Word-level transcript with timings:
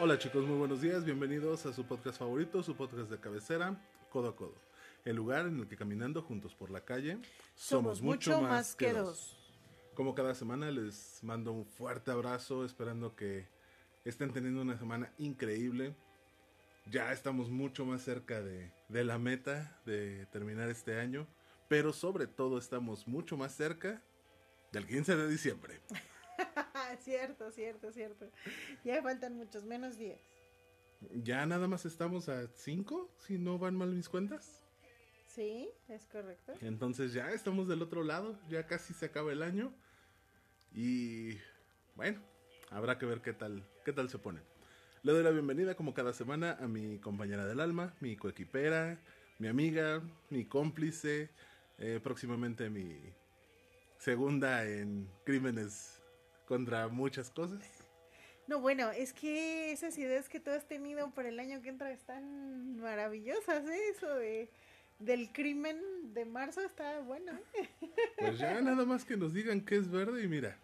Hola 0.00 0.16
chicos, 0.16 0.46
muy 0.46 0.56
buenos 0.56 0.80
días, 0.80 1.04
bienvenidos 1.04 1.66
a 1.66 1.72
su 1.72 1.84
podcast 1.84 2.20
favorito, 2.20 2.62
su 2.62 2.76
podcast 2.76 3.10
de 3.10 3.18
cabecera, 3.18 3.76
Codo 4.10 4.28
a 4.28 4.36
Codo. 4.36 4.54
El 5.04 5.16
lugar 5.16 5.46
en 5.46 5.58
el 5.58 5.66
que 5.66 5.76
caminando 5.76 6.22
juntos 6.22 6.54
por 6.54 6.70
la 6.70 6.82
calle 6.84 7.18
somos, 7.56 8.00
mucho 8.00 8.40
más 8.40 8.76
que 8.76 8.92
dos. 8.92 9.36
Como 9.94 10.14
cada 10.14 10.36
semana 10.36 10.70
les 10.70 11.18
mando 11.22 11.50
un 11.50 11.66
fuerte 11.66 12.12
abrazo, 12.12 12.64
esperando 12.64 13.16
que 13.16 13.48
estén 14.04 14.32
teniendo 14.32 14.62
una 14.62 14.78
semana 14.78 15.12
increíble. 15.18 15.96
Ya 16.86 17.10
estamos 17.12 17.50
mucho 17.50 17.84
más 17.84 18.02
cerca 18.02 18.40
de, 18.40 18.70
de 18.88 19.02
la 19.02 19.18
meta 19.18 19.80
de 19.84 20.26
terminar 20.26 20.68
este 20.70 21.00
año, 21.00 21.26
pero 21.66 21.92
sobre 21.92 22.28
todo 22.28 22.58
estamos 22.58 23.08
mucho 23.08 23.36
más 23.36 23.52
cerca 23.52 24.00
del 24.70 24.86
15 24.86 25.16
de 25.16 25.28
diciembre. 25.28 25.80
Cierto, 27.08 27.50
cierto, 27.50 27.92
cierto. 27.92 28.30
Ya 28.84 29.02
faltan 29.02 29.34
muchos 29.34 29.64
menos 29.64 29.96
días. 29.96 30.20
Ya 31.24 31.46
nada 31.46 31.66
más 31.66 31.86
estamos 31.86 32.28
a 32.28 32.48
5, 32.48 33.10
si 33.18 33.38
no 33.38 33.58
van 33.58 33.76
mal 33.76 33.90
mis 33.90 34.08
cuentas. 34.08 34.62
Sí, 35.26 35.70
es 35.88 36.04
correcto. 36.06 36.52
Entonces 36.60 37.14
ya 37.14 37.30
estamos 37.32 37.66
del 37.66 37.80
otro 37.80 38.02
lado, 38.02 38.38
ya 38.48 38.66
casi 38.66 38.92
se 38.92 39.06
acaba 39.06 39.32
el 39.32 39.42
año. 39.42 39.72
Y 40.72 41.38
bueno, 41.94 42.20
habrá 42.70 42.98
que 42.98 43.06
ver 43.06 43.22
qué 43.22 43.32
tal, 43.32 43.64
qué 43.84 43.92
tal 43.92 44.10
se 44.10 44.18
pone. 44.18 44.40
Le 45.02 45.12
doy 45.12 45.22
la 45.22 45.30
bienvenida 45.30 45.76
como 45.76 45.94
cada 45.94 46.12
semana 46.12 46.58
a 46.60 46.68
mi 46.68 46.98
compañera 46.98 47.46
del 47.46 47.60
alma, 47.60 47.94
mi 48.00 48.16
coequipera, 48.16 49.00
mi 49.38 49.48
amiga, 49.48 50.02
mi 50.28 50.44
cómplice, 50.44 51.30
eh, 51.78 52.00
próximamente 52.02 52.68
mi 52.68 52.98
segunda 53.98 54.66
en 54.66 55.08
crímenes 55.24 55.97
contra 56.48 56.88
muchas 56.88 57.30
cosas. 57.30 57.60
No, 58.46 58.60
bueno, 58.60 58.90
es 58.90 59.12
que 59.12 59.70
esas 59.70 59.98
ideas 59.98 60.30
que 60.30 60.40
tú 60.40 60.50
has 60.50 60.66
tenido 60.66 61.10
por 61.10 61.26
el 61.26 61.38
año 61.38 61.60
que 61.60 61.68
entra 61.68 61.92
están 61.92 62.78
maravillosas, 62.80 63.68
¿eh? 63.68 63.88
Eso 63.90 64.08
de, 64.14 64.48
del 64.98 65.30
crimen 65.30 65.78
de 66.14 66.24
marzo 66.24 66.62
está 66.62 67.00
bueno. 67.00 67.32
¿eh? 67.54 67.68
Pues 68.18 68.38
ya 68.38 68.58
nada 68.62 68.86
más 68.86 69.04
que 69.04 69.18
nos 69.18 69.34
digan 69.34 69.60
que 69.60 69.76
es 69.76 69.90
verde 69.90 70.24
y 70.24 70.28
mira. 70.28 70.56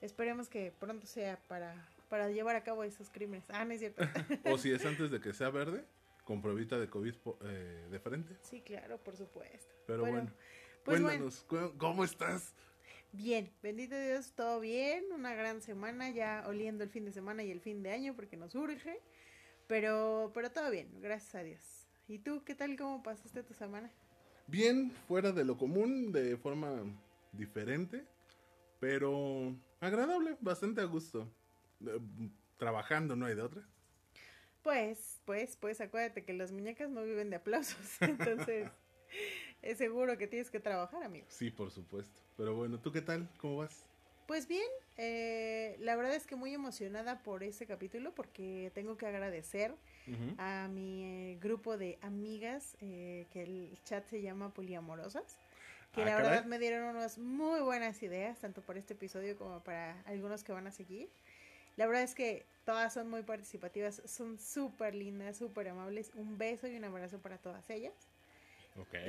Esperemos 0.00 0.48
que 0.48 0.72
pronto 0.80 1.06
sea 1.06 1.38
para, 1.46 1.88
para 2.08 2.28
llevar 2.30 2.56
a 2.56 2.64
cabo 2.64 2.82
esos 2.82 3.08
crímenes. 3.10 3.44
Ah, 3.50 3.64
no 3.64 3.72
es 3.72 3.78
cierto. 3.78 4.02
o 4.52 4.58
si 4.58 4.72
es 4.72 4.84
antes 4.84 5.12
de 5.12 5.20
que 5.20 5.32
sea 5.32 5.50
verde, 5.50 5.84
con 6.24 6.42
pruebita 6.42 6.76
de 6.80 6.88
COVID 6.88 7.14
eh, 7.44 7.86
de 7.92 8.00
frente. 8.00 8.36
Sí, 8.42 8.60
claro, 8.60 8.98
por 8.98 9.16
supuesto. 9.16 9.72
Pero 9.86 10.00
bueno, 10.00 10.32
pues 10.84 11.00
cuéntanos, 11.00 11.46
¿cómo 11.78 12.02
estás? 12.02 12.52
Bien, 13.16 13.48
bendito 13.62 13.94
Dios, 13.96 14.32
todo 14.34 14.58
bien, 14.58 15.04
una 15.14 15.36
gran 15.36 15.62
semana, 15.62 16.10
ya 16.10 16.42
oliendo 16.48 16.82
el 16.82 16.90
fin 16.90 17.04
de 17.04 17.12
semana 17.12 17.44
y 17.44 17.52
el 17.52 17.60
fin 17.60 17.80
de 17.80 17.92
año 17.92 18.12
porque 18.16 18.36
nos 18.36 18.56
urge, 18.56 19.00
pero, 19.68 20.32
pero 20.34 20.50
todo 20.50 20.68
bien, 20.68 20.88
gracias 21.00 21.36
a 21.36 21.44
Dios. 21.44 21.86
¿Y 22.08 22.18
tú 22.18 22.42
qué 22.44 22.56
tal, 22.56 22.76
cómo 22.76 23.04
pasaste 23.04 23.44
tu 23.44 23.54
semana? 23.54 23.88
Bien, 24.48 24.90
fuera 25.06 25.30
de 25.30 25.44
lo 25.44 25.56
común, 25.56 26.10
de 26.10 26.36
forma 26.36 26.82
diferente, 27.30 28.04
pero 28.80 29.54
agradable, 29.78 30.36
bastante 30.40 30.80
a 30.80 30.84
gusto. 30.84 31.32
Eh, 31.86 32.00
trabajando, 32.56 33.14
no 33.14 33.26
hay 33.26 33.36
de 33.36 33.42
otra. 33.42 33.62
Pues, 34.64 35.20
pues, 35.24 35.56
pues 35.56 35.80
acuérdate 35.80 36.24
que 36.24 36.32
las 36.32 36.50
muñecas 36.50 36.90
no 36.90 37.04
viven 37.04 37.30
de 37.30 37.36
aplausos, 37.36 37.78
entonces 38.00 38.68
es 39.64 39.78
seguro 39.78 40.16
que 40.18 40.26
tienes 40.26 40.50
que 40.50 40.60
trabajar, 40.60 41.02
amigo. 41.02 41.26
Sí, 41.28 41.50
por 41.50 41.70
supuesto. 41.70 42.20
Pero 42.36 42.54
bueno, 42.54 42.78
¿tú 42.78 42.92
qué 42.92 43.00
tal? 43.00 43.28
¿Cómo 43.38 43.58
vas? 43.58 43.84
Pues 44.26 44.48
bien, 44.48 44.68
eh, 44.96 45.76
la 45.80 45.96
verdad 45.96 46.14
es 46.14 46.26
que 46.26 46.34
muy 46.34 46.54
emocionada 46.54 47.22
por 47.22 47.42
ese 47.42 47.66
capítulo 47.66 48.14
porque 48.14 48.72
tengo 48.74 48.96
que 48.96 49.06
agradecer 49.06 49.74
a 50.38 50.68
mi 50.68 51.04
eh, 51.04 51.38
grupo 51.40 51.76
de 51.76 51.98
amigas, 52.00 52.76
eh, 52.80 53.26
que 53.30 53.42
el 53.42 53.78
chat 53.84 54.06
se 54.08 54.22
llama 54.22 54.54
Poliamorosas, 54.54 55.38
que 55.92 56.02
ah, 56.02 56.06
la 56.06 56.16
verdad 56.16 56.44
me 56.46 56.58
dieron 56.58 56.96
unas 56.96 57.18
muy 57.18 57.60
buenas 57.60 58.02
ideas, 58.02 58.38
tanto 58.38 58.62
para 58.62 58.78
este 58.78 58.94
episodio 58.94 59.36
como 59.36 59.62
para 59.62 60.00
algunos 60.02 60.42
que 60.42 60.52
van 60.52 60.66
a 60.66 60.72
seguir. 60.72 61.10
La 61.76 61.86
verdad 61.86 62.02
es 62.02 62.14
que 62.14 62.46
todas 62.64 62.94
son 62.94 63.10
muy 63.10 63.22
participativas, 63.22 64.00
son 64.06 64.38
súper 64.38 64.94
lindas, 64.94 65.36
súper 65.36 65.68
amables. 65.68 66.10
Un 66.14 66.38
beso 66.38 66.66
y 66.66 66.76
un 66.76 66.84
abrazo 66.84 67.18
para 67.18 67.38
todas 67.38 67.68
ellas. 67.68 67.92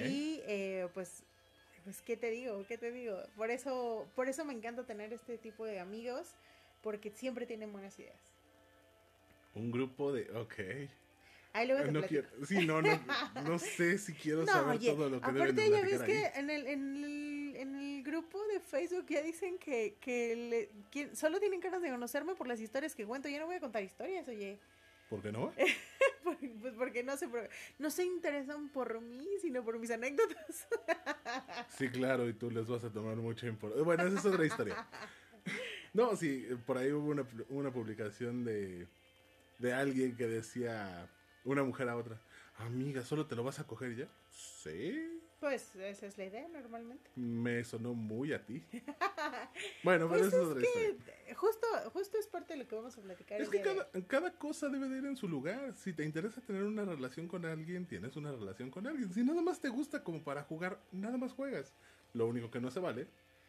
Y 0.07 0.41
eh, 0.45 0.87
pues, 0.93 1.23
pues, 1.83 2.01
¿qué 2.01 2.17
te 2.17 2.29
digo? 2.29 2.65
¿Qué 2.67 2.77
te 2.77 2.91
digo? 2.91 3.17
Por 3.35 3.51
eso, 3.51 4.07
por 4.15 4.29
eso 4.29 4.45
me 4.45 4.53
encanta 4.53 4.85
tener 4.85 5.13
este 5.13 5.37
tipo 5.37 5.65
de 5.65 5.79
amigos, 5.79 6.35
porque 6.81 7.11
siempre 7.11 7.45
tienen 7.45 7.71
buenas 7.71 7.97
ideas. 7.99 8.19
Un 9.53 9.71
grupo 9.71 10.13
de, 10.13 10.29
ok. 10.31 10.89
Ahí 11.53 11.67
luego 11.67 11.85
te 11.85 11.91
no 11.93 12.01
quiero, 12.01 12.27
sí, 12.45 12.67
no, 12.67 12.81
no, 12.81 12.99
no 13.45 13.59
sé 13.59 13.97
si 13.97 14.13
quiero 14.13 14.45
saber 14.45 14.77
todo 14.77 15.09
lo 15.09 15.21
que 15.21 15.25
aparte 15.25 15.53
deben 15.53 15.71
de 15.71 15.77
ya 15.77 15.85
ves 15.85 16.01
que 16.01 16.25
en 16.37 16.49
el, 16.49 16.67
en, 16.67 16.95
el, 16.97 17.55
en 17.55 17.75
el 17.75 18.03
grupo 18.03 18.45
de 18.47 18.59
Facebook 18.59 19.05
ya 19.07 19.21
dicen 19.21 19.57
que, 19.57 19.95
que, 20.01 20.69
le, 20.91 21.15
solo 21.15 21.39
tienen 21.39 21.61
ganas 21.61 21.81
de 21.81 21.89
conocerme 21.89 22.35
por 22.35 22.47
las 22.47 22.59
historias 22.59 22.93
que 22.93 23.05
cuento. 23.05 23.29
Yo 23.29 23.39
no 23.39 23.45
voy 23.45 23.55
a 23.55 23.61
contar 23.61 23.81
historias, 23.83 24.27
oye. 24.27 24.59
¿Por 25.15 25.23
qué 25.23 25.31
no? 25.31 25.53
pues 26.61 26.73
porque 26.77 27.01
no 27.01 27.15
se, 27.15 27.29
no 27.79 27.89
se 27.89 28.03
interesan 28.03 28.67
por 28.67 28.99
mí, 28.99 29.25
sino 29.41 29.63
por 29.63 29.79
mis 29.79 29.89
anécdotas. 29.89 30.67
sí, 31.77 31.87
claro, 31.87 32.27
y 32.27 32.33
tú 32.33 32.51
les 32.51 32.67
vas 32.67 32.83
a 32.83 32.91
tomar 32.91 33.15
mucha 33.15 33.47
importancia. 33.47 33.85
Bueno, 33.85 34.03
esa 34.07 34.19
es 34.19 34.25
otra 34.25 34.45
historia. 34.45 34.85
No, 35.93 36.17
sí, 36.17 36.45
por 36.65 36.77
ahí 36.77 36.91
hubo 36.91 37.11
una, 37.11 37.25
una 37.47 37.71
publicación 37.71 38.43
de, 38.43 38.87
de 39.59 39.73
alguien 39.73 40.17
que 40.17 40.27
decía 40.27 41.09
una 41.45 41.63
mujer 41.63 41.87
a 41.87 41.95
otra, 41.95 42.19
amiga, 42.57 43.05
¿solo 43.05 43.25
te 43.25 43.37
lo 43.37 43.45
vas 43.45 43.59
a 43.59 43.63
coger 43.63 43.95
ya? 43.95 44.09
Sí. 44.31 45.14
Pues 45.45 45.75
esa 45.75 46.07
es 46.07 46.17
la 46.17 46.25
idea 46.25 46.47
normalmente. 46.47 47.07
Me 47.15 47.63
sonó 47.63 47.93
muy 47.93 48.33
a 48.33 48.43
ti. 48.43 48.63
bueno, 49.83 50.09
pero 50.09 50.21
pues 50.21 50.21
eso 50.23 50.41
es 50.41 50.47
otra 50.47 50.63
historia. 50.63 51.35
Justo, 51.35 51.67
justo 51.93 52.17
es 52.17 52.25
parte 52.25 52.53
de 52.53 52.63
lo 52.63 52.67
que 52.67 52.75
vamos 52.75 52.97
a 52.97 53.01
platicar. 53.03 53.39
Es 53.39 53.49
que 53.49 53.61
cada, 53.61 53.87
cada, 54.07 54.31
cosa 54.31 54.69
debe 54.69 54.89
de 54.89 54.97
ir 54.97 55.05
en 55.05 55.15
su 55.15 55.27
lugar. 55.27 55.75
Si 55.75 55.93
te 55.93 56.03
interesa 56.03 56.41
tener 56.41 56.63
una 56.63 56.83
relación 56.83 57.27
con 57.27 57.45
alguien, 57.45 57.85
tienes 57.85 58.15
una 58.15 58.31
relación 58.31 58.71
con 58.71 58.87
alguien. 58.87 59.13
Si 59.13 59.23
nada 59.23 59.43
más 59.43 59.61
te 59.61 59.69
gusta 59.69 60.03
como 60.03 60.23
para 60.23 60.41
jugar, 60.41 60.79
nada 60.91 61.19
más 61.19 61.31
juegas. 61.31 61.75
Lo 62.13 62.25
único 62.25 62.49
que 62.49 62.59
no 62.59 62.71
se 62.71 62.79
vale 62.79 63.05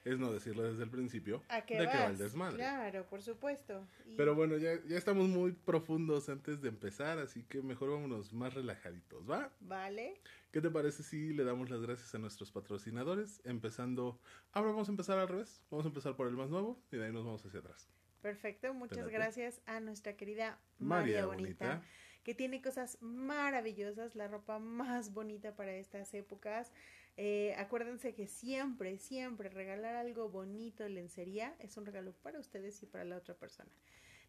es 0.06 0.20
no 0.20 0.32
decirlo 0.32 0.62
desde 0.62 0.84
el 0.84 0.90
principio 0.90 1.42
de 1.50 1.64
que 1.66 1.84
va 1.84 2.06
el 2.06 2.16
desmadre. 2.16 2.56
Claro, 2.56 3.04
por 3.06 3.22
supuesto. 3.22 3.86
Pero 4.16 4.36
bueno, 4.36 4.56
ya, 4.56 4.80
ya 4.86 4.96
estamos 4.96 5.28
muy 5.28 5.52
profundos 5.52 6.28
antes 6.28 6.62
de 6.62 6.68
empezar, 6.68 7.18
así 7.18 7.42
que 7.42 7.60
mejor 7.60 7.90
vámonos 7.90 8.32
más 8.32 8.54
relajaditos, 8.54 9.28
¿va? 9.28 9.52
Vale. 9.60 10.20
¿Qué 10.52 10.60
te 10.60 10.70
parece 10.70 11.02
si 11.02 11.32
le 11.32 11.42
damos 11.42 11.70
las 11.70 11.82
gracias 11.82 12.14
a 12.14 12.18
nuestros 12.18 12.52
patrocinadores? 12.52 13.40
Empezando, 13.44 14.20
ahora 14.52 14.70
vamos 14.70 14.88
a 14.88 14.92
empezar 14.92 15.18
al 15.18 15.28
revés, 15.28 15.60
vamos 15.70 15.84
a 15.84 15.88
empezar 15.88 16.14
por 16.14 16.28
el 16.28 16.36
más 16.36 16.50
nuevo 16.50 16.80
y 16.92 16.96
de 16.96 17.06
ahí 17.06 17.12
nos 17.12 17.24
vamos 17.24 17.44
hacia 17.44 17.58
atrás. 17.58 17.88
Perfecto, 18.22 18.72
muchas 18.74 19.08
gracias 19.08 19.60
a 19.66 19.80
nuestra 19.80 20.16
querida 20.16 20.58
María, 20.78 21.26
Bonita 21.26 21.82
que 22.26 22.34
tiene 22.34 22.60
cosas 22.60 22.98
maravillosas, 23.00 24.16
la 24.16 24.26
ropa 24.26 24.58
más 24.58 25.14
bonita 25.14 25.54
para 25.54 25.76
estas 25.76 26.12
épocas. 26.12 26.72
Eh, 27.16 27.54
acuérdense 27.56 28.14
que 28.14 28.26
siempre, 28.26 28.98
siempre 28.98 29.48
regalar 29.48 29.96
algo 29.96 30.28
bonito 30.28 30.84
en 30.84 30.94
lencería 30.94 31.56
es 31.60 31.76
un 31.76 31.86
regalo 31.86 32.12
para 32.22 32.38
ustedes 32.38 32.82
y 32.82 32.86
para 32.86 33.04
la 33.04 33.16
otra 33.16 33.34
persona. 33.34 33.70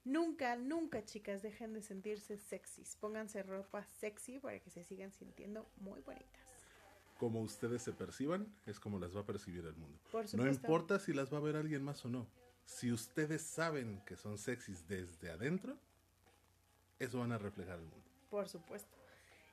Nunca, 0.05 0.55
nunca, 0.55 1.03
chicas, 1.03 1.41
dejen 1.41 1.73
de 1.73 1.81
sentirse 1.81 2.37
sexys. 2.37 2.95
Pónganse 2.95 3.43
ropa 3.43 3.83
sexy 3.83 4.39
para 4.39 4.59
que 4.61 4.69
se 4.69 4.85
sigan 4.85 5.11
sintiendo 5.11 5.69
muy 5.75 5.99
bonitas. 5.99 6.47
Como 7.17 7.41
ustedes 7.41 7.81
se 7.81 7.91
perciban, 7.91 8.47
es 8.65 8.79
como 8.79 8.99
las 8.99 9.13
va 9.13 9.21
a 9.21 9.25
percibir 9.25 9.65
el 9.65 9.75
mundo. 9.75 9.99
no 10.33 10.47
importa 10.47 10.99
si 10.99 11.11
las 11.13 11.33
va 11.33 11.39
a 11.39 11.41
ver 11.41 11.57
alguien 11.57 11.83
más 11.83 12.05
o 12.05 12.09
no. 12.09 12.27
Si 12.63 12.91
ustedes 12.91 13.41
saben 13.41 14.01
que 14.05 14.15
son 14.15 14.37
sexys 14.37 14.87
desde 14.87 15.31
adentro, 15.31 15.77
eso 16.99 17.19
van 17.19 17.33
a 17.33 17.37
reflejar 17.37 17.79
el 17.79 17.85
mundo. 17.85 18.05
Por 18.29 18.47
supuesto. 18.47 18.96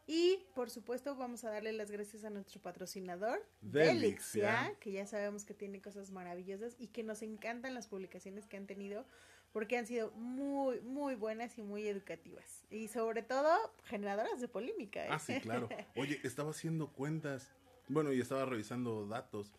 Y 0.07 0.45
por 0.55 0.71
supuesto 0.71 1.17
vamos 1.17 1.45
a 1.45 1.51
darle 1.51 1.73
las 1.73 1.91
gracias 1.91 2.25
a 2.25 2.31
nuestro 2.31 2.61
patrocinador, 2.61 3.43
Delixia, 3.63 4.75
que 4.79 4.93
ya 4.93 5.07
sabemos 5.07 5.45
que 5.45 5.55
tiene 5.55 5.81
cosas 5.81 6.11
maravillosas 6.11 6.77
y 6.79 6.89
que 6.89 7.03
nos 7.03 7.23
encantan 7.23 7.73
las 7.75 7.87
publicaciones 7.87 8.47
que 8.47 8.57
han 8.57 8.67
tenido 8.67 9.07
porque 9.53 9.79
han 9.79 9.87
sido 9.87 10.11
muy, 10.13 10.81
muy 10.81 11.15
buenas 11.15 11.57
y 11.59 11.63
muy 11.63 11.87
educativas. 11.87 12.65
Y 12.71 12.89
sobre 12.89 13.23
todo 13.23 13.49
generadoras 13.85 14.41
de 14.41 14.49
polémica. 14.49 15.07
¿eh? 15.07 15.09
Ah, 15.11 15.19
sí, 15.21 15.41
claro. 15.41 15.69
Oye, 15.97 16.21
estaba 16.25 16.51
haciendo 16.51 16.89
cuentas, 16.89 17.53
bueno, 17.89 18.13
y 18.13 18.21
estaba 18.21 18.45
revisando 18.45 19.07
datos. 19.07 19.53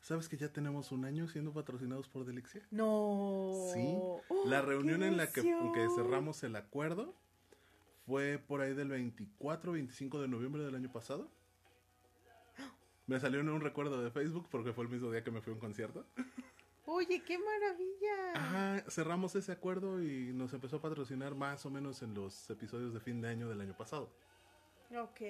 ¿Sabes 0.00 0.28
que 0.28 0.38
ya 0.38 0.48
tenemos 0.48 0.90
un 0.90 1.04
año 1.04 1.28
siendo 1.28 1.52
patrocinados 1.52 2.08
por 2.08 2.24
Delixia? 2.24 2.66
No. 2.70 3.52
Sí. 3.72 3.96
La 4.46 4.62
reunión 4.62 5.02
en 5.02 5.16
la 5.16 5.30
que, 5.30 5.42
que 5.42 5.88
cerramos 5.94 6.42
el 6.42 6.56
acuerdo 6.56 7.14
fue 8.06 8.38
por 8.38 8.60
ahí 8.60 8.74
del 8.74 8.88
24 8.88 9.72
25 9.72 10.20
de 10.20 10.28
noviembre 10.28 10.62
del 10.64 10.74
año 10.74 10.92
pasado. 10.92 11.30
Me 13.06 13.18
salió 13.20 13.40
en 13.40 13.48
un 13.48 13.60
recuerdo 13.60 14.02
de 14.02 14.10
Facebook 14.10 14.48
porque 14.50 14.72
fue 14.72 14.84
el 14.84 14.90
mismo 14.90 15.10
día 15.10 15.24
que 15.24 15.30
me 15.30 15.40
fui 15.40 15.52
a 15.52 15.54
un 15.54 15.60
concierto. 15.60 16.06
Oye, 16.84 17.22
qué 17.24 17.38
maravilla. 17.38 18.32
Ajá, 18.34 18.90
cerramos 18.90 19.34
ese 19.36 19.52
acuerdo 19.52 20.02
y 20.02 20.32
nos 20.32 20.52
empezó 20.52 20.76
a 20.76 20.82
patrocinar 20.82 21.34
más 21.34 21.64
o 21.66 21.70
menos 21.70 22.02
en 22.02 22.14
los 22.14 22.48
episodios 22.50 22.92
de 22.92 23.00
fin 23.00 23.20
de 23.20 23.28
año 23.28 23.48
del 23.48 23.60
año 23.60 23.76
pasado. 23.76 24.12
Ok, 24.96 25.20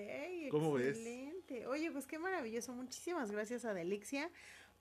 ¿Cómo 0.51 0.73
ves? 0.73 0.97
excelente. 0.99 1.67
Oye, 1.67 1.91
pues 1.93 2.07
qué 2.07 2.19
maravilloso. 2.19 2.73
Muchísimas 2.73 3.31
gracias 3.31 3.65
a 3.65 3.75
Delixia 3.75 4.31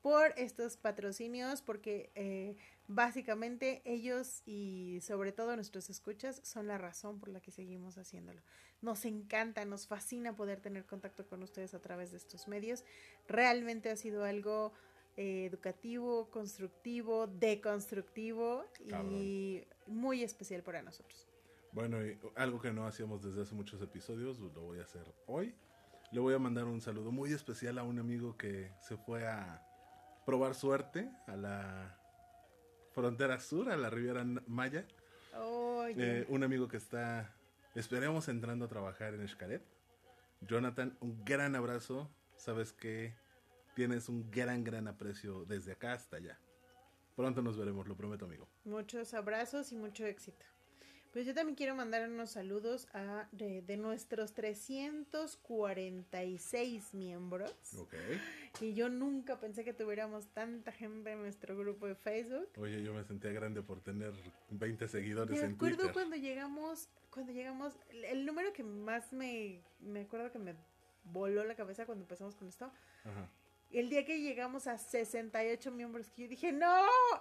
por 0.01 0.33
estos 0.37 0.77
patrocinios, 0.77 1.61
porque 1.61 2.11
eh, 2.15 2.55
básicamente 2.87 3.81
ellos 3.85 4.41
y 4.45 4.99
sobre 5.01 5.31
todo 5.31 5.55
nuestros 5.55 5.89
escuchas 5.89 6.41
son 6.43 6.67
la 6.67 6.77
razón 6.77 7.19
por 7.19 7.29
la 7.29 7.39
que 7.39 7.51
seguimos 7.51 7.97
haciéndolo. 7.97 8.41
Nos 8.81 9.05
encanta, 9.05 9.63
nos 9.65 9.87
fascina 9.87 10.35
poder 10.35 10.59
tener 10.59 10.85
contacto 10.85 11.27
con 11.27 11.43
ustedes 11.43 11.73
a 11.73 11.81
través 11.81 12.11
de 12.11 12.17
estos 12.17 12.47
medios. 12.47 12.83
Realmente 13.27 13.89
ha 13.91 13.95
sido 13.95 14.23
algo 14.23 14.73
eh, 15.17 15.45
educativo, 15.45 16.29
constructivo, 16.31 17.27
deconstructivo 17.27 18.65
y 18.79 19.63
muy 19.85 20.23
especial 20.23 20.63
para 20.63 20.81
nosotros. 20.81 21.27
Bueno, 21.73 22.05
y 22.05 22.17
algo 22.35 22.59
que 22.59 22.73
no 22.73 22.87
hacíamos 22.87 23.21
desde 23.23 23.43
hace 23.43 23.53
muchos 23.53 23.81
episodios, 23.81 24.39
lo 24.39 24.49
voy 24.49 24.79
a 24.79 24.83
hacer 24.83 25.05
hoy. 25.27 25.53
Le 26.11 26.19
voy 26.19 26.33
a 26.33 26.39
mandar 26.39 26.65
un 26.65 26.81
saludo 26.81 27.11
muy 27.11 27.31
especial 27.31 27.77
a 27.77 27.83
un 27.83 27.99
amigo 27.99 28.35
que 28.35 28.73
se 28.81 28.97
fue 28.97 29.25
a 29.25 29.65
probar 30.31 30.55
suerte 30.55 31.11
a 31.27 31.35
la 31.35 31.99
frontera 32.93 33.37
sur, 33.41 33.69
a 33.69 33.75
la 33.75 33.89
Riviera 33.89 34.23
Maya. 34.47 34.85
Eh, 35.97 36.25
un 36.29 36.43
amigo 36.45 36.69
que 36.69 36.77
está, 36.77 37.35
esperemos, 37.75 38.29
entrando 38.29 38.63
a 38.63 38.67
trabajar 38.69 39.13
en 39.13 39.27
Xcaret. 39.27 39.61
Jonathan, 40.39 40.95
un 41.01 41.25
gran 41.25 41.53
abrazo. 41.57 42.09
Sabes 42.37 42.71
que 42.71 43.13
tienes 43.75 44.07
un 44.07 44.31
gran, 44.31 44.63
gran 44.63 44.87
aprecio 44.87 45.43
desde 45.43 45.73
acá 45.73 45.91
hasta 45.91 46.15
allá. 46.15 46.39
Pronto 47.17 47.41
nos 47.41 47.57
veremos, 47.57 47.85
lo 47.89 47.97
prometo, 47.97 48.23
amigo. 48.23 48.47
Muchos 48.63 49.13
abrazos 49.13 49.73
y 49.73 49.75
mucho 49.75 50.05
éxito. 50.05 50.45
Pues 51.11 51.25
yo 51.25 51.33
también 51.33 51.55
quiero 51.57 51.75
mandar 51.75 52.07
unos 52.09 52.31
saludos 52.31 52.87
a 52.93 53.27
de, 53.33 53.61
de 53.61 53.75
nuestros 53.75 54.33
346 54.33 56.93
miembros. 56.93 57.53
Ok. 57.77 57.93
Y 58.61 58.73
yo 58.73 58.87
nunca 58.89 59.37
pensé 59.39 59.63
que 59.65 59.73
tuviéramos 59.73 60.27
tanta 60.27 60.71
gente 60.71 61.11
en 61.11 61.21
nuestro 61.21 61.57
grupo 61.57 61.87
de 61.87 61.95
Facebook. 61.95 62.47
Oye, 62.57 62.81
yo 62.81 62.93
me 62.93 63.03
sentía 63.03 63.31
grande 63.31 63.61
por 63.61 63.81
tener 63.81 64.13
20 64.51 64.87
seguidores 64.87 65.37
Me 65.37 65.45
en 65.45 65.53
acuerdo 65.55 65.77
Twitter. 65.77 65.93
cuando 65.93 66.15
llegamos, 66.15 66.87
cuando 67.09 67.33
llegamos, 67.33 67.77
el 67.91 68.25
número 68.25 68.53
que 68.53 68.63
más 68.63 69.11
me, 69.11 69.61
me 69.79 70.01
acuerdo 70.01 70.31
que 70.31 70.39
me 70.39 70.55
voló 71.03 71.43
la 71.43 71.55
cabeza 71.55 71.85
cuando 71.85 72.03
empezamos 72.03 72.35
con 72.35 72.47
esto, 72.47 72.71
Ajá. 73.03 73.27
El 73.79 73.89
día 73.89 74.05
que 74.05 74.19
llegamos 74.21 74.67
a 74.67 74.77
68 74.77 75.71
miembros, 75.71 76.09
que 76.09 76.23
yo 76.23 76.27
dije, 76.27 76.51
no, 76.51 76.67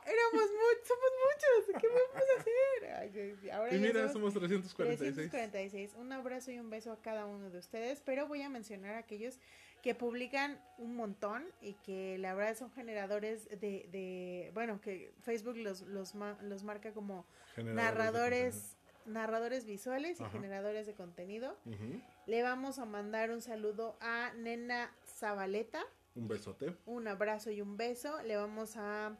éramos 0.04 0.50
muchos, 0.50 0.88
somos 0.88 1.10
muchos, 1.24 1.80
¿qué 1.80 1.88
vamos 1.88 2.28
a 2.36 2.40
hacer? 2.40 3.52
Ahora 3.52 3.74
Y 3.74 3.78
mira, 3.78 4.08
somos 4.12 4.32
somos 4.34 4.48
346. 4.48 5.30
346. 5.30 5.94
Un 5.96 6.12
abrazo 6.12 6.50
y 6.50 6.58
un 6.58 6.70
beso 6.70 6.92
a 6.92 7.00
cada 7.00 7.26
uno 7.26 7.50
de 7.50 7.58
ustedes, 7.58 8.02
pero 8.04 8.26
voy 8.26 8.42
a 8.42 8.48
mencionar 8.48 8.94
a 8.94 8.98
aquellos 8.98 9.38
que 9.82 9.94
publican 9.94 10.60
un 10.78 10.94
montón 10.94 11.46
y 11.60 11.74
que 11.74 12.18
la 12.18 12.34
verdad 12.34 12.56
son 12.56 12.70
generadores 12.70 13.48
de, 13.48 13.88
de 13.90 14.50
bueno, 14.54 14.80
que 14.80 15.12
Facebook 15.22 15.56
los, 15.56 15.82
los, 15.82 16.14
los 16.42 16.64
marca 16.64 16.92
como 16.92 17.26
narradores, 17.56 18.76
narradores 19.06 19.64
visuales 19.64 20.20
y 20.20 20.24
generadores 20.26 20.86
de 20.86 20.94
contenido. 20.94 21.56
Ujú. 21.64 22.00
Le 22.26 22.42
vamos 22.42 22.78
a 22.78 22.84
mandar 22.84 23.30
un 23.30 23.40
saludo 23.40 23.96
a 24.00 24.32
Nena 24.36 24.92
Zabaleta, 25.06 25.82
Un 26.14 26.28
besote. 26.28 26.76
un 26.86 27.06
abrazo 27.08 27.50
y 27.50 27.60
un 27.60 27.76
beso. 27.76 28.20
Le 28.22 28.36
vamos 28.36 28.76
a 28.76 29.16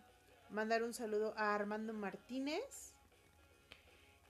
mandar 0.51 0.83
un 0.83 0.93
saludo 0.93 1.35
a 1.37 1.55
Armando 1.55 1.93
Martínez 1.93 2.95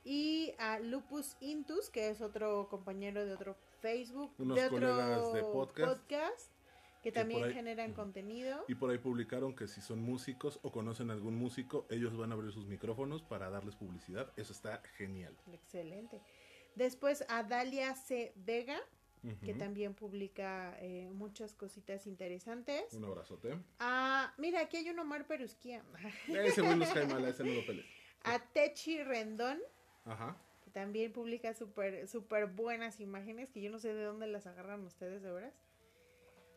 y 0.05 0.53
a 0.59 0.79
Lupus 0.79 1.37
Intus, 1.41 1.91
que 1.91 2.09
es 2.11 2.21
otro 2.21 2.69
compañero 2.69 3.25
de 3.25 3.35
otro 3.35 3.57
Facebook, 3.81 4.33
Unos 4.39 4.57
de 4.57 4.67
otro 4.67 5.33
de 5.33 5.43
podcast. 5.43 6.51
que 7.03 7.13
también 7.13 7.45
ahí- 7.45 7.53
generan 7.55 7.95
contenido. 7.95 8.65
Y 8.69 8.75
por 8.75 8.91
ahí 8.91 8.99
publicaron 8.99 9.55
que 9.55 9.67
si 9.69 9.81
son 9.81 10.01
músicos 10.03 10.59
o 10.63 10.71
conocen 10.71 11.11
algún 11.11 11.35
músico, 11.37 11.87
ellos 11.89 12.17
van 12.17 12.31
a 12.31 12.35
abrir 12.35 12.53
sus 12.53 12.67
micrófonos 12.67 13.23
para 13.23 13.49
darles 13.51 13.77
publicidad. 13.77 14.31
Eso 14.37 14.53
está 14.53 14.83
genial. 14.97 15.35
Excelente. 15.53 16.21
Después 16.75 17.25
a 17.29 17.43
Dalia 17.43 17.95
C. 17.95 18.33
Vega, 18.37 18.79
que 19.45 19.55
también 19.55 19.95
publica 19.95 20.77
eh, 20.81 21.11
muchas 21.13 21.55
cositas 21.55 22.07
interesantes. 22.07 22.93
Un 22.95 23.05
abrazote. 23.05 23.59
Ah, 23.79 24.33
mira, 24.39 24.61
aquí 24.61 24.79
hay 24.79 24.91
un 24.91 24.99
Omar 24.99 25.27
Perusquía. 25.27 25.83
Ese 26.29 26.63
güey 26.63 26.77
los 26.77 26.89
cae 26.89 27.07
mal, 27.07 27.25
a 27.25 27.29
ese 27.29 27.45
no 27.45 27.53
lo 27.53 27.67
peles. 27.67 27.85
a 28.25 28.39
Techi 28.39 29.03
Rendón, 29.03 29.59
Ajá. 30.05 30.37
que 30.65 30.71
también 30.71 31.13
publica 31.13 31.53
súper 31.55 32.09
super 32.09 32.47
buenas 32.47 33.01
imágenes, 33.01 33.51
que 33.51 33.61
yo 33.61 33.71
no 33.71 33.79
sé 33.79 33.93
de 33.93 34.05
dónde 34.05 34.27
las 34.27 34.47
agarran 34.47 34.85
ustedes, 34.85 35.23
de 35.23 35.31
veras. 35.33 35.55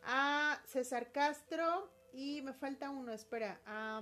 A 0.04 0.60
César 0.66 1.12
Castro, 1.12 1.90
y 2.12 2.42
me 2.42 2.52
falta 2.52 2.90
uno, 2.90 3.12
espera. 3.12 3.60
ah, 3.66 4.00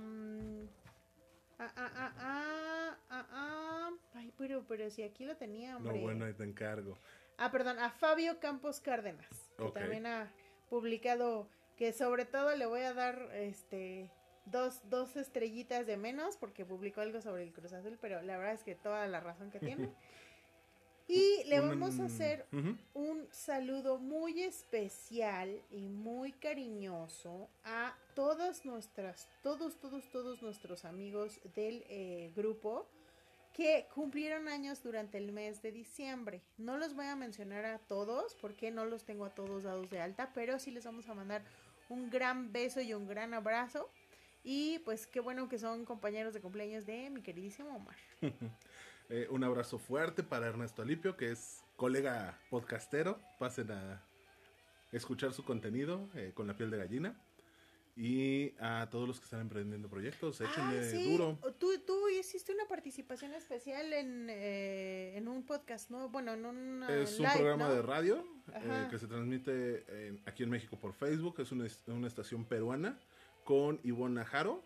ah, 1.59 1.71
ah, 1.75 2.13
ah, 2.17 2.97
ah, 3.09 3.27
ah. 3.31 3.91
Ay, 4.13 4.31
pero, 4.37 4.63
pero 4.67 4.89
si 4.89 5.03
aquí 5.03 5.25
lo 5.25 5.35
tenía, 5.37 5.77
hombre. 5.77 5.95
No, 5.97 6.01
bueno, 6.01 6.25
ahí 6.25 6.33
te 6.33 6.43
encargo. 6.43 6.97
Ah, 7.37 7.51
perdón, 7.51 7.79
a 7.79 7.89
Fabio 7.91 8.39
Campos 8.39 8.79
Cárdenas, 8.79 9.51
que 9.57 9.69
también 9.71 10.05
ha 10.05 10.31
publicado, 10.69 11.47
que 11.77 11.93
sobre 11.93 12.25
todo 12.25 12.55
le 12.55 12.65
voy 12.65 12.81
a 12.81 12.93
dar 12.93 13.29
este 13.33 14.09
dos, 14.45 14.81
dos 14.89 15.15
estrellitas 15.15 15.85
de 15.87 15.97
menos 15.97 16.37
porque 16.37 16.65
publicó 16.65 17.01
algo 17.01 17.21
sobre 17.21 17.43
el 17.43 17.53
Cruz 17.53 17.73
Azul, 17.73 17.97
pero 18.01 18.21
la 18.21 18.37
verdad 18.37 18.53
es 18.53 18.63
que 18.63 18.75
toda 18.75 19.07
la 19.07 19.19
razón 19.19 19.51
que 19.51 19.59
tiene. 19.59 19.89
Y 21.05 21.43
le 21.47 21.59
vamos 21.59 21.99
a 21.99 22.05
hacer 22.05 22.45
un 22.93 23.27
saludo 23.29 23.97
muy 23.97 24.41
especial 24.41 25.61
y 25.69 25.89
muy 25.89 26.31
cariñoso 26.31 27.49
a 27.65 27.93
todas 28.15 28.63
nuestras, 28.63 29.27
todos, 29.41 29.75
todos, 29.81 30.09
todos 30.11 30.41
nuestros 30.41 30.85
amigos 30.85 31.41
del 31.55 31.83
eh, 31.89 32.31
grupo 32.35 32.87
que 33.53 33.87
cumplieron 33.93 34.47
años 34.47 34.81
durante 34.81 35.17
el 35.17 35.31
mes 35.31 35.61
de 35.61 35.71
diciembre. 35.71 36.41
No 36.57 36.77
los 36.77 36.95
voy 36.95 37.05
a 37.05 37.15
mencionar 37.15 37.65
a 37.65 37.77
todos 37.77 38.35
porque 38.41 38.71
no 38.71 38.85
los 38.85 39.05
tengo 39.05 39.25
a 39.25 39.29
todos 39.29 39.63
dados 39.63 39.89
de 39.89 40.01
alta, 40.01 40.31
pero 40.33 40.59
sí 40.59 40.71
les 40.71 40.85
vamos 40.85 41.07
a 41.07 41.13
mandar 41.13 41.43
un 41.89 42.09
gran 42.09 42.51
beso 42.51 42.81
y 42.81 42.93
un 42.93 43.07
gran 43.07 43.33
abrazo. 43.33 43.89
Y 44.43 44.79
pues 44.79 45.07
qué 45.07 45.19
bueno 45.19 45.47
que 45.47 45.59
son 45.59 45.85
compañeros 45.85 46.33
de 46.33 46.41
cumpleaños 46.41 46.85
de 46.85 47.09
mi 47.09 47.21
queridísimo 47.21 47.75
Omar. 47.75 47.95
Eh, 49.09 49.27
un 49.29 49.43
abrazo 49.43 49.77
fuerte 49.77 50.23
para 50.23 50.47
Ernesto 50.47 50.81
Alipio, 50.81 51.17
que 51.17 51.29
es 51.29 51.61
colega 51.75 52.39
podcastero. 52.49 53.19
Pasen 53.37 53.69
a 53.69 54.01
escuchar 54.93 55.33
su 55.33 55.43
contenido 55.43 56.09
eh, 56.15 56.31
con 56.33 56.47
la 56.47 56.55
piel 56.55 56.71
de 56.71 56.77
gallina. 56.77 57.15
Y 57.95 58.53
a 58.59 58.87
todos 58.89 59.07
los 59.07 59.19
que 59.19 59.25
están 59.25 59.41
emprendiendo 59.41 59.87
proyectos, 59.87 60.41
échenle 60.41 60.79
Ah, 60.79 60.83
sí. 60.89 61.11
duro. 61.11 61.37
Tú, 61.59 61.67
tú 61.85 62.09
hiciste 62.09 62.51
una 62.51 62.65
participación 62.67 63.33
especial 63.35 63.93
en, 63.93 64.27
eh, 64.31 65.15
en 65.15 65.27
un 65.27 65.45
podcast, 65.45 65.91
¿no? 65.91 66.09
Bueno, 66.09 66.33
en 66.33 66.43
un 66.45 66.83
Es 66.89 67.19
un 67.19 67.25
live, 67.27 67.35
programa 67.35 67.67
¿no? 67.67 67.73
de 67.75 67.81
radio 67.83 68.25
eh, 68.55 68.87
que 68.89 68.97
se 68.97 69.05
transmite 69.07 70.07
en- 70.07 70.19
aquí 70.25 70.41
en 70.41 70.49
México 70.49 70.75
por 70.79 70.93
Facebook. 70.93 71.39
Es 71.39 71.51
una, 71.51 71.67
una 71.87 72.07
estación 72.07 72.45
peruana 72.45 72.99
con 73.43 73.79
Ivonne 73.83 74.25
Jaro. 74.25 74.63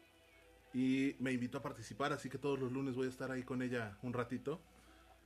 Y 0.74 1.16
me 1.20 1.32
invitó 1.34 1.58
a 1.58 1.62
participar, 1.62 2.14
así 2.14 2.30
que 2.30 2.38
todos 2.38 2.60
los 2.60 2.72
lunes 2.72 2.96
voy 2.96 3.08
a 3.08 3.10
estar 3.10 3.32
ahí 3.32 3.44
con 3.44 3.62
ella 3.62 3.98
un 4.04 4.14
ratito. 4.14 4.62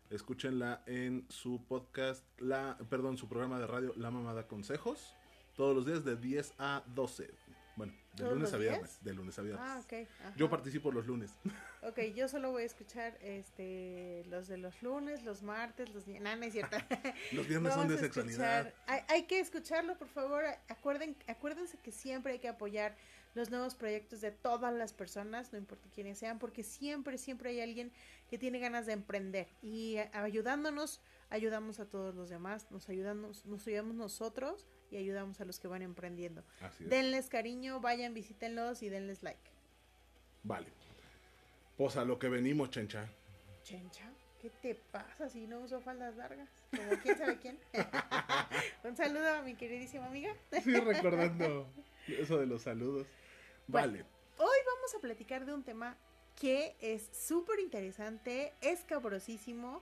Escúchenla 0.10 0.84
en 0.88 1.26
su 1.30 1.64
podcast, 1.68 2.26
la, 2.40 2.78
perdón, 2.90 3.18
su 3.18 3.28
programa 3.28 3.60
de 3.60 3.68
radio 3.68 3.94
La 3.96 4.10
Mamada 4.12 4.48
Consejos. 4.48 5.16
Todos 5.56 5.76
los 5.76 5.86
días 5.86 6.04
de 6.04 6.16
10 6.16 6.54
a 6.58 6.84
12. 6.88 7.30
Bueno, 7.76 7.94
de 8.14 8.18
¿Todos 8.24 8.34
lunes 8.34 8.54
a 8.54 8.58
días? 8.58 8.70
viernes. 8.72 8.98
De 9.04 9.14
lunes 9.14 9.40
a 9.40 9.42
viernes. 9.42 9.64
Ah. 9.66 10.34
Yo 10.36 10.50
participo 10.50 10.92
los 10.92 11.06
lunes. 11.08 11.32
Ok, 11.84 12.00
yo 12.16 12.28
solo 12.28 12.52
voy 12.52 12.62
a 12.62 12.66
escuchar 12.68 13.18
este 13.22 14.24
los 14.30 14.48
de 14.48 14.58
los 14.58 14.84
lunes, 14.84 15.24
los 15.24 15.42
martes, 15.42 15.92
los 15.96 16.06
días. 16.06 16.22
No, 16.22 16.36
no 16.36 16.44
es 16.46 16.54
cierto. 16.54 16.78
Los 17.32 17.48
viernes 17.48 17.74
son 17.74 17.88
de 17.88 17.98
sexualidad. 17.98 18.72
Hay, 18.86 19.00
hay 19.08 19.24
que 19.24 19.40
escucharlo, 19.40 19.98
por 19.98 20.08
favor. 20.08 20.44
Acuerden, 20.70 21.16
acuérdense 21.28 21.80
que 21.80 21.92
siempre 21.92 22.34
hay 22.34 22.40
que 22.40 22.50
apoyar 22.50 22.96
los 23.34 23.50
nuevos 23.50 23.74
proyectos 23.74 24.22
de 24.22 24.30
todas 24.30 24.72
las 24.72 24.94
personas, 24.94 25.52
no 25.54 25.58
importa 25.58 25.90
quiénes 25.92 26.20
sean, 26.20 26.38
porque 26.38 26.62
siempre, 26.62 27.18
siempre 27.18 27.50
hay 27.50 27.62
alguien 27.62 27.92
que 28.30 28.38
tiene 28.38 28.60
ganas 28.60 28.86
de 28.86 28.94
emprender. 28.94 29.48
Y 29.64 29.98
a- 29.98 30.12
ayudándonos, 30.22 31.02
ayudamos 31.32 31.80
a 31.80 31.90
todos 31.90 32.14
los 32.14 32.30
demás, 32.30 32.70
nos 32.70 32.90
ayudamos, 32.90 33.44
nos 33.48 33.66
ayudamos 33.66 33.96
nosotros 33.96 34.68
y 34.92 34.98
ayudamos 34.98 35.40
a 35.42 35.46
los 35.46 35.60
que 35.60 35.68
van 35.68 35.82
emprendiendo. 35.82 36.44
Así 36.62 36.84
es. 36.84 36.90
Denles 36.90 37.30
cariño, 37.30 37.80
vayan, 37.80 38.14
visítenlos 38.14 38.84
y 38.84 38.90
denles 38.90 39.24
like. 39.24 39.40
Vale. 40.44 40.68
Pues 41.78 41.96
a 41.98 42.06
lo 42.06 42.20
que 42.20 42.28
venimos, 42.28 42.70
chencha. 42.70 43.10
Chencha, 43.64 44.12
¿qué 44.42 44.50
te 44.62 44.76
pasa 44.76 45.30
si 45.30 45.48
no 45.48 45.62
uso 45.62 45.80
faldas 45.82 46.16
largas? 46.18 46.50
Como 46.76 47.02
quién 47.02 47.18
sabe 47.18 47.38
quién. 47.40 47.58
Un 48.84 48.96
saludo 48.96 49.30
a 49.36 49.42
mi 49.42 49.56
queridísima 49.56 50.08
amiga. 50.08 50.36
Sí, 50.64 50.76
recordando 50.76 51.68
eso 52.08 52.38
de 52.38 52.46
los 52.46 52.64
saludos. 52.64 53.08
Bueno. 53.68 53.88
Vale. 53.88 54.06
Hoy 54.38 54.58
vamos 54.76 54.96
a 54.96 55.00
platicar 55.00 55.46
de 55.46 55.54
un 55.54 55.64
tema 55.64 55.96
que 56.40 56.76
es 56.82 57.10
súper 57.14 57.60
interesante, 57.60 58.54
es 58.62 58.84
cabrosísimo, 58.84 59.82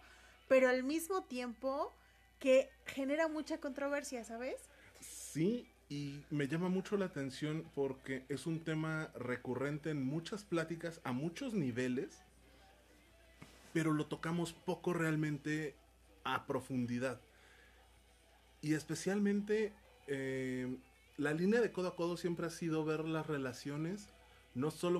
pero 0.50 0.68
al 0.68 0.84
mismo 0.84 1.24
tiempo 1.24 1.94
que 2.40 2.70
genera 2.86 3.28
mucha 3.28 3.60
controversia, 3.60 4.24
¿sabes? 4.24 4.70
Sí, 5.32 5.68
y 5.90 6.24
me 6.32 6.48
llama 6.48 6.70
mucho 6.70 6.98
la 6.98 7.06
atención 7.06 7.64
porque 7.76 8.26
es 8.30 8.48
un 8.48 8.64
tema 8.64 9.12
recurrente 9.14 9.92
en 9.92 10.04
muchas 10.04 10.44
pláticas 10.44 11.02
a 11.04 11.12
muchos 11.12 11.54
niveles, 11.54 12.24
pero 13.72 13.94
lo 13.94 14.08
tocamos 14.08 14.54
poco 14.54 14.92
realmente 14.92 15.76
a 16.24 16.48
profundidad. 16.48 17.22
Y 18.62 18.74
especialmente 18.74 19.72
eh, 20.08 20.76
la 21.18 21.32
línea 21.34 21.62
de 21.62 21.72
codo 21.72 21.90
a 21.90 21.96
codo 21.96 22.18
siempre 22.18 22.48
ha 22.48 22.50
sido 22.50 22.84
ver 22.84 23.06
las 23.06 23.28
relaciones 23.28 24.10
no 24.56 24.72
solo 24.72 25.00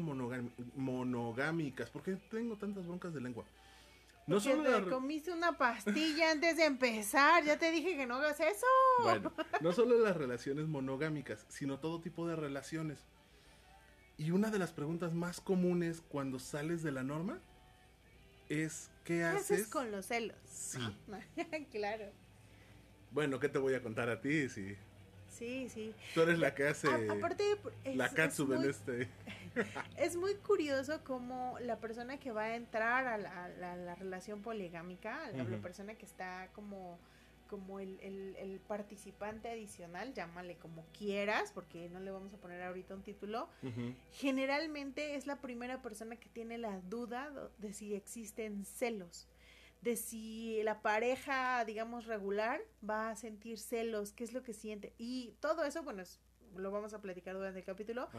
monogámicas, 0.76 1.90
porque 1.90 2.18
tengo 2.30 2.56
tantas 2.56 2.86
broncas 2.86 3.16
de 3.16 3.22
lengua. 3.22 3.46
No 4.30 4.40
solo 4.40 4.84
te 4.84 4.90
comiste 4.90 5.32
una 5.32 5.58
pastilla 5.58 6.32
antes 6.32 6.58
de 6.58 6.66
empezar, 6.66 7.44
ya 7.44 7.58
te 7.58 7.72
dije 7.72 7.98
que 7.98 8.06
no 8.06 8.16
hagas 8.16 8.40
eso. 8.40 8.68
Bueno, 9.02 9.34
no 9.62 9.72
solo 9.72 9.98
las 10.00 10.16
relaciones 10.16 10.68
monogámicas, 10.68 11.46
sino 11.50 11.80
todo 11.80 12.00
tipo 12.00 12.28
de 12.28 12.36
relaciones. 12.36 13.06
Y 14.18 14.32
una 14.32 14.52
de 14.52 14.60
las 14.60 14.72
preguntas 14.72 15.14
más 15.14 15.42
comunes 15.42 16.02
cuando 16.02 16.40
sales 16.40 16.84
de 16.84 16.92
la 16.92 17.04
norma 17.04 17.40
es 18.50 18.92
¿qué, 19.04 19.24
haces? 19.24 19.68
con 19.68 19.92
los 19.92 20.06
celos? 20.06 20.38
Sí. 20.46 20.80
claro. 21.72 22.06
Bueno, 23.12 23.40
¿qué 23.40 23.50
te 23.50 23.58
voy 23.58 23.74
a 23.74 23.82
contar 23.82 24.10
a 24.10 24.22
ti 24.22 24.50
si 24.50 24.76
Sí, 25.30 25.70
sí. 25.70 25.94
Tú 26.14 26.22
eres 26.22 26.40
la 26.40 26.54
que 26.54 26.68
hace 26.68 26.88
aparte 27.10 27.44
la 27.94 28.10
Katsu 28.10 28.52
en 28.54 28.70
este. 28.70 29.08
es 29.98 30.16
muy 30.16 30.36
curioso 30.36 31.04
cómo 31.04 31.58
la 31.60 31.80
persona 31.80 32.20
que 32.20 32.32
va 32.32 32.44
a 32.44 32.56
entrar 32.56 33.08
a 33.08 33.18
la, 33.18 33.96
relación 33.96 34.42
poligámica, 34.42 35.32
la, 35.32 35.46
persona 35.62 35.96
que 35.96 36.06
está 36.06 36.50
como 36.54 37.00
como 37.50 37.80
el, 37.80 38.00
el, 38.00 38.60
participante 38.68 39.50
adicional, 39.50 40.14
llámale 40.14 40.58
como 40.58 40.86
quieras, 40.96 41.52
porque 41.52 41.90
no 41.90 42.00
le 42.00 42.12
vamos 42.12 42.32
a 42.32 42.38
poner 42.38 42.62
ahorita 42.62 42.94
un 42.94 43.02
título, 43.02 43.50
generalmente 44.12 45.16
es 45.16 45.26
la 45.26 45.42
primera 45.42 45.82
persona 45.82 46.16
que 46.18 46.30
tiene 46.30 46.60
la 46.60 46.80
duda 46.82 47.32
de 47.58 47.74
si 47.74 47.96
existen 47.96 48.66
celos 48.66 49.28
de 49.82 49.96
si 49.96 50.62
la 50.64 50.82
pareja, 50.82 51.64
digamos, 51.66 52.06
regular 52.06 52.62
va 52.88 53.10
a 53.10 53.16
sentir 53.16 53.60
celos, 53.60 54.12
qué 54.12 54.24
es 54.24 54.34
lo 54.34 54.44
que 54.44 54.54
siente. 54.54 54.94
Y 54.98 55.36
todo 55.40 55.64
eso, 55.64 55.84
bueno, 55.84 56.04
lo 56.56 56.72
vamos 56.72 56.94
a 56.94 57.02
platicar 57.02 57.36
durante 57.36 57.60
el 57.60 57.66
capítulo, 57.66 58.10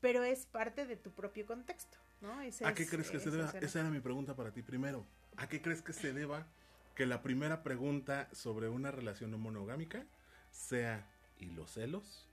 pero 0.00 0.22
es 0.22 0.46
parte 0.46 0.86
de 0.86 0.96
tu 0.96 1.10
propio 1.10 1.46
contexto, 1.46 1.98
¿no? 2.20 2.32
¿A 2.64 2.74
qué 2.74 2.86
crees 2.86 3.10
que 3.10 3.20
se 3.20 3.30
deba? 3.30 3.50
Esa 3.60 3.80
era 3.80 3.90
mi 3.90 4.00
pregunta 4.00 4.34
para 4.34 4.50
ti 4.52 4.62
primero. 4.62 5.06
¿A 5.36 5.48
qué 5.48 5.60
crees 5.60 5.82
que 5.82 5.92
se 5.92 6.12
deba 6.12 6.46
que 6.94 7.06
la 7.06 7.22
primera 7.22 7.62
pregunta 7.62 8.28
sobre 8.32 8.68
una 8.68 8.90
relación 8.90 9.30
no 9.30 9.38
monogámica 9.38 10.06
sea 10.50 11.06
¿y 11.38 11.46
los 11.46 11.72
celos? 11.72 12.28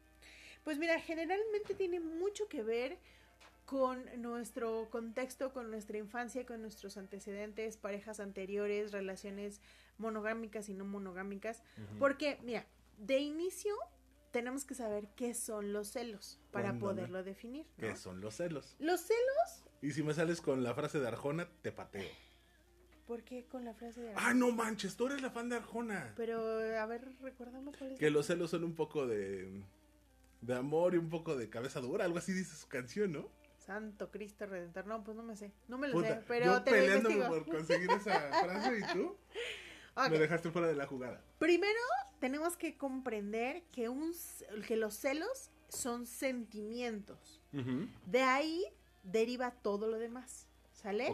Pues 0.63 0.77
mira, 0.77 0.99
generalmente 0.99 1.73
tiene 1.73 1.99
mucho 1.99 2.47
que 2.47 2.61
ver 2.61 2.99
con 3.65 4.03
nuestro 4.21 4.89
contexto, 4.91 5.53
con 5.53 5.71
nuestra 5.71 5.97
infancia, 5.97 6.45
con 6.45 6.61
nuestros 6.61 6.97
antecedentes, 6.97 7.77
parejas 7.77 8.19
anteriores, 8.19 8.91
relaciones 8.91 9.61
monogámicas 9.97 10.69
y 10.69 10.73
no 10.73 10.85
monogámicas. 10.85 11.63
Porque, 11.97 12.37
mira, 12.43 12.65
de 12.97 13.19
inicio 13.19 13.73
tenemos 14.31 14.65
que 14.65 14.75
saber 14.75 15.09
qué 15.15 15.33
son 15.33 15.73
los 15.73 15.89
celos 15.89 16.39
para 16.51 16.77
poderlo 16.79 17.23
definir. 17.23 17.65
¿Qué 17.77 17.95
son 17.95 18.21
los 18.21 18.35
celos? 18.35 18.75
Los 18.79 19.01
celos. 19.01 19.63
Y 19.81 19.91
si 19.91 20.03
me 20.03 20.13
sales 20.13 20.41
con 20.41 20.63
la 20.63 20.73
frase 20.73 20.99
de 20.99 21.07
Arjona, 21.07 21.47
te 21.61 21.71
pateo. 21.71 22.09
¿Por 23.07 23.23
qué 23.23 23.45
con 23.45 23.65
la 23.65 23.73
frase 23.73 24.01
de 24.01 24.11
Arjona? 24.11 24.29
Ah, 24.29 24.33
no 24.33 24.51
manches, 24.51 24.95
tú 24.95 25.07
eres 25.07 25.21
la 25.21 25.31
fan 25.31 25.49
de 25.49 25.57
Arjona. 25.57 26.13
Pero, 26.15 26.39
a 26.79 26.85
ver, 26.85 27.07
recuérdame 27.21 27.71
cuál 27.77 27.91
es. 27.91 27.99
Que 27.99 28.09
los 28.09 28.27
celos 28.27 28.51
son 28.51 28.63
un 28.63 28.75
poco 28.75 29.05
de, 29.05 29.63
de 30.41 30.55
amor 30.55 30.93
y 30.93 30.97
un 30.97 31.09
poco 31.09 31.35
de 31.35 31.49
cabeza 31.49 31.81
dura, 31.81 32.05
algo 32.05 32.17
así 32.17 32.31
dice 32.31 32.55
su 32.55 32.67
canción, 32.67 33.11
¿no? 33.11 33.29
Santo 33.57 34.09
Cristo 34.11 34.45
Redentor. 34.47 34.87
No, 34.87 35.03
pues 35.03 35.15
no 35.15 35.23
me 35.23 35.35
sé. 35.35 35.51
No 35.67 35.77
me 35.77 35.87
lo 35.87 36.01
sé, 36.01 36.19
pero 36.27 36.45
yo 36.45 36.63
te 36.63 36.71
peleándome 36.71 37.25
por 37.27 37.45
conseguir 37.45 37.91
esa 37.91 38.19
frase 38.43 38.79
y 38.79 38.93
tú 38.93 39.15
me 40.09 40.19
dejaste 40.19 40.51
fuera 40.51 40.67
de 40.67 40.75
la 40.75 40.85
jugada. 40.85 41.21
Primero, 41.39 41.79
tenemos 42.19 42.57
que 42.57 42.77
comprender 42.77 43.63
que, 43.71 43.89
un, 43.89 44.13
que 44.67 44.75
los 44.75 44.95
celos 44.95 45.49
son 45.69 46.05
sentimientos. 46.05 47.41
De 48.05 48.21
ahí 48.21 48.65
deriva 49.03 49.51
todo 49.51 49.87
lo 49.87 49.97
demás. 49.97 50.47
¿Sale? 50.73 51.13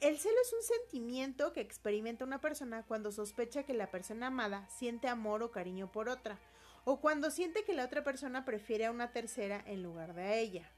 El 0.00 0.18
celo 0.18 0.34
es 0.42 0.52
un 0.52 0.62
sentimiento 0.62 1.52
que 1.52 1.60
experimenta 1.60 2.24
una 2.24 2.40
persona 2.40 2.82
cuando 2.82 3.12
sospecha 3.12 3.62
que 3.62 3.74
la 3.74 3.90
persona 3.90 4.28
amada 4.28 4.68
siente 4.68 5.06
amor 5.06 5.42
o 5.42 5.52
cariño 5.52 5.92
por 5.92 6.08
otra, 6.08 6.38
o 6.84 7.00
cuando 7.00 7.30
siente 7.30 7.62
que 7.64 7.72
la 7.72 7.84
otra 7.84 8.02
persona 8.02 8.44
prefiere 8.44 8.86
a 8.86 8.90
una 8.90 9.12
tercera 9.12 9.62
en 9.64 9.82
lugar 9.82 10.14
de 10.14 10.22
a 10.22 10.34
ella. 10.34 10.70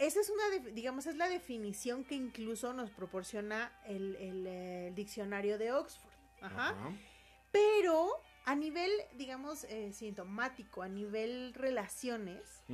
Esa 0.00 0.18
es 0.20 0.30
una, 0.30 0.72
digamos, 0.72 1.06
es 1.06 1.16
la 1.16 1.28
definición 1.28 2.04
que 2.04 2.14
incluso 2.14 2.72
nos 2.72 2.90
proporciona 2.90 3.70
el, 3.84 4.16
el, 4.16 4.94
diccionario 4.94 5.58
de 5.58 5.72
Oxford. 5.72 6.10
Ajá. 6.40 6.74
Pero 7.52 8.10
a 8.46 8.56
nivel, 8.56 8.90
digamos, 9.18 9.64
eh, 9.64 9.92
sintomático, 9.92 10.80
a 10.80 10.88
nivel 10.88 11.52
relaciones, 11.52 12.64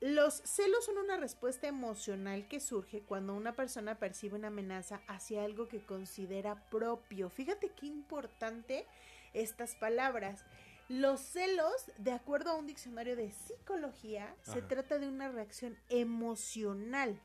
los 0.00 0.34
celos 0.34 0.84
son 0.84 0.98
una 0.98 1.16
respuesta 1.16 1.68
emocional 1.68 2.48
que 2.48 2.58
surge 2.58 3.02
cuando 3.02 3.34
una 3.34 3.54
persona 3.54 4.00
percibe 4.00 4.34
una 4.34 4.48
amenaza 4.48 5.00
hacia 5.06 5.44
algo 5.44 5.68
que 5.68 5.80
considera 5.80 6.68
propio. 6.70 7.30
Fíjate 7.30 7.70
qué 7.70 7.86
importante 7.86 8.84
estas 9.32 9.76
palabras. 9.76 10.44
Los 10.88 11.20
celos, 11.20 11.90
de 11.98 12.12
acuerdo 12.12 12.50
a 12.50 12.56
un 12.56 12.66
diccionario 12.66 13.14
de 13.14 13.30
psicología, 13.30 14.34
se 14.42 14.62
trata 14.62 14.98
de 14.98 15.06
una 15.06 15.28
reacción 15.28 15.76
emocional, 15.90 17.20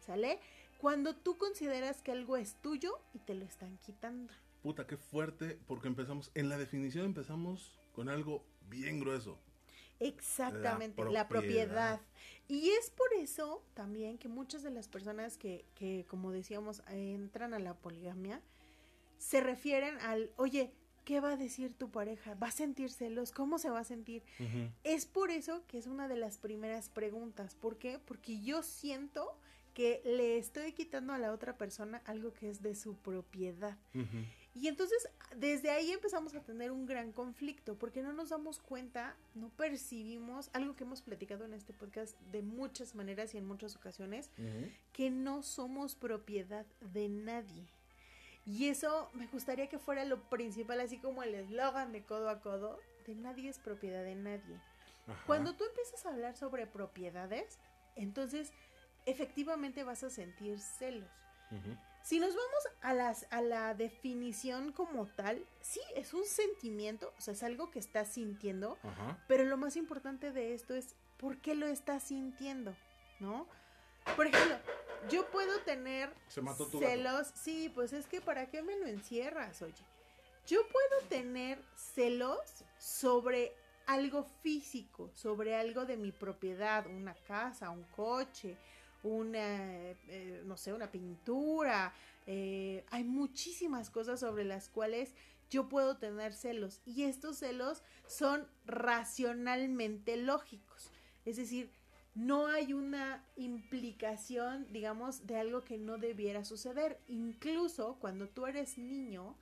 ¿sale? 0.00 0.38
Cuando 0.78 1.14
tú 1.14 1.36
consideras 1.36 2.00
que 2.00 2.10
algo 2.10 2.38
es 2.38 2.54
tuyo 2.62 2.98
y 3.12 3.18
te 3.18 3.34
lo 3.34 3.44
están 3.44 3.76
quitando. 3.78 4.32
Puta, 4.62 4.86
qué 4.86 4.96
fuerte, 4.96 5.58
porque 5.66 5.88
empezamos, 5.88 6.30
en 6.34 6.48
la 6.48 6.56
definición 6.56 7.04
empezamos 7.04 7.78
con 7.92 8.08
algo 8.08 8.44
bien 8.68 8.98
grueso. 8.98 9.38
Exactamente, 10.00 11.04
la 11.04 11.28
propiedad. 11.28 12.00
Y 12.48 12.70
es 12.70 12.90
por 12.90 13.12
eso 13.14 13.62
también 13.74 14.18
que 14.18 14.28
muchas 14.28 14.62
de 14.62 14.70
las 14.70 14.88
personas 14.88 15.36
que, 15.36 15.66
que, 15.74 16.06
como 16.08 16.32
decíamos, 16.32 16.82
entran 16.88 17.54
a 17.54 17.58
la 17.58 17.74
poligamia, 17.74 18.40
se 19.18 19.40
refieren 19.40 19.98
al, 20.00 20.32
oye, 20.36 20.72
¿Qué 21.04 21.20
va 21.20 21.32
a 21.32 21.36
decir 21.36 21.74
tu 21.74 21.90
pareja? 21.90 22.34
¿Va 22.34 22.48
a 22.48 22.52
sentir 22.52 22.90
celos? 22.90 23.32
¿Cómo 23.32 23.58
se 23.58 23.70
va 23.70 23.80
a 23.80 23.84
sentir? 23.84 24.22
Es 24.84 25.06
por 25.06 25.30
eso 25.30 25.64
que 25.66 25.78
es 25.78 25.86
una 25.86 26.08
de 26.08 26.16
las 26.16 26.38
primeras 26.38 26.88
preguntas. 26.88 27.54
¿Por 27.54 27.76
qué? 27.76 27.98
Porque 27.98 28.40
yo 28.40 28.62
siento 28.62 29.36
que 29.74 30.02
le 30.04 30.38
estoy 30.38 30.72
quitando 30.72 31.12
a 31.12 31.18
la 31.18 31.32
otra 31.32 31.56
persona 31.56 32.02
algo 32.04 32.32
que 32.34 32.50
es 32.50 32.62
de 32.62 32.74
su 32.74 32.94
propiedad. 32.96 33.76
Y 34.54 34.68
entonces 34.68 35.08
desde 35.36 35.70
ahí 35.70 35.92
empezamos 35.92 36.34
a 36.34 36.42
tener 36.42 36.70
un 36.70 36.84
gran 36.84 37.12
conflicto 37.12 37.76
porque 37.78 38.02
no 38.02 38.12
nos 38.12 38.28
damos 38.28 38.58
cuenta, 38.58 39.16
no 39.34 39.48
percibimos 39.48 40.50
algo 40.52 40.76
que 40.76 40.84
hemos 40.84 41.00
platicado 41.00 41.46
en 41.46 41.54
este 41.54 41.72
podcast 41.72 42.20
de 42.30 42.42
muchas 42.42 42.94
maneras 42.94 43.34
y 43.34 43.38
en 43.38 43.46
muchas 43.46 43.74
ocasiones, 43.76 44.30
que 44.92 45.10
no 45.10 45.42
somos 45.42 45.94
propiedad 45.94 46.66
de 46.92 47.08
nadie. 47.08 47.66
Y 48.44 48.68
eso 48.68 49.08
me 49.14 49.26
gustaría 49.28 49.68
que 49.68 49.78
fuera 49.78 50.04
lo 50.04 50.20
principal, 50.28 50.80
así 50.80 50.98
como 50.98 51.22
el 51.22 51.34
eslogan 51.34 51.92
de 51.92 52.04
codo 52.04 52.28
a 52.28 52.40
codo, 52.40 52.78
de 53.06 53.14
nadie 53.14 53.48
es 53.48 53.58
propiedad 53.58 54.02
de 54.02 54.16
nadie. 54.16 54.60
Cuando 55.26 55.54
tú 55.54 55.64
empiezas 55.64 56.04
a 56.06 56.10
hablar 56.10 56.36
sobre 56.36 56.66
propiedades, 56.66 57.58
entonces 57.96 58.52
efectivamente 59.06 59.84
vas 59.84 60.02
a 60.02 60.10
sentir 60.10 60.58
celos. 60.58 61.10
Si 62.02 62.18
nos 62.18 62.34
vamos 62.34 62.68
a, 62.80 62.94
las, 62.94 63.26
a 63.30 63.42
la 63.42 63.74
definición 63.74 64.72
como 64.72 65.06
tal, 65.06 65.44
sí, 65.60 65.80
es 65.94 66.14
un 66.14 66.24
sentimiento, 66.24 67.12
o 67.16 67.20
sea, 67.20 67.34
es 67.34 67.42
algo 67.42 67.70
que 67.70 67.78
estás 67.78 68.08
sintiendo, 68.08 68.78
pero 69.28 69.44
lo 69.44 69.56
más 69.56 69.76
importante 69.76 70.32
de 70.32 70.54
esto 70.54 70.74
es 70.74 70.96
por 71.18 71.38
qué 71.38 71.54
lo 71.54 71.66
estás 71.66 72.04
sintiendo, 72.04 72.74
¿no? 73.20 73.46
Por 74.16 74.26
ejemplo, 74.26 74.56
yo 75.10 75.28
puedo 75.30 75.60
tener 75.60 76.12
celos. 76.28 77.32
Sí, 77.34 77.70
pues 77.74 77.92
es 77.92 78.06
que 78.06 78.20
¿para 78.20 78.50
qué 78.50 78.62
me 78.62 78.76
lo 78.76 78.86
encierras, 78.86 79.62
oye? 79.62 79.84
Yo 80.46 80.60
puedo 80.68 81.08
tener 81.08 81.62
celos 81.76 82.38
sobre 82.78 83.54
algo 83.86 84.24
físico, 84.42 85.10
sobre 85.14 85.54
algo 85.54 85.84
de 85.84 85.96
mi 85.96 86.12
propiedad, 86.12 86.86
una 86.86 87.14
casa, 87.14 87.70
un 87.70 87.84
coche, 87.84 88.56
una, 89.02 89.90
eh, 90.08 90.42
no 90.44 90.56
sé, 90.56 90.72
una 90.72 90.90
pintura. 90.90 91.92
Eh, 92.26 92.84
hay 92.90 93.04
muchísimas 93.04 93.90
cosas 93.90 94.20
sobre 94.20 94.44
las 94.44 94.68
cuales 94.68 95.14
yo 95.50 95.68
puedo 95.68 95.98
tener 95.98 96.32
celos 96.32 96.80
y 96.86 97.04
estos 97.04 97.38
celos 97.38 97.82
son 98.06 98.48
racionalmente 98.64 100.16
lógicos. 100.16 100.90
Es 101.24 101.36
decir, 101.36 101.70
no 102.14 102.46
hay 102.46 102.74
una 102.74 103.24
implicación, 103.36 104.66
digamos, 104.70 105.26
de 105.26 105.36
algo 105.36 105.64
que 105.64 105.78
no 105.78 105.96
debiera 105.98 106.44
suceder. 106.44 106.98
Incluso 107.08 107.96
cuando 108.00 108.28
tú 108.28 108.46
eres 108.46 108.76
niño, 108.76 109.36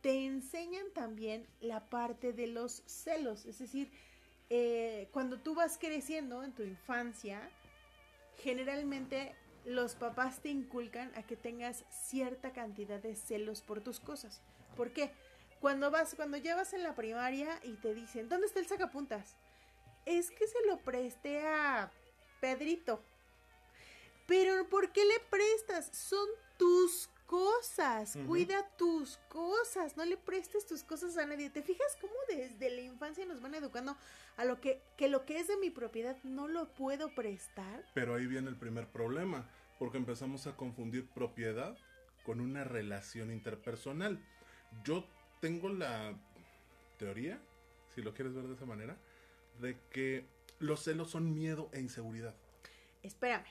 te 0.00 0.26
enseñan 0.26 0.86
también 0.94 1.46
la 1.60 1.88
parte 1.88 2.32
de 2.32 2.48
los 2.48 2.82
celos. 2.86 3.46
Es 3.46 3.58
decir, 3.58 3.90
eh, 4.50 5.08
cuando 5.12 5.38
tú 5.38 5.54
vas 5.54 5.78
creciendo 5.78 6.42
en 6.42 6.52
tu 6.52 6.62
infancia, 6.62 7.48
generalmente 8.38 9.34
los 9.64 9.94
papás 9.94 10.40
te 10.40 10.48
inculcan 10.48 11.12
a 11.14 11.22
que 11.22 11.36
tengas 11.36 11.84
cierta 11.90 12.52
cantidad 12.52 13.00
de 13.00 13.14
celos 13.14 13.62
por 13.62 13.80
tus 13.80 14.00
cosas. 14.00 14.40
¿Por 14.76 14.92
qué? 14.92 15.12
Cuando 15.60 15.90
vas, 15.90 16.14
cuando 16.14 16.36
ya 16.36 16.56
vas 16.56 16.72
en 16.72 16.82
la 16.82 16.94
primaria 16.94 17.60
y 17.62 17.74
te 17.74 17.94
dicen, 17.94 18.28
¿dónde 18.28 18.46
está 18.46 18.60
el 18.60 18.66
sacapuntas? 18.66 19.36
Es 20.06 20.30
que 20.30 20.46
se 20.46 20.66
lo 20.66 20.78
presté 20.78 21.46
a 21.46 21.90
Pedrito. 22.40 23.02
Pero 24.26 24.68
¿por 24.68 24.92
qué 24.92 25.04
le 25.04 25.20
prestas? 25.30 25.90
Son 25.96 26.28
tus 26.58 27.08
cosas, 27.28 28.18
cuida 28.26 28.66
tus 28.76 29.18
cosas, 29.28 29.96
no 29.96 30.04
le 30.04 30.16
prestes 30.16 30.66
tus 30.66 30.82
cosas 30.82 31.16
a 31.18 31.26
nadie. 31.26 31.50
¿Te 31.50 31.62
fijas 31.62 31.96
cómo 32.00 32.14
desde 32.26 32.70
la 32.70 32.80
infancia 32.80 33.26
nos 33.26 33.40
van 33.42 33.54
educando 33.54 33.96
a 34.36 34.44
lo 34.44 34.60
que, 34.60 34.80
que 34.96 35.08
lo 35.08 35.24
que 35.26 35.38
es 35.38 35.46
de 35.46 35.58
mi 35.58 35.70
propiedad 35.70 36.16
no 36.24 36.48
lo 36.48 36.68
puedo 36.74 37.14
prestar? 37.14 37.84
Pero 37.94 38.14
ahí 38.14 38.26
viene 38.26 38.48
el 38.48 38.56
primer 38.56 38.88
problema, 38.88 39.46
porque 39.78 39.98
empezamos 39.98 40.46
a 40.46 40.56
confundir 40.56 41.06
propiedad 41.08 41.76
con 42.24 42.40
una 42.40 42.64
relación 42.64 43.30
interpersonal. 43.30 44.18
Yo 44.82 45.04
tengo 45.40 45.68
la 45.68 46.14
teoría, 46.98 47.40
si 47.94 48.02
lo 48.02 48.14
quieres 48.14 48.34
ver 48.34 48.44
de 48.44 48.54
esa 48.54 48.66
manera, 48.66 48.96
de 49.60 49.78
que 49.90 50.24
los 50.58 50.82
celos 50.84 51.10
son 51.10 51.34
miedo 51.34 51.70
e 51.72 51.80
inseguridad. 51.80 52.34
Espérame, 53.02 53.46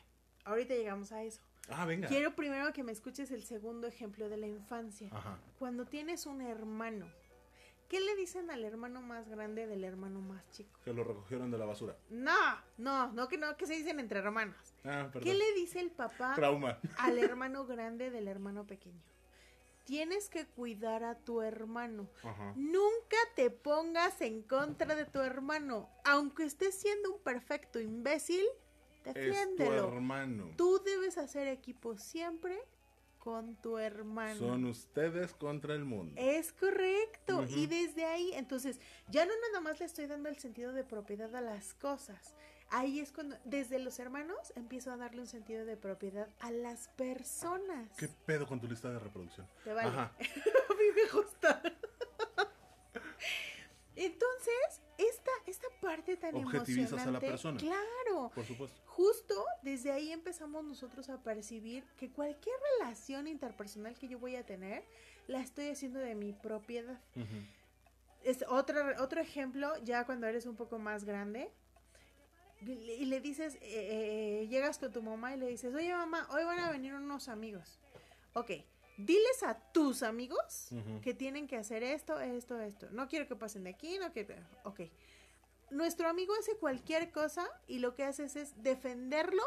ahorita 0.45 0.75
llegamos 0.75 1.11
a 1.11 1.23
eso. 1.23 1.41
Ah, 1.69 1.85
venga. 1.85 2.07
Quiero 2.07 2.35
primero 2.35 2.71
que 2.73 2.83
me 2.83 2.91
escuches 2.91 3.31
el 3.31 3.43
segundo 3.43 3.87
ejemplo 3.87 4.29
de 4.29 4.37
la 4.37 4.47
infancia. 4.47 5.09
Ajá. 5.11 5.37
Cuando 5.59 5.85
tienes 5.85 6.25
un 6.25 6.41
hermano, 6.41 7.07
¿qué 7.89 7.99
le 7.99 8.15
dicen 8.15 8.49
al 8.51 8.63
hermano 8.63 9.01
más 9.01 9.27
grande 9.27 9.67
del 9.67 9.83
hermano 9.83 10.21
más 10.21 10.49
chico? 10.51 10.79
Que 10.85 10.93
lo 10.93 11.03
recogieron 11.03 11.51
de 11.51 11.57
la 11.57 11.65
basura. 11.65 11.97
No, 12.09 12.61
no, 12.77 13.11
no 13.11 13.27
que 13.27 13.37
no, 13.37 13.57
que 13.57 13.65
se 13.67 13.73
dicen 13.73 13.99
entre 13.99 14.19
hermanos. 14.19 14.55
Ah, 14.85 15.09
perdón. 15.11 15.23
¿Qué 15.23 15.33
le 15.33 15.53
dice 15.53 15.79
el 15.79 15.91
papá 15.91 16.35
Trauma. 16.35 16.79
al 16.97 17.19
hermano 17.19 17.65
grande 17.65 18.11
del 18.11 18.27
hermano 18.27 18.65
pequeño? 18.65 19.01
Tienes 19.87 20.29
que 20.29 20.45
cuidar 20.45 21.05
a 21.05 21.15
tu 21.15 21.41
hermano. 21.41 22.09
Ajá. 22.21 22.51
Nunca 22.57 23.15
te 23.37 23.49
pongas 23.49 24.19
en 24.19 24.41
contra 24.41 24.95
de 24.95 25.05
tu 25.05 25.19
hermano. 25.21 25.89
Aunque 26.03 26.43
estés 26.43 26.75
siendo 26.75 27.13
un 27.13 27.21
perfecto 27.21 27.79
imbécil, 27.79 28.43
Es 29.05 29.13
tu 29.13 29.19
defiéndelo. 29.21 29.87
hermano. 29.87 30.51
Tú 30.57 30.81
debes 30.83 31.17
hacer 31.17 31.47
equipo 31.47 31.97
siempre 31.97 32.59
con 33.17 33.55
tu 33.61 33.77
hermano. 33.77 34.37
Son 34.37 34.65
ustedes 34.65 35.33
contra 35.33 35.73
el 35.73 35.85
mundo. 35.85 36.15
Es 36.17 36.51
correcto. 36.51 37.45
Y 37.47 37.67
desde 37.67 38.03
ahí, 38.03 38.31
entonces, 38.33 38.81
ya 39.09 39.25
no 39.25 39.31
nada 39.47 39.61
más 39.61 39.79
le 39.79 39.85
estoy 39.85 40.07
dando 40.07 40.27
el 40.27 40.37
sentido 40.37 40.73
de 40.73 40.83
propiedad 40.83 41.33
a 41.33 41.39
las 41.39 41.73
cosas. 41.75 42.35
Ahí 42.69 42.99
es 42.99 43.11
cuando, 43.11 43.37
desde 43.45 43.79
los 43.79 43.97
hermanos, 43.99 44.51
empiezo 44.55 44.91
a 44.91 44.97
darle 44.97 45.21
un 45.21 45.27
sentido 45.27 45.65
de 45.65 45.77
propiedad 45.77 46.27
a 46.39 46.51
las 46.51 46.89
personas. 46.89 47.89
¿Qué 47.97 48.09
pedo 48.25 48.45
con 48.45 48.59
tu 48.59 48.67
lista 48.67 48.89
de 48.89 48.99
reproducción? 48.99 49.47
Te 49.63 49.73
vale. 49.73 49.89
Ajá. 49.89 50.11
a 50.19 50.73
mí 50.73 50.85
me 50.95 51.11
gusta. 51.21 51.61
Entonces, 53.95 54.81
esta, 54.97 55.31
esta 55.47 55.67
parte 55.81 56.17
tan 56.17 56.35
Objetivizas 56.35 56.93
a 56.93 56.95
la 56.95 57.01
emocionante. 57.03 57.27
persona. 57.27 57.59
Claro. 57.59 58.31
Por 58.35 58.45
supuesto. 58.45 58.79
Justo 58.85 59.45
desde 59.63 59.91
ahí 59.91 60.11
empezamos 60.11 60.63
nosotros 60.63 61.09
a 61.09 61.21
percibir 61.23 61.83
que 61.97 62.11
cualquier 62.11 62.55
relación 62.79 63.27
interpersonal 63.27 63.95
que 63.95 64.07
yo 64.07 64.19
voy 64.19 64.35
a 64.35 64.45
tener, 64.45 64.83
la 65.27 65.39
estoy 65.41 65.69
haciendo 65.69 65.99
de 65.99 66.15
mi 66.15 66.33
propiedad. 66.33 66.99
Es 68.23 68.43
otro, 68.49 68.81
otro 68.99 69.21
ejemplo, 69.21 69.71
ya 69.83 70.05
cuando 70.05 70.27
eres 70.27 70.45
un 70.45 70.55
poco 70.55 70.79
más 70.79 71.03
grande, 71.03 71.51
y 72.61 73.05
le 73.05 73.21
dices, 73.21 73.55
eh, 73.55 73.59
eh, 74.43 74.47
llegas 74.49 74.79
con 74.79 74.91
tu 74.91 75.01
mamá 75.01 75.35
y 75.35 75.37
le 75.37 75.47
dices, 75.47 75.73
oye 75.75 75.93
mamá, 75.93 76.27
hoy 76.31 76.43
van 76.43 76.59
a 76.59 76.71
venir 76.71 76.93
unos 76.93 77.27
amigos. 77.27 77.79
Ok, 78.33 78.51
diles 78.97 79.43
a 79.43 79.59
tus 79.71 80.03
amigos 80.03 80.69
que 81.01 81.13
tienen 81.13 81.47
que 81.47 81.57
hacer 81.57 81.83
esto, 81.83 82.19
esto, 82.19 82.59
esto. 82.59 82.87
No 82.91 83.07
quiero 83.07 83.27
que 83.27 83.35
pasen 83.35 83.63
de 83.63 83.71
aquí, 83.71 83.97
no 83.99 84.11
quiero... 84.11 84.35
Ok. 84.63 84.81
Nuestro 85.69 86.07
amigo 86.07 86.33
hace 86.39 86.55
cualquier 86.57 87.11
cosa 87.11 87.45
y 87.67 87.79
lo 87.79 87.93
que 87.93 88.03
haces 88.03 88.35
es 88.37 88.63
defenderlo 88.63 89.43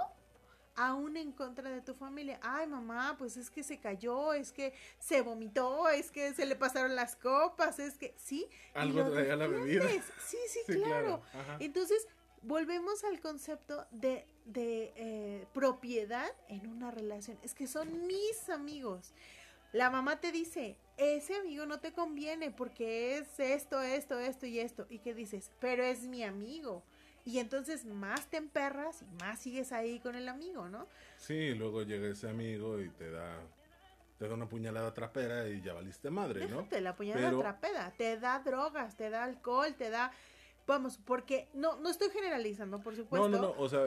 aún 0.77 1.17
en 1.17 1.33
contra 1.33 1.71
de 1.71 1.81
tu 1.81 1.95
familia. 1.95 2.39
Ay, 2.43 2.67
mamá, 2.67 3.17
pues 3.19 3.37
es 3.37 3.51
que 3.51 3.63
se 3.63 3.81
cayó, 3.81 4.33
es 4.33 4.53
que 4.53 4.73
se 4.99 5.23
vomitó, 5.23 5.89
es 5.89 6.11
que 6.11 6.35
se 6.35 6.47
le 6.47 6.57
pasaron 6.57 6.95
las 6.95 7.17
copas, 7.17 7.79
es 7.79 7.97
que 7.97 8.15
sí. 8.17 8.47
Algo 8.75 9.11
traía 9.11 9.37
la 9.37 9.47
bebida. 9.47 9.89
Sí, 9.89 10.37
sí, 10.49 10.61
Sí, 10.67 10.75
claro. 10.75 11.23
Entonces, 11.59 12.07
volvemos 12.43 13.05
al 13.05 13.21
concepto 13.21 13.87
de, 13.91 14.27
de, 14.47 14.93
eh, 14.97 15.47
propiedad 15.53 16.31
en 16.49 16.67
una 16.67 16.91
relación. 16.91 17.39
Es 17.43 17.55
que 17.55 17.67
son 17.67 18.07
mis 18.07 18.49
amigos. 18.49 19.13
La 19.73 19.91
mamá 19.91 20.21
te 20.21 20.33
dice, 20.33 20.77
ese 20.97 21.37
amigo 21.37 21.65
no 21.67 21.79
te 21.79 21.93
conviene 21.93 22.51
porque 22.51 23.19
es 23.19 23.39
esto, 23.39 23.81
esto, 23.81 24.19
esto 24.19 24.47
y 24.47 24.59
esto. 24.59 24.87
¿Y 24.91 24.99
qué 24.99 25.15
dices? 25.15 25.51
Pero 25.61 25.85
es 25.85 26.03
mi 26.03 26.25
amigo. 26.25 26.83
Y 27.25 27.39
entonces 27.39 27.85
más 27.85 28.27
te 28.29 28.39
emperras 28.39 29.03
y 29.03 29.23
más 29.23 29.39
sigues 29.39 29.73
ahí 29.73 30.01
con 30.01 30.17
el 30.17 30.29
amigo, 30.29 30.69
¿no? 30.69 30.87
Sí, 31.19 31.55
luego 31.55 31.83
llega 31.83 32.09
ese 32.09 32.29
amigo 32.29 32.81
y 32.81 32.89
te 32.89 33.11
da, 33.11 33.39
te 34.19 34.27
da 34.27 34.35
una 34.35 34.49
puñalada 34.49 34.93
trapera 34.95 35.47
y 35.49 35.61
ya 35.61 35.75
valiste 35.75 36.11
madre, 36.11 36.49
¿no? 36.49 36.57
Déjate 36.59 36.81
la 36.81 36.97
puñalada 36.97 37.29
Pero- 37.29 37.39
trapeda. 37.41 37.93
Te 37.97 38.19
da 38.19 38.39
drogas, 38.41 38.97
te 38.97 39.11
da 39.11 39.25
alcohol, 39.25 39.75
te 39.75 39.91
da... 39.91 40.11
Vamos, 40.71 40.99
porque 40.99 41.49
no, 41.53 41.77
no 41.81 41.91
estoy 41.91 42.11
generalizando, 42.11 42.81
por 42.83 42.95
supuesto. 42.95 43.29
No, 43.29 43.37
no, 43.41 43.43
no, 43.55 43.55
o 43.61 43.69
sea, 43.69 43.87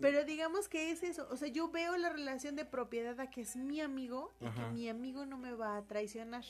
Pero 0.00 0.24
digamos 0.24 0.68
que 0.68 0.90
es 0.90 1.02
eso, 1.02 1.26
o 1.30 1.36
sea, 1.36 1.48
yo 1.48 1.70
veo 1.70 1.96
la 1.96 2.10
relación 2.10 2.54
de 2.54 2.64
propiedad 2.64 3.18
a 3.18 3.30
que 3.30 3.40
es 3.40 3.56
mi 3.56 3.80
amigo 3.80 4.30
y 4.40 4.46
Ajá. 4.46 4.66
que 4.66 4.70
mi 4.74 4.88
amigo 4.88 5.24
no 5.26 5.38
me 5.38 5.52
va 5.52 5.76
a 5.78 5.86
traicionar. 5.86 6.44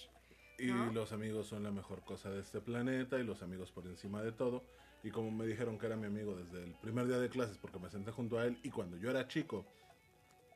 y 0.59 0.67
los 0.93 1.13
amigos 1.13 1.47
son 1.47 1.63
la 1.63 1.71
mejor 1.71 2.03
cosa 2.05 2.31
de 2.31 2.41
este 2.41 2.61
planeta 2.61 3.17
y 3.19 3.23
los 3.25 3.43
amigos 3.43 3.71
por 3.71 3.87
encima 3.87 4.21
de 4.23 4.33
todo. 4.33 4.65
Y 5.05 5.13
como 5.13 5.31
me 5.31 5.47
dijeron 5.47 5.79
que 5.79 5.87
era 5.87 5.95
mi 5.97 6.07
amigo 6.07 6.35
desde 6.35 6.65
el 6.65 6.75
primer 6.75 7.07
día 7.07 7.19
de 7.21 7.29
clases 7.29 7.57
porque 7.57 7.79
me 7.79 7.89
senté 7.89 8.11
junto 8.11 8.37
a 8.41 8.45
él 8.45 8.59
y 8.65 8.71
cuando 8.71 8.97
yo 8.97 9.09
era 9.11 9.29
chico 9.29 9.65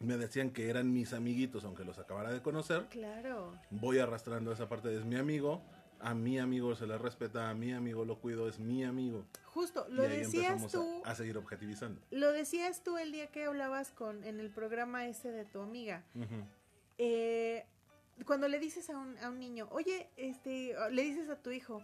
me 0.01 0.17
decían 0.17 0.51
que 0.51 0.69
eran 0.69 0.93
mis 0.93 1.13
amiguitos 1.13 1.65
aunque 1.65 1.85
los 1.85 2.01
acabara 2.01 2.33
de 2.33 2.43
conocer, 2.43 2.89
Claro. 2.91 3.57
voy 3.71 4.01
arrastrando 4.01 4.51
esa 4.51 4.69
parte 4.69 4.89
de 4.89 4.99
es 4.99 5.05
mi 5.05 5.15
amigo, 5.15 5.63
a 6.03 6.15
mi 6.15 6.39
amigo 6.39 6.75
se 6.75 6.87
le 6.87 6.99
respeta, 6.99 7.49
a 7.49 7.55
mi 7.55 7.73
amigo 7.73 8.05
lo 8.05 8.19
cuido, 8.19 8.49
es 8.49 8.59
mi 8.59 8.85
amigo. 8.85 9.25
Justo, 9.47 9.87
lo 9.89 10.03
y 10.05 10.07
ahí 10.07 10.19
decías 10.19 10.71
tú, 10.71 11.03
a, 11.05 11.11
a 11.11 11.15
seguir 11.15 11.39
objetivizando. 11.39 12.01
lo 12.11 12.33
decías 12.33 12.83
tú 12.83 12.99
el 12.99 13.13
día 13.13 13.29
que 13.29 13.45
hablabas 13.45 13.91
con 13.93 14.25
en 14.25 14.41
el 14.41 14.51
programa 14.51 15.07
ese 15.07 15.31
de 15.31 15.45
tu 15.45 15.61
amiga. 15.61 16.03
Eh, 16.99 17.65
cuando 18.27 18.49
le 18.49 18.59
dices 18.59 18.89
a 18.91 18.99
un, 18.99 19.17
a 19.19 19.29
un 19.31 19.39
niño, 19.39 19.69
oye, 19.71 20.09
este, 20.17 20.75
le 20.91 21.03
dices 21.03 21.29
a 21.29 21.37
tu 21.37 21.51
hijo, 21.51 21.83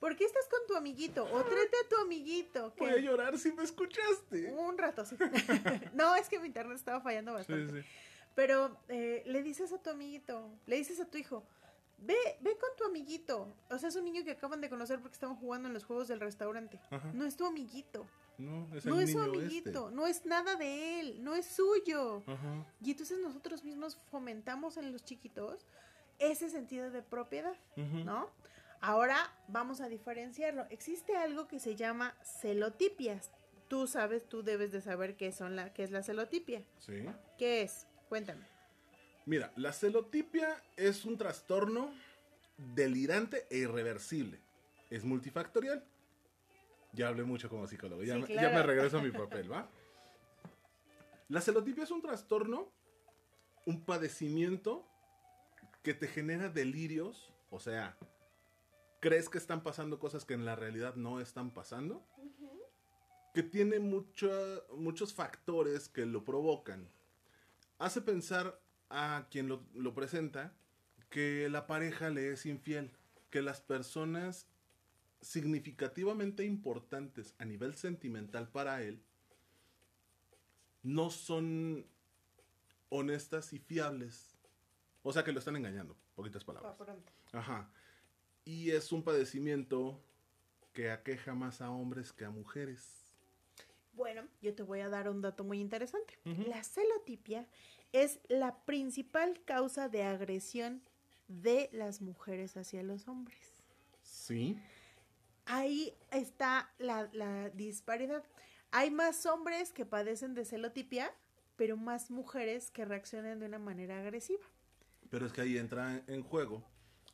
¿por 0.00 0.16
qué 0.16 0.24
estás 0.24 0.46
con 0.48 0.60
tu 0.66 0.74
amiguito? 0.76 1.24
O 1.24 1.42
tráete 1.42 1.76
a 1.84 1.88
tu 1.88 1.96
amiguito. 2.02 2.72
que- 2.74 2.84
Voy 2.84 2.90
a 2.94 2.98
llorar 2.98 3.38
si 3.38 3.52
me 3.52 3.62
escuchaste. 3.62 4.52
Un 4.54 4.78
rato, 4.78 5.04
sí. 5.04 5.16
no, 5.94 6.14
es 6.16 6.28
que 6.28 6.38
mi 6.40 6.46
internet 6.48 6.76
estaba 6.76 7.00
fallando 7.00 7.32
Sí, 7.32 7.36
bastante. 7.52 7.82
sí. 7.82 7.88
Pero 8.34 8.76
eh, 8.88 9.22
le 9.26 9.42
dices 9.42 9.72
a 9.72 9.78
tu 9.82 9.90
amiguito, 9.90 10.50
le 10.66 10.76
dices 10.76 11.00
a 11.00 11.06
tu 11.06 11.16
hijo, 11.18 11.46
ve, 11.98 12.16
ve 12.40 12.56
con 12.58 12.70
tu 12.76 12.84
amiguito. 12.84 13.54
O 13.70 13.78
sea, 13.78 13.88
es 13.88 13.96
un 13.96 14.04
niño 14.04 14.24
que 14.24 14.32
acaban 14.32 14.60
de 14.60 14.68
conocer 14.68 15.00
porque 15.00 15.14
estaban 15.14 15.36
jugando 15.36 15.68
en 15.68 15.74
los 15.74 15.84
juegos 15.84 16.08
del 16.08 16.20
restaurante. 16.20 16.80
Ajá. 16.90 17.10
No 17.12 17.24
es 17.24 17.36
tu 17.36 17.46
amiguito, 17.46 18.06
No, 18.38 18.68
es, 18.74 18.84
no 18.84 19.00
es 19.00 19.12
su 19.12 19.20
amiguito, 19.20 19.90
no 19.90 20.06
es 20.06 20.26
nada 20.26 20.56
de 20.56 21.00
él, 21.00 21.24
no 21.24 21.34
es 21.34 21.46
suyo. 21.46 22.18
este. 22.18 22.32
Ajá. 22.32 22.66
Y 22.82 22.90
entonces 22.92 23.18
nosotros 23.20 23.64
mismos 23.64 23.96
fomentamos 24.10 24.76
en 24.76 24.92
los 24.92 25.04
chiquitos 25.04 25.66
ese 26.18 26.48
sentido 26.50 26.90
de 26.90 27.02
propiedad. 27.02 27.54
¿no? 27.76 28.30
Ahora 28.80 29.18
vamos 29.48 29.80
a 29.80 29.88
diferenciarlo. 29.88 30.66
Existe 30.70 31.16
algo 31.16 31.48
que 31.48 31.58
se 31.60 31.76
llama 31.76 32.14
celotipias. 32.22 33.30
Tú 33.68 33.86
sabes, 33.86 34.28
tú 34.28 34.42
debes 34.42 34.70
de 34.70 34.80
saber 34.80 35.16
qué, 35.16 35.32
son 35.32 35.56
la, 35.56 35.72
qué 35.72 35.82
es 35.82 35.90
la 35.90 36.02
celotipia. 36.02 36.62
Sí. 36.78 37.04
¿Qué 37.36 37.62
es? 37.62 37.86
Cuéntame. 38.08 38.46
Mira, 39.26 39.52
la 39.56 39.72
celotipia 39.72 40.62
es 40.76 41.04
un 41.04 41.18
trastorno 41.18 41.92
delirante 42.56 43.46
e 43.50 43.58
irreversible. 43.58 44.40
Es 44.88 45.04
multifactorial. 45.04 45.84
Ya 46.92 47.08
hablé 47.08 47.24
mucho 47.24 47.48
como 47.48 47.66
psicólogo. 47.66 48.02
Ya, 48.04 48.14
Sí, 48.14 48.20
me, 48.20 48.26
claro. 48.28 48.48
ya 48.48 48.54
me 48.54 48.62
regreso 48.62 48.98
a 48.98 49.02
mi 49.02 49.10
papel, 49.10 49.50
¿va? 49.52 49.68
La 51.28 51.40
celotipia 51.40 51.84
es 51.84 51.90
un 51.90 52.00
trastorno, 52.02 52.70
un 53.66 53.84
padecimiento 53.84 54.86
que 55.82 55.92
te 55.92 56.06
genera 56.06 56.48
delirios. 56.48 57.32
O 57.50 57.58
sea, 57.58 57.96
crees 59.00 59.28
que 59.28 59.38
están 59.38 59.62
pasando 59.62 59.98
cosas 59.98 60.24
que 60.24 60.34
en 60.34 60.44
la 60.44 60.54
realidad 60.56 60.94
no 60.94 61.20
están 61.20 61.50
pasando. 61.52 62.04
que 63.34 63.42
tiene 63.42 63.78
muchos 63.80 65.12
factores 65.12 65.90
que 65.90 66.06
lo 66.06 66.24
provocan. 66.24 66.88
Hace 67.78 68.00
pensar 68.00 68.58
a 68.90 69.26
quien 69.30 69.48
lo, 69.48 69.62
lo 69.74 69.94
presenta 69.94 70.54
que 71.10 71.48
la 71.48 71.66
pareja 71.66 72.10
le 72.10 72.32
es 72.32 72.46
infiel, 72.46 72.90
que 73.30 73.42
las 73.42 73.60
personas 73.60 74.46
significativamente 75.20 76.44
importantes 76.44 77.34
a 77.38 77.44
nivel 77.44 77.74
sentimental 77.74 78.48
para 78.48 78.82
él 78.82 79.02
no 80.82 81.10
son 81.10 81.84
honestas 82.90 83.52
y 83.52 83.58
fiables. 83.58 84.38
O 85.02 85.12
sea 85.12 85.24
que 85.24 85.32
lo 85.32 85.38
están 85.38 85.56
engañando, 85.56 85.96
poquitas 86.14 86.44
palabras. 86.44 86.76
Ajá. 87.32 87.70
Y 88.44 88.70
es 88.70 88.92
un 88.92 89.02
padecimiento 89.02 90.00
que 90.72 90.90
aqueja 90.90 91.34
más 91.34 91.60
a 91.60 91.70
hombres 91.70 92.12
que 92.12 92.24
a 92.24 92.30
mujeres. 92.30 93.06
Bueno, 93.94 94.28
yo 94.42 94.54
te 94.54 94.62
voy 94.62 94.80
a 94.80 94.88
dar 94.88 95.08
un 95.08 95.22
dato 95.22 95.42
muy 95.42 95.58
interesante. 95.58 96.18
La 96.24 96.62
celotipia 96.62 97.48
es 98.02 98.20
la 98.28 98.64
principal 98.64 99.40
causa 99.44 99.88
de 99.88 100.02
agresión 100.02 100.82
de 101.28 101.70
las 101.72 102.02
mujeres 102.02 102.56
hacia 102.56 102.82
los 102.82 103.08
hombres. 103.08 103.64
Sí. 104.02 104.58
Ahí 105.46 105.94
está 106.10 106.70
la, 106.78 107.08
la 107.12 107.48
disparidad. 107.50 108.24
Hay 108.70 108.90
más 108.90 109.24
hombres 109.26 109.72
que 109.72 109.86
padecen 109.86 110.34
de 110.34 110.44
celotipia, 110.44 111.12
pero 111.56 111.76
más 111.76 112.10
mujeres 112.10 112.70
que 112.70 112.84
reaccionan 112.84 113.38
de 113.38 113.46
una 113.46 113.58
manera 113.58 113.98
agresiva. 113.98 114.44
Pero 115.08 115.24
es 115.24 115.32
que 115.32 115.40
ahí 115.40 115.56
entra 115.56 116.02
en 116.06 116.22
juego 116.22 116.62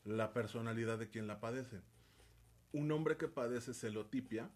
la 0.05 0.33
personalidad 0.33 0.99
de 0.99 1.09
quien 1.09 1.27
la 1.27 1.41
padece. 1.41 1.81
Un 2.73 2.91
hombre 2.91 3.17
que 3.17 3.29
padece 3.29 3.75
celotipia 3.75 4.51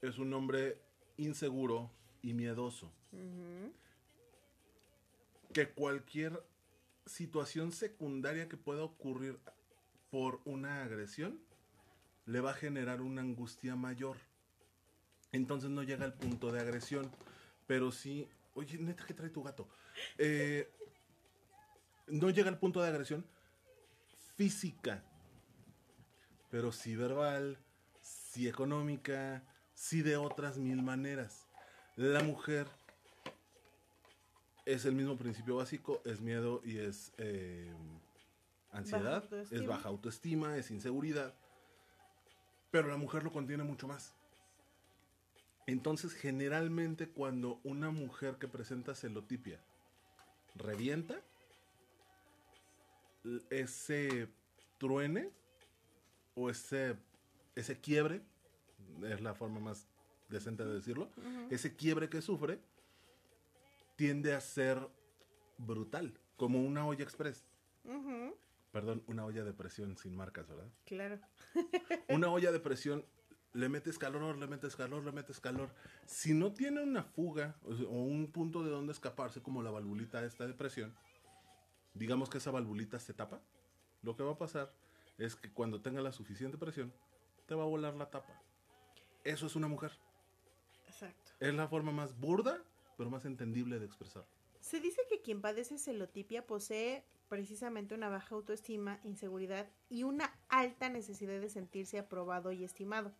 es 0.00 0.18
un 0.18 0.32
hombre 0.32 0.82
inseguro 1.16 1.90
y 2.22 2.32
miedoso. 2.34 2.92
Que 5.52 5.68
cualquier 5.68 6.42
situación 7.06 7.72
secundaria 7.72 8.48
que 8.48 8.56
pueda 8.56 8.82
ocurrir 8.82 9.38
por 10.10 10.40
una 10.44 10.82
agresión 10.82 11.40
le 12.26 12.40
va 12.40 12.50
a 12.50 12.54
generar 12.54 13.00
una 13.00 13.22
angustia 13.22 13.74
mayor. 13.74 14.16
Entonces 15.32 15.70
no 15.70 15.82
llega 15.82 16.04
al 16.04 16.14
punto 16.14 16.52
de 16.52 16.60
agresión, 16.60 17.10
pero 17.66 17.90
sí, 17.90 18.28
oye, 18.54 18.78
neta, 18.78 19.04
¿qué 19.06 19.14
trae 19.14 19.30
tu 19.30 19.42
gato? 19.42 19.68
Eh, 20.16 20.70
no 22.06 22.30
llega 22.30 22.48
al 22.48 22.58
punto 22.58 22.82
de 22.82 22.88
agresión 22.88 23.26
física, 24.36 25.02
pero 26.50 26.72
sí 26.72 26.96
verbal, 26.96 27.58
sí 28.00 28.48
económica, 28.48 29.42
sí 29.74 30.02
de 30.02 30.16
otras 30.16 30.58
mil 30.58 30.82
maneras. 30.82 31.46
La 31.96 32.22
mujer 32.22 32.66
es 34.68 34.84
el 34.84 34.94
mismo 34.94 35.16
principio 35.16 35.56
básico, 35.56 36.02
es 36.04 36.20
miedo 36.20 36.60
y 36.62 36.76
es 36.76 37.12
eh, 37.16 37.72
ansiedad, 38.70 39.24
es 39.32 39.66
baja 39.66 39.88
autoestima, 39.88 40.58
es 40.58 40.70
inseguridad, 40.70 41.32
pero 42.70 42.88
la 42.88 42.98
mujer 42.98 43.24
lo 43.24 43.32
contiene 43.32 43.64
mucho 43.64 43.88
más. 43.88 44.12
Entonces, 45.66 46.12
generalmente 46.12 47.08
cuando 47.08 47.60
una 47.64 47.90
mujer 47.90 48.36
que 48.36 48.46
presenta 48.46 48.94
celotipia 48.94 49.58
revienta, 50.54 51.18
ese 53.48 54.28
truene 54.76 55.30
o 56.34 56.50
ese, 56.50 56.96
ese 57.54 57.80
quiebre, 57.80 58.20
es 59.02 59.22
la 59.22 59.32
forma 59.32 59.60
más 59.60 59.86
decente 60.28 60.66
de 60.66 60.74
decirlo, 60.74 61.08
ese 61.48 61.74
quiebre 61.74 62.10
que 62.10 62.20
sufre 62.20 62.60
tiende 63.98 64.32
a 64.32 64.40
ser 64.40 64.78
brutal, 65.58 66.20
como 66.36 66.62
una 66.62 66.86
olla 66.86 67.02
express. 67.02 67.44
Perdón, 68.70 69.02
una 69.08 69.24
olla 69.24 69.42
de 69.42 69.52
presión 69.52 69.96
sin 69.96 70.14
marcas, 70.14 70.46
¿verdad? 70.46 70.68
Claro. 70.84 71.18
una 72.08 72.28
olla 72.28 72.52
de 72.52 72.60
presión 72.60 73.04
le 73.54 73.68
metes 73.68 73.98
calor, 73.98 74.38
le 74.38 74.46
metes 74.46 74.76
calor, 74.76 75.02
le 75.04 75.10
metes 75.10 75.40
calor. 75.40 75.74
Si 76.06 76.32
no 76.32 76.52
tiene 76.52 76.80
una 76.80 77.02
fuga 77.02 77.56
o, 77.64 77.72
un 77.72 78.30
punto 78.30 78.62
de 78.62 78.70
donde 78.70 78.92
escaparse, 78.92 79.42
como 79.42 79.64
la 79.64 79.72
valvulita 79.72 80.24
esta 80.24 80.46
de 80.46 80.54
presión, 80.54 80.94
digamos 81.92 82.30
que 82.30 82.38
esa 82.38 82.52
valvulita 82.52 83.00
se 83.00 83.14
tapa, 83.14 83.40
lo 84.02 84.14
que 84.14 84.22
va 84.22 84.34
a 84.34 84.38
pasar 84.38 84.72
es 85.16 85.34
que 85.34 85.52
cuando 85.52 85.82
tenga 85.82 86.00
la 86.02 86.12
suficiente 86.12 86.56
presión, 86.56 86.94
te 87.46 87.56
va 87.56 87.64
a 87.64 87.66
volar 87.66 87.94
la 87.94 88.10
tapa. 88.10 88.40
Eso 89.24 89.46
es 89.46 89.56
una 89.56 89.66
mujer. 89.66 89.90
Exacto. 90.86 91.32
Es 91.40 91.52
la 91.52 91.66
forma 91.66 91.90
más 91.90 92.16
burda, 92.16 92.62
pero 92.98 93.08
más 93.08 93.24
entendible 93.24 93.78
de 93.78 93.86
expresar. 93.86 94.26
Se 94.60 94.80
dice 94.80 95.00
que 95.08 95.22
quien 95.22 95.40
padece 95.40 95.78
celotipia 95.78 96.46
posee 96.46 97.04
precisamente 97.28 97.94
una 97.94 98.08
baja 98.08 98.34
autoestima, 98.34 99.00
inseguridad 99.04 99.70
y 99.88 100.02
una 100.02 100.36
alta 100.48 100.88
necesidad 100.88 101.40
de 101.40 101.48
sentirse 101.48 101.98
aprobado 101.98 102.52
y 102.52 102.64
estimado. 102.64 103.14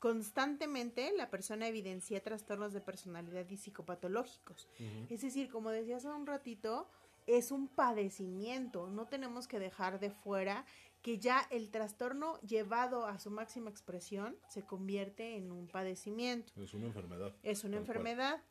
Constantemente 0.00 1.12
la 1.16 1.30
persona 1.30 1.68
evidencia 1.68 2.22
trastornos 2.22 2.72
de 2.72 2.80
personalidad 2.80 3.48
y 3.48 3.56
psicopatológicos. 3.56 4.68
Es 5.08 5.22
decir, 5.22 5.48
como 5.50 5.70
decías 5.70 6.04
hace 6.04 6.14
un 6.14 6.26
ratito, 6.26 6.88
es 7.26 7.52
un 7.52 7.68
padecimiento. 7.68 8.88
No 8.90 9.06
tenemos 9.06 9.46
que 9.46 9.60
dejar 9.60 10.00
de 10.00 10.10
fuera 10.10 10.66
que 11.00 11.18
ya 11.18 11.46
el 11.50 11.70
trastorno 11.70 12.40
llevado 12.40 13.06
a 13.06 13.20
su 13.20 13.30
máxima 13.30 13.70
expresión 13.70 14.36
se 14.48 14.64
convierte 14.64 15.36
en 15.36 15.52
un 15.52 15.68
padecimiento. 15.68 16.52
Es 16.60 16.74
una 16.74 16.86
enfermedad. 16.86 17.32
Es 17.44 17.62
una 17.62 17.76
enfermedad 17.76 18.42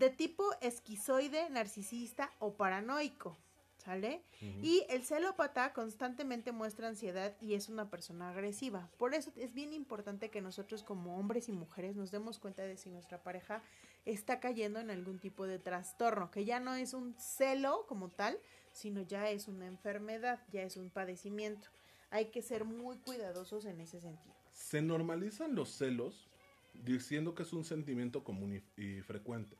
de 0.00 0.08
tipo 0.08 0.50
esquizoide, 0.62 1.50
narcisista 1.50 2.32
o 2.38 2.54
paranoico. 2.54 3.36
¿Sale? 3.76 4.22
Y 4.62 4.84
el 4.90 5.04
celópata 5.04 5.72
constantemente 5.72 6.52
muestra 6.52 6.88
ansiedad 6.88 7.34
y 7.40 7.54
es 7.54 7.70
una 7.70 7.88
persona 7.88 8.28
agresiva. 8.28 8.90
Por 8.98 9.14
eso 9.14 9.32
es 9.36 9.54
bien 9.54 9.72
importante 9.72 10.28
que 10.28 10.42
nosotros 10.42 10.82
como 10.82 11.16
hombres 11.16 11.48
y 11.48 11.52
mujeres 11.52 11.96
nos 11.96 12.10
demos 12.10 12.38
cuenta 12.38 12.62
de 12.62 12.76
si 12.76 12.90
nuestra 12.90 13.22
pareja 13.22 13.62
está 14.04 14.38
cayendo 14.38 14.80
en 14.80 14.90
algún 14.90 15.18
tipo 15.18 15.46
de 15.46 15.58
trastorno, 15.58 16.30
que 16.30 16.44
ya 16.44 16.60
no 16.60 16.74
es 16.74 16.92
un 16.92 17.14
celo 17.18 17.86
como 17.86 18.10
tal, 18.10 18.38
sino 18.70 19.00
ya 19.00 19.30
es 19.30 19.48
una 19.48 19.66
enfermedad, 19.66 20.40
ya 20.52 20.62
es 20.62 20.76
un 20.76 20.90
padecimiento. 20.90 21.70
Hay 22.10 22.26
que 22.26 22.42
ser 22.42 22.66
muy 22.66 22.98
cuidadosos 22.98 23.64
en 23.64 23.80
ese 23.80 23.98
sentido. 23.98 24.34
Se 24.52 24.82
normalizan 24.82 25.54
los 25.54 25.70
celos 25.70 26.28
diciendo 26.74 27.34
que 27.34 27.44
es 27.44 27.52
un 27.54 27.64
sentimiento 27.64 28.24
común 28.24 28.62
y 28.76 29.00
frecuente, 29.00 29.56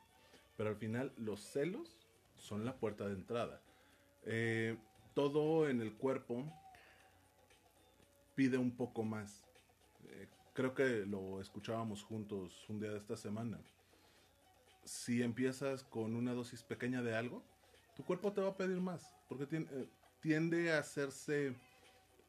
pero 0.61 0.69
al 0.69 0.77
final 0.77 1.11
los 1.17 1.41
celos 1.41 1.97
son 2.35 2.67
la 2.67 2.77
puerta 2.77 3.07
de 3.07 3.15
entrada 3.15 3.63
eh, 4.25 4.77
todo 5.15 5.71
en 5.71 5.81
el 5.81 5.95
cuerpo 5.95 6.45
pide 8.35 8.59
un 8.59 8.77
poco 8.77 9.03
más. 9.03 9.47
Eh, 10.05 10.29
creo 10.53 10.75
que 10.75 11.07
lo 11.07 11.41
escuchábamos 11.41 12.03
juntos 12.03 12.69
un 12.69 12.79
día 12.79 12.91
de 12.91 12.99
esta 12.99 13.17
semana. 13.17 13.59
Si 14.85 15.23
empiezas 15.23 15.83
con 15.83 16.15
una 16.15 16.35
dosis 16.35 16.63
pequeña 16.63 17.01
de 17.01 17.17
algo, 17.17 17.43
tu 17.97 18.05
cuerpo 18.05 18.35
te 18.35 18.43
va 18.43 18.51
a 18.51 18.57
pedir 18.59 18.83
más, 18.83 19.17
porque 19.31 19.47
eh, 19.51 19.89
tiende 20.21 20.75
a 20.75 20.81
hacerse 20.81 21.55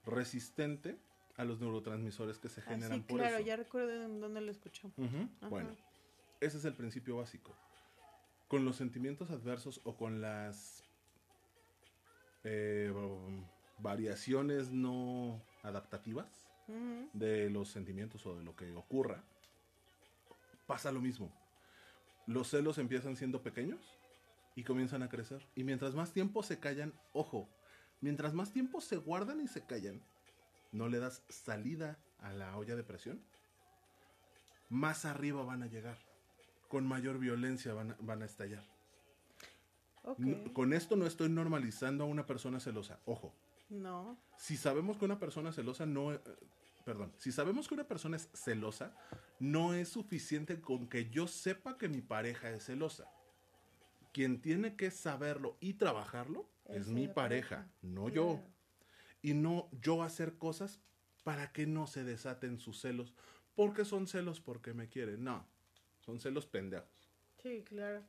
resistente 0.06 0.98
a 1.36 1.44
los 1.44 1.60
neurotransmisores 1.60 2.39
que 2.39 2.48
se 2.48 2.62
ah, 2.62 2.63
generan 2.70 3.04
por 3.04 3.20
claro, 3.20 3.41
ya 3.41 3.58
recuerdo 3.58 4.08
dónde 4.08 4.39
lo 4.39 4.52
escuchamos. 4.52 4.96
Bueno, 5.50 5.76
ese 6.39 6.58
es 6.58 6.63
el 6.63 6.76
principio 6.76 7.17
básico. 7.17 7.54
Con 8.52 8.66
los 8.66 8.76
sentimientos 8.76 9.32
adversos 9.32 9.80
o 9.86 9.96
con 9.96 10.20
las 10.20 10.84
eh, 12.44 12.94
variaciones 13.78 14.72
no 14.72 15.42
adaptativas 15.64 16.50
de 17.14 17.50
los 17.50 17.70
sentimientos 17.70 18.26
o 18.26 18.38
de 18.38 18.44
lo 18.44 18.54
que 18.58 18.76
ocurra, 18.76 19.24
pasa 20.68 20.92
lo 20.92 21.00
mismo. 21.00 21.32
Los 22.28 22.50
celos 22.50 22.78
empiezan 22.78 23.16
siendo 23.16 23.42
pequeños 23.42 23.80
y 24.58 24.66
comienzan 24.66 25.02
a 25.02 25.08
crecer. 25.08 25.48
Y 25.56 25.64
mientras 25.64 25.96
más 25.96 26.12
tiempo 26.12 26.44
se 26.44 26.60
callan, 26.60 26.92
ojo, 27.14 27.48
mientras 28.02 28.34
más 28.34 28.52
tiempo 28.52 28.82
se 28.82 28.98
guardan 28.98 29.40
y 29.40 29.48
se 29.48 29.66
callan, 29.66 30.02
no 30.74 30.90
le 30.90 31.00
das 31.00 31.24
salida 31.30 32.00
a 32.20 32.34
la 32.34 32.58
olla 32.58 32.76
de 32.76 32.84
presión, 32.84 33.24
más 34.68 35.06
arriba 35.06 35.42
van 35.42 35.64
a 35.64 35.68
llegar. 35.68 36.11
Con 36.72 36.88
mayor 36.88 37.20
violencia 37.20 37.74
van 37.74 38.22
a 38.22 38.26
estallar. 38.26 38.64
Con 40.54 40.74
esto 40.74 40.96
no 40.96 41.06
estoy 41.06 41.30
normalizando 41.30 42.06
a 42.06 42.08
una 42.08 42.26
persona 42.26 42.62
celosa. 42.62 43.00
Ojo. 43.06 43.36
No. 43.70 44.18
Si 44.38 44.56
sabemos 44.58 44.98
que 44.98 45.06
una 45.06 45.20
persona 45.20 45.52
celosa 45.52 45.86
no... 45.86 46.14
Eh, 46.14 46.22
perdón. 46.86 47.14
Si 47.18 47.32
sabemos 47.32 47.68
que 47.68 47.76
una 47.76 47.88
persona 47.88 48.18
es 48.18 48.30
celosa, 48.34 48.96
no 49.40 49.74
es 49.74 49.90
suficiente 49.90 50.60
con 50.60 50.88
que 50.88 51.10
yo 51.10 51.28
sepa 51.28 51.78
que 51.78 51.88
mi 51.88 52.02
pareja 52.02 52.50
es 52.50 52.66
celosa. 52.66 53.06
Quien 54.12 54.42
tiene 54.42 54.76
que 54.76 54.92
saberlo 54.92 55.58
y 55.60 55.74
trabajarlo 55.74 56.50
es, 56.66 56.88
mi 56.88 57.08
pareja, 57.08 57.68
no 57.82 58.10
yo. 58.10 58.42
Y 59.22 59.34
no 59.34 59.70
yo 59.82 60.04
hacer 60.04 60.38
cosas 60.38 60.80
para 61.24 61.52
que 61.52 61.68
no 61.68 61.86
se 61.86 62.04
desaten 62.04 62.60
sus 62.60 62.82
celos. 62.82 63.14
Porque 63.56 63.86
son 63.86 64.08
celos 64.08 64.42
porque 64.42 64.74
me 64.74 64.90
quieren. 64.90 65.24
No. 65.24 65.46
Son 66.02 66.20
celos 66.20 66.46
pendejos. 66.46 67.12
Sí, 67.42 67.64
claro. 67.64 68.04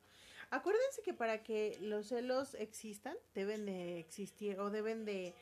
Acuérdense 0.50 1.02
que 1.02 1.14
para 1.14 1.42
que 1.42 1.78
los 1.80 2.08
celos 2.08 2.54
existan, 2.54 3.16
deben 3.34 3.64
de 3.64 3.98
existir 3.98 4.60
o 4.60 4.70
deben 4.70 5.04
de 5.04 5.34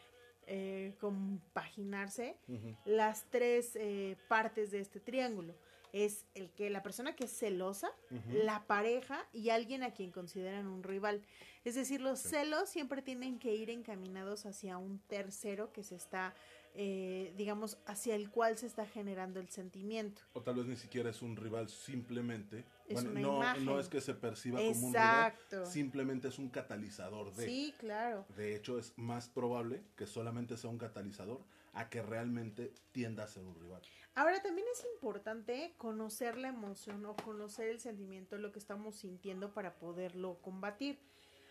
eh, 0.47 0.95
compaginarse 1.01 2.37
las 2.85 3.25
tres 3.31 3.75
eh, 3.75 4.17
partes 4.29 4.71
de 4.71 4.81
este 4.81 5.01
triángulo. 5.01 5.55
Es 5.93 6.27
el 6.35 6.51
que 6.53 6.71
la 6.71 6.85
persona 6.85 7.17
que 7.17 7.25
es 7.25 7.37
celosa, 7.37 7.91
la 8.29 8.65
pareja 8.69 9.27
y 9.33 9.51
alguien 9.51 9.83
a 9.83 9.93
quien 9.93 10.13
consideran 10.13 10.69
un 10.69 10.85
rival. 10.85 11.23
Es 11.65 11.75
decir, 11.75 12.01
los 12.01 12.21
celos 12.21 12.69
siempre 12.69 13.03
tienen 13.03 13.41
que 13.41 13.55
ir 13.55 13.71
encaminados 13.71 14.47
hacia 14.47 14.79
un 14.79 15.01
tercero 15.01 15.73
que 15.73 15.83
se 15.83 15.97
está 15.97 16.35
eh, 16.75 17.35
digamos, 17.37 17.79
hacia 17.87 18.15
el 18.15 18.31
cual 18.31 18.57
se 18.57 18.67
está 18.67 18.87
generando 18.87 19.41
el 19.41 19.49
sentimiento. 19.49 20.23
O 20.33 20.43
tal 20.43 20.57
vez 20.57 20.67
ni 20.67 20.77
siquiera 20.77 21.11
es 21.11 21.23
un 21.23 21.37
rival, 21.37 21.69
simplemente. 21.69 22.65
Es 22.87 22.95
bueno, 22.95 23.11
una 23.11 23.21
no, 23.21 23.37
imagen. 23.37 23.65
no 23.65 23.81
es 23.81 23.89
que 23.89 24.01
se 24.01 24.15
perciba 24.15 24.59
como 24.59 24.87
un 24.87 24.95
rival, 24.95 25.35
simplemente 25.65 26.29
es 26.29 26.39
un 26.39 26.49
catalizador 26.49 27.33
de. 27.35 27.47
Sí, 27.47 27.75
claro. 27.79 28.25
De 28.37 28.55
hecho, 28.55 28.79
es 28.79 28.93
más 28.97 29.29
probable 29.29 29.83
que 29.97 30.07
solamente 30.07 30.57
sea 30.57 30.71
un 30.71 30.79
catalizador 30.79 31.41
a 31.73 31.89
que 31.89 32.03
realmente 32.03 32.73
tienda 32.93 33.25
a 33.25 33.29
ser 33.29 33.45
un 33.45 33.55
rival. 33.55 33.83
Ahora 34.15 34.43
también 34.43 34.67
es 34.73 34.85
importante 34.95 35.75
conocer 35.77 36.37
la 36.37 36.49
emoción 36.49 37.05
o 37.07 37.15
conocer 37.17 37.69
el 37.69 37.81
sentimiento, 37.81 38.39
lo 38.39 38.53
que 38.53 38.59
estamos 38.59 38.97
sintiendo 38.97 39.55
para 39.55 39.79
poderlo 39.79 40.41
combatir. 40.43 40.99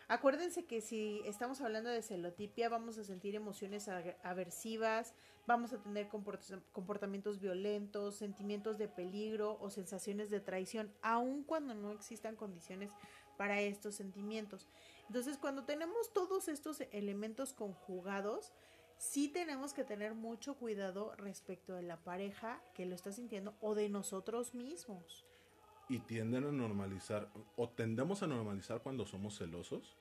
Acuérdense 0.10 0.66
que 0.66 0.82
si 0.82 1.22
estamos 1.26 1.62
hablando 1.62 1.92
de 1.92 2.02
celotipia, 2.02 2.68
vamos 2.68 2.98
a 2.98 3.04
sentir 3.04 3.36
emociones 3.36 3.88
aversivas, 4.24 5.14
vamos 5.46 5.72
a 5.72 5.78
tener 5.84 6.10
comport- 6.10 6.64
comportamientos 6.72 7.40
violentos, 7.40 8.16
sentimientos 8.16 8.80
de 8.80 8.88
peligro 8.88 9.60
o 9.62 9.70
sensaciones 9.70 10.32
de 10.32 10.40
traición, 10.40 10.92
aun 11.04 11.44
cuando 11.44 11.76
no 11.76 11.92
existan 11.92 12.36
condiciones 12.36 12.90
para 13.38 13.62
estos 13.62 13.94
sentimientos. 13.94 14.68
Entonces, 15.06 15.38
cuando 15.38 15.66
tenemos 15.66 16.12
todos 16.12 16.48
estos 16.48 16.82
elementos 16.92 17.54
conjugados, 17.54 18.52
sí 18.98 19.28
tenemos 19.28 19.74
que 19.76 19.84
tener 19.84 20.16
mucho 20.16 20.56
cuidado 20.56 21.16
respecto 21.18 21.76
de 21.76 21.84
la 21.84 21.98
pareja 22.04 22.60
que 22.74 22.88
lo 22.88 22.96
está 22.96 23.12
sintiendo 23.12 23.54
o 23.62 23.76
de 23.76 23.90
nosotros 23.90 24.56
mismos. 24.56 25.29
Y 25.90 26.00
tienden 26.00 26.46
a 26.46 26.52
normalizar, 26.52 27.32
o 27.58 27.70
tendemos 27.70 28.22
a 28.24 28.28
normalizar 28.28 28.82
cuando 28.82 29.06
somos 29.06 29.38
celosos. 29.38 29.98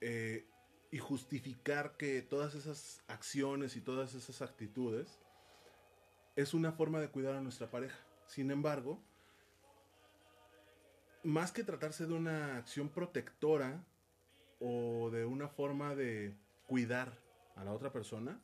eh, 0.00 0.46
y 0.90 0.98
justificar 0.98 1.96
que 1.96 2.22
todas 2.22 2.54
esas 2.54 3.02
acciones 3.08 3.76
y 3.76 3.80
todas 3.80 4.14
esas 4.14 4.40
actitudes 4.42 5.20
es 6.36 6.54
una 6.54 6.72
forma 6.72 7.00
de 7.00 7.10
cuidar 7.10 7.34
a 7.34 7.40
nuestra 7.40 7.70
pareja. 7.70 7.98
Sin 8.26 8.50
embargo, 8.50 9.02
más 11.24 11.52
que 11.52 11.64
tratarse 11.64 12.06
de 12.06 12.14
una 12.14 12.56
acción 12.56 12.88
protectora 12.88 13.84
o 14.60 15.10
de 15.10 15.24
una 15.24 15.48
forma 15.48 15.94
de 15.94 16.36
cuidar 16.66 17.18
a 17.56 17.64
la 17.64 17.72
otra 17.72 17.92
persona, 17.92 18.40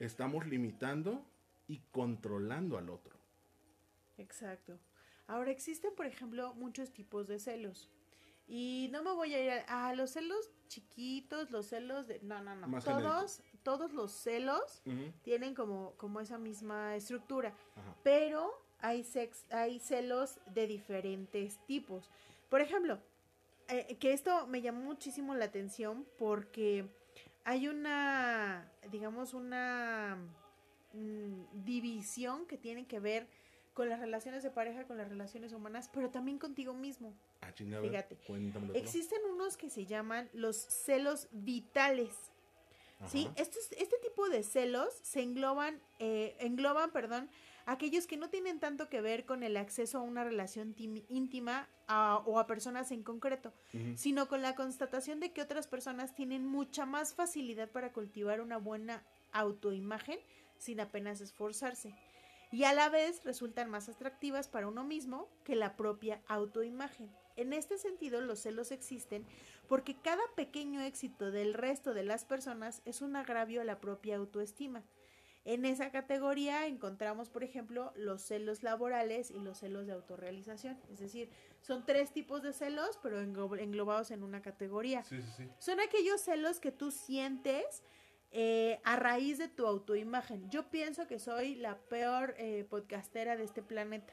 estamos 0.00 0.46
limitando 0.46 1.24
y 1.68 1.78
controlando 1.92 2.76
al 2.78 2.90
otro. 2.90 3.16
Exacto. 4.18 4.78
Ahora 5.26 5.50
existen, 5.50 5.94
por 5.94 6.06
ejemplo, 6.06 6.54
muchos 6.54 6.92
tipos 6.92 7.26
de 7.26 7.38
celos. 7.38 7.90
Y 8.48 8.88
no 8.92 9.02
me 9.02 9.12
voy 9.12 9.34
a 9.34 9.44
ir 9.44 9.50
a, 9.66 9.88
a 9.88 9.94
los 9.94 10.12
celos 10.12 10.50
chiquitos, 10.68 11.50
los 11.50 11.66
celos 11.66 12.06
de... 12.06 12.20
No, 12.22 12.42
no, 12.42 12.54
no. 12.54 12.68
Más 12.68 12.84
todos, 12.84 13.40
todos 13.62 13.92
los 13.92 14.12
celos 14.12 14.82
tienen 15.22 15.54
como, 15.54 15.94
como 15.96 16.20
esa 16.20 16.38
misma 16.38 16.94
estructura. 16.94 17.48
Ajá. 17.74 17.96
Pero 18.04 18.52
hay, 18.80 19.02
sex, 19.04 19.44
hay 19.50 19.80
celos 19.80 20.38
de 20.54 20.66
diferentes 20.66 21.58
tipos. 21.66 22.10
Por 22.48 22.60
ejemplo, 22.60 23.00
eh, 23.68 23.96
que 23.98 24.12
esto 24.12 24.46
me 24.46 24.62
llamó 24.62 24.82
muchísimo 24.82 25.34
la 25.34 25.46
atención 25.46 26.06
porque 26.18 26.88
hay 27.44 27.68
una, 27.68 28.70
digamos, 28.90 29.34
una 29.34 30.18
mm, 30.92 31.64
división 31.64 32.46
que 32.46 32.58
tiene 32.58 32.86
que 32.86 33.00
ver 33.00 33.28
con 33.76 33.90
las 33.90 34.00
relaciones 34.00 34.42
de 34.42 34.50
pareja, 34.50 34.84
con 34.86 34.96
las 34.96 35.10
relaciones 35.10 35.52
humanas, 35.52 35.90
pero 35.92 36.08
también 36.10 36.38
contigo 36.38 36.72
mismo. 36.72 37.12
Ah, 37.42 37.52
Fíjate. 37.52 38.16
cuéntamelo. 38.26 38.72
Existen 38.74 39.20
unos 39.30 39.58
que 39.58 39.68
se 39.68 39.84
llaman 39.84 40.30
los 40.32 40.56
celos 40.56 41.28
vitales. 41.30 42.14
¿sí? 43.06 43.28
Estos, 43.36 43.70
este 43.72 43.96
tipo 44.02 44.30
de 44.30 44.42
celos 44.42 44.88
se 45.02 45.20
engloban, 45.20 45.78
eh, 45.98 46.34
engloban, 46.40 46.90
perdón, 46.90 47.28
aquellos 47.66 48.06
que 48.06 48.16
no 48.16 48.30
tienen 48.30 48.60
tanto 48.60 48.88
que 48.88 49.02
ver 49.02 49.26
con 49.26 49.42
el 49.42 49.58
acceso 49.58 49.98
a 49.98 50.00
una 50.02 50.24
relación 50.24 50.74
tim- 50.74 51.04
íntima 51.10 51.68
a- 51.86 52.22
o 52.24 52.38
a 52.38 52.46
personas 52.46 52.90
en 52.92 53.02
concreto, 53.02 53.52
sino 53.96 54.26
con 54.28 54.40
la 54.40 54.54
constatación 54.54 55.20
de 55.20 55.32
que 55.34 55.42
otras 55.42 55.66
personas 55.66 56.14
tienen 56.14 56.46
mucha 56.46 56.86
más 56.86 57.12
facilidad 57.12 57.68
para 57.70 57.92
cultivar 57.92 58.40
una 58.40 58.56
buena 58.56 59.02
autoimagen 59.32 60.18
sin 60.56 60.80
apenas 60.80 61.20
esforzarse. 61.20 61.94
Y 62.52 62.64
a 62.64 62.72
la 62.72 62.88
vez 62.88 63.22
resultan 63.24 63.68
más 63.70 63.88
atractivas 63.88 64.48
para 64.48 64.68
uno 64.68 64.84
mismo 64.84 65.28
que 65.44 65.56
la 65.56 65.76
propia 65.76 66.22
autoimagen. 66.26 67.10
En 67.36 67.52
este 67.52 67.76
sentido, 67.76 68.20
los 68.20 68.40
celos 68.40 68.70
existen 68.72 69.26
porque 69.68 70.00
cada 70.00 70.22
pequeño 70.36 70.80
éxito 70.80 71.30
del 71.30 71.52
resto 71.54 71.92
de 71.92 72.04
las 72.04 72.24
personas 72.24 72.80
es 72.84 73.02
un 73.02 73.16
agravio 73.16 73.60
a 73.60 73.64
la 73.64 73.80
propia 73.80 74.16
autoestima. 74.16 74.84
En 75.44 75.64
esa 75.64 75.92
categoría 75.92 76.66
encontramos, 76.66 77.28
por 77.28 77.44
ejemplo, 77.44 77.92
los 77.94 78.22
celos 78.22 78.64
laborales 78.64 79.30
y 79.30 79.38
los 79.38 79.58
celos 79.58 79.86
de 79.86 79.92
autorrealización. 79.92 80.76
Es 80.90 80.98
decir, 80.98 81.30
son 81.60 81.86
tres 81.86 82.12
tipos 82.12 82.42
de 82.42 82.52
celos, 82.52 82.98
pero 83.00 83.20
englo- 83.22 83.56
englobados 83.60 84.10
en 84.10 84.24
una 84.24 84.42
categoría. 84.42 85.04
Sí, 85.04 85.22
sí, 85.22 85.28
sí. 85.36 85.48
Son 85.58 85.78
aquellos 85.78 86.20
celos 86.20 86.58
que 86.58 86.72
tú 86.72 86.90
sientes 86.90 87.84
eh, 88.38 88.80
a 88.84 88.96
raíz 88.96 89.38
de 89.38 89.48
tu 89.48 89.66
autoimagen. 89.66 90.50
Yo 90.50 90.68
pienso 90.68 91.06
que 91.06 91.18
soy 91.18 91.54
la 91.54 91.78
peor 91.78 92.34
eh, 92.36 92.66
podcastera 92.68 93.34
de 93.34 93.44
este 93.44 93.62
planeta. 93.62 94.12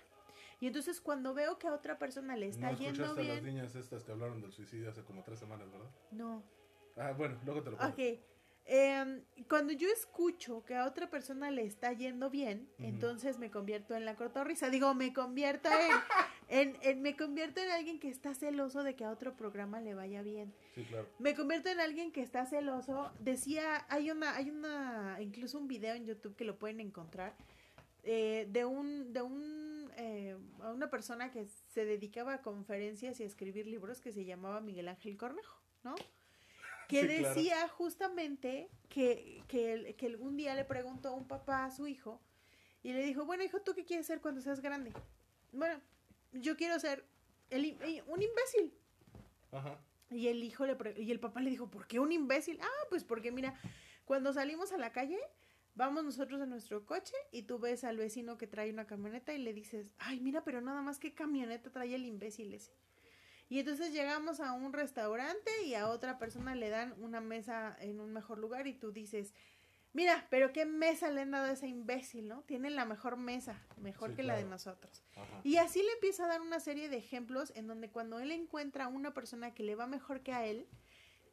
Y 0.61 0.67
entonces 0.67 1.01
cuando 1.01 1.33
veo 1.33 1.59
que 1.59 1.67
a 1.67 1.73
otra 1.73 1.99
persona 1.99 2.37
le 2.37 2.47
está 2.47 2.71
no 2.71 2.77
yendo 2.77 3.03
escuchaste 3.03 3.31
a 3.31 3.33
las 3.33 3.43
bien... 3.43 3.55
niñas 3.55 3.75
estas 3.75 4.05
que 4.05 4.13
hablaron 4.13 4.41
del 4.41 4.53
suicidio 4.53 4.89
hace 4.89 5.03
como 5.03 5.23
tres 5.23 5.39
semanas, 5.39 5.69
¿verdad? 5.69 5.89
No. 6.11 6.41
Ah, 6.95 7.11
bueno, 7.11 7.37
luego 7.43 7.63
te 7.63 7.71
lo 7.71 7.77
cuento. 7.77 8.01
Ok. 8.01 8.19
Em, 8.65 9.23
cuando 9.49 9.73
yo 9.73 9.89
escucho 9.89 10.63
que 10.63 10.75
a 10.75 10.85
otra 10.85 11.09
persona 11.09 11.51
le 11.51 11.63
está 11.65 11.91
yendo 11.91 12.29
bien, 12.29 12.69
entonces 12.79 13.37
me 13.37 13.51
convierto 13.51 13.93
en 13.93 14.05
la 14.05 14.15
cotorrisa. 14.15 14.69
Digo, 14.69 14.93
me 14.93 15.11
convierto 15.13 15.69
en, 15.69 15.91
en, 16.47 16.77
en- 16.81 17.01
me 17.01 17.17
convierto 17.17 17.59
en 17.59 17.69
alguien 17.71 17.99
que 17.99 18.07
está 18.07 18.33
celoso 18.33 18.83
de 18.83 18.95
que 18.95 19.03
a 19.03 19.11
otro 19.11 19.35
programa 19.35 19.81
le 19.81 19.95
vaya 19.95 20.21
bien. 20.21 20.53
Sí, 20.75 20.83
claro. 20.85 21.09
Me 21.19 21.35
convierto 21.35 21.69
en 21.69 21.81
alguien 21.81 22.13
que 22.13 22.21
está 22.21 22.45
celoso. 22.45 23.11
Decía, 23.19 23.85
hay 23.89 24.09
una, 24.11 24.35
hay 24.35 24.49
una, 24.49 25.17
incluso 25.19 25.57
un 25.57 25.67
video 25.67 25.93
en 25.95 26.05
YouTube 26.05 26.35
que 26.37 26.45
lo 26.45 26.57
pueden 26.57 26.79
encontrar 26.79 27.35
eh, 28.03 28.47
de 28.49 28.63
un, 28.63 29.11
de 29.11 29.21
un, 29.23 29.91
eh, 29.97 30.37
a 30.61 30.71
una 30.71 30.89
persona 30.89 31.31
que 31.31 31.45
se 31.45 31.83
dedicaba 31.83 32.35
a 32.35 32.41
conferencias 32.41 33.19
y 33.19 33.23
a 33.23 33.25
escribir 33.25 33.67
libros 33.67 33.99
que 33.99 34.13
se 34.13 34.23
llamaba 34.23 34.61
Miguel 34.61 34.87
Ángel 34.87 35.17
Cornejo, 35.17 35.59
¿no? 35.83 35.95
Que 36.87 37.01
Sí, 37.01 37.07
claro. 37.19 37.35
decía 37.35 37.67
justamente 37.69 38.69
que, 38.89 39.43
que, 39.47 39.73
el- 39.73 39.95
que 39.95 40.15
un 40.15 40.35
día 40.37 40.53
le 40.55 40.65
preguntó 40.65 41.09
a 41.09 41.13
un 41.13 41.27
papá 41.27 41.65
a 41.65 41.71
su 41.71 41.87
hijo 41.87 42.21
y 42.83 42.91
le 42.93 43.03
dijo, 43.03 43.25
bueno, 43.25 43.43
hijo, 43.43 43.61
¿tú 43.61 43.73
qué 43.73 43.85
quieres 43.85 44.05
ser 44.07 44.19
cuando 44.21 44.41
seas 44.41 44.59
grande? 44.61 44.91
Bueno, 45.51 45.79
yo 46.33 46.55
quiero 46.57 46.79
ser 46.79 47.05
el 47.49 47.65
eh, 47.81 48.03
un 48.07 48.21
imbécil. 48.21 48.73
Ajá. 49.51 49.79
Y 50.09 50.27
el 50.27 50.43
hijo 50.43 50.65
le 50.65 50.75
pre- 50.75 50.99
y 51.01 51.11
el 51.11 51.19
papá 51.19 51.41
le 51.41 51.49
dijo, 51.49 51.69
¿por 51.69 51.87
qué 51.87 51.99
un 51.99 52.11
imbécil? 52.11 52.59
Ah, 52.61 52.85
pues 52.89 53.03
porque 53.03 53.31
mira, 53.31 53.59
cuando 54.05 54.33
salimos 54.33 54.71
a 54.73 54.77
la 54.77 54.91
calle, 54.91 55.17
vamos 55.75 56.03
nosotros 56.03 56.41
en 56.41 56.49
nuestro 56.49 56.85
coche 56.85 57.15
y 57.31 57.43
tú 57.43 57.57
ves 57.59 57.83
al 57.83 57.97
vecino 57.97 58.37
que 58.37 58.45
trae 58.45 58.69
una 58.71 58.85
camioneta 58.85 59.33
y 59.33 59.39
le 59.39 59.53
dices, 59.53 59.91
ay, 59.97 60.19
mira, 60.19 60.43
pero 60.43 60.61
nada 60.61 60.81
más 60.81 60.99
qué 60.99 61.13
camioneta 61.13 61.71
trae 61.71 61.95
el 61.95 62.05
imbécil 62.05 62.53
ese. 62.53 62.73
Y 63.53 63.59
entonces 63.59 63.93
llegamos 63.93 64.39
a 64.39 64.51
un 64.53 64.73
restaurante 64.73 65.51
y 65.63 65.75
a 65.75 65.87
otra 65.87 66.17
persona 66.17 66.55
le 66.55 66.71
dan 66.71 66.95
una 66.97 67.21
mesa 67.21 67.77
en 67.81 67.99
un 67.99 68.11
mejor 68.11 68.39
lugar 68.39 68.65
y 68.65 68.73
tú 68.73 68.91
dices, 68.91 69.31
mira, 69.93 70.25
pero 70.31 70.51
qué 70.51 70.65
mesa 70.65 71.11
le 71.11 71.21
han 71.21 71.29
dado 71.29 71.45
a 71.45 71.51
ese 71.51 71.67
imbécil, 71.67 72.27
¿no? 72.27 72.41
Tienen 72.47 72.75
la 72.75 72.85
mejor 72.85 73.15
mesa, 73.15 73.61
mejor 73.79 74.09
Sí, 74.09 74.15
que 74.15 74.23
la 74.23 74.35
de 74.37 74.45
nosotros. 74.45 75.03
Ajá. 75.15 75.39
Y 75.43 75.57
así 75.57 75.83
le 75.83 75.91
empieza 75.91 76.25
a 76.25 76.29
dar 76.29 76.41
una 76.41 76.59
serie 76.59 76.89
de 76.89 76.97
ejemplos 76.97 77.53
en 77.55 77.67
donde 77.67 77.91
cuando 77.91 78.19
él 78.19 78.31
encuentra 78.31 78.85
a 78.85 78.87
una 78.87 79.13
persona 79.13 79.53
que 79.53 79.61
le 79.61 79.75
va 79.75 79.85
mejor 79.85 80.21
que 80.21 80.33
a 80.33 80.47
él, 80.47 80.65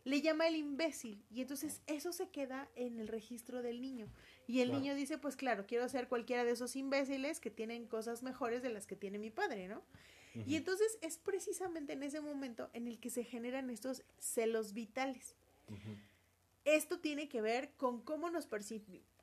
le 0.04 0.20
llama 0.20 0.46
el 0.46 0.56
imbécil. 0.56 1.24
Y 1.30 1.40
entonces 1.40 1.80
eso 1.86 2.12
se 2.12 2.28
queda 2.28 2.68
en 2.76 3.00
el 3.00 3.08
registro 3.08 3.62
del 3.62 3.80
niño. 3.80 4.08
Y 4.46 4.60
el 4.60 4.68
Claro. 4.68 4.82
niño 4.82 4.94
dice, 4.94 5.16
pues 5.16 5.36
claro, 5.36 5.64
quiero 5.66 5.88
ser 5.88 6.06
cualquiera 6.06 6.44
de 6.44 6.50
esos 6.50 6.76
imbéciles 6.76 7.40
que 7.40 7.50
tienen 7.50 7.86
cosas 7.86 8.22
mejores 8.22 8.62
de 8.62 8.68
las 8.68 8.86
que 8.86 8.94
tiene 8.94 9.18
mi 9.18 9.30
padre, 9.30 9.68
¿no? 9.68 9.82
Y 10.34 10.56
entonces 10.56 10.98
es 11.02 11.18
precisamente 11.18 11.92
en 11.92 12.02
ese 12.02 12.20
momento 12.20 12.70
en 12.72 12.86
el 12.86 13.00
que 13.00 13.10
se 13.10 13.24
generan 13.24 13.70
estos 13.70 14.04
celos 14.18 14.72
vitales. 14.72 15.34
Esto 16.64 17.00
tiene 17.00 17.28
que 17.28 17.40
ver 17.40 17.72
con 17.76 18.02
cómo 18.02 18.30
nos, 18.30 18.48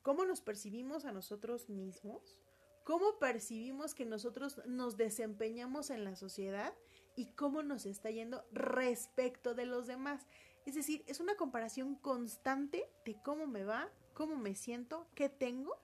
cómo 0.02 0.26
nos 0.26 0.42
percibimos 0.42 1.06
a 1.06 1.12
nosotros 1.12 1.70
mismos, 1.70 2.38
cómo 2.84 3.20
percibimos 3.20 3.94
que 3.94 4.06
nosotros 4.06 4.62
nos 4.66 4.98
desempeñamos 4.98 5.90
en 5.90 6.04
la 6.04 6.16
sociedad 6.16 6.74
y 7.16 7.28
cómo 7.34 7.64
nos 7.64 7.86
está 7.86 8.10
yendo 8.12 8.46
respecto 8.52 9.54
de 9.54 9.66
los 9.66 9.88
demás. 9.88 10.26
Es 10.66 10.76
decir, 10.76 11.04
es 11.08 11.20
una 11.20 11.36
comparación 11.36 11.96
constante 11.96 12.90
de 13.06 13.22
cómo 13.24 13.48
me 13.48 13.64
va, 13.64 13.90
cómo 14.14 14.36
me 14.36 14.56
siento, 14.56 15.08
qué 15.16 15.30
tengo 15.30 15.78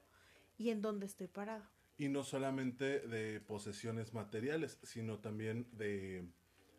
y 0.58 0.70
en 0.70 0.82
dónde 0.82 1.06
estoy 1.06 1.28
parado. 1.28 1.66
Y 1.98 2.10
no 2.10 2.24
solamente 2.24 3.00
de 3.02 3.40
posesiones 3.40 4.14
materiales, 4.14 4.80
sino 4.84 5.20
también 5.20 5.68
de 5.72 6.28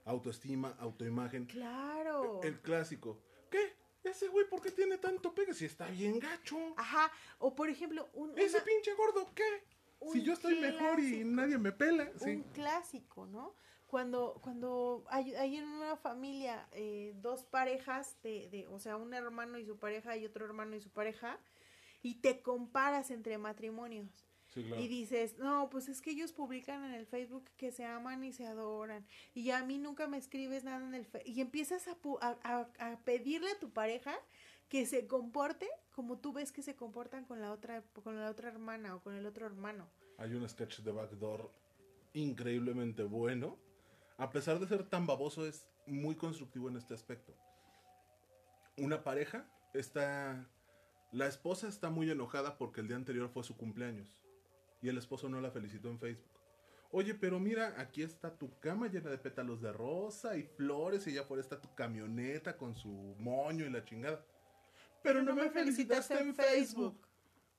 autoestima, 0.05 0.77
autoimagen. 0.79 1.47
Claro. 1.47 2.41
El, 2.43 2.61
clásico. 2.61 3.23
¿Qué? 3.51 3.77
Ese 4.03 4.29
güey, 4.29 4.49
¿por 4.49 4.61
qué 4.61 4.71
tiene 4.71 4.99
tanto 4.99 5.35
pegue 5.35 5.55
si 5.55 5.65
está 5.65 5.87
bien 5.89 6.19
gacho? 6.19 6.59
Ajá. 6.77 7.11
O 7.39 7.55
por 7.55 7.69
ejemplo, 7.71 8.11
un. 8.13 8.39
Ese 8.39 8.61
pinche 8.61 8.93
gordo, 8.95 9.33
¿qué? 9.35 9.65
Si 10.13 10.23
yo 10.23 10.35
estoy 10.35 10.59
mejor 10.61 11.01
y 11.01 11.25
nadie 11.25 11.57
me 11.57 11.73
pela. 11.73 12.11
Un 12.21 12.43
clásico, 12.53 13.27
¿no? 13.27 13.55
Cuando, 13.87 14.41
cuando 14.43 15.05
hay, 15.09 15.35
hay 15.35 15.57
en 15.57 15.69
una 15.69 15.97
familia 15.97 16.69
eh, 16.73 17.15
dos 17.17 17.45
parejas, 17.45 18.21
de, 18.23 18.49
de, 18.51 18.67
o 18.67 18.79
sea, 18.79 18.97
un 18.97 19.15
hermano 19.15 19.57
y 19.57 19.65
su 19.65 19.79
pareja 19.79 20.17
y 20.17 20.27
otro 20.27 20.45
hermano 20.45 20.75
y 20.75 20.81
su 20.81 20.91
pareja, 20.91 21.39
y 22.03 22.17
te 22.17 22.43
comparas 22.43 23.11
entre 23.11 23.39
matrimonios. 23.39 24.27
Y 24.57 24.89
dices, 24.89 25.37
no, 25.39 25.69
pues 25.69 25.89
es 25.89 26.01
que 26.01 26.11
ellos 26.11 26.33
publican 26.33 26.85
en 26.85 26.93
el 26.93 27.07
Facebook 27.07 27.51
que 27.57 27.73
se 27.73 27.85
aman 27.85 28.23
y 28.23 28.33
se 28.33 28.47
adoran. 28.47 29.05
Y 29.35 29.51
a 29.51 29.65
mí 29.65 29.79
nunca 29.79 30.07
me 30.07 30.17
escribes 30.17 30.63
nada 30.63 30.87
en 30.87 30.95
el 30.95 31.07
Facebook. 31.07 31.35
Y 31.35 31.41
empiezas 31.41 31.89
a, 31.89 31.97
a, 32.21 32.69
a, 32.79 32.99
pedirle 33.05 33.51
a 33.51 33.59
tu 33.59 33.71
pareja 33.71 34.15
que 34.69 34.87
se 34.87 35.07
comporte 35.07 35.69
como 35.93 36.19
tú 36.19 36.33
ves 36.33 36.53
que 36.53 36.63
se 36.63 36.77
comportan 36.77 37.25
con 37.25 37.41
la 37.41 37.53
otra, 37.53 37.83
con 38.03 38.17
la 38.17 38.31
otra 38.31 38.49
hermana 38.49 38.95
o 38.95 39.03
con 39.03 39.15
el 39.15 39.27
otro 39.27 39.47
hermano. 39.47 39.89
Hay 40.19 40.35
un 40.35 40.49
sketch 40.49 40.81
de 40.81 40.93
Backdoor 40.93 41.51
increíblemente 42.13 43.03
bueno. 43.03 43.59
A 44.19 44.31
pesar 44.31 44.61
de 44.61 44.69
ser 44.69 44.89
tan 44.89 45.07
baboso, 45.07 45.47
es 45.47 45.67
muy 45.87 46.15
constructivo 46.15 46.69
en 46.69 46.77
este 46.77 46.95
aspecto. 46.95 47.35
Una 48.77 49.03
pareja 49.03 49.49
está. 49.73 50.49
La 51.11 51.27
esposa 51.27 51.69
está 51.69 51.91
muy 51.91 52.11
enojada 52.11 52.59
porque 52.59 52.81
el 52.81 52.89
día 52.89 52.97
anterior 52.97 53.29
fue 53.29 53.45
su 53.45 53.57
cumpleaños 53.57 54.24
y 54.85 54.91
el 54.91 54.99
esposo 54.99 55.31
no 55.31 55.41
la 55.41 55.51
felicitó 55.51 55.89
en 55.89 55.99
Facebook. 55.99 56.29
Oye, 56.91 57.15
pero 57.15 57.41
mira, 57.41 57.75
aquí 57.81 58.03
está 58.03 58.37
tu 58.37 58.61
cama 58.61 58.87
llena 58.87 59.09
de 59.09 59.17
pétalos 59.17 59.63
de 59.63 59.73
rosa 59.73 60.37
y 60.37 60.43
flores 60.43 61.07
y 61.07 61.11
allá 61.11 61.23
afuera 61.23 61.41
está 61.41 61.59
tu 61.59 61.75
camioneta 61.75 62.59
con 62.59 62.75
su 62.75 63.17
moño 63.19 63.65
y 63.65 63.71
la 63.71 63.83
chingada. 63.83 64.23
Pero, 65.03 65.23
no, 65.23 65.35
me 65.35 65.49
felicitaste, 65.49 66.19
en 66.19 66.35
Facebook. 66.35 67.01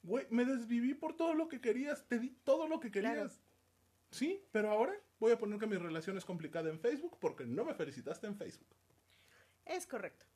Güey, 0.04 0.28
me 0.30 0.46
desviví 0.46 0.94
por 0.94 1.18
todo 1.18 1.34
lo 1.34 1.48
que 1.50 1.60
querías, 1.60 2.08
te 2.08 2.20
di 2.20 2.30
todo 2.44 2.68
lo 2.68 2.80
que 2.80 2.92
querías. 2.92 3.42
Sí, 4.12 4.46
pero 4.52 4.70
ahora 4.70 4.94
voy 5.20 5.32
a 5.32 5.40
poner 5.40 5.60
que 5.60 5.66
mi 5.66 5.78
relación 5.78 6.18
es 6.18 6.26
complicada 6.26 6.70
en 6.70 6.80
Facebook 6.80 7.18
porque 7.20 7.44
no 7.46 7.66
me 7.66 7.74
felicitaste 7.74 8.28
en 8.28 8.38
Facebook. 8.38 8.68
Es 9.66 9.88
correcto. 9.88 10.28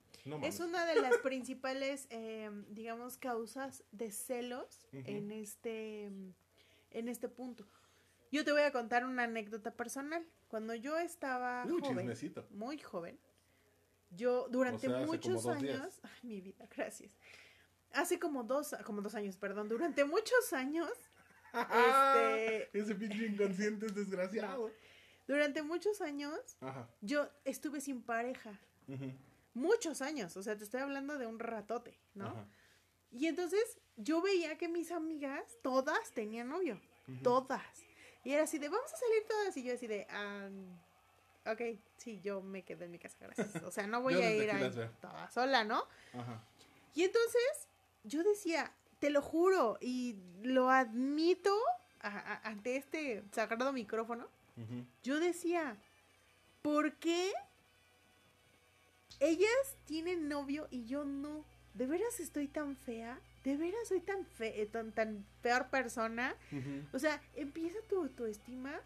es 0.41 0.59
una 0.59 0.85
de 0.87 0.99
las 0.99 1.17
principales, 1.23 2.07
eh, 2.09 2.49
digamos, 2.69 3.17
causas 3.17 3.83
de 3.91 4.11
celos 4.11 4.87
en 4.91 5.31
este 5.31 6.09
en 6.91 7.07
este 7.07 7.29
punto. 7.29 7.65
Yo 8.31 8.45
te 8.45 8.51
voy 8.51 8.61
a 8.61 8.71
contar 8.71 9.05
una 9.05 9.23
anécdota 9.23 9.71
personal. 9.71 10.25
Cuando 10.47 10.75
yo 10.75 10.97
estaba 10.97 11.63
joven, 11.63 12.13
muy 12.51 12.77
joven, 12.79 13.19
yo 14.11 14.47
durante 14.49 14.89
muchos 14.89 15.45
años, 15.47 15.99
ay, 16.03 16.19
mi 16.23 16.41
vida, 16.41 16.67
gracias. 16.75 17.11
Hace 17.93 18.19
como 18.19 18.43
dos, 18.43 18.75
como 18.85 19.01
dos 19.01 19.15
años, 19.15 19.37
perdón, 19.37 19.67
durante 19.69 20.05
muchos 20.05 20.53
años, 20.53 20.91
este, 21.53 22.77
ese 22.77 22.95
pinche 22.95 23.25
inconsciente 23.27 23.87
es 23.87 23.95
desgraciado. 23.95 24.71
Durante 25.27 25.61
muchos 25.61 26.01
años, 26.01 26.57
yo 27.01 27.29
estuve 27.45 27.81
sin 27.81 28.01
pareja. 28.01 28.59
Muchos 29.53 30.01
años, 30.01 30.35
o 30.37 30.43
sea, 30.43 30.57
te 30.57 30.63
estoy 30.63 30.81
hablando 30.81 31.17
de 31.17 31.27
un 31.27 31.39
ratote, 31.39 31.99
¿no? 32.15 32.47
Y 33.11 33.27
entonces 33.27 33.79
yo 33.97 34.21
veía 34.21 34.57
que 34.57 34.67
mis 34.67 34.91
amigas, 34.91 35.57
todas 35.61 36.11
tenían 36.11 36.49
novio, 36.49 36.79
todas. 37.23 37.65
Y 38.23 38.33
era 38.33 38.43
así 38.43 38.59
de, 38.59 38.69
vamos 38.69 38.91
a 38.93 38.97
salir 38.97 39.23
todas. 39.27 39.57
Y 39.57 39.63
yo 39.63 39.73
así 39.73 39.87
de, 39.87 40.07
um, 40.13 41.51
ok, 41.51 41.79
sí, 41.97 42.19
yo 42.21 42.41
me 42.41 42.63
quedé 42.63 42.85
en 42.85 42.91
mi 42.91 42.99
casa, 42.99 43.17
gracias. 43.19 43.55
O 43.63 43.71
sea, 43.71 43.87
no 43.87 44.01
voy 44.03 44.15
a 44.15 44.31
ir 44.31 44.51
a 44.51 44.91
toda 44.99 45.29
sola, 45.31 45.63
¿no? 45.63 45.83
Ajá. 46.13 46.43
Y 46.93 47.03
entonces 47.03 47.67
yo 48.03 48.23
decía, 48.23 48.73
te 48.99 49.09
lo 49.09 49.21
juro 49.21 49.77
y 49.81 50.17
lo 50.43 50.69
admito 50.69 51.55
ante 52.01 52.77
este 52.77 53.23
sagrado 53.31 53.73
micrófono, 53.73 54.27
yo 55.03 55.19
decía, 55.19 55.77
¿por 56.61 56.95
qué 56.95 57.31
ellas 59.19 59.77
tienen 59.85 60.27
novio 60.27 60.67
y 60.69 60.85
yo 60.85 61.05
no? 61.05 61.45
¿De 61.79 61.85
veras 61.85 62.19
estoy 62.19 62.49
tan 62.49 62.75
fea? 62.75 63.17
¿De 63.45 63.55
veras 63.55 63.87
soy 63.87 64.01
tan, 64.01 64.25
fe 64.25 64.61
eh, 64.61 64.65
tan, 64.65 64.91
tan 64.91 65.25
peor 65.41 65.69
persona? 65.69 66.35
O 66.91 66.99
sea, 66.99 67.21
empieza 67.37 67.77
tu 67.87 68.01
autoestima, 68.01 68.81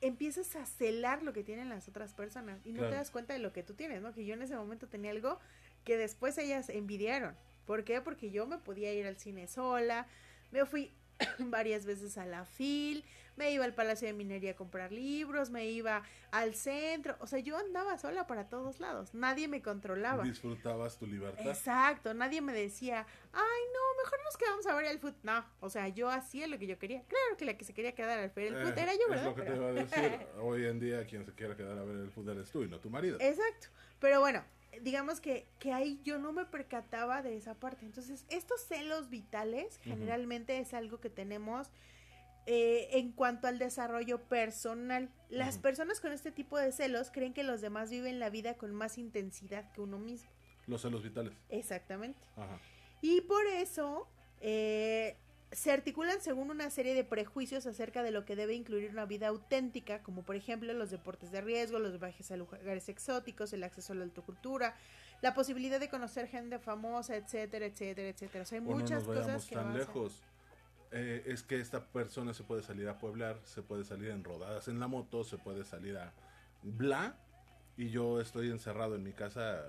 empiezas 0.00 0.56
a 0.56 0.64
celar 0.64 1.22
lo 1.22 1.34
que 1.34 1.44
tienen 1.44 1.68
las 1.68 1.88
otras 1.88 2.14
personas 2.14 2.58
y 2.64 2.72
no 2.72 2.88
te 2.88 2.94
das 2.94 3.10
cuenta 3.10 3.34
de 3.34 3.38
lo 3.38 3.52
que 3.52 3.62
tú 3.62 3.74
tienes, 3.74 4.00
¿no? 4.00 4.14
Que 4.14 4.24
yo 4.24 4.32
en 4.32 4.40
ese 4.40 4.56
momento 4.56 4.88
tenía 4.88 5.10
algo 5.10 5.38
que 5.84 5.98
después 5.98 6.38
ellas 6.38 6.70
envidiaron. 6.70 7.36
¿Por 7.66 7.84
qué? 7.84 8.00
Porque 8.00 8.30
yo 8.30 8.46
me 8.46 8.56
podía 8.56 8.90
ir 8.94 9.06
al 9.06 9.18
cine 9.18 9.46
sola, 9.46 10.06
me 10.52 10.64
fui 10.64 10.90
varias 11.38 11.84
veces 11.84 12.16
a 12.16 12.24
la 12.24 12.46
FIL, 12.46 13.04
me 13.36 13.50
iba 13.52 13.64
al 13.64 13.74
Palacio 13.74 14.06
de 14.06 14.14
Minería 14.14 14.52
a 14.52 14.56
comprar 14.56 14.92
libros, 14.92 15.50
me 15.50 15.70
iba 15.70 16.02
al 16.30 16.54
centro, 16.54 17.16
o 17.20 17.26
sea, 17.26 17.38
yo 17.38 17.56
andaba 17.56 17.98
sola 17.98 18.26
para 18.26 18.48
todos 18.48 18.80
lados, 18.80 19.14
nadie 19.14 19.48
me 19.48 19.62
controlaba. 19.62 20.24
Disfrutabas 20.24 20.98
tu 20.98 21.06
libertad. 21.06 21.46
Exacto, 21.46 22.14
nadie 22.14 22.40
me 22.40 22.52
decía, 22.52 23.06
ay, 23.32 23.60
no, 23.74 24.02
mejor 24.02 24.18
nos 24.24 24.36
quedamos 24.36 24.66
a 24.66 24.74
ver 24.74 24.86
el 24.86 24.98
fútbol. 24.98 25.20
No, 25.22 25.44
o 25.60 25.68
sea, 25.68 25.88
yo 25.88 26.08
hacía 26.08 26.46
lo 26.46 26.58
que 26.58 26.66
yo 26.66 26.78
quería. 26.78 27.02
Claro 27.02 27.36
que 27.36 27.44
la 27.44 27.56
que 27.56 27.64
se 27.64 27.74
quería 27.74 27.94
quedar 27.94 28.18
al 28.18 28.30
ver 28.30 28.48
el 28.48 28.56
fútbol 28.56 28.78
era 28.78 28.92
yo, 28.94 29.08
¿verdad? 29.08 29.26
Es 29.26 29.30
lo 29.30 29.34
que 29.34 29.50
te 29.50 29.56
iba 29.56 29.68
a 29.68 29.72
decir. 29.72 30.26
Hoy 30.40 30.66
en 30.66 30.80
día 30.80 31.06
quien 31.06 31.24
se 31.24 31.32
quiere 31.32 31.56
quedar 31.56 31.78
a 31.78 31.84
ver 31.84 31.96
el 31.96 32.10
fútbol 32.10 32.40
es 32.40 32.50
tú 32.50 32.62
y 32.62 32.68
no 32.68 32.78
tu 32.80 32.90
marido. 32.90 33.18
Exacto, 33.20 33.68
pero 33.98 34.20
bueno, 34.20 34.42
digamos 34.80 35.20
que, 35.20 35.46
que 35.58 35.72
ahí 35.72 36.00
yo 36.02 36.18
no 36.18 36.32
me 36.32 36.44
percataba 36.44 37.22
de 37.22 37.36
esa 37.36 37.54
parte. 37.54 37.84
Entonces, 37.84 38.24
estos 38.28 38.62
celos 38.62 39.10
vitales 39.10 39.78
generalmente 39.82 40.58
es 40.58 40.74
algo 40.74 41.00
que 41.00 41.10
tenemos 41.10 41.68
eh, 42.46 42.88
en 42.92 43.12
cuanto 43.12 43.46
al 43.46 43.58
desarrollo 43.58 44.20
personal. 44.22 45.10
Las 45.30 45.58
personas 45.58 46.00
con 46.00 46.12
este 46.12 46.32
tipo 46.32 46.58
de 46.58 46.72
celos 46.72 47.10
creen 47.12 47.34
que 47.34 47.44
los 47.44 47.60
demás 47.60 47.90
viven 47.90 48.18
la 48.18 48.30
vida 48.30 48.54
con 48.54 48.74
más 48.74 48.98
intensidad 48.98 49.70
que 49.72 49.80
uno 49.80 49.98
mismo. 49.98 50.30
Los 50.66 50.82
celos 50.82 51.02
vitales. 51.02 51.34
Exactamente. 51.48 52.18
Y 53.00 53.20
por 53.22 53.46
eso 53.46 54.08
eh, 54.40 55.16
se 55.52 55.70
articulan 55.70 56.20
según 56.20 56.50
una 56.50 56.70
serie 56.70 56.94
de 56.94 57.04
prejuicios 57.04 57.66
acerca 57.66 58.02
de 58.02 58.10
lo 58.10 58.24
que 58.24 58.36
debe 58.36 58.54
incluir 58.54 58.90
una 58.90 59.04
vida 59.06 59.28
auténtica, 59.28 60.02
como 60.02 60.22
por 60.22 60.34
ejemplo 60.34 60.72
los 60.72 60.90
deportes 60.90 61.30
de 61.30 61.42
riesgo, 61.42 61.78
los 61.78 62.00
viajes 62.00 62.30
a 62.32 62.36
lugares 62.36 62.88
exóticos, 62.88 63.52
el 63.52 63.62
acceso 63.62 63.92
a 63.92 63.96
la 63.96 64.04
autocultura, 64.04 64.74
la 65.20 65.34
posibilidad 65.34 65.78
de 65.78 65.88
conocer 65.88 66.26
gente 66.26 66.58
famosa, 66.58 67.16
etcétera, 67.16 67.66
etcétera, 67.66 68.08
etcétera. 68.08 68.42
O 68.42 68.46
sea, 68.46 68.58
hay 68.58 68.64
muchas 68.64 69.04
cosas 69.04 69.46
que 69.46 69.54
tan 69.54 69.76
lejos. 69.76 70.22
Eh, 70.92 71.22
es 71.26 71.42
que 71.42 71.58
esta 71.58 71.86
persona 71.86 72.34
se 72.34 72.42
puede 72.42 72.62
salir 72.62 72.88
a 72.88 72.98
pueblar, 72.98 73.40
se 73.44 73.62
puede 73.62 73.84
salir 73.84 74.10
en 74.10 74.24
rodadas 74.24 74.68
en 74.68 74.78
la 74.78 74.88
moto, 74.88 75.24
se 75.24 75.38
puede 75.38 75.64
salir 75.64 75.96
a 75.96 76.12
bla, 76.62 77.16
y 77.76 77.88
yo 77.88 78.20
estoy 78.20 78.50
encerrado 78.50 78.94
en 78.94 79.02
mi 79.02 79.12
casa 79.12 79.64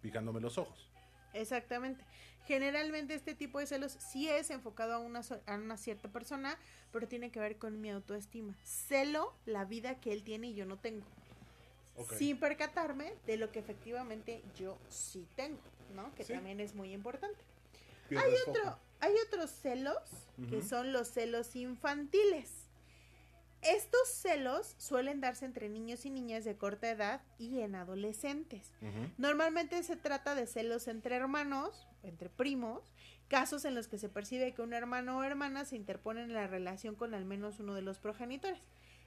picándome 0.00 0.40
los 0.40 0.56
ojos. 0.58 0.88
Exactamente. 1.34 2.04
Generalmente 2.46 3.14
este 3.14 3.34
tipo 3.34 3.58
de 3.58 3.66
celos 3.66 3.92
sí 3.92 4.28
es 4.28 4.50
enfocado 4.50 4.94
a 4.94 4.98
una, 4.98 5.20
a 5.46 5.54
una 5.56 5.76
cierta 5.76 6.08
persona, 6.08 6.56
pero 6.92 7.06
tiene 7.06 7.30
que 7.30 7.40
ver 7.40 7.58
con 7.58 7.80
mi 7.80 7.90
autoestima. 7.90 8.54
Celo 8.62 9.34
la 9.44 9.64
vida 9.64 10.00
que 10.00 10.12
él 10.12 10.22
tiene 10.22 10.48
y 10.48 10.54
yo 10.54 10.64
no 10.64 10.78
tengo. 10.78 11.04
Sin 12.16 12.38
percatarme 12.38 13.12
de 13.26 13.36
lo 13.36 13.50
que 13.50 13.58
efectivamente 13.58 14.42
yo 14.56 14.78
sí 14.88 15.26
tengo, 15.34 15.58
¿no? 15.94 16.14
Que 16.14 16.24
también 16.24 16.60
es 16.60 16.74
muy 16.74 16.92
importante. 16.92 17.38
Hay 18.10 18.32
otro, 18.46 18.78
hay 19.00 19.12
otros 19.26 19.50
celos 19.50 20.02
que 20.50 20.62
son 20.62 20.92
los 20.92 21.08
celos 21.08 21.56
infantiles. 21.56 22.68
Estos 23.60 24.08
celos 24.08 24.76
suelen 24.78 25.20
darse 25.20 25.44
entre 25.44 25.68
niños 25.68 26.06
y 26.06 26.10
niñas 26.10 26.44
de 26.44 26.56
corta 26.56 26.90
edad 26.90 27.22
y 27.38 27.60
en 27.60 27.74
adolescentes. 27.74 28.70
Normalmente 29.16 29.82
se 29.82 29.96
trata 29.96 30.36
de 30.36 30.46
celos 30.46 30.86
entre 30.86 31.16
hermanos, 31.16 31.88
entre 32.04 32.28
primos, 32.28 32.82
casos 33.26 33.64
en 33.64 33.74
los 33.74 33.88
que 33.88 33.98
se 33.98 34.08
percibe 34.08 34.54
que 34.54 34.62
un 34.62 34.72
hermano 34.72 35.18
o 35.18 35.24
hermana 35.24 35.64
se 35.64 35.76
interpone 35.76 36.22
en 36.22 36.32
la 36.32 36.46
relación 36.46 36.94
con 36.94 37.14
al 37.14 37.24
menos 37.24 37.58
uno 37.58 37.74
de 37.74 37.82
los 37.82 37.98
progenitores. 37.98 38.60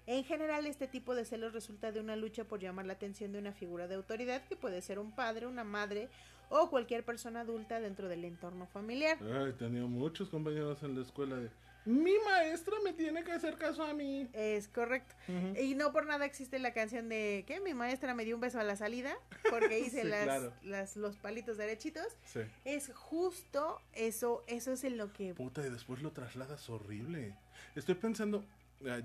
En 0.05 0.23
general, 0.23 0.65
este 0.65 0.87
tipo 0.87 1.15
de 1.15 1.25
celos 1.25 1.53
resulta 1.53 1.91
de 1.91 1.99
una 1.99 2.15
lucha 2.15 2.43
por 2.43 2.59
llamar 2.59 2.85
la 2.85 2.93
atención 2.93 3.31
de 3.31 3.39
una 3.39 3.53
figura 3.53 3.87
de 3.87 3.95
autoridad 3.95 4.43
que 4.47 4.55
puede 4.55 4.81
ser 4.81 4.99
un 4.99 5.15
padre, 5.15 5.45
una 5.45 5.63
madre 5.63 6.09
o 6.51 6.69
cualquier 6.69 7.03
persona 7.03 7.41
adulta 7.41 7.79
dentro 7.79 8.07
del 8.07 8.23
entorno 8.25 8.67
familiar. 8.67 9.17
Ay, 9.21 9.53
tenía 9.53 9.85
muchos 9.85 10.29
compañeros 10.29 10.83
en 10.83 10.95
la 10.95 11.01
escuela 11.01 11.37
de 11.37 11.49
mi 11.85 12.13
maestra 12.25 12.75
me 12.83 12.93
tiene 12.93 13.23
que 13.23 13.31
hacer 13.31 13.57
caso 13.57 13.83
a 13.83 13.93
mí. 13.93 14.29
Es 14.33 14.67
correcto. 14.67 15.15
Y 15.59 15.73
no 15.73 15.91
por 15.91 16.05
nada 16.05 16.25
existe 16.25 16.59
la 16.59 16.73
canción 16.73 17.09
de 17.09 17.43
que 17.47 17.59
mi 17.59 17.73
maestra 17.73 18.13
me 18.13 18.23
dio 18.23 18.35
un 18.35 18.41
beso 18.41 18.59
a 18.59 18.63
la 18.63 18.75
salida 18.75 19.15
porque 19.49 19.79
hice 19.85 20.03
las, 20.03 20.95
los 20.95 21.17
palitos 21.17 21.57
derechitos. 21.57 22.05
Sí. 22.25 22.41
Es 22.65 22.91
justo 22.93 23.81
eso, 23.93 24.43
eso 24.47 24.73
es 24.73 24.83
en 24.83 24.97
lo 24.97 25.11
que... 25.11 25.33
Puta, 25.33 25.65
y 25.65 25.69
después 25.69 26.01
lo 26.03 26.11
trasladas 26.11 26.69
horrible. 26.69 27.35
Estoy 27.75 27.95
pensando, 27.95 28.45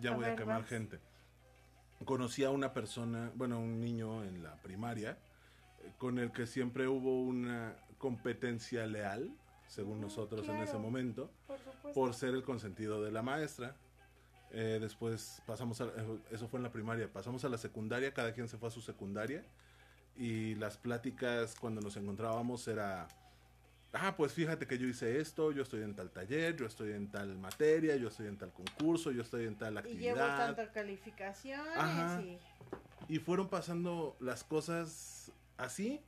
ya, 0.01 0.15
voy 0.15 0.27
a 0.27 0.37
quemar 0.37 0.65
gente. 0.65 0.99
Conocí 2.05 2.45
a 2.45 2.51
una 2.51 2.75
persona, 2.75 3.33
bueno, 3.37 3.59
un 3.59 3.81
niño 3.81 4.23
en 4.23 4.43
la 4.43 4.55
primaria, 4.57 5.17
con 5.99 6.19
el 6.19 6.33
que 6.33 6.47
siempre 6.47 6.89
hubo 6.89 7.23
una 7.23 7.77
competencia 7.99 8.87
leal 8.87 9.31
según 9.69 10.01
nosotros 10.01 10.49
en 10.49 10.57
ese 10.57 10.79
momento, 10.79 11.31
por, 11.95 12.15
ser 12.15 12.35
el 12.35 12.43
consentido 12.43 13.03
de 13.03 13.11
la 13.11 13.23
maestra. 13.23 13.75
Eh, 14.53 14.79
después 14.81 15.43
pasamos 15.45 15.81
a, 15.81 15.87
eh, 15.87 16.19
eso 16.31 16.49
fue 16.49 16.59
en 16.59 16.65
la 16.65 16.73
primaria, 16.73 17.13
pasamos 17.13 17.45
a 17.45 17.49
la 17.49 17.59
secundaria, 17.59 18.15
cada 18.15 18.33
quien 18.33 18.49
se 18.49 18.59
fue 18.59 18.69
a 18.69 18.71
su 18.71 18.81
secundaria 18.81 19.45
y 20.17 20.55
las 20.55 20.77
pláticas 20.77 21.57
cuando 21.61 21.81
nos 21.81 21.97
encontrábamos 21.97 22.67
era, 22.69 23.09
ah, 23.93 24.15
pues 24.17 24.33
fíjate 24.33 24.67
que 24.67 24.79
yo 24.79 24.87
hice 24.87 25.21
esto, 25.21 25.53
yo 25.53 25.63
estoy 25.63 25.83
en 25.83 25.95
tal 25.95 26.11
taller, 26.11 26.57
yo 26.57 26.65
estoy 26.65 26.93
en 26.93 27.11
tal 27.11 27.37
materia, 27.37 27.97
yo 27.97 28.09
estoy 28.09 28.29
en 28.29 28.39
tal 28.39 28.53
concurso, 28.53 29.11
yo 29.11 29.23
estoy 29.23 29.47
en 29.47 29.57
tal 29.57 29.77
actividad. 29.77 30.01
Y 30.01 30.05
llevo 30.05 30.19
tanta 30.19 30.73
calificaciones. 30.73 32.39
Y... 33.09 33.17
y 33.17 33.19
fueron 33.19 33.49
pasando 33.49 34.17
las 34.21 34.45
cosas 34.45 35.33
así 35.57 36.03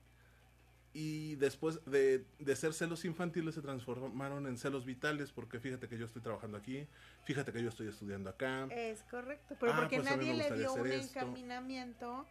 y 0.92 1.36
después 1.36 1.80
de, 1.84 2.24
ser 2.56 2.72
celos 2.72 3.04
infantiles 3.04 3.54
se 3.54 3.62
transformaron 3.62 4.46
en 4.46 4.56
celos 4.56 4.84
vitales 4.84 5.30
porque 5.32 5.60
fíjate 5.60 5.88
que 5.88 5.98
yo 5.98 6.06
estoy 6.06 6.22
trabajando 6.22 6.56
aquí, 6.56 6.86
fíjate 7.24 7.52
que 7.52 7.62
yo 7.62 7.68
estoy 7.68 7.88
estudiando 7.88 8.30
acá. 8.30 8.66
Es 8.70 9.02
correcto, 9.04 9.56
pero 9.60 9.72
ah, 9.72 9.76
porque 9.80 9.96
pues 9.96 10.10
nadie 10.10 10.34
le 10.34 10.50
dio 10.52 10.72
un 10.74 10.90
encaminamiento 10.90 12.26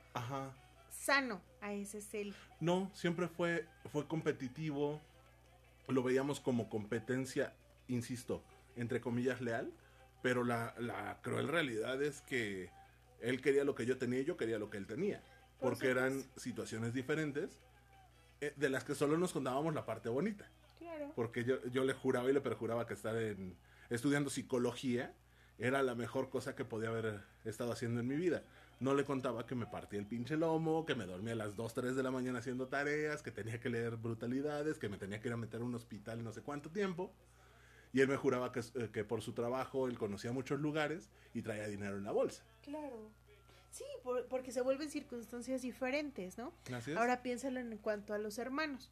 sano 0.91 1.41
a 1.61 1.71
ese 1.71 2.01
celo. 2.01 2.33
No, 2.59 2.91
siempre 2.93 3.27
fue, 3.27 3.67
fue 3.91 4.07
competitivo, 4.07 5.01
lo 5.87 6.03
veíamos 6.03 6.39
como 6.39 6.69
competencia, 6.69 7.53
insisto, 7.87 8.43
entre 8.75 8.99
comillas 8.99 9.39
leal, 9.39 9.71
pero 10.23 10.43
la, 10.43 10.73
la 10.79 11.19
cruel 11.21 11.47
realidad 11.47 12.01
es 12.01 12.21
que 12.21 12.69
él 13.21 13.41
quería 13.41 13.63
lo 13.63 13.75
que 13.75 13.85
yo 13.85 13.97
tenía 13.97 14.19
y 14.19 14.25
yo 14.25 14.35
quería 14.35 14.57
lo 14.59 14.69
que 14.69 14.77
él 14.77 14.87
tenía, 14.87 15.23
porque 15.59 15.89
eran 15.89 16.23
situaciones 16.35 16.93
diferentes 16.93 17.59
eh, 18.41 18.53
de 18.55 18.69
las 18.69 18.83
que 18.83 18.95
solo 18.95 19.17
nos 19.17 19.33
contábamos 19.33 19.73
la 19.73 19.85
parte 19.85 20.09
bonita. 20.09 20.49
Claro. 20.79 21.11
Porque 21.15 21.43
yo, 21.43 21.63
yo 21.67 21.83
le 21.83 21.93
juraba 21.93 22.29
y 22.29 22.33
le 22.33 22.41
perjuraba 22.41 22.85
que 22.85 22.93
estar 22.93 23.15
en, 23.17 23.57
estudiando 23.89 24.29
psicología 24.29 25.13
era 25.59 25.81
la 25.81 25.95
mejor 25.95 26.29
cosa 26.29 26.55
que 26.55 26.65
podía 26.65 26.89
haber 26.89 27.23
estado 27.45 27.71
haciendo 27.71 27.99
en 27.99 28.07
mi 28.07 28.15
vida. 28.15 28.43
No 28.79 28.93
le 28.93 29.03
contaba 29.05 29.47
que 29.47 29.55
me 29.55 29.65
partía 29.65 29.99
el 29.99 30.05
pinche 30.05 30.37
lomo, 30.37 30.85
que 30.85 30.93
me 30.93 31.07
dormía 31.07 31.33
a 31.33 31.37
las 31.37 31.55
2, 31.55 31.73
3 31.73 31.95
de 31.95 32.03
la 32.03 32.11
mañana 32.11 32.39
haciendo 32.39 32.67
tareas, 32.67 33.23
que 33.23 33.31
tenía 33.31 33.59
que 33.59 33.69
leer 33.69 33.95
brutalidades, 33.95 34.77
que 34.77 34.87
me 34.87 34.97
tenía 34.97 35.19
que 35.19 35.29
ir 35.29 35.33
a 35.33 35.37
meter 35.37 35.61
a 35.61 35.63
un 35.63 35.73
hospital 35.73 36.23
no 36.23 36.31
sé 36.31 36.41
cuánto 36.43 36.69
tiempo. 36.69 37.11
Y 37.91 38.01
él 38.01 38.07
me 38.07 38.17
juraba 38.17 38.51
que, 38.51 38.59
eh, 38.59 38.89
que 38.93 39.03
por 39.03 39.23
su 39.23 39.33
trabajo 39.33 39.87
él 39.87 39.97
conocía 39.97 40.31
muchos 40.31 40.59
lugares 40.59 41.09
y 41.33 41.41
traía 41.41 41.67
dinero 41.67 41.97
en 41.97 42.03
la 42.03 42.11
bolsa. 42.11 42.43
Claro. 42.61 43.09
Sí, 43.77 43.85
porque 44.27 44.51
se 44.51 44.61
vuelven 44.61 44.89
circunstancias 44.89 45.61
diferentes, 45.61 46.35
¿no? 46.35 46.51
Ahora 46.97 47.21
piénsalo 47.21 47.59
en 47.59 47.77
cuanto 47.77 48.15
a 48.15 48.17
los 48.17 48.39
hermanos. 48.39 48.89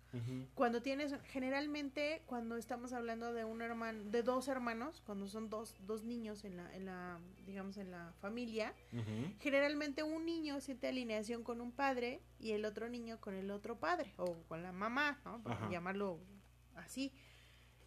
Cuando 0.54 0.84
tienes, 0.84 1.16
generalmente, 1.24 2.22
cuando 2.28 2.56
estamos 2.56 2.94
hablando 2.94 3.34
de 3.34 3.46
un 3.46 3.64
hermano, 3.64 4.04
de 4.04 4.22
dos 4.22 4.48
hermanos, 4.48 5.02
cuando 5.04 5.28
son 5.28 5.50
dos, 5.50 5.76
dos 5.88 6.04
niños 6.04 6.46
en 6.46 6.58
la, 6.58 6.76
en 6.76 6.86
la, 6.86 7.18
digamos, 7.48 7.78
en 7.78 7.90
la 7.90 8.14
familia, 8.22 8.76
generalmente 9.40 10.04
un 10.04 10.24
niño 10.24 10.62
siente 10.62 10.88
alineación 10.88 11.44
con 11.44 11.62
un 11.62 11.72
padre 11.72 12.22
y 12.40 12.52
el 12.52 12.64
otro 12.64 12.88
niño 12.88 13.20
con 13.20 13.34
el 13.34 13.50
otro 13.50 13.80
padre, 13.80 14.14
o 14.18 14.36
con 14.48 14.62
la 14.62 14.72
mamá, 14.72 15.20
¿no? 15.26 15.42
Para 15.42 15.68
llamarlo 15.68 16.20
así. 16.76 17.12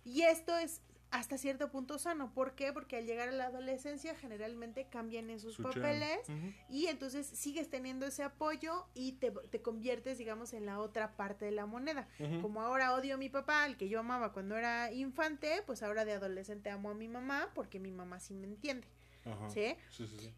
Y 0.05 0.23
esto 0.23 0.59
es 0.59 0.81
hasta 1.11 1.39
cierto 1.39 1.71
punto 1.71 1.99
sano. 1.99 2.33
¿Por 2.33 2.55
qué? 2.55 2.73
Porque 2.73 2.97
al 2.97 3.07
llegar 3.07 3.29
a 3.29 3.33
la 3.33 3.47
adolescencia 3.47 4.15
generalmente 4.15 4.87
cambian 4.91 5.31
esos 5.31 5.57
papeles 5.57 6.21
y 6.69 6.87
entonces 6.87 7.27
sigues 7.27 7.71
teniendo 7.71 8.07
ese 8.07 8.23
apoyo 8.23 8.87
y 8.95 9.13
te, 9.13 9.31
te, 9.31 9.63
conviertes, 9.63 10.19
digamos, 10.19 10.53
en 10.53 10.67
la 10.67 10.81
otra 10.81 11.17
parte 11.17 11.45
de 11.45 11.53
la 11.53 11.67
moneda. 11.67 12.09
Como 12.43 12.61
ahora 12.61 12.95
odio 12.95 13.15
a 13.15 13.19
mi 13.19 13.29
papá, 13.29 13.65
al 13.65 13.77
que 13.77 13.89
yo 13.89 14.01
amaba 14.01 14.33
cuando 14.33 14.57
era 14.57 14.93
infante, 14.93 15.63
pues 15.67 15.83
ahora 15.83 16.05
de 16.05 16.13
adolescente 16.13 16.71
amo 16.71 16.91
a 16.91 16.95
mi 16.95 17.09
mamá 17.09 17.51
porque 17.55 17.81
mi 17.81 17.91
mamá 17.91 18.21
sí 18.21 18.35
me 18.35 18.47
entiende. 18.47 18.87
¿Sí? 19.49 19.77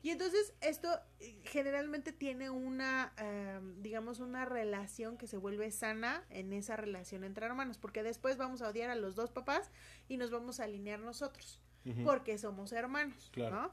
Y 0.03 0.11
entonces 0.11 0.55
esto 0.61 0.89
eh, 1.21 1.41
generalmente 1.45 2.13
tiene 2.13 2.51
una, 2.51 3.13
em, 3.17 3.83
digamos, 3.83 4.21
una 4.21 4.45
relación 4.45 5.17
que 5.17 5.27
se 5.27 5.37
vuelve 5.37 5.71
sana 5.71 6.25
en 6.31 6.53
esa 6.53 6.77
relación 6.77 7.25
entre 7.25 7.47
hermanos, 7.47 7.79
porque 7.79 8.03
después 8.03 8.37
vamos 8.37 8.63
a 8.63 8.69
odiar 8.69 8.91
a 8.91 8.95
los 8.95 9.15
dos 9.15 9.31
papás 9.31 9.71
y 10.09 10.17
nos 10.17 10.31
vamos 10.31 10.61
a 10.61 10.65
alinear 10.65 11.01
nosotros, 11.01 11.61
porque 12.05 12.39
somos 12.39 12.73
hermanos, 12.73 13.31
¿no? 13.37 13.73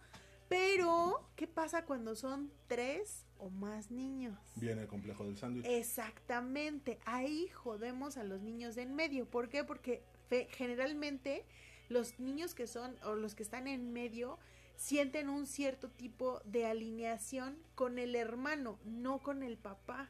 Pero, 0.50 1.30
¿qué 1.36 1.46
pasa 1.46 1.84
cuando 1.84 2.16
son 2.16 2.52
tres 2.68 3.26
o 3.38 3.50
más 3.50 3.92
niños? 3.92 4.40
Viene 4.56 4.84
el 4.84 4.88
complejo 4.88 5.26
del 5.26 5.38
sándwich. 5.38 5.66
Exactamente, 5.66 7.00
ahí 7.06 7.50
jodemos 7.50 8.18
a 8.18 8.24
los 8.24 8.42
niños 8.42 8.76
de 8.76 8.84
en 8.84 8.96
medio. 8.96 9.30
¿Por 9.30 9.50
qué? 9.50 9.66
Porque 9.66 10.04
generalmente 10.52 11.46
los 11.90 12.20
niños 12.20 12.54
que 12.54 12.68
son 12.68 12.96
o 13.04 13.16
los 13.16 13.36
que 13.36 13.44
están 13.44 13.68
en 13.68 13.92
medio 13.94 14.40
sienten 14.78 15.28
un 15.28 15.48
cierto 15.48 15.90
tipo 15.90 16.40
de 16.46 16.66
alineación 16.66 17.58
con 17.76 18.00
el 18.00 18.16
hermano, 18.16 18.80
no 18.86 19.20
con 19.20 19.44
el 19.44 19.58
papá. 19.58 20.10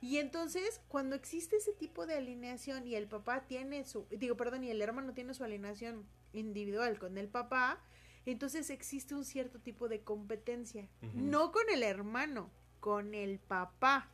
Y 0.00 0.18
entonces, 0.18 0.80
cuando 0.88 1.14
existe 1.14 1.56
ese 1.56 1.72
tipo 1.72 2.06
de 2.06 2.14
alineación 2.14 2.86
y 2.86 2.94
el 2.94 3.06
papá 3.06 3.46
tiene 3.46 3.84
su, 3.84 4.06
digo, 4.10 4.36
perdón, 4.36 4.64
y 4.64 4.70
el 4.70 4.82
hermano 4.82 5.14
tiene 5.14 5.32
su 5.34 5.44
alineación 5.44 6.04
individual 6.32 6.98
con 6.98 7.16
el 7.16 7.28
papá, 7.28 7.80
entonces 8.26 8.70
existe 8.70 9.14
un 9.14 9.24
cierto 9.24 9.60
tipo 9.60 9.88
de 9.88 10.02
competencia, 10.02 10.88
no 11.14 11.52
con 11.52 11.68
el 11.72 11.82
hermano, 11.82 12.50
con 12.80 13.14
el 13.14 13.38
papá. 13.38 14.10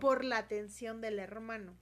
por 0.00 0.24
la 0.24 0.38
atención 0.38 1.00
del 1.00 1.18
hermano. 1.18 1.74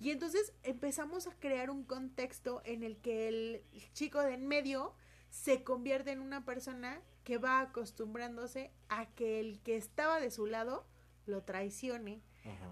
Y 0.00 0.10
entonces 0.10 0.52
empezamos 0.62 1.26
a 1.26 1.34
crear 1.38 1.70
un 1.70 1.84
contexto 1.84 2.60
en 2.64 2.82
el 2.82 2.98
que 2.98 3.28
el 3.28 3.62
chico 3.94 4.20
de 4.20 4.34
en 4.34 4.46
medio 4.46 4.94
se 5.30 5.62
convierte 5.62 6.12
en 6.12 6.20
una 6.20 6.44
persona 6.44 7.00
que 7.24 7.38
va 7.38 7.60
acostumbrándose 7.60 8.70
a 8.88 9.06
que 9.06 9.40
el 9.40 9.60
que 9.60 9.76
estaba 9.76 10.20
de 10.20 10.30
su 10.30 10.46
lado 10.46 10.86
lo 11.26 11.42
traicione, 11.42 12.22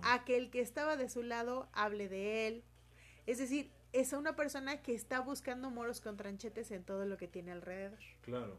a 0.03 0.25
que 0.25 0.37
el 0.37 0.51
que 0.51 0.61
estaba 0.61 0.97
de 0.97 1.09
su 1.09 1.23
lado 1.23 1.69
hable 1.73 2.09
de 2.09 2.47
él. 2.47 2.65
Es 3.27 3.39
decir, 3.39 3.71
es 3.93 4.13
una 4.13 4.37
persona 4.37 4.83
que 4.83 4.95
está 4.95 5.21
buscando 5.21 5.71
moros 5.71 6.01
con 6.01 6.17
tranchetes 6.17 6.71
en 6.71 6.85
todo 6.85 7.05
lo 7.05 7.17
que 7.17 7.29
tiene 7.29 7.53
alrededor. 7.53 7.99
Claro. 8.23 8.59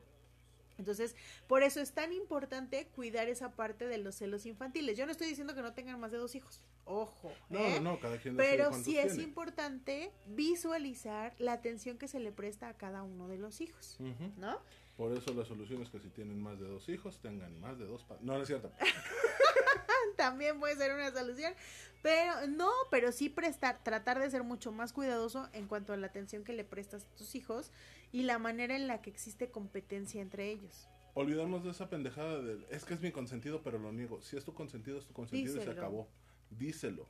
Entonces, 0.78 1.16
por 1.48 1.64
eso 1.64 1.80
es 1.80 1.94
tan 1.94 2.14
importante 2.14 2.88
cuidar 2.96 3.28
esa 3.30 3.52
parte 3.52 3.88
de 3.88 3.98
los 3.98 4.16
celos 4.16 4.46
infantiles. 4.46 4.98
Yo 4.98 5.06
no 5.06 5.12
estoy 5.12 5.28
diciendo 5.28 5.56
que 5.56 5.62
no 5.62 5.74
tengan 5.74 6.00
más 6.00 6.12
de 6.12 6.18
dos 6.18 6.36
hijos. 6.36 6.62
Ojo. 6.86 7.32
No, 7.50 7.60
¿eh? 7.60 7.80
no, 7.82 8.00
cada 8.00 8.18
quien 8.18 8.38
Pero 8.38 8.74
sí 8.74 8.98
es 8.98 9.18
importante 9.18 10.12
visualizar 10.28 11.34
la 11.40 11.54
atención 11.54 11.98
que 11.98 12.08
se 12.08 12.20
le 12.20 12.32
presta 12.32 12.70
a 12.70 12.74
cada 12.76 13.04
uno 13.04 13.28
de 13.28 13.38
los 13.38 13.62
hijos, 13.62 13.98
¿no? 14.38 14.60
Por 14.98 15.12
eso 15.12 15.34
la 15.34 15.44
solución 15.44 15.82
es 15.82 15.90
que 15.90 16.00
si 16.00 16.10
tienen 16.10 16.42
más 16.42 16.60
de 16.60 16.68
dos 16.68 16.88
hijos, 16.88 17.20
tengan 17.20 17.60
más 17.60 17.78
de 17.78 17.86
dos 17.86 18.06
No, 18.22 18.36
no 18.36 18.42
es 18.42 18.48
cierto. 18.48 18.72
También 20.16 20.60
puede 20.60 20.76
ser 20.76 20.94
una 20.94 21.12
solución. 21.12 21.54
Pero 22.02 22.48
no, 22.48 22.70
pero 22.92 23.12
sí 23.12 23.30
prestar, 23.30 23.84
tratar 23.84 24.20
de 24.20 24.30
ser 24.30 24.44
mucho 24.44 24.72
más 24.72 24.94
cuidadoso 24.94 25.50
en 25.54 25.68
cuanto 25.68 25.92
a 25.92 25.98
la 25.98 26.08
atención 26.08 26.44
que 26.44 26.54
le 26.54 26.64
prestas 26.64 27.04
a 27.06 27.16
tus 27.16 27.34
hijos 27.34 27.72
y 28.12 28.24
la 28.24 28.38
manera 28.38 28.76
en 28.76 28.88
la 28.88 29.02
que 29.02 29.10
existe 29.10 29.50
competencia 29.50 30.22
entre 30.22 30.52
ellos. 30.52 30.88
Olvidamos 31.16 31.64
de 31.64 31.72
esa 31.72 31.90
pendejada 31.90 32.42
de, 32.42 32.64
es 32.70 32.86
que 32.86 32.94
es 32.94 33.02
mi 33.02 33.12
consentido, 33.12 33.64
pero 33.64 33.80
lo 33.80 33.92
niego. 33.92 34.22
Si 34.22 34.38
es 34.38 34.46
tu 34.46 34.54
consentido, 34.54 35.00
es 35.00 35.06
tu 35.06 35.14
consentido 35.14 35.60
y 35.60 35.64
se 35.64 35.72
acabó. 35.72 36.08
Díselo. 36.52 37.08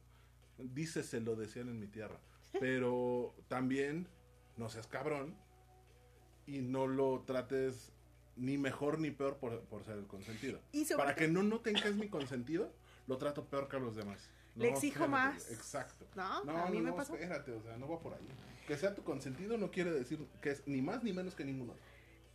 Díceselo, 0.58 1.36
decían 1.36 1.68
en 1.68 1.80
mi 1.80 1.88
tierra. 1.88 2.20
Pero 2.60 3.36
también 3.50 4.08
no 4.56 4.70
seas 4.70 4.88
cabrón 4.88 5.36
y 6.48 6.62
no 6.62 6.88
lo 6.88 7.24
trates 7.26 7.92
ni 8.36 8.58
mejor 8.58 9.00
ni 9.00 9.12
peor 9.12 9.38
por, 9.38 9.84
ser 9.84 9.98
el 9.98 10.08
consentido. 10.08 10.60
Para 10.96 11.16
que 11.16 11.28
no 11.28 11.44
noten 11.44 11.76
que 11.76 11.88
es 11.88 11.96
mi 11.96 12.08
consentido, 12.08 12.72
lo 13.08 13.18
trato 13.18 13.46
peor 13.46 13.68
que 13.68 13.78
a 13.78 13.80
los 13.80 13.96
demás. 13.96 14.30
Le 14.56 14.70
exijo 14.70 15.08
más. 15.08 15.52
Exacto. 15.52 16.06
No, 16.16 16.58
a 16.58 16.70
mí 16.70 16.80
me 16.80 16.94
pasa. 16.94 17.14
Espérate, 17.14 17.52
o 17.52 17.62
sea, 17.62 17.78
no 17.78 17.88
va 17.90 18.00
por 18.00 18.14
ahí. 18.14 18.28
Que 18.68 18.78
sea 18.78 18.96
tu 18.96 19.04
consentido 19.04 19.58
no 19.58 19.70
quiere 19.70 19.92
decir 19.92 20.26
que 20.42 20.52
es 20.52 20.64
ni 20.66 20.82
más 20.82 21.04
ni 21.04 21.14
menos 21.14 21.36
que 21.36 21.46
ninguno. 21.46 21.74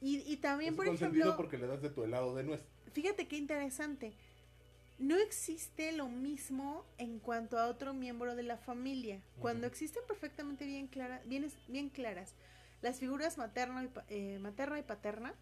Y, 0.01 0.19
y 0.31 0.37
también, 0.37 0.75
es 0.75 0.77
por 0.77 0.87
consentido 0.87 1.37
porque 1.37 1.59
le 1.59 1.67
das 1.67 1.83
de 1.83 1.91
tu 1.91 2.05
helado 2.05 2.35
de 2.35 2.45
nuez. 2.45 2.63
Fíjate 2.93 3.27
qué 3.27 3.37
interesante. 3.37 4.13
no 4.99 5.17
existe 5.17 5.93
lo 5.93 6.09
mismo 6.09 6.85
en 6.99 7.19
cuanto 7.21 7.59
a 7.59 7.67
otro 7.67 7.95
miembro 7.95 8.37
de 8.37 8.43
la 8.43 8.59
familia. 8.59 9.23
Cuando 9.41 9.67
existen 9.67 10.03
perfectamente 10.07 10.67
bien, 10.67 10.89
clara, 10.89 11.23
bien, 11.25 11.51
bien 11.69 11.89
claras 11.89 12.35
las 12.83 12.99
figuras 12.99 13.39
materna 13.39 13.85
y, 13.85 13.91
eh, 14.09 14.39
materna 14.41 14.79
y 14.79 14.83
paterna, 14.83 15.35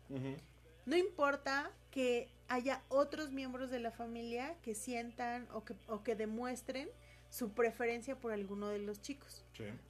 no 0.88 0.96
importa 0.96 1.70
que 1.90 2.28
haya 2.48 2.82
otros 2.88 3.30
miembros 3.30 3.70
de 3.70 3.78
la 3.78 3.90
familia 3.90 4.56
que 4.62 4.74
sientan 4.74 5.46
o 5.52 5.62
que, 5.62 5.74
o 5.86 6.02
que 6.02 6.16
demuestren 6.16 6.88
su 7.28 7.52
preferencia 7.52 8.18
por 8.18 8.32
alguno 8.32 8.68
de 8.68 8.78
los 8.78 9.02
chicos. 9.02 9.44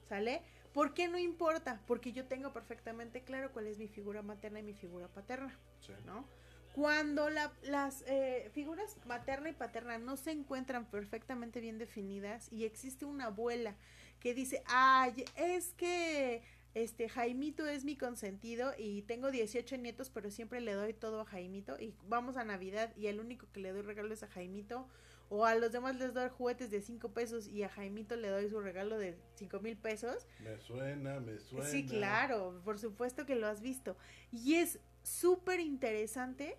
¿Sale? 0.09 0.41
¿Por 0.73 0.93
qué 0.93 1.07
no 1.07 1.17
importa? 1.17 1.81
Porque 1.87 2.11
yo 2.11 2.25
tengo 2.25 2.51
perfectamente 2.51 3.21
claro 3.21 3.53
cuál 3.53 3.67
es 3.67 3.77
mi 3.77 3.87
figura 3.87 4.21
materna 4.21 4.59
y 4.59 4.63
mi 4.63 4.73
figura 4.73 5.07
paterna. 5.07 5.57
¿No? 6.05 6.27
Cuando 6.73 7.29
las 7.29 8.03
eh, 8.05 8.51
figuras 8.53 8.97
materna 9.05 9.49
y 9.49 9.53
paterna 9.53 9.97
no 9.97 10.17
se 10.17 10.31
encuentran 10.31 10.85
perfectamente 10.85 11.61
bien 11.61 11.77
definidas 11.77 12.51
y 12.51 12.65
existe 12.65 13.05
una 13.05 13.27
abuela 13.27 13.75
que 14.19 14.33
dice, 14.33 14.61
ay, 14.67 15.23
es 15.35 15.73
que 15.75 16.43
este 16.75 17.09
Jaimito 17.09 17.65
es 17.65 17.83
mi 17.83 17.97
consentido 17.97 18.73
y 18.77 19.01
tengo 19.03 19.31
18 19.31 19.77
nietos, 19.77 20.09
pero 20.09 20.29
siempre 20.29 20.61
le 20.61 20.73
doy 20.73 20.93
todo 20.93 21.21
a 21.21 21.25
Jaimito 21.25 21.79
y 21.79 21.93
vamos 22.07 22.37
a 22.37 22.43
Navidad 22.43 22.95
y 22.95 23.07
el 23.07 23.19
único 23.19 23.47
que 23.51 23.59
le 23.59 23.71
doy 23.71 23.81
regalo 23.81 24.13
es 24.13 24.23
a 24.23 24.27
Jaimito 24.27 24.87
o 25.29 25.45
a 25.45 25.55
los 25.55 25.71
demás 25.71 25.95
les 25.95 26.13
doy 26.13 26.29
juguetes 26.29 26.71
de 26.71 26.81
5 26.81 27.09
pesos 27.09 27.47
y 27.47 27.63
a 27.63 27.69
Jaimito 27.69 28.15
le 28.15 28.29
doy 28.29 28.49
su 28.49 28.59
regalo 28.59 28.97
de 28.97 29.17
5 29.35 29.59
mil 29.59 29.77
pesos. 29.77 30.27
Me 30.39 30.57
suena, 30.57 31.19
me 31.19 31.39
suena. 31.39 31.65
Sí, 31.65 31.85
claro, 31.85 32.61
por 32.63 32.79
supuesto 32.79 33.25
que 33.25 33.35
lo 33.35 33.47
has 33.47 33.61
visto. 33.61 33.95
Y 34.31 34.55
es 34.55 34.79
súper 35.03 35.59
interesante 35.59 36.57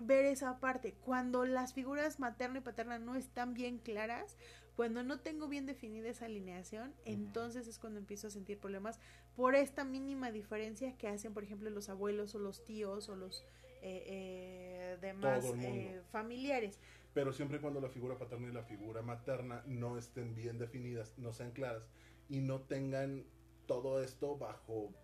ver 0.00 0.24
esa 0.24 0.58
parte. 0.60 0.94
Cuando 1.04 1.44
las 1.44 1.74
figuras 1.74 2.20
materna 2.20 2.58
y 2.58 2.62
paterna 2.62 2.98
no 2.98 3.16
están 3.16 3.54
bien 3.54 3.78
claras, 3.78 4.36
cuando 4.76 5.02
no 5.02 5.20
tengo 5.20 5.48
bien 5.48 5.66
definida 5.66 6.08
esa 6.08 6.26
alineación, 6.26 6.94
entonces 7.04 7.68
es 7.68 7.78
cuando 7.78 7.98
empiezo 7.98 8.28
a 8.28 8.30
sentir 8.30 8.58
problemas 8.58 8.98
por 9.36 9.54
esta 9.54 9.84
mínima 9.84 10.30
diferencia 10.30 10.96
que 10.96 11.08
hacen, 11.08 11.34
por 11.34 11.44
ejemplo, 11.44 11.68
los 11.70 11.88
abuelos 11.88 12.34
o 12.34 12.38
los 12.38 12.64
tíos 12.64 13.08
o 13.08 13.16
los 13.16 13.44
eh, 13.82 14.04
eh, 14.06 14.98
demás 15.00 15.44
eh, 15.44 16.00
familiares. 16.10 16.78
Pero 17.12 17.32
siempre 17.32 17.58
y 17.58 17.60
cuando 17.60 17.80
la 17.80 17.90
figura 17.90 18.16
paterna 18.16 18.48
y 18.48 18.52
la 18.52 18.62
figura 18.62 19.02
materna 19.02 19.62
no 19.66 19.98
estén 19.98 20.34
bien 20.34 20.58
definidas, 20.58 21.18
no 21.18 21.32
sean 21.32 21.50
claras 21.50 21.86
y 22.28 22.40
no 22.40 22.60
tengan 22.60 23.26
todo 23.66 24.02
esto 24.02 24.38
bajo, 24.38 24.94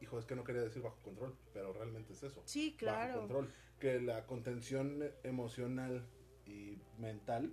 hijo, 0.00 0.18
es 0.18 0.24
que 0.24 0.34
no 0.34 0.44
quería 0.44 0.62
decir 0.62 0.82
bajo 0.82 1.02
control, 1.02 1.36
pero 1.52 1.74
realmente 1.74 2.14
es 2.14 2.22
eso. 2.22 2.42
Sí, 2.46 2.74
claro. 2.78 3.08
Bajo 3.08 3.20
control. 3.20 3.52
Que 3.78 4.00
la 4.00 4.26
contención 4.26 5.04
emocional 5.22 6.06
y 6.46 6.78
mental 6.98 7.52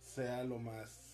sea 0.00 0.44
lo 0.44 0.58
más 0.58 1.05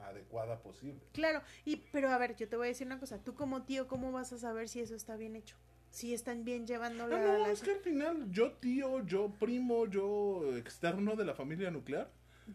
adecuada 0.00 0.60
posible. 0.60 1.00
Claro, 1.12 1.42
y 1.64 1.76
pero 1.92 2.10
a 2.10 2.18
ver, 2.18 2.36
yo 2.36 2.48
te 2.48 2.56
voy 2.56 2.66
a 2.66 2.68
decir 2.68 2.86
una 2.86 2.98
cosa, 2.98 3.18
tú 3.18 3.34
como 3.34 3.62
tío, 3.62 3.86
¿cómo 3.86 4.12
vas 4.12 4.32
a 4.32 4.38
saber 4.38 4.68
si 4.68 4.80
eso 4.80 4.94
está 4.94 5.16
bien 5.16 5.36
hecho? 5.36 5.56
Si 5.90 6.12
están 6.12 6.44
bien 6.44 6.66
llevando 6.66 7.06
la... 7.06 7.18
No, 7.18 7.38
no, 7.38 7.46
es 7.46 7.62
que 7.62 7.70
al 7.72 7.80
final 7.80 8.30
yo 8.30 8.52
tío, 8.52 9.04
yo 9.06 9.30
primo, 9.38 9.86
yo 9.86 10.56
externo 10.56 11.16
de 11.16 11.24
la 11.24 11.34
familia 11.34 11.70
nuclear, 11.70 12.10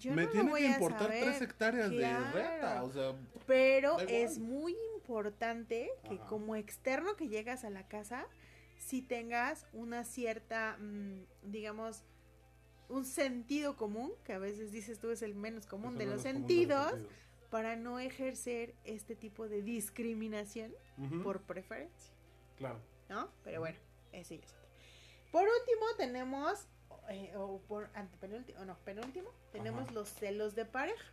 me 0.06 0.28
tiene 0.28 0.54
que 0.54 0.68
importar 0.68 1.10
tres 1.10 1.41
hectáreas 1.41 1.89
de 1.89 2.20
reta, 2.32 2.84
o 2.84 2.91
sea... 2.91 3.16
Pero 3.46 4.00
es 4.00 4.39
muy 4.39 4.76
importante 4.96 5.89
que 6.08 6.18
como 6.30 6.56
externo 6.56 7.16
que 7.16 7.28
llegas 7.28 7.64
a 7.64 7.70
la 7.70 7.88
casa, 7.88 8.28
si 8.78 9.02
tengas 9.02 9.66
una 9.74 10.04
cierta, 10.04 10.78
mm, 10.80 11.26
digamos, 11.44 12.04
un 12.89 13.06
sentido 13.06 13.76
común, 13.76 14.12
que 14.24 14.34
a 14.34 14.39
veces 14.39 14.72
dices 14.72 15.00
tú 15.00 15.12
es 15.12 15.22
el 15.22 15.36
menos 15.36 15.66
común, 15.66 15.98
de, 15.98 16.06
los 16.06 16.22
sentidos, 16.22 16.94
para 17.54 17.76
no 17.76 17.99
ejercer 17.99 18.74
este 18.84 19.16
tipo 19.16 19.47
de 19.47 19.62
discriminación 19.62 20.74
por 21.22 21.43
preferencia. 21.43 22.12
Claro. 22.58 22.80
¿No? 23.10 23.30
Pero 23.43 23.60
bueno, 23.60 23.78
eso 24.12 24.34
ya 24.34 24.41
es 24.41 24.56
Por 25.32 25.43
último 25.43 25.86
tenemos, 25.95 26.66
eh, 27.10 27.32
o 27.38 27.60
por 27.68 27.91
antepenúltimo, 27.93 28.66
no, 28.66 28.76
penúltimo, 28.80 29.30
tenemos 29.51 29.91
los 29.91 30.10
celos 30.10 30.56
de 30.56 30.66
pareja. 30.66 31.06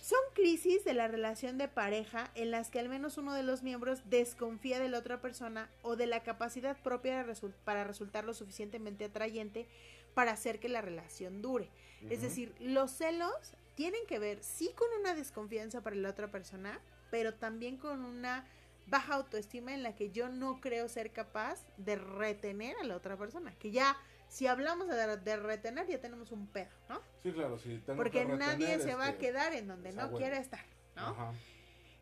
Son 0.00 0.18
crisis 0.32 0.82
de 0.82 0.94
la 0.94 1.08
relación 1.08 1.58
de 1.58 1.68
pareja 1.68 2.30
en 2.34 2.52
las 2.52 2.70
que 2.70 2.78
al 2.78 2.88
menos 2.88 3.18
uno 3.18 3.34
de 3.34 3.42
los 3.42 3.62
miembros 3.62 4.00
desconfía 4.08 4.80
de 4.80 4.88
la 4.88 5.00
otra 5.00 5.20
persona 5.20 5.68
o 5.82 5.96
de 5.96 6.06
la 6.06 6.22
capacidad 6.22 6.80
propia 6.80 7.26
para 7.66 7.84
resultar 7.84 8.24
lo 8.24 8.32
suficientemente 8.32 9.04
atrayente 9.04 9.68
para 10.14 10.32
hacer 10.32 10.58
que 10.58 10.70
la 10.70 10.80
relación 10.80 11.42
dure. 11.42 11.68
Es 12.08 12.22
decir, 12.22 12.54
los 12.60 12.92
celos 12.92 13.54
tienen 13.76 14.04
que 14.06 14.18
ver 14.18 14.42
sí 14.42 14.72
con 14.74 14.88
una 14.98 15.14
desconfianza 15.14 15.82
para 15.82 15.94
la 15.94 16.10
otra 16.10 16.32
persona, 16.32 16.80
pero 17.10 17.34
también 17.34 17.76
con 17.76 18.04
una 18.04 18.44
baja 18.86 19.14
autoestima 19.14 19.74
en 19.74 19.82
la 19.82 19.94
que 19.94 20.10
yo 20.10 20.28
no 20.28 20.60
creo 20.60 20.88
ser 20.88 21.12
capaz 21.12 21.64
de 21.76 21.96
retener 21.96 22.74
a 22.80 22.84
la 22.84 22.96
otra 22.96 23.16
persona. 23.16 23.54
Que 23.58 23.70
ya, 23.70 23.96
si 24.28 24.46
hablamos 24.46 24.88
de, 24.88 25.36
retener, 25.36 25.86
ya 25.86 26.00
tenemos 26.00 26.32
un 26.32 26.46
pedo, 26.48 26.70
¿no? 26.88 27.00
Sí, 27.22 27.32
claro, 27.32 27.58
sí. 27.58 27.80
Porque 27.94 28.24
nadie 28.24 28.80
se 28.80 28.94
va 28.94 29.08
a 29.08 29.18
quedar 29.18 29.52
en 29.52 29.68
donde 29.68 29.92
no 29.92 30.10
quiere 30.12 30.38
estar, 30.38 30.64
¿no? 30.96 31.34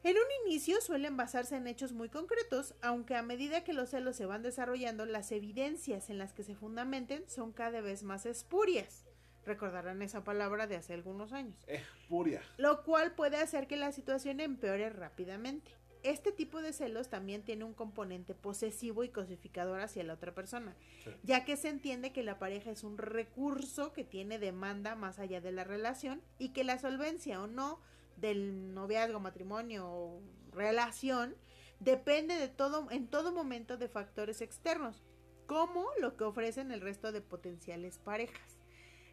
En 0.05 0.17
un 0.17 0.47
inicio 0.47 0.83
suelen 0.83 1.17
basarse 1.17 1.57
en 1.57 1.67
hechos 1.67 1.93
muy 1.93 2.11
concretos, 2.11 2.75
aunque 2.83 3.17
a 3.17 3.23
medida 3.23 3.65
que 3.65 3.73
los 3.73 3.89
celos 3.89 4.17
se 4.17 4.27
van 4.27 4.43
desarrollando, 4.43 5.07
las 5.07 5.33
evidencias 5.33 6.11
en 6.11 6.19
las 6.19 6.35
que 6.35 6.45
se 6.45 6.55
fundamenten 6.55 7.25
son 7.27 7.53
cada 7.53 7.81
vez 7.81 8.03
más 8.03 8.27
espurias. 8.27 9.04
Recordarán 9.47 10.03
esa 10.03 10.25
palabra 10.25 10.67
de 10.67 10.77
hace 10.77 10.95
algunos 10.95 11.33
años. 11.33 11.57
Espuria. 11.67 12.43
Lo 12.57 12.83
cual 12.83 13.13
puede 13.15 13.37
hacer 13.37 13.67
que 13.67 13.77
la 13.77 13.93
situación 13.93 14.41
empeore 14.41 14.91
rápidamente. 14.91 15.71
Este 16.05 16.33
tipo 16.33 16.61
de 16.61 16.75
celos 16.75 17.09
también 17.09 17.45
tiene 17.45 17.65
un 17.65 17.73
componente 17.73 18.35
posesivo 18.35 19.05
y 19.05 19.09
cosificador 19.09 19.81
hacia 19.81 20.05
la 20.05 20.13
otra 20.13 20.35
persona, 20.35 20.77
ya 21.23 21.47
que 21.47 21.57
se 21.57 21.71
entiende 21.71 22.13
que 22.13 22.23
la 22.23 22.39
pareja 22.39 22.71
es 22.71 22.85
un 22.85 22.99
recurso 22.99 23.95
que 23.95 24.05
tiene 24.05 24.39
demanda 24.39 24.97
más 24.97 25.19
allá 25.19 25.41
de 25.41 25.51
la 25.51 25.65
relación 25.65 26.21
y 26.39 26.51
que 26.51 26.63
la 26.63 26.79
solvencia 26.79 27.41
o 27.41 27.47
no 27.47 27.81
del 28.19 28.75
noviazgo, 28.75 29.19
matrimonio 29.19 29.87
o 29.87 30.21
relación 30.53 31.37
depende 31.81 32.37
de 32.37 32.49
todo, 32.49 32.91
en 32.91 33.09
todo 33.09 33.33
momento 33.33 33.79
de 33.79 33.89
factores 33.89 34.43
externos, 34.43 35.03
como 35.47 35.87
lo 36.01 36.19
que 36.19 36.25
ofrecen 36.25 36.71
el 36.71 36.83
resto 36.83 37.13
de 37.13 37.23
potenciales 37.23 37.97
parejas. 37.97 38.54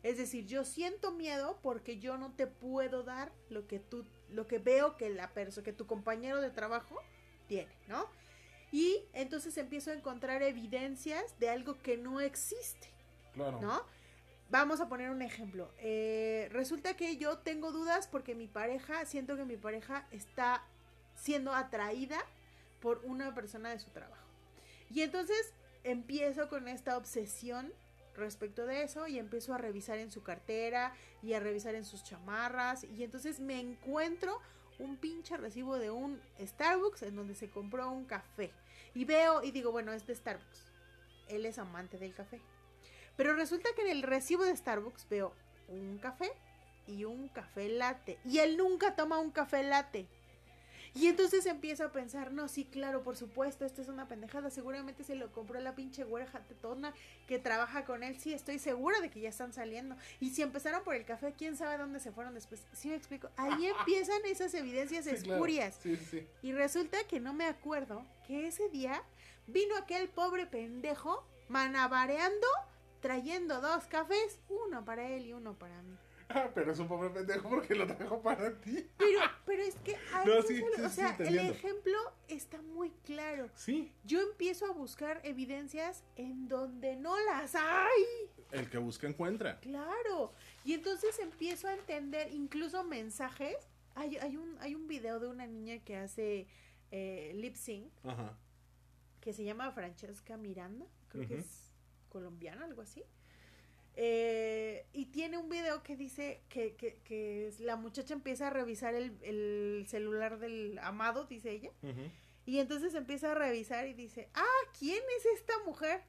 Es 0.04 0.18
decir, 0.18 0.47
yo 0.47 0.66
siento 0.66 1.12
miedo 1.12 1.60
porque 1.62 1.99
yo 1.99 2.18
no 2.18 2.32
te 2.34 2.47
puedo 2.47 3.04
dar 3.04 3.32
lo 3.49 3.68
que 3.68 3.80
tú, 3.80 4.06
lo 4.30 4.47
que 4.47 4.58
veo 4.58 4.97
que 4.97 5.10
la 5.10 5.30
persona, 5.34 5.64
que 5.64 5.74
tu 5.74 5.86
compañero 5.86 6.41
de 6.41 6.49
trabajo 6.49 6.97
tiene, 7.47 7.72
¿no? 7.88 8.10
Y 8.72 9.04
entonces 9.14 9.58
empiezo 9.58 9.91
a 9.91 9.93
encontrar 9.93 10.41
evidencias 10.43 11.38
de 11.39 11.49
algo 11.49 11.78
que 11.80 11.97
no 11.97 12.22
existe. 12.22 12.89
Claro. 13.34 13.62
¿No? 13.62 13.86
Vamos 14.49 14.82
a 14.82 14.89
poner 14.89 15.10
un 15.12 15.22
ejemplo. 15.22 15.72
Eh, 15.78 16.49
resulta 16.52 16.95
que 16.95 17.18
yo 17.18 17.38
tengo 17.38 17.72
dudas 17.72 18.08
porque 18.08 18.36
mi 18.36 18.47
pareja, 18.47 19.06
siento 19.06 19.38
que 19.38 19.45
mi 19.45 19.56
pareja 19.56 20.08
está 20.12 20.66
siendo 21.16 21.54
atraída 21.54 22.18
por 22.82 23.02
una 23.06 23.34
persona 23.34 23.70
de 23.70 23.80
su 23.80 23.89
trabajo. 23.91 24.26
Y 24.89 25.02
entonces 25.04 25.54
empiezo 25.84 26.49
con 26.49 26.68
esta 26.68 26.97
obsesión 26.97 27.72
respecto 28.16 28.66
de 28.66 28.84
eso 28.84 29.07
y 29.07 29.20
empiezo 29.20 29.53
a 29.53 29.57
revisar 29.57 29.97
en 29.97 30.12
su 30.12 30.24
cartera 30.24 30.93
y 31.22 31.34
a 31.34 31.39
revisar 31.39 31.76
en 31.76 31.86
sus 31.86 32.03
chamarras 32.03 32.84
y 32.84 33.03
entonces 33.03 33.39
me 33.39 33.59
encuentro 33.59 34.39
un 34.80 34.97
pinche 34.97 35.38
recibo 35.38 35.78
de 35.78 35.91
un 35.91 36.20
Starbucks 36.39 37.03
en 37.03 37.16
donde 37.16 37.36
se 37.36 37.49
compró 37.49 37.91
un 37.91 38.05
café 38.05 38.51
y 38.93 39.05
veo 39.05 39.43
y 39.43 39.51
digo, 39.51 39.72
bueno, 39.72 39.93
es 39.93 40.05
de 40.05 40.16
Starbucks. 40.16 40.66
Él 41.30 41.45
es 41.45 41.59
amante 41.59 41.97
del 41.97 42.14
café. 42.14 42.41
Pero 43.16 43.34
resulta 43.36 43.70
que 43.76 43.84
en 43.84 43.89
el 43.89 44.03
recibo 44.03 44.43
de 44.43 44.55
Starbucks 44.55 45.07
veo 45.09 45.34
un 45.68 45.97
café 45.99 46.32
y 46.88 47.05
un 47.05 47.30
café 47.30 47.70
latte. 47.70 48.20
Y 48.26 48.39
él 48.39 48.57
nunca 48.57 48.95
toma 48.95 49.20
un 49.20 49.32
café 49.32 49.64
latte. 49.64 50.07
Y 50.94 51.08
entonces 51.08 51.46
empiezo 51.46 51.86
a 51.86 51.92
pensar, 51.92 52.34
no, 52.34 52.48
sí, 52.48 52.66
claro, 52.66 53.02
por 53.02 53.16
supuesto, 53.16 53.66
esto 53.66 53.82
es 53.82 53.88
una 53.88 54.08
pendejada. 54.08 54.50
Seguramente 54.50 55.04
se 55.04 55.16
lo 55.16 55.32
compró 55.32 55.60
la 55.60 55.74
pinche 55.74 56.04
güera 56.04 56.26
tetona 56.48 56.94
que 57.28 57.39
trabaja 57.39 57.86
con 57.86 58.04
él. 58.04 58.20
Sí, 58.20 58.34
estoy 58.34 58.60
segura 58.60 59.00
de 59.00 59.10
que 59.10 59.22
ya 59.22 59.30
están 59.30 59.54
saliendo. 59.54 59.96
Y 60.20 60.32
si 60.32 60.42
empezaron 60.42 60.84
por 60.84 60.96
el 60.96 61.06
café, 61.06 61.34
quién 61.38 61.56
sabe 61.56 61.78
dónde 61.78 62.00
se 62.00 62.12
fueron 62.12 62.34
después. 62.34 62.62
Sí, 62.74 62.89
me 62.89 62.96
explico. 62.96 63.30
Ahí 63.38 63.68
empiezan 63.80 64.20
esas 64.26 64.54
evidencias 64.54 65.08
espurias. 65.08 65.80
Sí, 65.82 65.96
sí. 65.96 66.28
Y 66.42 66.52
resulta 66.52 66.98
que 67.08 67.20
no 67.20 67.34
me 67.34 67.46
acuerdo 67.46 68.06
que 68.28 68.48
ese 68.48 68.68
día 68.70 69.02
vino 69.48 69.76
aquel 69.78 70.10
pobre 70.10 70.46
pendejo 70.46 71.26
manabareando 71.48 72.48
trayendo 73.02 73.60
dos 73.60 73.86
cafés, 73.88 74.39
uno 74.48 74.86
para 74.86 75.08
él 75.10 75.26
y 75.26 75.34
uno 75.34 75.58
para 75.58 75.82
mí. 75.82 75.98
Pero 76.55 76.71
es 76.71 76.79
un 76.79 76.88
pobre 76.88 77.09
pendejo 77.09 77.49
porque 77.49 77.75
lo 77.75 77.88
trajo 77.88 78.21
para 78.21 78.59
ti. 78.59 78.88
Pero, 78.97 79.19
pero 79.45 79.63
es 79.63 79.75
que, 79.75 79.97
no, 80.25 80.41
sí, 80.41 80.61
o 80.84 80.89
sea, 80.89 81.15
el 81.19 81.38
ejemplo 81.38 81.97
está 82.27 82.61
muy 82.61 82.91
claro. 83.03 83.49
Sí. 83.55 83.91
Yo 84.03 84.21
empiezo 84.21 84.65
a 84.65 84.71
buscar 84.71 85.21
evidencias 85.23 86.03
en 86.15 86.47
donde 86.47 86.95
no 86.95 87.15
las 87.25 87.55
hay. 87.55 88.29
El 88.51 88.69
que 88.69 88.77
busca 88.77 89.07
encuentra. 89.07 89.59
Claro. 89.59 90.34
Y 90.65 90.73
entonces 90.73 91.17
empiezo 91.19 91.67
a 91.67 91.73
entender 91.73 92.32
incluso 92.34 92.84
mensajes. 92.84 93.55
Hay, 93.95 94.17
hay, 94.17 94.38
un, 94.38 94.57
hay 94.59 94.75
un 94.75 94.88
video 94.88 95.19
de 95.19 95.27
una 95.27 95.47
niña 95.47 95.79
que 95.79 95.97
hace 95.97 96.47
eh, 96.91 97.32
lip 97.36 97.55
sync. 97.55 97.91
Ajá. 98.03 98.38
Que 99.19 99.34
se 99.34 99.43
llama 99.43 99.71
Francesca 99.71 100.38
Miranda. 100.38 100.86
Creo 101.09 101.27
que 101.27 101.39
es 101.39 101.71
colombiana, 102.09 102.65
algo 102.65 102.82
así. 102.82 103.03
Eh, 103.96 104.86
y 104.94 105.08
tiene 105.08 105.38
un 105.38 105.50
video 105.50 105.84
que 105.84 105.98
dice 105.98 106.42
que, 106.50 106.76
que, 106.76 107.00
que, 107.04 107.54
la 107.60 107.76
muchacha 107.76 108.14
empieza 108.14 108.48
a 108.48 108.50
revisar 108.50 108.96
el, 108.96 109.18
el 109.22 109.86
celular 109.88 110.39
del 110.39 110.80
amado, 110.80 111.26
dice 111.26 111.52
ella. 111.52 111.72
Y 112.46 112.60
entonces 112.60 112.96
empieza 112.96 113.32
a 113.32 113.36
revisar 113.36 113.88
y 113.88 113.94
dice, 113.94 114.30
ah, 114.34 114.60
¿quién 114.78 115.02
es 115.18 115.26
esta 115.38 115.54
mujer? 115.66 116.04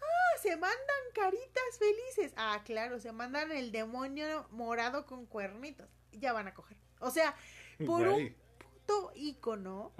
Ah, 0.00 0.38
se 0.40 0.56
mandan 0.56 1.02
caritas 1.14 1.78
felices. 1.78 2.32
Ah, 2.36 2.62
claro, 2.64 3.00
se 3.00 3.12
mandan 3.12 3.50
el 3.52 3.72
demonio 3.72 4.46
morado 4.50 5.06
con 5.06 5.26
cuernitos. 5.26 5.88
Ya 6.12 6.32
van 6.32 6.48
a 6.48 6.54
coger. 6.54 6.76
O 7.00 7.10
sea, 7.10 7.34
por 7.86 8.06
un 8.08 8.34
puto 8.58 9.12
ícono, 9.14 9.92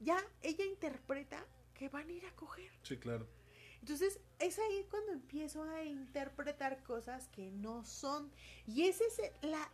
ya 0.00 0.22
ella 0.42 0.64
interpreta 0.64 1.44
que 1.74 1.88
van 1.88 2.08
a 2.08 2.12
ir 2.12 2.26
a 2.26 2.34
coger. 2.34 2.70
Sí, 2.82 2.96
claro. 2.98 3.26
Entonces, 3.84 4.18
es 4.38 4.58
ahí 4.58 4.86
cuando 4.88 5.12
empiezo 5.12 5.62
a 5.62 5.84
interpretar 5.84 6.82
cosas 6.84 7.28
que 7.28 7.50
no 7.50 7.84
son. 7.84 8.30
Y 8.66 8.84
esa 8.84 9.04
es 9.04 9.30
la 9.42 9.70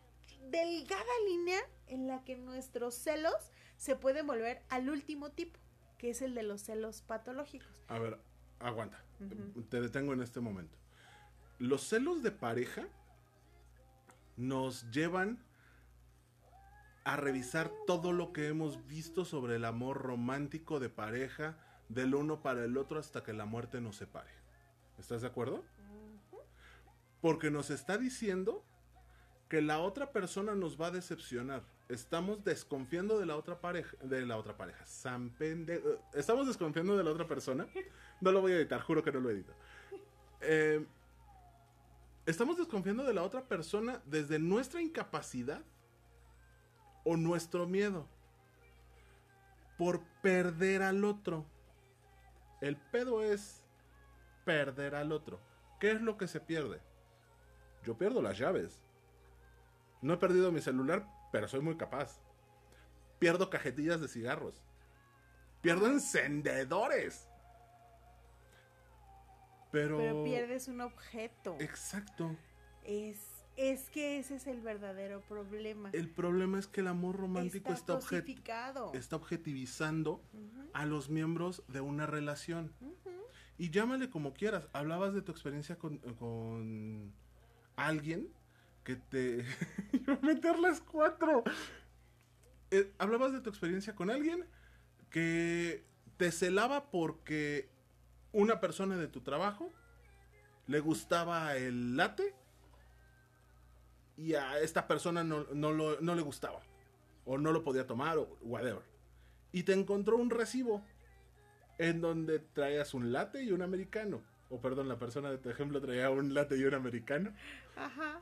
delgada 0.51 1.05
línea 1.29 1.61
en 1.87 2.09
la 2.09 2.25
que 2.25 2.35
nuestros 2.35 2.97
celos 2.97 3.37
se 3.77 3.95
pueden 3.95 4.27
volver 4.27 4.65
al 4.69 4.91
último 4.91 5.31
tipo, 5.31 5.61
que 5.97 6.11
es 6.11 6.23
el 6.23 6.35
de 6.35 6.43
los 6.43 6.63
celos 6.63 7.03
patológicos. 7.03 7.69
A 7.87 8.01
ver, 8.01 8.19
aguanta. 8.59 9.01
Te 9.69 9.81
detengo 9.81 10.13
en 10.13 10.23
este 10.23 10.41
momento. 10.41 10.77
Los 11.61 11.83
celos 11.83 12.25
de 12.25 12.33
pareja 12.33 12.89
nos 14.37 14.91
llevan 14.91 15.41
a 17.05 17.17
revisar 17.17 17.71
todo 17.87 18.13
lo 18.13 18.33
que 18.33 18.49
hemos 18.49 18.89
visto 18.89 19.25
sobre 19.25 19.55
el 19.55 19.65
amor 19.65 19.99
romántico 19.99 20.81
de 20.81 20.89
pareja 20.89 21.57
del 21.91 22.15
uno 22.15 22.41
para 22.41 22.65
el 22.65 22.79
otro 22.79 22.99
hasta 22.99 23.23
que 23.23 23.33
la 23.33 23.45
muerte 23.45 23.81
nos 23.81 23.97
separe. 23.97 24.31
¿Estás 24.99 25.23
de 25.23 25.27
acuerdo? 25.27 25.65
Porque 27.21 27.51
nos 27.51 27.71
está 27.71 27.99
diciendo 27.99 28.65
que 29.49 29.61
la 29.61 29.81
otra 29.81 30.13
persona 30.13 30.55
nos 30.55 30.81
va 30.81 30.87
a 30.87 30.91
decepcionar. 30.93 31.63
Estamos 31.89 32.45
desconfiando 32.45 33.19
de 33.19 33.27
la 33.27 33.37
otra 33.37 33.61
pareja, 33.61 33.97
de 34.03 34.25
la 34.25 34.37
otra 34.37 34.57
pareja. 34.57 34.85
estamos 36.15 36.47
desconfiando 36.47 36.97
de 36.97 37.03
la 37.03 37.11
otra 37.11 37.27
persona. 37.27 37.67
No 38.21 38.31
lo 38.31 38.41
voy 38.41 38.53
a 38.53 38.57
editar, 38.57 38.81
juro 38.81 39.03
que 39.03 39.11
no 39.11 39.19
lo 39.19 39.31
edito. 39.31 39.53
Eh, 40.41 40.87
estamos 42.27 42.57
desconfiando 42.57 43.03
de 43.03 43.13
la 43.13 43.25
otra 43.25 43.43
persona 43.43 44.01
desde 44.07 44.39
nuestra 44.39 44.81
incapacidad 44.81 45.63
o 47.05 47.17
nuestro 47.17 47.67
miedo 47.67 48.07
por 49.77 50.01
perder 50.23 50.83
al 50.83 51.05
otro. 51.05 51.45
El 52.61 52.77
pedo 52.77 53.23
es 53.23 53.63
perder 54.45 54.95
al 54.95 55.13
otro. 55.13 55.41
¿Qué 55.79 55.93
es 55.93 56.01
lo 56.01 56.17
que 56.19 56.29
se 56.29 56.41
pierde? 56.41 56.81
Yo 57.85 57.97
pierdo 57.97 58.21
las 58.21 58.39
llaves. 58.39 58.83
No 60.03 60.15
he 60.15 60.19
perdido 60.19 60.53
mi 60.53 60.61
celular, 60.61 61.07
pero 61.33 61.49
soy 61.49 61.61
muy 61.61 61.77
capaz. 61.77 62.21
Pierdo 63.19 63.51
cajetillas 63.51 64.01
de 64.01 64.09
cigarros. 64.09 64.63
Pierdo 65.63 65.87
encendedores. 65.87 67.27
Pero... 69.71 69.99
Pero 69.99 70.25
pierdes 70.25 70.69
un 70.69 70.81
objeto. 70.81 71.57
Exacto. 71.61 72.37
Es, 72.83 73.40
es 73.57 73.91
que 73.91 74.19
ese 74.19 74.37
es 74.37 74.47
el 74.47 74.61
verdadero 74.61 75.21
problema. 75.23 75.91
El 75.93 76.09
problema 76.09 76.59
es 76.59 76.67
que 76.67 76.81
el 76.81 76.89
amor 76.89 77.17
romántico 77.17 77.73
está, 77.73 77.99
está, 77.99 78.25
está 78.95 79.17
objetivizando 79.17 80.23
a 80.73 80.87
los 80.87 81.11
miembros 81.11 81.63
de 81.69 81.81
una 81.81 82.07
relación. 82.07 82.73
Y 83.59 83.71
llámale 83.71 84.09
como 84.09 84.33
quieras. 84.33 84.69
Hablabas 84.73 85.13
de 85.13 85.23
tu 85.23 85.33
experiencia 85.33 85.77
con, 85.77 85.99
con 85.99 87.13
alguien 87.77 88.33
que 88.85 88.97
te... 88.97 89.45
Iba 89.93 90.15
a 90.15 90.21
meterles 90.21 90.81
cuatro. 90.81 91.45
Eh, 92.71 92.93
hablabas 92.99 93.33
de 93.33 93.41
tu 93.41 93.51
experiencia 93.51 93.95
con 93.95 94.11
alguien 94.11 94.47
que 95.11 95.85
te 96.17 96.31
celaba 96.33 96.91
porque 96.91 97.69
una 98.33 98.61
persona 98.61 98.97
de 98.97 99.09
tu 99.09 99.21
trabajo 99.21 99.73
le 100.67 100.81
gustaba 100.81 101.57
el 101.57 101.97
latte 101.97 102.35
y 104.21 104.35
a 104.35 104.61
esta 104.61 104.87
persona 104.87 105.25
no, 105.25 105.47
no, 105.51 106.15
le 106.15 106.23
gustaba 106.23 106.61
o 107.25 107.39
no 107.39 107.53
lo 107.53 107.65
podía 107.65 107.87
tomar 107.87 108.19
o 108.19 108.37
whatever. 108.43 108.83
Y 109.51 109.63
te 109.63 109.73
encontró 109.73 110.19
un 110.19 110.29
recibo 110.29 110.85
en 111.79 112.03
donde 112.03 112.39
traías 112.39 112.93
un 112.93 113.13
latte 113.13 113.43
y 113.43 113.51
un 113.51 113.63
americano. 113.63 114.21
O 114.51 114.61
perdón, 114.61 114.89
la 114.89 114.99
persona 114.99 115.31
de 115.31 115.39
tu 115.39 115.49
ejemplo 115.49 115.81
traía 115.81 116.11
un 116.11 116.35
latte 116.35 116.59
y 116.59 116.65
un 116.65 116.75
americano. 116.75 117.33
Ajá. 117.77 118.21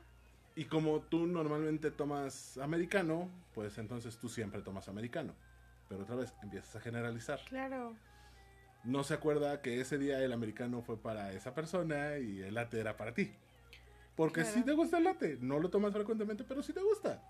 Y 0.55 0.65
como 0.65 1.01
tú 1.01 1.27
normalmente 1.27 1.91
tomas 1.91 2.57
americano, 2.57 3.29
pues 3.53 3.77
entonces 3.77 4.17
tú 4.17 4.29
siempre 4.29 4.61
tomas 4.61 4.87
americano. 4.87 5.33
Pero 5.89 6.03
otra 6.03 6.15
vez 6.15 6.33
empiezas 6.41 6.75
a 6.77 6.79
generalizar. 6.79 7.41
Claro 7.49 7.93
no 8.83 9.03
se 9.03 9.13
acuerda 9.13 9.61
que 9.61 9.81
ese 9.81 9.97
día 9.97 10.23
el 10.23 10.31
americano 10.31 10.81
fue 10.81 10.97
para 10.97 11.33
esa 11.33 11.53
persona 11.53 12.17
y 12.17 12.41
el 12.41 12.53
latte 12.53 12.79
era 12.79 12.95
para 12.95 13.13
ti. 13.13 13.33
Porque 14.19 14.43
si 14.43 14.63
te 14.63 14.73
gusta 14.73 14.97
el 14.97 15.05
latte, 15.05 15.37
no 15.39 15.59
lo 15.59 15.69
tomas 15.69 15.93
frecuentemente, 15.93 16.43
pero 16.43 16.61
sí 16.61 16.73
te 16.73 16.81
gusta. 16.81 17.23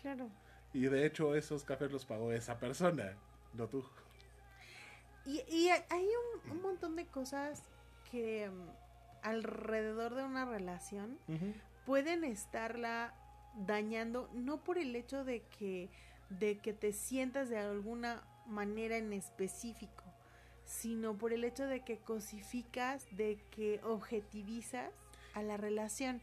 Claro. 0.00 0.30
Y 0.72 0.82
de 0.82 1.04
hecho 1.04 1.34
esos 1.34 1.64
cafés 1.64 1.90
los 1.90 2.06
pagó 2.06 2.30
esa 2.30 2.56
persona, 2.60 3.16
no 3.52 3.66
tú. 3.66 3.84
Y, 5.24 5.70
hay 5.70 6.08
un, 6.48 6.62
montón 6.62 6.94
de 6.94 7.04
cosas 7.06 7.64
que 8.12 8.48
mm, 8.48 9.26
alrededor 9.26 10.14
de 10.14 10.22
una 10.22 10.44
relación 10.44 11.18
pueden 11.84 12.22
estarla 12.22 13.12
dañando, 13.66 14.30
no 14.32 14.62
por 14.62 14.78
el 14.78 14.94
hecho 14.94 15.24
de 15.24 15.42
que, 15.58 15.90
de 16.30 16.58
que 16.58 16.72
te 16.72 16.92
sientas 16.92 17.48
de 17.48 17.58
alguna 17.58 18.22
manera 18.46 18.96
en 18.96 19.12
específico, 19.12 20.04
sino 20.64 21.18
por 21.18 21.32
el 21.32 21.42
hecho 21.42 21.66
de 21.66 21.80
que 21.80 21.98
cosificas, 21.98 23.04
de 23.16 23.36
que 23.50 23.80
objetivizas 23.82 24.92
a 25.34 25.42
la 25.42 25.56
relación. 25.56 26.22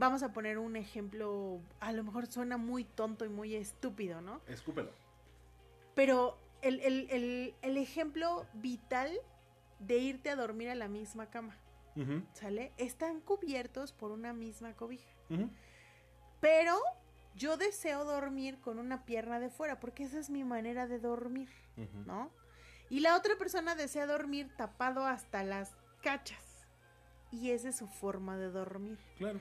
Vamos 0.00 0.22
a 0.22 0.32
poner 0.32 0.56
un 0.56 0.76
ejemplo, 0.76 1.60
a 1.78 1.92
lo 1.92 2.02
mejor 2.02 2.26
suena 2.26 2.56
muy 2.56 2.84
tonto 2.84 3.26
y 3.26 3.28
muy 3.28 3.54
estúpido, 3.54 4.22
¿no? 4.22 4.40
Escúpelo. 4.48 4.92
Pero 5.94 6.38
el, 6.62 7.54
ejemplo 7.60 8.46
vital 8.54 9.12
de 9.78 9.98
irte 9.98 10.30
a 10.30 10.36
dormir 10.36 10.70
a 10.70 10.74
la 10.74 10.88
misma 10.88 11.28
cama, 11.28 11.54
¿sale? 12.32 12.72
Están 12.78 13.20
cubiertos 13.20 13.92
por 13.92 14.10
una 14.10 14.32
misma 14.32 14.72
cobija. 14.72 15.12
Pero 16.40 16.80
yo 17.36 17.58
deseo 17.58 18.06
dormir 18.06 18.58
con 18.62 18.78
una 18.78 19.04
pierna 19.04 19.38
de 19.38 19.50
fuera, 19.50 19.80
porque 19.80 20.04
esa 20.04 20.18
es 20.18 20.30
mi 20.30 20.44
manera 20.44 20.86
de 20.86 20.98
dormir, 20.98 21.50
¿no? 22.06 22.30
Y 22.88 23.00
la 23.00 23.18
otra 23.18 23.36
persona 23.36 23.74
desea 23.74 24.06
dormir 24.06 24.48
tapado 24.56 25.04
hasta 25.04 25.44
las 25.44 25.76
cachas. 26.02 26.66
Y 27.30 27.50
esa 27.50 27.68
es 27.68 27.76
su 27.76 27.86
forma 27.86 28.38
de 28.38 28.50
dormir. 28.50 28.98
Claro. 29.18 29.40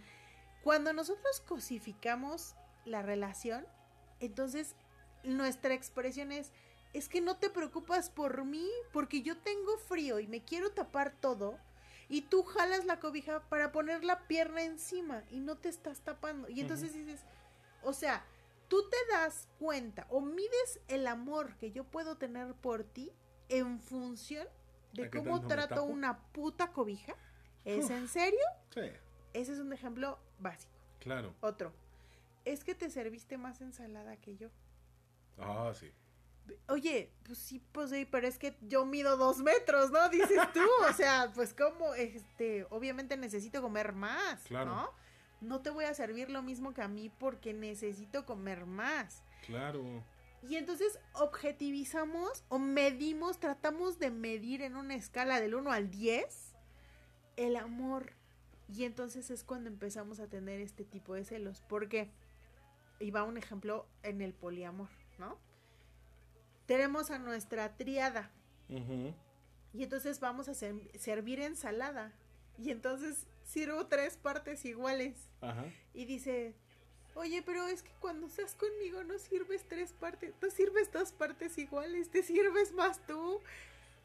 Cuando 0.63 0.93
nosotros 0.93 1.41
cosificamos 1.41 2.55
la 2.85 3.01
relación, 3.01 3.65
entonces 4.19 4.75
nuestra 5.23 5.73
expresión 5.73 6.31
es, 6.31 6.51
es 6.93 7.07
que 7.09 7.21
no 7.21 7.37
te 7.37 7.49
preocupas 7.49 8.09
por 8.09 8.45
mí 8.45 8.67
porque 8.91 9.21
yo 9.21 9.37
tengo 9.37 9.77
frío 9.77 10.19
y 10.19 10.27
me 10.27 10.43
quiero 10.43 10.71
tapar 10.71 11.13
todo 11.19 11.57
y 12.09 12.23
tú 12.23 12.43
jalas 12.43 12.85
la 12.85 12.99
cobija 12.99 13.41
para 13.49 13.71
poner 13.71 14.03
la 14.03 14.27
pierna 14.27 14.63
encima 14.63 15.23
y 15.29 15.39
no 15.39 15.57
te 15.57 15.69
estás 15.69 16.01
tapando. 16.01 16.49
Y 16.49 16.61
entonces 16.61 16.93
dices, 16.93 17.23
o 17.83 17.93
sea, 17.93 18.25
tú 18.67 18.89
te 18.89 18.97
das 19.11 19.47
cuenta 19.59 20.07
o 20.09 20.19
mides 20.19 20.79
el 20.87 21.05
amor 21.07 21.55
que 21.57 21.71
yo 21.71 21.83
puedo 21.83 22.17
tener 22.17 22.55
por 22.55 22.83
ti 22.83 23.11
en 23.47 23.79
función 23.79 24.47
de 24.93 25.09
cómo 25.09 25.45
trato 25.47 25.83
una 25.83 26.19
puta 26.31 26.71
cobija. 26.71 27.13
¿Es 27.63 27.91
en 27.91 28.07
serio? 28.07 28.39
Sí. 28.73 28.81
Ese 29.33 29.53
es 29.53 29.59
un 29.59 29.71
ejemplo 29.71 30.17
básico. 30.39 30.73
Claro. 30.99 31.33
Otro. 31.41 31.73
Es 32.45 32.63
que 32.63 32.75
te 32.75 32.89
serviste 32.89 33.37
más 33.37 33.61
ensalada 33.61 34.17
que 34.17 34.35
yo. 34.37 34.49
Ah, 35.37 35.71
sí. 35.73 35.91
Oye, 36.67 37.11
pues 37.23 37.37
sí, 37.37 37.61
pues 37.71 37.91
sí, 37.91 38.05
pero 38.05 38.27
es 38.27 38.39
que 38.39 38.57
yo 38.61 38.85
mido 38.85 39.17
dos 39.17 39.37
metros, 39.39 39.91
¿no? 39.91 40.09
Dices 40.09 40.39
tú, 40.53 40.65
o 40.89 40.93
sea, 40.97 41.31
pues 41.33 41.53
como, 41.53 41.93
este, 41.93 42.65
obviamente 42.71 43.17
necesito 43.17 43.61
comer 43.61 43.93
más, 43.93 44.41
claro. 44.43 44.73
¿no? 44.73 44.93
No 45.41 45.61
te 45.61 45.69
voy 45.69 45.85
a 45.85 45.93
servir 45.93 46.29
lo 46.29 46.41
mismo 46.41 46.73
que 46.73 46.81
a 46.81 46.87
mí 46.87 47.09
porque 47.09 47.53
necesito 47.53 48.25
comer 48.25 48.65
más. 48.65 49.23
Claro. 49.45 50.03
Y 50.41 50.55
entonces 50.55 50.99
objetivizamos 51.13 52.43
o 52.49 52.59
medimos, 52.59 53.39
tratamos 53.39 53.99
de 53.99 54.09
medir 54.09 54.61
en 54.61 54.75
una 54.75 54.95
escala 54.95 55.39
del 55.39 55.55
1 55.55 55.71
al 55.71 55.89
10 55.89 56.55
el 57.35 57.55
amor 57.55 58.13
Y 58.71 58.83
entonces 58.83 59.31
es 59.31 59.43
cuando 59.43 59.69
empezamos 59.69 60.19
a 60.19 60.27
tener 60.27 60.61
este 60.61 60.85
tipo 60.85 61.15
de 61.15 61.25
celos. 61.25 61.63
Porque, 61.67 62.11
y 62.99 63.11
va 63.11 63.23
un 63.23 63.37
ejemplo 63.37 63.87
en 64.03 64.21
el 64.21 64.33
poliamor, 64.33 64.89
¿no? 65.17 65.37
Tenemos 66.65 67.09
a 67.09 67.17
nuestra 67.17 67.75
triada. 67.77 68.31
Y 69.73 69.83
entonces 69.83 70.19
vamos 70.19 70.47
a 70.49 70.53
servir 70.53 71.39
ensalada. 71.39 72.13
Y 72.59 72.71
entonces 72.71 73.25
sirvo 73.43 73.87
tres 73.87 74.17
partes 74.17 74.63
iguales. 74.65 75.15
Ajá. 75.41 75.65
Y 75.93 76.05
dice, 76.05 76.53
oye, 77.15 77.41
pero 77.41 77.67
es 77.67 77.81
que 77.81 77.91
cuando 77.99 78.27
estás 78.27 78.53
conmigo 78.53 79.03
no 79.03 79.17
sirves 79.17 79.67
tres 79.67 79.93
partes, 79.93 80.33
no 80.41 80.49
sirves 80.51 80.91
dos 80.91 81.11
partes 81.11 81.57
iguales, 81.57 82.09
te 82.09 82.21
sirves 82.21 82.73
más 82.73 82.99
tú. 83.07 83.41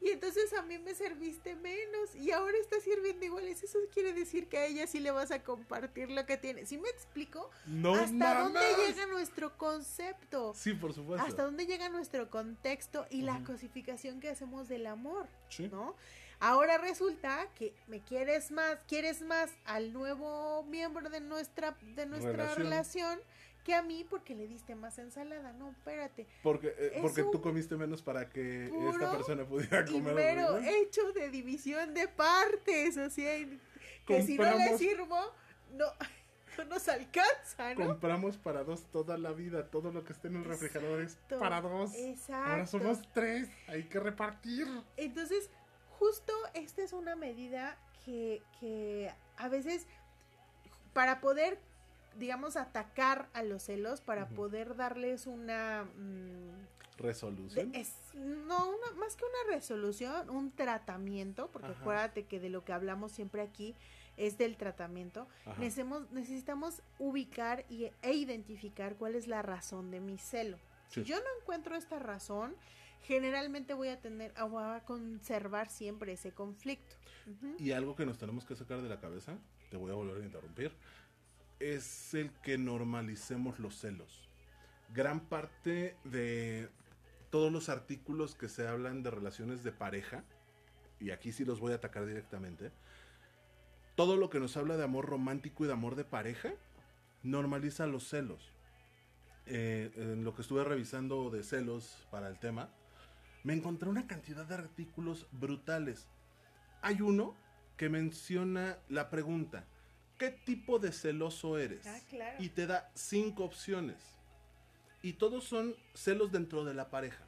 Y 0.01 0.09
entonces 0.09 0.53
a 0.53 0.61
mí 0.61 0.77
me 0.77 0.93
serviste 0.93 1.55
menos 1.55 2.15
y 2.15 2.31
ahora 2.31 2.57
estás 2.59 2.83
sirviendo 2.83 3.25
iguales. 3.25 3.63
Eso 3.63 3.79
quiere 3.93 4.13
decir 4.13 4.47
que 4.47 4.57
a 4.57 4.65
ella 4.65 4.87
sí 4.87 4.99
le 4.99 5.11
vas 5.11 5.31
a 5.31 5.41
compartir 5.43 6.11
lo 6.11 6.25
que 6.25 6.37
tiene. 6.37 6.65
¿Sí 6.65 6.77
me 6.77 6.89
explico? 6.89 7.49
No 7.65 7.95
¿Hasta 7.95 8.41
dónde 8.41 8.59
llega 8.85 9.05
nuestro 9.07 9.57
concepto? 9.57 10.53
Sí, 10.53 10.73
por 10.73 10.93
supuesto. 10.93 11.25
Hasta 11.25 11.43
dónde 11.43 11.65
llega 11.65 11.89
nuestro 11.89 12.29
contexto 12.29 13.05
y 13.09 13.21
la 13.21 13.43
cosificación 13.43 14.19
que 14.19 14.29
hacemos 14.29 14.67
del 14.67 14.87
amor, 14.87 15.27
¿no? 15.71 15.95
Ahora 16.39 16.77
resulta 16.77 17.47
que 17.55 17.73
me 17.87 18.01
quieres 18.01 18.51
más, 18.51 18.77
quieres 18.87 19.21
más 19.21 19.49
al 19.63 19.93
nuevo 19.93 20.63
miembro 20.63 21.09
de 21.09 21.21
nuestra 21.21 21.77
de 21.95 22.05
nuestra 22.05 22.53
relación 22.55 23.19
que 23.65 23.73
a 23.73 23.81
mí 23.81 24.05
porque 24.07 24.35
le 24.35 24.47
diste 24.47 24.75
más 24.75 24.97
ensalada. 24.99 25.51
No, 25.53 25.71
espérate. 25.71 26.27
Porque, 26.43 26.73
eh, 26.77 26.99
porque 27.01 27.23
tú 27.23 27.41
comiste 27.41 27.75
menos 27.75 28.01
para 28.01 28.29
que 28.29 28.67
esta 28.67 29.11
persona 29.11 29.43
pudiera 29.43 29.83
comer. 29.83 30.13
Pero 30.15 30.57
hecho 30.59 31.11
de 31.13 31.29
división 31.29 31.93
de 31.93 32.07
partes, 32.07 32.95
o 32.95 33.09
sea, 33.09 33.43
que 34.05 34.21
si 34.21 34.37
no 34.37 34.55
le 34.55 34.77
sirvo, 34.77 35.17
no, 35.73 35.85
no 36.59 36.65
nos 36.65 36.87
alcanza, 36.87 37.73
¿no? 37.73 37.87
Compramos 37.87 38.37
para 38.37 38.63
dos 38.63 38.85
toda 38.91 39.17
la 39.17 39.31
vida, 39.31 39.67
todo 39.71 39.91
lo 39.91 40.03
que 40.03 40.13
esté 40.13 40.27
en 40.27 40.35
el 40.35 40.45
refrigerador 40.45 41.01
es 41.01 41.17
para 41.27 41.59
dos. 41.59 41.95
Exacto. 41.95 42.51
Ahora 42.51 42.67
somos 42.67 43.01
tres, 43.13 43.49
hay 43.67 43.85
que 43.85 43.99
repartir. 43.99 44.67
Entonces, 44.95 45.49
justo 45.97 46.31
esta 46.53 46.83
es 46.83 46.93
una 46.93 47.15
medida 47.15 47.79
que, 48.05 48.43
que 48.59 49.11
a 49.37 49.49
veces 49.49 49.87
para 50.93 51.19
poder 51.19 51.59
digamos, 52.17 52.57
atacar 52.57 53.29
a 53.33 53.43
los 53.43 53.63
celos 53.63 54.01
para 54.01 54.27
poder 54.29 54.75
darles 54.75 55.27
una... 55.27 55.83
Mm, 55.97 56.65
¿Resolución? 56.97 57.75
es, 57.75 57.93
no, 58.13 58.69
una, 58.69 58.91
más 58.97 59.17
que 59.17 59.25
una 59.25 59.53
resolución, 59.53 60.29
un 60.29 60.51
tratamiento, 60.51 61.49
porque 61.51 61.67
acuérdate 61.67 62.23
que 62.23 62.39
de 62.39 62.49
lo 62.49 62.63
que 62.63 62.71
hablamos 62.71 63.11
siempre 63.11 63.41
aquí 63.41 63.75
es 64.15 64.37
del 64.37 64.55
tratamiento. 64.55 65.27
Necesitamos, 65.57 66.09
necesitamos 66.11 66.81
ubicar 66.99 67.65
y, 67.69 67.91
e 68.01 68.13
identificar 68.13 68.95
cuál 68.95 69.15
es 69.15 69.27
la 69.27 69.41
razón 69.41 69.91
de 69.91 69.99
mi 69.99 70.17
celo. 70.17 70.57
Si 70.89 71.03
yo 71.03 71.17
no 71.17 71.25
encuentro 71.41 71.75
esta 71.75 71.99
razón, 71.99 72.55
generalmente 73.01 73.73
voy 73.73 73.89
a 73.89 73.99
tener, 73.99 74.33
voy 74.49 74.63
a 74.63 74.83
conservar 74.85 75.69
siempre 75.69 76.13
ese 76.13 76.31
conflicto. 76.31 76.95
Y 77.59 77.71
algo 77.71 77.95
que 77.95 78.05
nos 78.05 78.17
tenemos 78.17 78.45
que 78.45 78.55
sacar 78.55 78.81
de 78.81 78.89
la 78.89 78.99
cabeza, 78.99 79.37
te 79.69 79.77
voy 79.77 79.91
a 79.91 79.95
volver 79.95 80.21
a 80.21 80.25
interrumpir, 80.25 80.71
es 81.59 82.13
el 82.13 82.31
que 82.41 82.57
normalicemos 82.57 83.59
los 83.59 83.75
celos. 83.75 84.29
Gran 84.93 85.21
parte 85.21 85.97
de 86.03 86.69
todos 87.29 87.51
los 87.51 87.69
artículos 87.69 88.35
que 88.35 88.49
se 88.49 88.67
hablan 88.67 89.03
de 89.03 89.11
relaciones 89.11 89.63
de 89.63 89.71
pareja, 89.71 90.23
y 90.99 91.11
aquí 91.11 91.31
sí 91.31 91.45
los 91.45 91.59
voy 91.59 91.73
a 91.73 91.75
atacar 91.75 92.05
directamente, 92.05 92.71
todo 93.95 94.17
lo 94.17 94.29
que 94.29 94.39
nos 94.39 94.57
habla 94.57 94.77
de 94.77 94.83
amor 94.83 95.05
romántico 95.05 95.63
y 95.63 95.67
de 95.67 95.73
amor 95.73 95.95
de 95.95 96.05
pareja, 96.05 96.53
normaliza 97.23 97.87
los 97.87 98.07
celos. 98.07 98.51
Eh, 99.47 99.91
en 99.95 100.23
lo 100.23 100.33
que 100.33 100.41
estuve 100.41 100.63
revisando 100.63 101.29
de 101.29 101.43
celos 101.43 102.07
para 102.11 102.27
el 102.27 102.39
tema, 102.39 102.69
me 103.43 103.53
encontré 103.53 103.89
una 103.89 104.07
cantidad 104.07 104.45
de 104.45 104.55
artículos 104.55 105.27
brutales. 105.31 106.07
Hay 106.81 107.01
uno 107.01 107.35
que 107.77 107.89
menciona 107.89 108.77
la 108.89 109.09
pregunta, 109.09 109.65
¿qué 110.17 110.31
tipo 110.31 110.79
de 110.79 110.91
celoso 110.91 111.57
eres? 111.57 111.85
Ah, 111.87 111.99
claro. 112.09 112.35
Y 112.39 112.49
te 112.49 112.67
da 112.67 112.91
cinco 112.93 113.43
opciones. 113.43 113.97
Y 115.01 115.13
todos 115.13 115.43
son 115.43 115.75
celos 115.93 116.31
dentro 116.31 116.65
de 116.65 116.73
la 116.73 116.89
pareja. 116.89 117.23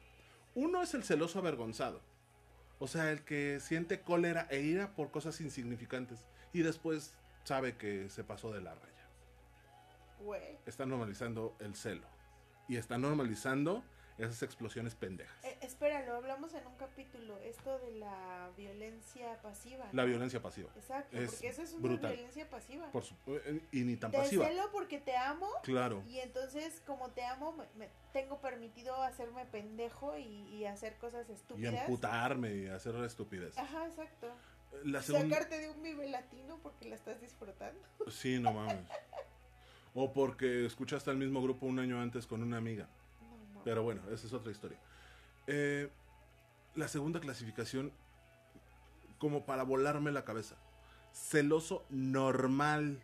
Uno 0.54 0.82
es 0.82 0.94
el 0.94 1.04
celoso 1.04 1.38
avergonzado. 1.38 2.00
O 2.80 2.88
sea, 2.88 3.10
el 3.10 3.22
que 3.22 3.60
siente 3.60 4.00
cólera 4.00 4.46
e 4.50 4.60
ira 4.60 4.94
por 4.94 5.10
cosas 5.10 5.40
insignificantes. 5.40 6.26
Y 6.52 6.62
después 6.62 7.14
sabe 7.44 7.76
que 7.76 8.08
se 8.10 8.24
pasó 8.24 8.52
de 8.52 8.60
la 8.60 8.74
raya. 8.74 8.88
Está 10.66 10.86
normalizando 10.86 11.56
el 11.60 11.74
celo. 11.74 12.06
Y 12.68 12.76
está 12.76 12.98
normalizando 12.98 13.84
esas 14.18 14.42
explosiones 14.42 14.94
pendejas. 14.94 15.44
Eh, 15.44 15.58
espera, 15.62 16.04
lo 16.04 16.16
hablamos 16.16 16.52
en 16.54 16.66
un 16.66 16.74
capítulo, 16.76 17.38
esto 17.38 17.78
de 17.78 17.92
la 17.92 18.50
violencia 18.56 19.40
pasiva. 19.42 19.86
La 19.92 20.04
violencia 20.04 20.42
pasiva. 20.42 20.70
Exacto, 20.76 21.16
porque 21.24 21.48
eso 21.48 21.62
es 21.62 21.72
una 21.72 21.96
violencia 21.96 22.50
pasiva. 22.50 22.90
Por 22.90 23.04
eh, 23.28 23.60
y 23.70 23.84
ni 23.84 23.96
tan 23.96 24.10
pasiva. 24.10 24.46
celo 24.46 24.70
porque 24.72 24.98
te 24.98 25.16
amo. 25.16 25.48
Claro. 25.62 26.02
Y 26.08 26.18
entonces, 26.18 26.82
como 26.84 27.10
te 27.10 27.24
amo, 27.24 27.54
me, 27.76 27.88
tengo 28.12 28.40
permitido 28.40 29.00
hacerme 29.02 29.46
pendejo 29.46 30.16
y, 30.18 30.64
hacer 30.64 30.96
cosas 30.96 31.30
estúpidas. 31.30 31.72
Y 31.72 31.76
emputarme 31.76 32.54
y 32.54 32.66
hacer 32.66 32.94
estupidez. 32.96 33.56
Ajá, 33.56 33.86
exacto. 33.86 34.30
La 34.84 35.00
Sacarte 35.00 35.58
de 35.58 35.70
un 35.70 35.82
vive 35.82 36.08
latino 36.08 36.58
porque 36.62 36.88
la 36.88 36.96
estás 36.96 37.20
disfrutando. 37.20 37.80
Sí, 38.10 38.38
no 38.38 38.52
mames. 38.52 38.76
o 39.94 40.12
porque 40.12 40.66
escuchaste 40.66 41.10
al 41.10 41.16
mismo 41.16 41.42
grupo 41.42 41.66
un 41.66 41.78
año 41.78 42.00
antes 42.00 42.26
con 42.26 42.42
una 42.42 42.58
amiga. 42.58 42.88
Pero 43.68 43.82
bueno, 43.82 44.00
esa 44.10 44.26
es 44.26 44.32
otra 44.32 44.50
historia. 44.50 44.78
Eh, 45.46 45.90
la 46.74 46.88
segunda 46.88 47.20
clasificación, 47.20 47.92
como 49.18 49.44
para 49.44 49.62
volarme 49.62 50.10
la 50.10 50.24
cabeza. 50.24 50.56
Celoso 51.12 51.84
normal. 51.90 52.98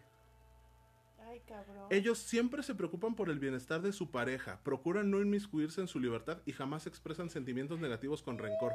Ay, 1.18 1.42
cabrón. 1.46 1.86
Ellos 1.90 2.18
siempre 2.18 2.62
se 2.62 2.74
preocupan 2.74 3.14
por 3.14 3.28
el 3.28 3.38
bienestar 3.38 3.82
de 3.82 3.92
su 3.92 4.10
pareja, 4.10 4.58
procuran 4.62 5.10
no 5.10 5.20
inmiscuirse 5.20 5.82
en 5.82 5.86
su 5.86 6.00
libertad 6.00 6.38
y 6.46 6.52
jamás 6.52 6.86
expresan 6.86 7.28
sentimientos 7.28 7.78
negativos 7.78 8.22
con 8.22 8.38
rencor. 8.38 8.72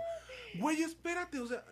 Güey, 0.60 0.84
espérate, 0.84 1.40
o 1.40 1.48
sea, 1.48 1.66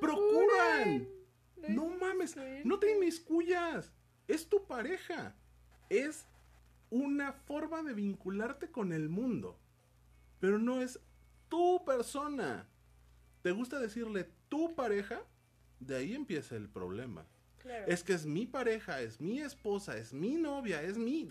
procuran. 0.00 1.08
No, 1.56 1.88
no 1.88 1.96
mames, 1.96 2.36
no 2.64 2.78
te 2.78 2.94
inmiscuyas. 2.94 3.92
Es 4.28 4.48
tu 4.48 4.64
pareja. 4.64 5.34
Es 5.88 6.24
una 6.96 7.32
forma 7.32 7.82
de 7.82 7.94
vincularte 7.94 8.70
con 8.70 8.92
el 8.92 9.08
mundo. 9.08 9.58
Pero 10.40 10.58
no 10.58 10.80
es 10.80 10.98
tu 11.48 11.84
persona. 11.84 12.66
¿Te 13.42 13.52
gusta 13.52 13.78
decirle 13.78 14.30
tu 14.48 14.74
pareja? 14.74 15.22
De 15.78 15.96
ahí 15.96 16.14
empieza 16.14 16.56
el 16.56 16.68
problema. 16.68 17.26
Es 17.86 18.04
que 18.04 18.12
es 18.12 18.26
mi 18.26 18.46
pareja, 18.46 19.00
es 19.00 19.20
mi 19.20 19.40
esposa, 19.40 19.96
es 19.96 20.12
mi 20.12 20.36
novia, 20.36 20.82
es 20.82 20.96
mi... 20.96 21.28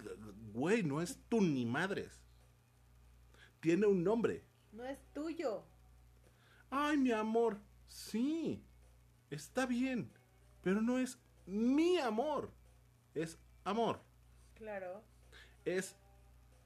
Güey, 0.53 0.83
no 0.83 1.01
es 1.01 1.17
tu 1.29 1.41
ni 1.41 1.65
madres. 1.65 2.21
Tiene 3.61 3.87
un 3.87 4.03
nombre. 4.03 4.43
No 4.73 4.83
es 4.83 4.99
tuyo. 5.13 5.63
Ay, 6.69 6.97
mi 6.97 7.11
amor. 7.11 7.57
Sí, 7.87 8.61
está 9.29 9.65
bien. 9.65 10.11
Pero 10.61 10.81
no 10.81 10.99
es 10.99 11.17
mi 11.45 11.97
amor. 11.97 12.51
Es 13.13 13.39
amor. 13.63 14.01
Claro 14.55 15.14
es 15.65 15.95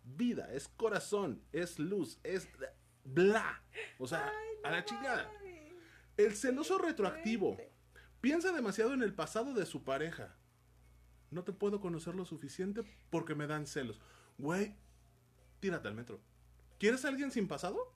vida, 0.03 0.53
es 0.53 0.67
corazón, 0.67 1.41
es 1.51 1.79
luz, 1.79 2.19
es 2.23 2.47
bla. 3.03 3.61
O 3.97 4.07
sea, 4.07 4.31
a 4.63 4.71
la 4.71 4.85
chingada. 4.85 5.31
El 6.17 6.35
celoso 6.35 6.77
retroactivo 6.77 7.57
piensa 8.21 8.51
demasiado 8.51 8.93
en 8.93 9.01
el 9.01 9.13
pasado 9.13 9.53
de 9.53 9.65
su 9.65 9.83
pareja. 9.83 10.35
No 11.31 11.43
te 11.43 11.53
puedo 11.53 11.79
conocer 11.79 12.15
lo 12.15 12.25
suficiente 12.25 12.81
porque 13.09 13.35
me 13.35 13.47
dan 13.47 13.67
celos. 13.67 13.99
Güey, 14.37 14.75
tírate 15.59 15.87
al 15.87 15.95
metro. 15.95 16.19
¿Quieres 16.79 17.05
a 17.05 17.09
alguien 17.09 17.31
sin 17.31 17.47
pasado? 17.47 17.93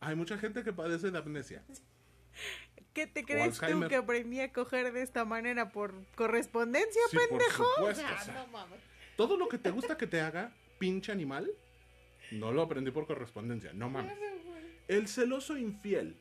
Hay 0.00 0.14
mucha 0.14 0.38
gente 0.38 0.62
que 0.62 0.72
padece 0.72 1.10
de 1.10 1.18
amnesia. 1.18 1.64
¿Qué 2.92 3.06
te 3.06 3.24
crees 3.24 3.58
tú 3.58 3.88
que 3.88 3.96
aprendí 3.96 4.40
a 4.40 4.52
coger 4.52 4.92
de 4.92 5.02
esta 5.02 5.24
manera 5.24 5.70
por 5.70 5.94
correspondencia, 6.14 7.00
pendejo? 7.10 7.64
no 7.78 8.46
mames. 8.48 8.80
Todo 9.18 9.36
lo 9.36 9.48
que 9.48 9.58
te 9.58 9.72
gusta 9.72 9.96
que 9.96 10.06
te 10.06 10.20
haga, 10.20 10.54
pinche 10.78 11.10
animal, 11.10 11.50
no 12.30 12.52
lo 12.52 12.62
aprendí 12.62 12.92
por 12.92 13.04
correspondencia, 13.04 13.72
no 13.72 13.90
mames. 13.90 14.16
El 14.86 15.08
celoso 15.08 15.58
infiel 15.58 16.16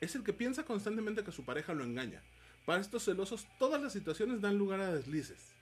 es 0.00 0.14
el 0.14 0.22
que 0.22 0.32
piensa 0.32 0.64
constantemente 0.64 1.24
que 1.24 1.32
su 1.32 1.44
pareja 1.44 1.74
lo 1.74 1.82
engaña. 1.82 2.22
Para 2.64 2.80
estos 2.80 3.04
celosos, 3.04 3.48
todas 3.58 3.82
las 3.82 3.92
situaciones 3.92 4.40
dan 4.40 4.56
lugar 4.56 4.78
a 4.78 4.94
deslices. 4.94 5.56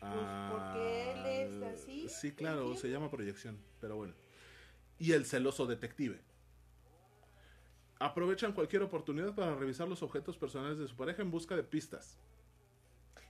Pues, 0.00 0.10
porque 0.50 1.12
él 1.12 1.26
es 1.26 1.62
ah, 1.62 1.70
así. 1.72 2.08
Sí, 2.08 2.32
claro, 2.32 2.74
se 2.74 2.90
llama 2.90 3.08
proyección, 3.08 3.56
pero 3.80 3.94
bueno. 3.94 4.14
Y 4.98 5.12
el 5.12 5.24
celoso 5.24 5.66
detective. 5.66 6.20
aprovechan 8.00 8.54
cualquier 8.54 8.82
oportunidad 8.82 9.36
para 9.36 9.54
revisar 9.54 9.86
los 9.86 10.02
objetos 10.02 10.36
personales 10.36 10.78
de 10.78 10.88
su 10.88 10.96
pareja 10.96 11.22
en 11.22 11.30
busca 11.30 11.54
de 11.54 11.62
pistas. 11.62 12.18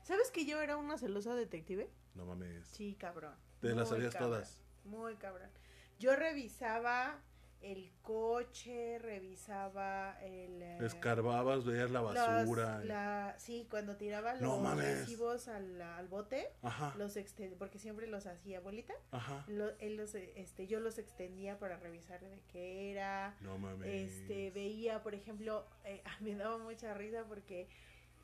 ¿Sabes 0.07 0.31
que 0.31 0.47
yo 0.47 0.61
era 0.63 0.77
una 0.77 0.99
celosa 0.99 1.35
detective? 1.35 1.91
No 2.15 2.27
mames. 2.27 2.65
Sí, 2.69 2.95
cabrón. 2.95 3.35
Te 3.61 3.75
las 3.75 3.89
sabías 3.89 4.13
cabrón, 4.13 4.31
todas. 4.31 4.63
Muy 4.85 5.17
cabrón. 5.17 5.51
Yo 5.99 6.15
revisaba 6.15 7.19
el 7.61 7.91
coche, 8.03 9.01
revisaba 9.01 10.17
el... 10.23 10.63
eh, 10.63 10.79
Escarbabas, 10.87 11.65
veías 11.65 11.91
la 11.91 12.03
los- 12.03 12.15
basura. 12.15 12.85
la- 12.85 13.35
sí, 13.39 13.67
cuando 13.69 13.97
tiraba 13.97 14.35
los 14.35 14.61
mames. 14.63 15.01
recibos 15.01 15.49
al, 15.49 15.83
al 15.83 16.07
bote, 16.07 16.53
Ajá, 16.63 16.95
los 16.97 17.17
exten- 17.17 17.57
porque 17.59 17.81
siempre 17.81 18.07
los 18.07 18.27
hacía 18.27 18.61
bolita, 18.61 18.95
ajá. 19.11 19.45
lo- 19.49 19.77
él 19.81 19.97
los, 19.97 20.15
este, 20.15 20.69
yo 20.69 20.79
los 20.79 20.99
extendía 20.99 21.59
para 21.59 21.79
revisar 21.79 22.21
de 22.21 22.41
qué 22.53 22.93
era, 22.93 23.35
No 23.41 23.59
mames. 23.59 23.89
este, 24.13 24.53
veía, 24.53 25.03
por 25.03 25.15
ejemplo, 25.17 25.67
eh, 25.85 26.03
me 26.21 26.37
daba 26.37 26.59
mucha 26.59 26.95
risa 26.95 27.25
porque 27.27 27.69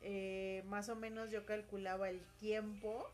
eh, 0.05 0.63
más 0.67 0.89
o 0.89 0.95
menos 0.95 1.31
yo 1.31 1.45
calculaba 1.45 2.09
el 2.09 2.21
tiempo 2.39 3.09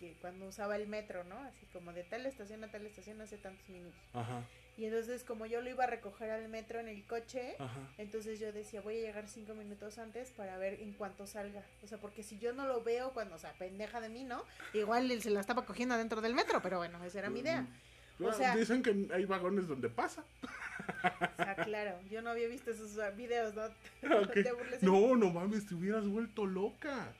que 0.00 0.16
cuando 0.20 0.46
usaba 0.46 0.76
el 0.76 0.86
metro, 0.88 1.24
¿no? 1.24 1.36
Así 1.40 1.66
como 1.72 1.92
de 1.92 2.04
tal 2.04 2.24
estación 2.26 2.64
a 2.64 2.70
tal 2.70 2.86
estación 2.86 3.20
hace 3.20 3.36
tantos 3.36 3.68
minutos. 3.68 4.00
Ajá, 4.14 4.42
Y 4.78 4.84
entonces 4.86 5.24
como 5.24 5.44
yo 5.46 5.60
lo 5.60 5.68
iba 5.68 5.84
a 5.84 5.88
recoger 5.88 6.30
al 6.30 6.48
metro 6.48 6.78
en 6.80 6.88
el 6.88 7.04
coche, 7.06 7.56
ajá. 7.58 7.80
entonces 7.98 8.38
yo 8.40 8.52
decía, 8.52 8.80
voy 8.80 8.98
a 8.98 9.00
llegar 9.00 9.28
cinco 9.28 9.54
minutos 9.54 9.98
antes 9.98 10.30
para 10.30 10.56
ver 10.56 10.80
en 10.80 10.92
cuánto 10.94 11.26
salga. 11.26 11.62
O 11.82 11.86
sea, 11.86 11.98
porque 11.98 12.22
si 12.22 12.38
yo 12.38 12.52
no 12.52 12.66
lo 12.66 12.82
veo 12.82 13.12
cuando, 13.12 13.34
o 13.34 13.38
sea, 13.38 13.52
pendeja 13.54 14.00
de 14.00 14.08
mí, 14.08 14.24
¿no? 14.24 14.42
Igual 14.72 15.10
él 15.10 15.20
se 15.20 15.30
la 15.30 15.40
estaba 15.40 15.66
cogiendo 15.66 15.96
dentro 15.98 16.20
del 16.20 16.34
metro, 16.34 16.62
pero 16.62 16.78
bueno, 16.78 17.04
esa 17.04 17.18
era 17.18 17.30
mi 17.30 17.40
idea. 17.40 17.66
Bueno, 18.18 18.34
O 18.34 18.38
sea- 18.38 18.56
Dicen 18.56 18.82
que 18.82 19.08
hay 19.14 19.24
vagones 19.24 19.68
donde 19.68 19.88
pasa. 19.88 20.24
O 20.88 21.36
sea, 21.36 21.54
claro, 21.64 21.98
yo 22.10 22.22
no 22.22 22.30
había 22.30 22.48
visto 22.48 22.70
esos 22.70 22.96
videos, 23.16 23.54
¿no? 23.54 23.62
No, 24.82 25.16
no 25.16 25.30
mames, 25.30 25.66
te 25.66 25.74
hubieras 25.74 26.06
vuelto 26.08 26.46
loca. 26.46 27.12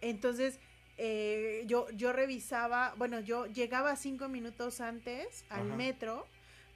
Entonces, 0.00 0.58
eh, 0.98 1.64
yo, 1.66 1.88
yo 1.90 2.12
revisaba, 2.12 2.94
bueno, 2.96 3.20
yo 3.20 3.46
llegaba 3.46 3.96
cinco 3.96 4.28
minutos 4.28 4.80
antes 4.80 5.44
al 5.50 5.66
Ajá. 5.68 5.76
metro 5.76 6.26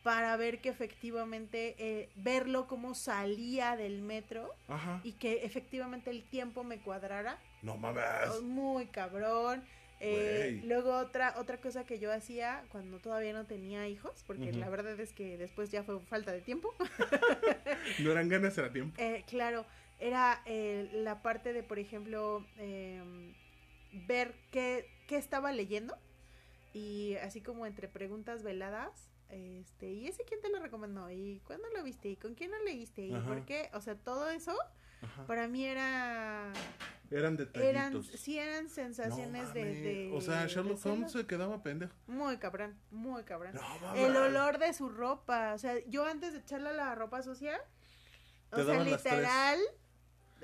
para 0.03 0.35
ver 0.37 0.61
que 0.61 0.71
efectivamente, 0.71 1.75
eh, 1.79 2.09
verlo 2.17 2.67
cómo 2.67 2.95
salía 2.95 3.77
del 3.77 4.01
metro 4.01 4.55
Ajá. 4.69 5.01
y 5.05 5.13
que 5.13 5.45
efectivamente 5.45 6.11
el 6.11 6.23
tiempo 6.23 6.65
me 6.65 6.79
cuadrara. 6.79 7.39
No 7.63 7.77
mames. 7.77 8.41
Muy 8.43 8.87
cabrón. 8.87 9.63
Eh, 10.03 10.63
luego 10.65 10.97
otra 10.97 11.35
otra 11.37 11.59
cosa 11.61 11.85
que 11.85 11.99
yo 11.99 12.11
hacía 12.11 12.65
cuando 12.71 13.01
todavía 13.01 13.35
no 13.35 13.45
tenía 13.47 13.87
hijos, 13.87 14.25
porque 14.27 14.51
la 14.53 14.71
verdad 14.71 14.99
es 14.99 15.13
que 15.13 15.37
después 15.37 15.71
ya 15.71 15.83
fue 15.83 16.01
falta 16.01 16.33
de 16.33 16.41
tiempo. 16.41 16.75
No 17.99 18.13
eran 18.13 18.29
ganas, 18.29 18.57
era 18.57 18.73
tiempo. 18.73 18.95
Eh, 18.99 19.25
claro, 19.27 19.67
era 19.99 20.43
eh, 20.47 20.89
la 20.93 21.23
parte 21.23 21.53
de, 21.53 21.63
por 21.63 21.79
ejemplo, 21.79 22.47
em, 22.57 23.35
ver 24.07 24.35
qué, 24.51 24.87
qué 25.07 25.17
estaba 25.17 25.53
leyendo 25.53 25.99
y 26.73 27.17
así 27.17 27.41
como 27.41 27.67
entre 27.67 27.89
preguntas 27.89 28.43
veladas, 28.43 29.11
este, 29.29 29.91
¿y 29.91 30.07
ese 30.07 30.25
quién 30.25 30.41
te 30.41 30.49
lo 30.51 30.61
recomendó? 30.61 31.11
¿Y 31.11 31.41
cuándo 31.47 31.69
lo 31.75 31.83
viste? 31.83 32.09
¿Y 32.09 32.17
con 32.17 32.35
quién 32.35 32.51
lo 32.51 32.63
leíste? 32.65 33.03
¿Y 33.03 33.15
Ajá. 33.15 33.27
por 33.27 33.45
qué? 33.45 33.71
O 33.75 33.81
sea, 33.81 33.97
todo 33.97 34.31
eso 34.31 34.57
Ajá. 35.03 35.27
para 35.27 35.49
mí 35.49 35.65
era... 35.65 36.53
Eran 37.11 37.35
Eran, 37.35 37.37
detallitos. 37.93 38.07
sí, 38.21 38.39
eran 38.39 38.65
No 38.65 38.71
sensaciones 38.71 39.53
de. 39.53 40.11
O 40.15 40.21
sea, 40.21 40.47
Sherlock. 40.47 40.85
Holmes 40.87 41.11
se 41.13 41.27
quedaba 41.27 41.63
pendejo. 41.63 41.93
Muy 42.07 42.37
cabrón, 42.39 42.77
muy 42.91 43.25
cabrón. 43.25 43.55
No. 43.55 43.95
El 43.97 44.17
olor 44.17 44.59
de 44.59 44.73
su 44.73 44.89
ropa. 44.89 45.55
O 45.55 45.59
sea, 45.59 45.75
yo 45.89 46.05
antes 46.07 46.33
de 46.33 46.39
echarle 46.39 46.73
la 46.73 46.95
ropa 46.95 47.23
sucia, 47.23 47.61
o 48.53 48.57
Te 48.57 48.65
sea, 48.65 48.75
las 48.85 49.03
tres. 49.03 49.13
literal, 49.13 49.59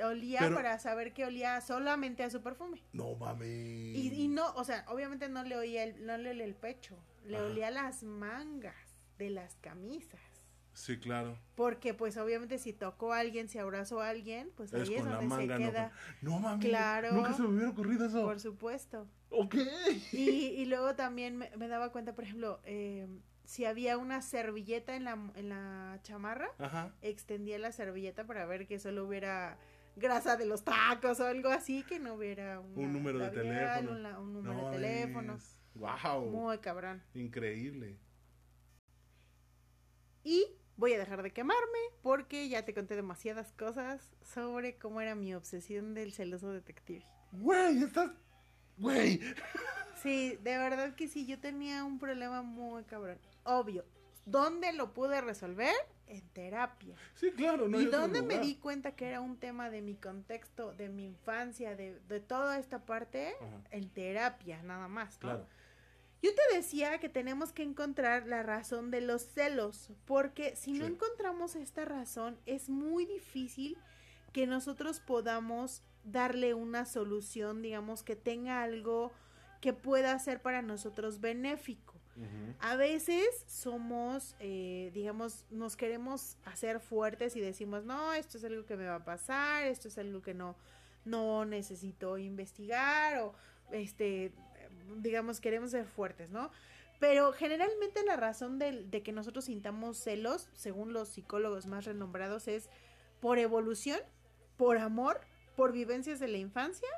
olía 0.04 0.40
Pero- 0.40 0.56
para 0.56 0.78
saber 0.80 1.12
que 1.12 1.24
olía 1.24 1.60
solamente 1.60 2.24
a 2.24 2.30
su 2.30 2.42
perfume. 2.42 2.82
No 2.92 3.14
mames. 3.14 3.48
Y, 3.48 4.12
y 4.14 4.28
no, 4.28 4.52
o 4.54 4.64
sea, 4.64 4.84
obviamente 4.88 5.28
no 5.28 5.44
le 5.44 5.56
oía 5.56 5.84
el, 5.84 6.04
no 6.04 6.18
le 6.18 6.30
olía 6.30 6.44
el 6.44 6.54
pecho, 6.54 6.96
le 7.26 7.36
Ajá. 7.36 7.46
olía 7.46 7.70
las 7.70 8.02
mangas 8.02 8.74
de 9.18 9.30
las 9.30 9.54
camisas. 9.60 10.20
Sí, 10.76 10.98
claro. 10.98 11.38
Porque 11.54 11.94
pues 11.94 12.18
obviamente 12.18 12.58
si 12.58 12.74
tocó 12.74 13.14
a 13.14 13.20
alguien, 13.20 13.48
si 13.48 13.58
abrazó 13.58 14.02
a 14.02 14.10
alguien, 14.10 14.50
pues 14.58 14.74
Es 14.74 14.86
ahí 14.86 14.94
es 14.96 15.04
donde 15.06 15.24
manga, 15.26 15.56
se 15.56 15.64
no 15.64 15.70
queda. 15.70 15.88
con- 16.20 16.30
No 16.30 16.38
mames. 16.38 16.66
Claro. 16.66 17.12
Nunca 17.12 17.32
se 17.32 17.42
me 17.42 17.48
hubiera 17.48 17.70
ocurrido 17.70 18.04
eso. 18.06 18.22
Por 18.26 18.38
supuesto. 18.40 19.08
Ok. 19.30 19.54
Y, 20.12 20.28
y 20.28 20.66
luego 20.66 20.94
también 20.94 21.38
me, 21.38 21.50
me 21.56 21.66
daba 21.68 21.92
cuenta, 21.92 22.14
por 22.14 22.24
ejemplo, 22.24 22.60
eh, 22.64 23.08
si 23.44 23.64
había 23.64 23.96
una 23.96 24.20
servilleta 24.20 24.96
en 24.96 25.04
la, 25.04 25.12
en 25.34 25.48
la 25.48 25.98
chamarra, 26.02 26.50
Ajá. 26.58 26.94
extendía 27.00 27.58
la 27.58 27.72
servilleta 27.72 28.26
para 28.26 28.44
ver 28.44 28.66
que 28.66 28.78
solo 28.78 29.06
hubiera 29.06 29.56
grasa 29.96 30.36
de 30.36 30.44
los 30.44 30.62
tacos 30.62 31.20
o 31.20 31.24
algo 31.26 31.48
así, 31.48 31.84
que 31.84 31.98
no 31.98 32.14
hubiera 32.16 32.60
una 32.60 32.86
Un 32.86 32.92
número 32.92 33.18
de 33.18 33.30
teléfono. 33.30 33.92
una- 33.92 34.18
un 34.20 34.32
número 34.34 34.54
No 34.54 34.70
de 34.72 34.76
teléfono. 34.76 35.38
Wow. 35.74 36.30
Muy 36.30 36.58
cabrón. 36.58 37.02
Increíble. 37.14 37.96
Y 40.22 40.44
voy 40.76 40.92
a 40.92 40.98
dejar 40.98 41.22
de 41.22 41.32
quemarme 41.32 41.78
porque 42.02 42.48
ya 42.48 42.64
te 42.64 42.74
conté 42.74 42.96
demasiadas 42.96 43.52
cosas 43.52 44.14
sobre 44.22 44.76
cómo 44.76 45.00
era 45.00 45.14
mi 45.14 45.34
obsesión 45.34 45.94
del 45.94 46.12
celoso 46.12 46.50
detective. 46.52 47.04
Güey, 47.32 47.82
estás. 47.82 48.10
Güey. 48.78 49.20
Sí, 50.02 50.36
de 50.42 50.58
verdad 50.58 50.94
que 50.94 51.08
sí, 51.08 51.26
yo 51.26 51.40
tenía 51.40 51.84
un 51.84 51.98
problema 51.98 52.42
muy 52.42 52.84
cabrón. 52.84 53.18
Obvio. 53.44 53.84
¿Dónde 54.26 54.72
lo 54.72 54.92
pude 54.92 55.20
resolver? 55.20 55.74
En 56.06 56.20
terapia. 56.28 56.96
Sí, 57.14 57.30
claro, 57.32 57.68
no 57.68 57.80
¿Y 57.80 57.86
dónde 57.86 58.22
me 58.22 58.38
di 58.38 58.56
cuenta 58.56 58.94
que 58.94 59.06
era 59.06 59.20
un 59.20 59.38
tema 59.38 59.70
de 59.70 59.82
mi 59.82 59.94
contexto, 59.94 60.72
de 60.74 60.88
mi 60.88 61.04
infancia, 61.04 61.74
de, 61.76 61.98
de 62.08 62.20
toda 62.20 62.58
esta 62.58 62.84
parte? 62.84 63.34
Ajá, 63.40 63.60
En 63.70 63.88
terapia, 63.88 64.62
nada 64.62 64.88
más. 64.88 65.14
¿no? 65.14 65.20
claro. 65.20 65.46
Yo 66.26 66.34
te 66.34 66.56
decía 66.56 66.98
que 66.98 67.08
tenemos 67.08 67.52
que 67.52 67.62
encontrar 67.62 68.26
la 68.26 68.42
razón 68.42 68.90
de 68.90 69.00
los 69.00 69.22
celos, 69.22 69.90
porque 70.06 70.56
si 70.56 70.72
no 70.72 70.84
encontramos 70.84 71.54
esta 71.54 71.84
razón, 71.84 72.36
es 72.46 72.68
muy 72.68 73.06
difícil 73.06 73.78
que 74.32 74.48
nosotros 74.48 74.98
podamos 74.98 75.84
darle 76.02 76.52
una 76.52 76.84
solución, 76.84 77.62
digamos, 77.62 78.02
que 78.02 78.16
tenga 78.16 78.64
algo 78.64 79.12
que 79.60 79.72
pueda 79.72 80.18
ser 80.18 80.42
para 80.42 80.62
nosotros 80.62 81.20
benéfico. 81.20 81.94
A 82.58 82.74
veces 82.74 83.44
somos, 83.46 84.34
eh, 84.40 84.90
digamos, 84.94 85.44
nos 85.50 85.76
queremos 85.76 86.38
hacer 86.44 86.80
fuertes 86.80 87.36
y 87.36 87.40
decimos, 87.40 87.84
no, 87.84 88.14
esto 88.14 88.38
es 88.38 88.44
algo 88.44 88.66
que 88.66 88.76
me 88.76 88.86
va 88.86 88.96
a 88.96 89.04
pasar, 89.04 89.66
esto 89.66 89.86
es 89.86 89.96
algo 89.96 90.22
que 90.22 90.34
no, 90.34 90.56
no 91.04 91.44
necesito 91.44 92.18
investigar 92.18 93.20
o, 93.20 93.32
este, 93.70 94.32
digamos, 94.98 95.40
queremos 95.40 95.70
ser 95.70 95.86
fuertes, 95.86 96.30
¿no? 96.30 96.50
Pero 96.98 97.32
generalmente 97.32 98.02
la 98.04 98.16
razón 98.16 98.58
de, 98.58 98.88
que 99.02 99.12
nosotros 99.12 99.44
sintamos 99.46 99.98
celos, 99.98 100.48
según 100.54 100.92
los 100.92 101.08
psicólogos 101.10 101.66
más 101.66 101.84
renombrados, 101.84 102.48
es 102.48 102.70
por 103.20 103.38
evolución, 103.38 104.00
por 104.56 104.78
amor, 104.78 105.20
por 105.56 105.72
vivencias 105.72 106.18
de 106.20 106.28
la 106.28 106.38
infancia 106.38 106.88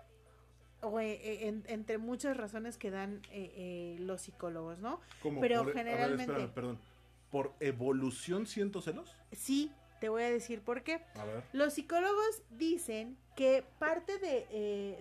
o 0.81 1.01
eh, 1.01 1.13
eh, 1.15 1.49
en- 1.49 1.65
entre 1.67 1.99
muchas 1.99 2.37
razones 2.37 2.79
que 2.79 2.91
dan 2.93 3.23
eh, 3.33 3.53
eh, 3.57 3.97
los 4.01 4.23
psicólogos, 4.23 4.79
¿no? 4.79 5.01
Como 5.23 5.41
Pero 5.41 5.65
por- 5.65 5.73
a 5.73 5.75
ver, 5.75 5.75
generalmente- 5.85 6.33
espérame, 6.33 6.53
perdón. 6.55 6.79
¿Por 7.33 7.53
evolución 7.61 8.47
siento 8.47 8.81
celos? 8.81 9.15
Sí, 9.33 9.73
te 10.01 10.09
voy 10.09 10.23
a 10.23 10.31
decir 10.31 10.63
por 10.63 10.83
qué. 10.85 11.03
A 11.17 11.25
ver. 11.25 11.43
Los 11.53 11.75
psicólogos 11.75 12.43
dicen 12.51 13.19
que 13.37 13.65
parte 13.81 14.19
de, 14.19 14.47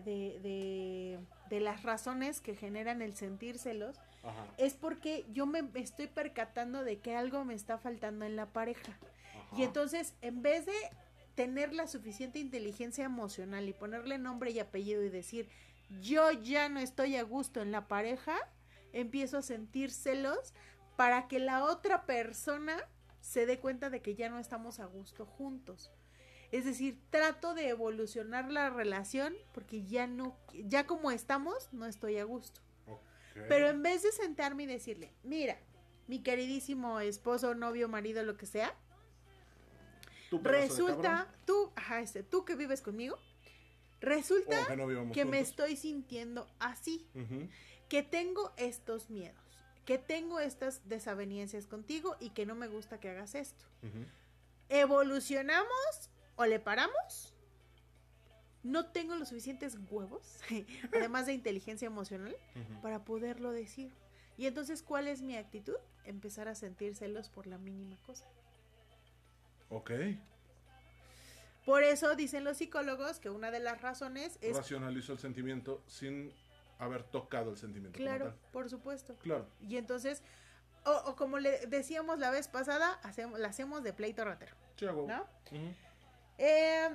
de, 0.04 0.40
de- 0.42 1.20
de 1.50 1.60
las 1.60 1.84
razones 1.84 2.42
que 2.42 2.56
generan 2.56 3.02
el 3.02 3.16
sentir 3.16 3.58
celos 3.58 3.98
Ajá. 4.24 4.46
es 4.58 4.74
porque 4.74 5.26
yo 5.32 5.46
me 5.46 5.64
estoy 5.76 6.08
percatando 6.08 6.84
de 6.84 7.00
que 7.00 7.16
algo 7.16 7.46
me 7.46 7.54
está 7.54 7.78
faltando 7.78 8.26
en 8.26 8.36
la 8.36 8.48
pareja. 8.48 8.98
Y 9.56 9.64
entonces, 9.64 10.14
en 10.22 10.42
vez 10.42 10.66
de 10.66 10.74
tener 11.36 11.74
la 11.74 11.88
suficiente 11.88 12.40
inteligencia 12.40 13.06
emocional 13.06 13.70
y 13.70 13.74
ponerle 13.74 14.18
nombre 14.18 14.52
y 14.52 14.60
apellido 14.60 15.04
y 15.04 15.10
decir, 15.10 15.50
yo 16.02 16.32
ya 16.32 16.68
no 16.68 16.80
estoy 16.80 17.16
a 17.16 17.24
gusto 17.24 17.62
en 17.62 17.72
la 17.72 17.88
pareja, 17.88 18.36
empiezo 18.92 19.38
a 19.38 19.42
sentir 19.42 19.92
celos 19.92 20.54
para 20.96 21.28
que 21.28 21.40
la 21.40 21.64
otra 21.64 22.06
persona 22.06 22.78
se 23.22 23.46
dé 23.46 23.60
cuenta 23.60 23.90
de 23.90 24.02
que 24.02 24.16
ya 24.16 24.30
no 24.30 24.40
estamos 24.40 24.80
a 24.80 24.86
gusto 24.86 25.26
juntos. 25.26 25.92
Es 26.52 26.66
decir, 26.66 27.00
trato 27.10 27.54
de 27.54 27.70
evolucionar 27.70 28.52
la 28.52 28.70
relación 28.70 29.36
porque 29.54 29.86
ya 29.86 30.08
no, 30.08 30.38
ya 30.54 30.86
como 30.86 31.12
estamos, 31.12 31.70
no 31.74 31.86
estoy 31.86 32.18
a 32.18 32.24
gusto. 32.24 32.62
Pero 33.48 33.68
en 33.70 33.84
vez 33.84 34.02
de 34.02 34.12
sentarme 34.12 34.64
y 34.64 34.66
decirle, 34.66 35.14
mira, 35.24 35.60
mi 36.08 36.24
queridísimo 36.24 37.00
esposo, 37.00 37.54
novio, 37.54 37.88
marido, 37.88 38.24
lo 38.24 38.36
que 38.36 38.48
sea, 38.48 38.74
de 40.32 40.38
resulta, 40.40 41.28
tú, 41.46 41.72
ajá, 41.76 42.02
este, 42.02 42.24
tú 42.24 42.46
que 42.46 42.56
vives 42.56 42.82
conmigo, 42.82 43.18
resulta 44.00 44.66
cabrón. 44.66 44.66
O 44.66 44.68
que 44.68 44.78
no 44.78 44.88
vivamos 44.88 45.14
que 45.14 45.26
me 45.26 45.40
estoy 45.40 45.76
sintiendo 45.76 46.48
así, 46.60 47.08
que 47.90 48.04
tengo 48.04 48.54
estos 48.58 49.10
miedos, 49.10 49.40
que 49.86 49.98
tengo 49.98 50.40
estas 50.40 50.88
desavenencias 50.90 51.68
contigo 51.68 52.16
y 52.20 52.32
que 52.32 52.46
no 52.46 52.56
me 52.56 52.68
gusta 52.68 53.00
que 53.00 53.10
hagas 53.10 53.36
esto. 53.36 53.66
¿Evolucionamos 54.70 56.10
o 56.38 56.46
le 56.46 56.60
paramos? 56.60 57.34
No 58.64 58.88
tengo 58.88 59.16
los 59.16 59.30
suficientes 59.30 59.78
huevos, 59.90 60.40
además 60.94 61.26
de 61.26 61.34
inteligencia 61.34 61.86
emocional, 61.86 62.36
para 62.82 63.04
poderlo 63.04 63.52
decir. 63.52 63.92
Y 64.38 64.46
entonces, 64.46 64.84
¿cuál 64.84 65.08
es 65.08 65.22
mi 65.22 65.36
actitud? 65.36 65.78
Empezar 66.06 66.48
a 66.48 66.56
sentir 66.56 66.96
celos 66.96 67.30
por 67.30 67.48
la 67.48 67.58
mínima 67.58 67.98
cosa. 68.06 68.26
Ok. 69.70 69.92
Por 71.66 71.84
eso 71.84 72.16
dicen 72.16 72.44
los 72.44 72.58
psicólogos 72.58 73.20
que 73.20 73.30
una 73.30 73.52
de 73.52 73.60
las 73.60 73.82
razones 73.82 74.38
es... 74.42 74.56
Racionalizó 74.56 75.14
el 75.14 75.20
sentimiento 75.20 75.84
sin 75.88 76.32
haber 76.80 77.04
tocado 77.04 77.52
el 77.52 77.58
sentimiento. 77.58 77.98
Claro, 77.98 78.34
por 78.54 78.70
supuesto. 78.70 79.16
Claro. 79.18 79.48
Y 79.60 79.78
entonces, 79.78 80.22
o, 80.86 81.16
como 81.16 81.40
le 81.40 81.66
decíamos 81.68 82.20
la 82.20 82.32
vez 82.32 82.48
pasada, 82.48 82.94
hacemos, 83.04 83.40
la 83.40 83.50
hacemos 83.50 83.84
de 83.84 83.92
pleito 83.92 84.24
ratero. 84.24 84.56
¿No? 85.08 85.26
Eh, 86.38 86.90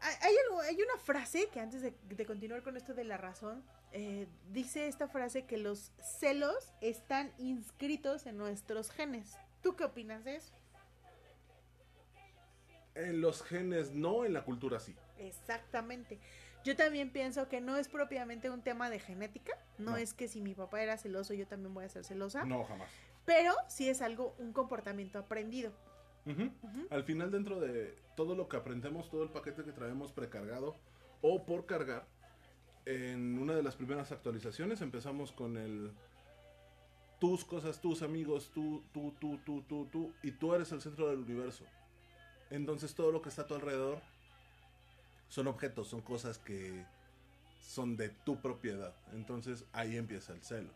hay, 0.00 0.34
hay, 0.68 0.76
una 0.82 0.98
frase 1.02 1.48
que 1.52 1.60
antes 1.60 1.82
de, 1.82 2.26
continuar 2.26 2.62
con 2.62 2.76
esto 2.76 2.94
de 2.94 3.04
la 3.04 3.16
razón, 3.16 3.62
eh, 3.92 4.26
dice 4.50 4.88
esta 4.88 5.08
frase 5.08 5.44
que 5.44 5.58
los 5.58 5.92
celos 6.00 6.72
están 6.80 7.32
inscritos 7.38 8.26
en 8.26 8.36
nuestros 8.36 8.90
genes. 8.90 9.36
¿Tú 9.62 9.76
qué 9.76 9.84
opinas 9.84 10.24
de 10.24 10.36
eso? 10.36 10.52
En 12.94 13.20
los 13.20 13.42
genes 13.42 13.92
no, 13.92 14.24
en 14.24 14.32
la 14.32 14.44
cultura 14.44 14.80
sí. 14.80 14.94
Exactamente. 15.18 16.18
Yo 16.64 16.76
también 16.76 17.10
pienso 17.10 17.48
que 17.48 17.60
no 17.60 17.76
es 17.76 17.88
propiamente 17.88 18.50
un 18.50 18.62
tema 18.62 18.90
de 18.90 18.98
genética. 18.98 19.52
No, 19.78 19.96
es 19.96 20.14
que 20.14 20.28
si 20.28 20.40
mi 20.40 20.54
papá 20.54 20.82
era 20.82 20.96
celoso, 20.96 21.34
yo 21.34 21.46
también 21.46 21.74
voy 21.74 21.84
a 21.84 21.88
ser 21.88 22.04
celosa. 22.04 22.44
No, 22.44 22.64
jamás. 22.64 22.88
Pero 23.24 23.54
sí 23.68 23.88
es 23.88 24.02
algo, 24.02 24.34
un 24.38 24.52
comportamiento 24.52 25.18
aprendido. 25.18 25.72
Al 26.90 27.04
final, 27.04 27.30
dentro 27.30 27.60
de 27.60 27.96
todo 28.16 28.34
lo 28.34 28.48
que 28.48 28.56
aprendemos, 28.56 29.10
todo 29.10 29.22
el 29.24 29.30
paquete 29.30 29.64
que 29.64 29.72
traemos 29.72 30.12
precargado 30.12 30.76
o 31.20 31.44
por 31.44 31.66
cargar, 31.66 32.06
en 32.84 33.38
una 33.38 33.54
de 33.54 33.62
las 33.62 33.76
primeras 33.76 34.10
actualizaciones 34.12 34.80
empezamos 34.80 35.32
con 35.32 35.56
el 35.56 35.92
tus 37.20 37.44
cosas, 37.44 37.80
tus 37.80 38.02
amigos, 38.02 38.50
tú, 38.52 38.82
tú, 38.92 39.14
tú, 39.20 39.38
tú, 39.46 39.62
tú, 39.68 39.86
tú, 39.92 40.12
y 40.24 40.32
tú 40.32 40.54
eres 40.54 40.72
el 40.72 40.80
centro 40.80 41.08
del 41.08 41.20
universo. 41.20 41.64
Entonces 42.50 42.94
todo 42.96 43.12
lo 43.12 43.22
que 43.22 43.28
está 43.28 43.42
a 43.42 43.46
tu 43.46 43.54
alrededor 43.54 44.00
son 45.28 45.46
objetos, 45.46 45.86
son 45.86 46.00
cosas 46.00 46.38
que 46.38 46.84
son 47.60 47.96
de 47.96 48.08
tu 48.08 48.40
propiedad. 48.40 48.92
Entonces 49.12 49.64
ahí 49.72 49.96
empieza 49.96 50.32
el 50.32 50.42
celo. 50.42 50.70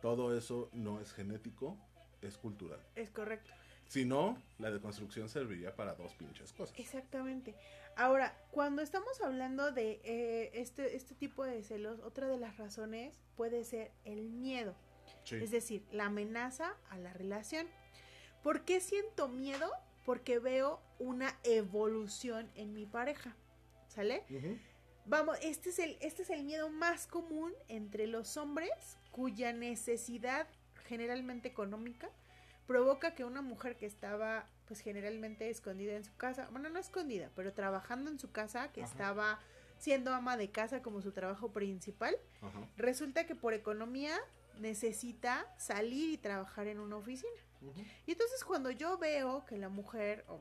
Todo 0.00 0.36
eso 0.38 0.70
no 0.72 1.00
es 1.00 1.12
genético, 1.12 1.76
es 2.22 2.38
cultural. 2.38 2.80
Es 2.94 3.10
correcto. 3.10 3.50
Si 3.90 4.04
no, 4.04 4.40
la 4.60 4.70
deconstrucción 4.70 5.28
serviría 5.28 5.74
para 5.74 5.94
dos 5.94 6.14
pinches 6.14 6.52
cosas. 6.52 6.78
Exactamente. 6.78 7.56
Ahora, 7.96 8.40
cuando 8.52 8.82
estamos 8.82 9.20
hablando 9.20 9.72
de 9.72 10.00
eh, 10.04 10.52
este, 10.54 10.94
este 10.94 11.16
tipo 11.16 11.42
de 11.42 11.64
celos, 11.64 11.98
otra 11.98 12.28
de 12.28 12.38
las 12.38 12.56
razones 12.56 13.18
puede 13.34 13.64
ser 13.64 13.90
el 14.04 14.30
miedo. 14.30 14.76
Es 15.32 15.50
decir, 15.50 15.84
la 15.90 16.04
amenaza 16.04 16.76
a 16.88 16.98
la 16.98 17.12
relación. 17.12 17.66
¿Por 18.44 18.64
qué 18.64 18.80
siento 18.80 19.26
miedo? 19.26 19.68
Porque 20.06 20.38
veo 20.38 20.80
una 21.00 21.36
evolución 21.42 22.48
en 22.54 22.72
mi 22.72 22.86
pareja. 22.86 23.34
¿Sale? 23.88 24.22
Vamos, 25.04 25.36
este 25.42 25.70
es, 25.70 25.80
el, 25.80 25.98
este 26.00 26.22
es 26.22 26.30
el 26.30 26.44
miedo 26.44 26.68
más 26.70 27.08
común 27.08 27.52
entre 27.66 28.06
los 28.06 28.36
hombres 28.36 28.70
cuya 29.10 29.52
necesidad 29.52 30.46
generalmente 30.84 31.48
económica 31.48 32.08
provoca 32.70 33.16
que 33.16 33.24
una 33.24 33.42
mujer 33.42 33.76
que 33.76 33.86
estaba 33.86 34.46
pues 34.68 34.78
generalmente 34.78 35.50
escondida 35.50 35.96
en 35.96 36.04
su 36.04 36.16
casa, 36.16 36.46
bueno, 36.52 36.68
no 36.68 36.78
escondida, 36.78 37.28
pero 37.34 37.52
trabajando 37.52 38.12
en 38.12 38.20
su 38.20 38.30
casa, 38.30 38.70
que 38.70 38.80
estaba 38.80 39.40
siendo 39.76 40.14
ama 40.14 40.36
de 40.36 40.52
casa 40.52 40.80
como 40.80 41.02
su 41.02 41.10
trabajo 41.10 41.50
principal, 41.50 42.16
resulta 42.76 43.26
que 43.26 43.34
por 43.34 43.54
economía 43.54 44.16
necesita 44.60 45.52
salir 45.58 46.10
y 46.10 46.16
trabajar 46.16 46.68
en 46.68 46.78
una 46.78 46.94
oficina. 46.94 47.42
Y 48.06 48.12
entonces 48.12 48.44
cuando 48.44 48.70
yo 48.70 48.98
veo 48.98 49.44
que 49.46 49.58
la 49.58 49.68
mujer, 49.68 50.24
o 50.28 50.38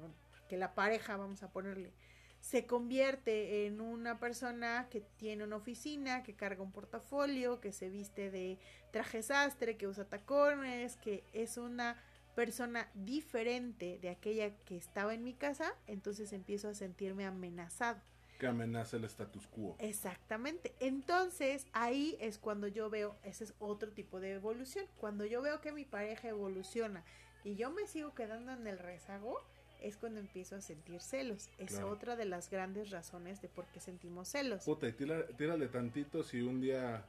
que 0.48 0.56
la 0.56 0.76
pareja, 0.76 1.18
vamos 1.18 1.42
a 1.42 1.52
ponerle, 1.52 1.94
se 2.42 2.68
convierte 2.68 3.66
en 3.66 3.82
una 3.82 4.20
persona 4.20 4.88
que 4.92 5.02
tiene 5.02 5.46
una 5.46 5.56
oficina, 5.56 6.22
que 6.22 6.36
carga 6.36 6.62
un 6.62 6.72
portafolio, 6.72 7.60
que 7.60 7.72
se 7.72 7.90
viste 7.90 8.30
de 8.30 8.60
traje 8.92 9.24
sastre, 9.24 9.78
que 9.78 9.88
usa 9.88 10.06
tacones, 10.06 10.96
que 10.98 11.24
es 11.34 11.58
una 11.58 12.00
persona 12.36 12.90
diferente 12.94 14.00
de 14.02 14.10
aquella 14.10 14.56
que 14.66 14.78
estaba 14.78 15.14
en 15.14 15.24
mi 15.24 15.34
casa, 15.34 15.76
entonces 15.88 16.34
empiezo 16.34 16.70
a 16.70 16.74
sentirme 16.74 17.26
amenazado. 17.26 18.02
Que 18.40 18.48
amenaza 18.48 18.96
el 18.98 19.04
status 19.04 19.48
quo. 19.48 19.76
Exactamente. 19.80 20.74
Entonces 20.80 21.68
ahí 21.74 22.16
es 22.22 22.38
cuando 22.38 22.68
yo 22.68 22.90
veo, 22.90 23.18
ese 23.24 23.44
es 23.44 23.54
otro 23.60 23.92
tipo 23.92 24.22
de 24.22 24.34
evolución. 24.34 24.86
Cuando 24.98 25.26
yo 25.26 25.42
veo 25.42 25.60
que 25.60 25.74
mi 25.74 25.84
pareja 25.84 26.30
evoluciona 26.30 27.04
y 27.44 27.56
yo 27.56 27.70
me 27.70 27.86
sigo 27.86 28.14
quedando 28.14 28.54
en 28.54 28.66
el 28.66 28.80
rezago, 28.80 29.42
es 29.82 29.98
cuando 29.98 30.20
empiezo 30.20 30.56
a 30.56 30.62
sentir 30.62 31.02
celos. 31.02 31.50
Es 31.58 31.80
otra 31.80 32.16
de 32.16 32.26
las 32.26 32.50
grandes 32.50 32.90
razones 32.90 33.42
de 33.42 33.50
por 33.50 33.66
qué 33.68 33.80
sentimos 33.80 34.30
celos. 34.30 34.64
Puta, 34.64 34.88
y 34.88 34.94
tírale 34.94 35.68
tantito 35.68 36.24
si 36.24 36.42
un 36.42 36.62
día 36.62 37.06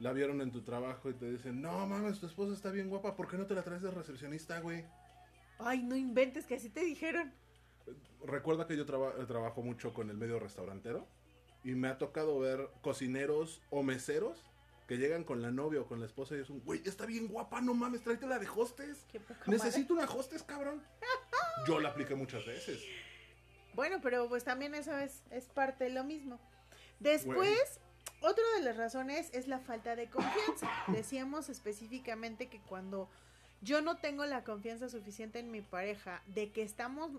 la 0.00 0.12
vieron 0.12 0.40
en 0.40 0.52
tu 0.52 0.62
trabajo 0.62 1.10
y 1.10 1.14
te 1.14 1.30
dicen, 1.30 1.60
no 1.60 1.86
mames, 1.86 2.20
tu 2.20 2.26
esposa 2.26 2.52
está 2.52 2.70
bien 2.70 2.88
guapa, 2.88 3.16
¿por 3.16 3.28
qué 3.28 3.36
no 3.36 3.46
te 3.46 3.54
la 3.54 3.62
traes 3.62 3.82
de 3.82 3.90
recepcionista, 3.90 4.60
güey? 4.60 4.84
Ay, 5.58 5.82
no 5.82 5.96
inventes 5.96 6.46
que 6.46 6.54
así 6.54 6.70
te 6.70 6.80
dijeron. 6.80 7.32
Recuerda 8.24 8.66
que 8.66 8.76
yo 8.76 8.86
trabajo 8.86 9.62
mucho 9.62 9.92
con 9.94 10.10
el 10.10 10.16
medio 10.16 10.38
restaurantero 10.38 11.08
y 11.64 11.72
me 11.72 11.88
ha 11.88 11.98
tocado 11.98 12.38
ver 12.38 12.68
cocineros 12.82 13.60
o 13.70 13.82
meseros 13.82 14.44
que 14.86 14.96
llegan 14.96 15.24
con 15.24 15.42
la 15.42 15.50
novia 15.50 15.80
o 15.80 15.86
con 15.86 16.00
la 16.00 16.06
esposa 16.06 16.36
y 16.36 16.40
es 16.40 16.48
un, 16.48 16.60
güey, 16.60 16.80
está 16.86 17.04
bien 17.04 17.28
guapa, 17.28 17.60
no 17.60 17.74
mames, 17.74 18.02
tráetela 18.02 18.38
de 18.38 18.48
hostes. 18.48 19.04
Necesito 19.46 19.92
una 19.94 20.04
hostes, 20.04 20.42
cabrón. 20.42 20.82
yo 21.66 21.78
la 21.78 21.90
apliqué 21.90 22.14
muchas 22.14 22.46
veces. 22.46 22.82
Bueno, 23.74 23.98
pero 24.02 24.28
pues 24.28 24.44
también 24.44 24.74
eso 24.74 24.96
es, 24.96 25.22
es 25.30 25.46
parte 25.46 25.84
de 25.84 25.90
lo 25.90 26.04
mismo. 26.04 26.40
Después, 27.00 27.80
otra 28.20 28.44
de 28.56 28.62
las 28.62 28.76
razones 28.76 29.30
es 29.32 29.48
la 29.48 29.58
falta 29.58 29.96
de 29.96 30.08
confianza. 30.08 30.70
Decíamos 30.88 31.48
específicamente 31.48 32.48
que 32.48 32.60
cuando 32.60 33.08
yo 33.60 33.80
no 33.82 33.96
tengo 33.96 34.24
la 34.26 34.44
confianza 34.44 34.88
suficiente 34.88 35.38
en 35.38 35.50
mi 35.50 35.60
pareja 35.60 36.22
de 36.26 36.50
que 36.50 36.62
estamos 36.62 37.10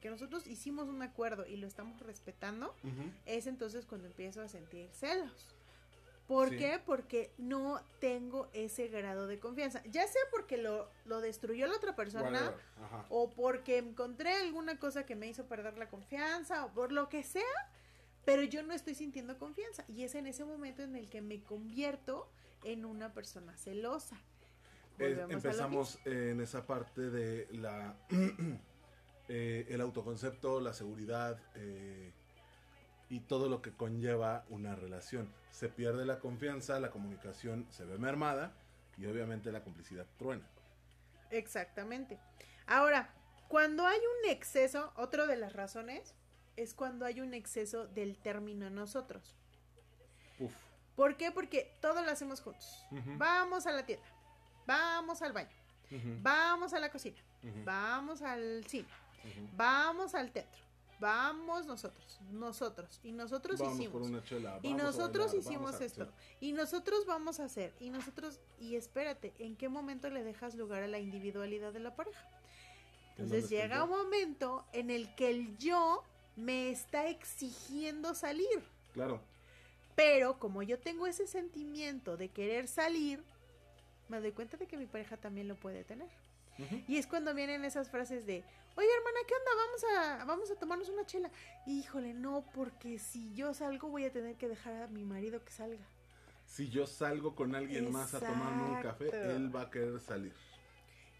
que 0.00 0.10
nosotros 0.10 0.46
hicimos 0.46 0.88
un 0.88 1.02
acuerdo 1.02 1.44
y 1.46 1.56
lo 1.56 1.66
estamos 1.66 2.00
respetando, 2.02 2.74
es 3.26 3.46
entonces 3.46 3.84
cuando 3.84 4.06
empiezo 4.06 4.40
a 4.42 4.48
sentir 4.48 4.88
celos. 4.92 5.48
¿Por 6.28 6.50
qué? 6.50 6.78
Porque 6.84 7.32
no 7.38 7.80
tengo 8.00 8.48
ese 8.52 8.88
grado 8.88 9.26
de 9.26 9.40
confianza. 9.40 9.82
Ya 9.86 10.06
sea 10.06 10.20
porque 10.30 10.58
lo, 10.58 10.90
lo 11.06 11.22
destruyó 11.22 11.66
la 11.66 11.76
otra 11.76 11.96
persona 11.96 12.54
o 13.08 13.30
porque 13.30 13.78
encontré 13.78 14.34
alguna 14.34 14.78
cosa 14.78 15.06
que 15.06 15.16
me 15.16 15.26
hizo 15.26 15.46
perder 15.46 15.78
la 15.78 15.88
confianza 15.88 16.66
o 16.66 16.68
por 16.74 16.92
lo 16.92 17.08
que 17.08 17.22
sea, 17.22 17.42
pero 18.28 18.42
yo 18.42 18.62
no 18.62 18.74
estoy 18.74 18.94
sintiendo 18.94 19.38
confianza 19.38 19.86
y 19.88 20.04
es 20.04 20.14
en 20.14 20.26
ese 20.26 20.44
momento 20.44 20.82
en 20.82 20.94
el 20.96 21.08
que 21.08 21.22
me 21.22 21.42
convierto 21.42 22.30
en 22.62 22.84
una 22.84 23.14
persona 23.14 23.56
celosa. 23.56 24.20
empezamos 24.98 25.98
en 26.04 26.42
esa 26.42 26.66
parte 26.66 27.08
de 27.08 27.48
la 27.52 27.96
eh, 29.28 29.64
el 29.70 29.80
autoconcepto, 29.80 30.60
la 30.60 30.74
seguridad 30.74 31.40
eh, 31.54 32.12
y 33.08 33.20
todo 33.20 33.48
lo 33.48 33.62
que 33.62 33.72
conlleva 33.72 34.44
una 34.50 34.76
relación. 34.76 35.32
Se 35.50 35.70
pierde 35.70 36.04
la 36.04 36.18
confianza, 36.18 36.78
la 36.80 36.90
comunicación 36.90 37.66
se 37.70 37.86
ve 37.86 37.96
mermada 37.96 38.52
y 38.98 39.06
obviamente 39.06 39.50
la 39.52 39.64
complicidad 39.64 40.06
truena. 40.18 40.46
Exactamente. 41.30 42.18
Ahora, 42.66 43.08
cuando 43.48 43.86
hay 43.86 43.98
un 43.98 44.30
exceso, 44.30 44.92
otra 44.96 45.26
de 45.26 45.36
las 45.36 45.54
razones 45.54 46.14
es 46.58 46.74
cuando 46.74 47.04
hay 47.04 47.20
un 47.20 47.34
exceso 47.34 47.86
del 47.86 48.18
término 48.18 48.68
nosotros. 48.68 49.36
Uf. 50.38 50.52
¿Por 50.96 51.16
qué? 51.16 51.30
Porque 51.30 51.76
todo 51.80 52.02
lo 52.02 52.10
hacemos 52.10 52.40
juntos. 52.40 52.84
Vamos 53.16 53.66
a 53.68 53.72
la 53.72 53.86
tienda, 53.86 54.04
vamos 54.66 55.22
al 55.22 55.32
baño, 55.32 55.54
vamos 56.22 56.72
a 56.72 56.80
la 56.80 56.90
cocina, 56.90 57.18
vamos 57.64 58.20
al 58.20 58.64
cine, 58.66 58.88
vamos 59.56 60.16
al 60.16 60.32
teatro, 60.32 60.60
vamos 60.98 61.66
nosotros, 61.66 62.20
nosotros, 62.32 62.98
y 63.04 63.12
nosotros 63.12 63.60
hicimos. 63.60 64.10
y 64.62 64.74
nosotros 64.74 65.34
hicimos 65.34 65.80
esto, 65.80 66.08
y 66.40 66.52
nosotros 66.52 67.06
vamos 67.06 67.38
a 67.38 67.44
hacer, 67.44 67.72
y 67.78 67.90
nosotros, 67.90 68.40
y 68.58 68.74
espérate, 68.74 69.32
¿en 69.38 69.54
qué 69.54 69.68
momento 69.68 70.10
le 70.10 70.24
dejas 70.24 70.56
lugar 70.56 70.82
a 70.82 70.88
la 70.88 70.98
individualidad 70.98 71.72
de 71.72 71.78
la 71.78 71.94
pareja? 71.94 72.28
Entonces 73.12 73.48
llega 73.50 73.84
un 73.84 73.90
momento 73.90 74.64
en 74.72 74.90
el 74.90 75.14
que 75.14 75.30
el 75.30 75.56
yo 75.58 76.02
me 76.38 76.70
está 76.70 77.08
exigiendo 77.08 78.14
salir. 78.14 78.62
Claro. 78.92 79.20
Pero 79.94 80.38
como 80.38 80.62
yo 80.62 80.78
tengo 80.78 81.06
ese 81.06 81.26
sentimiento 81.26 82.16
de 82.16 82.28
querer 82.28 82.68
salir, 82.68 83.22
me 84.08 84.20
doy 84.20 84.32
cuenta 84.32 84.56
de 84.56 84.66
que 84.66 84.76
mi 84.76 84.86
pareja 84.86 85.16
también 85.16 85.48
lo 85.48 85.56
puede 85.56 85.84
tener. 85.84 86.08
Y 86.88 86.96
es 86.96 87.06
cuando 87.06 87.34
vienen 87.34 87.64
esas 87.64 87.88
frases 87.88 88.26
de, 88.26 88.42
oye 88.76 88.88
hermana, 88.96 89.18
¿qué 89.26 89.34
onda? 89.34 89.50
Vamos 89.56 89.84
a, 89.84 90.24
vamos 90.24 90.50
a 90.50 90.56
tomarnos 90.56 90.88
una 90.88 91.06
chela. 91.06 91.30
Híjole, 91.66 92.14
no, 92.14 92.44
porque 92.54 92.98
si 92.98 93.32
yo 93.34 93.54
salgo 93.54 93.88
voy 93.88 94.04
a 94.04 94.12
tener 94.12 94.34
que 94.36 94.48
dejar 94.48 94.82
a 94.82 94.86
mi 94.88 95.04
marido 95.04 95.44
que 95.44 95.52
salga. 95.52 95.86
Si 96.46 96.68
yo 96.68 96.86
salgo 96.86 97.36
con 97.36 97.54
alguien 97.54 97.92
más 97.92 98.14
a 98.14 98.20
tomarme 98.20 98.76
un 98.76 98.82
café, 98.82 99.10
él 99.34 99.54
va 99.54 99.62
a 99.62 99.70
querer 99.70 100.00
salir. 100.00 100.32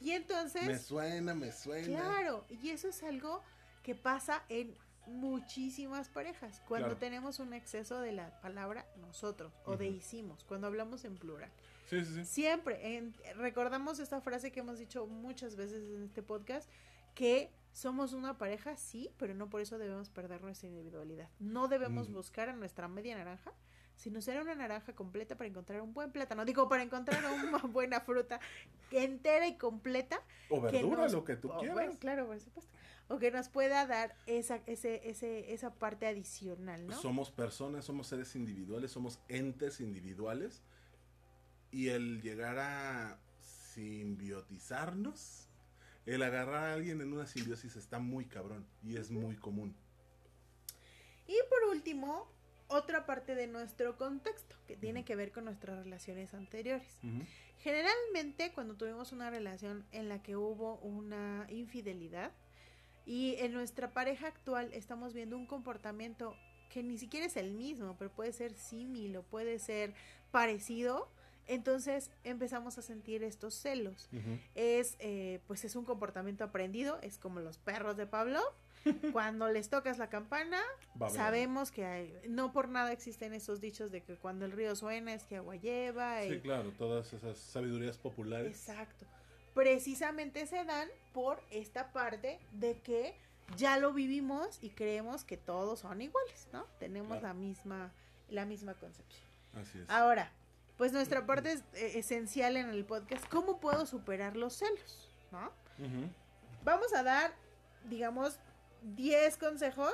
Y 0.00 0.12
entonces... 0.12 0.64
Me 0.64 0.78
suena, 0.78 1.34
me 1.34 1.52
suena. 1.52 1.86
Claro, 1.86 2.44
y 2.62 2.70
eso 2.70 2.88
es 2.88 3.02
algo 3.02 3.42
que 3.82 3.94
pasa 3.94 4.44
en 4.48 4.74
muchísimas 5.08 6.08
parejas 6.08 6.62
cuando 6.68 6.96
tenemos 6.96 7.40
un 7.40 7.52
exceso 7.52 8.00
de 8.00 8.12
la 8.12 8.40
palabra 8.40 8.86
nosotros 9.00 9.52
o 9.64 9.76
de 9.76 9.88
hicimos, 9.88 10.44
cuando 10.44 10.66
hablamos 10.66 11.04
en 11.04 11.16
plural. 11.16 11.50
Sí, 11.86 12.04
sí, 12.04 12.14
sí. 12.14 12.24
Siempre 12.24 13.12
recordamos 13.36 13.98
esta 13.98 14.20
frase 14.20 14.52
que 14.52 14.60
hemos 14.60 14.78
dicho 14.78 15.06
muchas 15.06 15.56
veces 15.56 15.82
en 15.88 16.04
este 16.04 16.22
podcast, 16.22 16.68
que 17.14 17.50
somos 17.72 18.12
una 18.12 18.36
pareja, 18.36 18.76
sí, 18.76 19.10
pero 19.18 19.34
no 19.34 19.48
por 19.48 19.60
eso 19.60 19.78
debemos 19.78 20.10
perder 20.10 20.42
nuestra 20.42 20.68
individualidad. 20.68 21.28
No 21.38 21.68
debemos 21.68 22.10
buscar 22.10 22.48
a 22.48 22.52
nuestra 22.52 22.88
media 22.88 23.16
naranja, 23.16 23.52
sino 23.96 24.20
ser 24.20 24.40
una 24.40 24.54
naranja 24.54 24.94
completa 24.94 25.36
para 25.36 25.48
encontrar 25.48 25.80
un 25.80 25.94
buen 25.94 26.12
plátano. 26.12 26.44
Digo, 26.44 26.68
para 26.68 26.82
encontrar 26.82 27.24
una 27.24 27.58
buena 27.68 28.00
fruta 28.00 28.38
entera 28.90 29.46
y 29.46 29.56
completa. 29.56 30.20
O 30.50 30.60
verdura, 30.60 31.08
lo 31.08 31.24
que 31.24 31.36
tú 31.36 31.50
quieras. 31.58 31.96
claro, 31.98 32.26
por 32.26 32.38
supuesto 32.38 32.77
o 33.08 33.18
que 33.18 33.30
nos 33.30 33.48
pueda 33.48 33.86
dar 33.86 34.14
esa, 34.26 34.60
ese, 34.66 35.08
ese, 35.08 35.52
esa 35.52 35.74
parte 35.74 36.06
adicional, 36.06 36.86
¿no? 36.86 37.00
Somos 37.00 37.30
personas, 37.30 37.84
somos 37.84 38.06
seres 38.06 38.36
individuales, 38.36 38.92
somos 38.92 39.18
entes 39.28 39.80
individuales 39.80 40.62
y 41.70 41.88
el 41.88 42.20
llegar 42.20 42.58
a 42.58 43.18
simbiotizarnos, 43.74 45.48
el 46.06 46.22
agarrar 46.22 46.64
a 46.64 46.74
alguien 46.74 47.00
en 47.00 47.12
una 47.12 47.26
simbiosis 47.26 47.76
está 47.76 47.98
muy 47.98 48.26
cabrón 48.26 48.66
y 48.82 48.96
es 48.96 49.10
muy 49.10 49.36
común. 49.36 49.74
Y 51.26 51.36
por 51.48 51.70
último, 51.70 52.30
otra 52.68 53.06
parte 53.06 53.34
de 53.34 53.46
nuestro 53.46 53.96
contexto 53.96 54.54
que 54.66 54.76
tiene 54.76 55.04
que 55.04 55.16
ver 55.16 55.32
con 55.32 55.44
nuestras 55.44 55.78
relaciones 55.78 56.34
anteriores. 56.34 56.98
Generalmente 57.58 58.52
cuando 58.52 58.74
tuvimos 58.76 59.12
una 59.12 59.30
relación 59.30 59.84
en 59.92 60.08
la 60.08 60.22
que 60.22 60.36
hubo 60.36 60.76
una 60.76 61.46
infidelidad, 61.50 62.32
y 63.08 63.36
en 63.38 63.54
nuestra 63.54 63.94
pareja 63.94 64.26
actual 64.26 64.68
estamos 64.74 65.14
viendo 65.14 65.34
un 65.38 65.46
comportamiento 65.46 66.36
que 66.68 66.82
ni 66.82 66.98
siquiera 66.98 67.24
es 67.24 67.38
el 67.38 67.52
mismo, 67.52 67.96
pero 67.98 68.12
puede 68.12 68.34
ser 68.34 68.52
símil 68.52 69.16
o 69.16 69.22
puede 69.22 69.58
ser 69.58 69.94
parecido. 70.30 71.08
Entonces 71.46 72.10
empezamos 72.22 72.76
a 72.76 72.82
sentir 72.82 73.24
estos 73.24 73.54
celos. 73.54 74.10
Es, 74.54 74.96
eh, 74.98 75.40
pues 75.46 75.64
es 75.64 75.74
un 75.74 75.86
comportamiento 75.86 76.44
aprendido, 76.44 76.98
es 77.00 77.16
como 77.16 77.40
los 77.40 77.56
perros 77.56 77.96
de 77.96 78.06
Pablo. 78.06 78.40
cuando 79.12 79.48
les 79.48 79.70
tocas 79.70 79.96
la 79.96 80.10
campana, 80.10 80.60
sabemos 81.10 81.72
que 81.72 81.86
hay, 81.86 82.14
no 82.28 82.52
por 82.52 82.68
nada 82.68 82.92
existen 82.92 83.32
esos 83.32 83.60
dichos 83.60 83.90
de 83.90 84.02
que 84.02 84.14
cuando 84.16 84.44
el 84.44 84.52
río 84.52 84.76
suena 84.76 85.14
es 85.14 85.24
que 85.24 85.36
agua 85.36 85.56
lleva. 85.56 86.22
Sí, 86.22 86.40
claro, 86.40 86.72
todas 86.76 87.10
esas 87.14 87.38
sabidurías 87.38 87.96
populares. 87.96 88.68
Exacto 88.68 89.06
precisamente 89.58 90.46
se 90.46 90.64
dan 90.64 90.88
por 91.12 91.42
esta 91.50 91.90
parte 91.90 92.38
de 92.52 92.78
que 92.78 93.12
ya 93.56 93.76
lo 93.76 93.92
vivimos 93.92 94.62
y 94.62 94.70
creemos 94.70 95.24
que 95.24 95.36
todos 95.36 95.80
son 95.80 96.00
iguales, 96.00 96.46
¿no? 96.52 96.64
Tenemos 96.78 97.20
la 97.20 97.34
misma 97.34 97.90
la 98.28 98.44
misma 98.44 98.74
concepción. 98.74 99.26
Así 99.60 99.80
es. 99.80 99.90
Ahora, 99.90 100.30
pues 100.76 100.92
nuestra 100.92 101.26
parte 101.26 101.54
es, 101.54 101.64
eh, 101.74 101.98
esencial 101.98 102.56
en 102.56 102.68
el 102.68 102.84
podcast, 102.84 103.26
¿cómo 103.28 103.58
puedo 103.58 103.84
superar 103.84 104.36
los 104.36 104.52
celos? 104.54 105.10
¿No? 105.32 105.50
Vamos 106.62 106.94
a 106.94 107.02
dar, 107.02 107.34
digamos, 107.88 108.38
10 108.94 109.38
consejos 109.38 109.92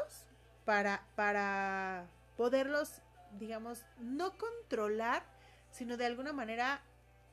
para, 0.66 1.06
para 1.14 2.06
poderlos, 2.36 3.00
digamos, 3.38 3.82
no 3.98 4.36
controlar, 4.36 5.24
sino 5.70 5.96
de 5.96 6.04
alguna 6.04 6.34
manera 6.34 6.82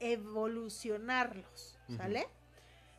evolucionarlos, 0.01 1.77
¿sale? 1.97 2.27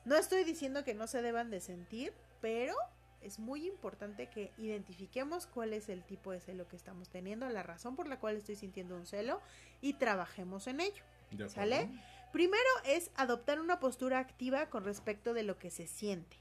No 0.05 0.17
estoy 0.17 0.45
diciendo 0.45 0.85
que 0.85 0.95
no 0.95 1.07
se 1.07 1.23
deban 1.23 1.51
de 1.51 1.61
sentir, 1.61 2.13
pero 2.41 2.75
es 3.23 3.39
muy 3.39 3.67
importante 3.67 4.29
que 4.29 4.53
identifiquemos 4.59 5.47
cuál 5.47 5.73
es 5.73 5.89
el 5.89 6.03
tipo 6.03 6.33
de 6.33 6.41
celo 6.41 6.69
que 6.69 6.77
estamos 6.77 7.09
teniendo, 7.09 7.49
la 7.49 7.63
razón 7.63 7.95
por 7.95 8.09
la 8.09 8.19
cual 8.19 8.37
estoy 8.37 8.57
sintiendo 8.57 8.97
un 8.97 9.07
celo 9.07 9.41
y 9.81 9.95
trabajemos 9.95 10.67
en 10.67 10.81
ello. 10.81 11.03
¿Sale? 11.49 11.89
Primero 12.33 12.69
es 12.85 13.11
adoptar 13.15 13.61
una 13.61 13.79
postura 13.79 14.19
activa 14.19 14.67
con 14.71 14.85
respecto 14.85 15.35
de 15.35 15.45
lo 15.45 15.59
que 15.59 15.71
se 15.71 15.87
siente. 15.87 16.37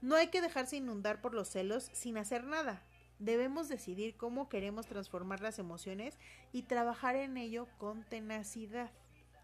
No 0.00 0.16
hay 0.16 0.28
que 0.28 0.40
dejarse 0.40 0.76
inundar 0.76 1.20
por 1.20 1.34
los 1.34 1.48
celos 1.48 1.90
sin 1.92 2.16
hacer 2.16 2.44
nada. 2.44 2.82
Debemos 3.18 3.68
decidir 3.68 4.16
cómo 4.16 4.48
queremos 4.48 4.86
transformar 4.86 5.40
las 5.40 5.58
emociones 5.58 6.18
y 6.52 6.62
trabajar 6.62 7.16
en 7.16 7.36
ello 7.36 7.68
con 7.78 8.02
tenacidad. 8.04 8.90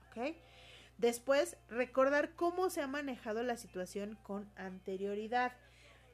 ¿Ok? 0.09 0.35
Después, 0.99 1.57
recordar 1.69 2.35
cómo 2.35 2.71
se 2.71 2.83
ha 2.83 2.89
manejado 2.89 3.43
la 3.45 3.57
situación 3.57 4.19
con 4.23 4.51
anterioridad. 4.57 5.53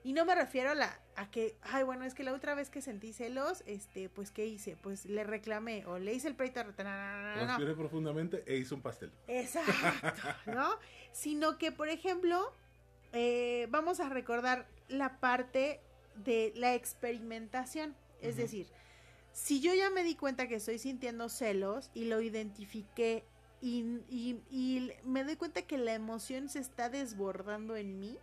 Y 0.02 0.12
no 0.12 0.26
me 0.26 0.34
refiero 0.34 0.70
a 0.70 0.74
la 0.74 1.00
a 1.16 1.30
que, 1.30 1.56
ay, 1.62 1.84
bueno, 1.84 2.04
es 2.04 2.12
que 2.12 2.22
la 2.22 2.34
otra 2.34 2.54
vez 2.54 2.68
que 2.68 2.82
sentí 2.82 3.14
celos, 3.14 3.62
este, 3.66 4.10
pues 4.10 4.30
¿qué 4.30 4.44
hice? 4.44 4.76
Pues 4.76 5.06
le 5.06 5.24
reclamé 5.24 5.86
o 5.86 5.98
le 5.98 6.12
hice 6.12 6.28
el 6.28 6.34
pleito, 6.34 6.62
Respiré 6.62 7.74
profundamente 7.74 8.44
e 8.46 8.58
hice 8.58 8.74
un 8.74 8.82
pastel. 8.82 9.10
Exacto, 9.26 9.72
¿no? 10.46 10.78
Sino 11.12 11.56
que, 11.56 11.72
por 11.72 11.88
ejemplo, 11.88 12.52
eh, 13.14 13.66
vamos 13.70 14.00
a 14.00 14.10
recordar 14.10 14.66
la 14.88 15.18
parte 15.20 15.80
de 16.16 16.52
la 16.56 16.74
experimentación, 16.74 17.94
es 18.20 18.36
decir, 18.36 18.66
si 19.32 19.60
yo 19.60 19.74
ya 19.74 19.88
me 19.90 20.04
di 20.04 20.14
cuenta 20.14 20.46
que 20.46 20.56
estoy 20.56 20.78
sintiendo 20.78 21.28
celos 21.28 21.90
y 21.94 22.04
lo 22.04 22.20
identifiqué 22.20 23.24
y, 23.64 24.92
me 25.04 25.24
doy 25.24 25.36
cuenta 25.36 25.62
que 25.62 25.78
la 25.78 25.94
emoción 25.94 26.48
se 26.48 26.58
está 26.58 26.90
desbordando 26.90 27.76
en 27.76 27.98
mí. 27.98 28.18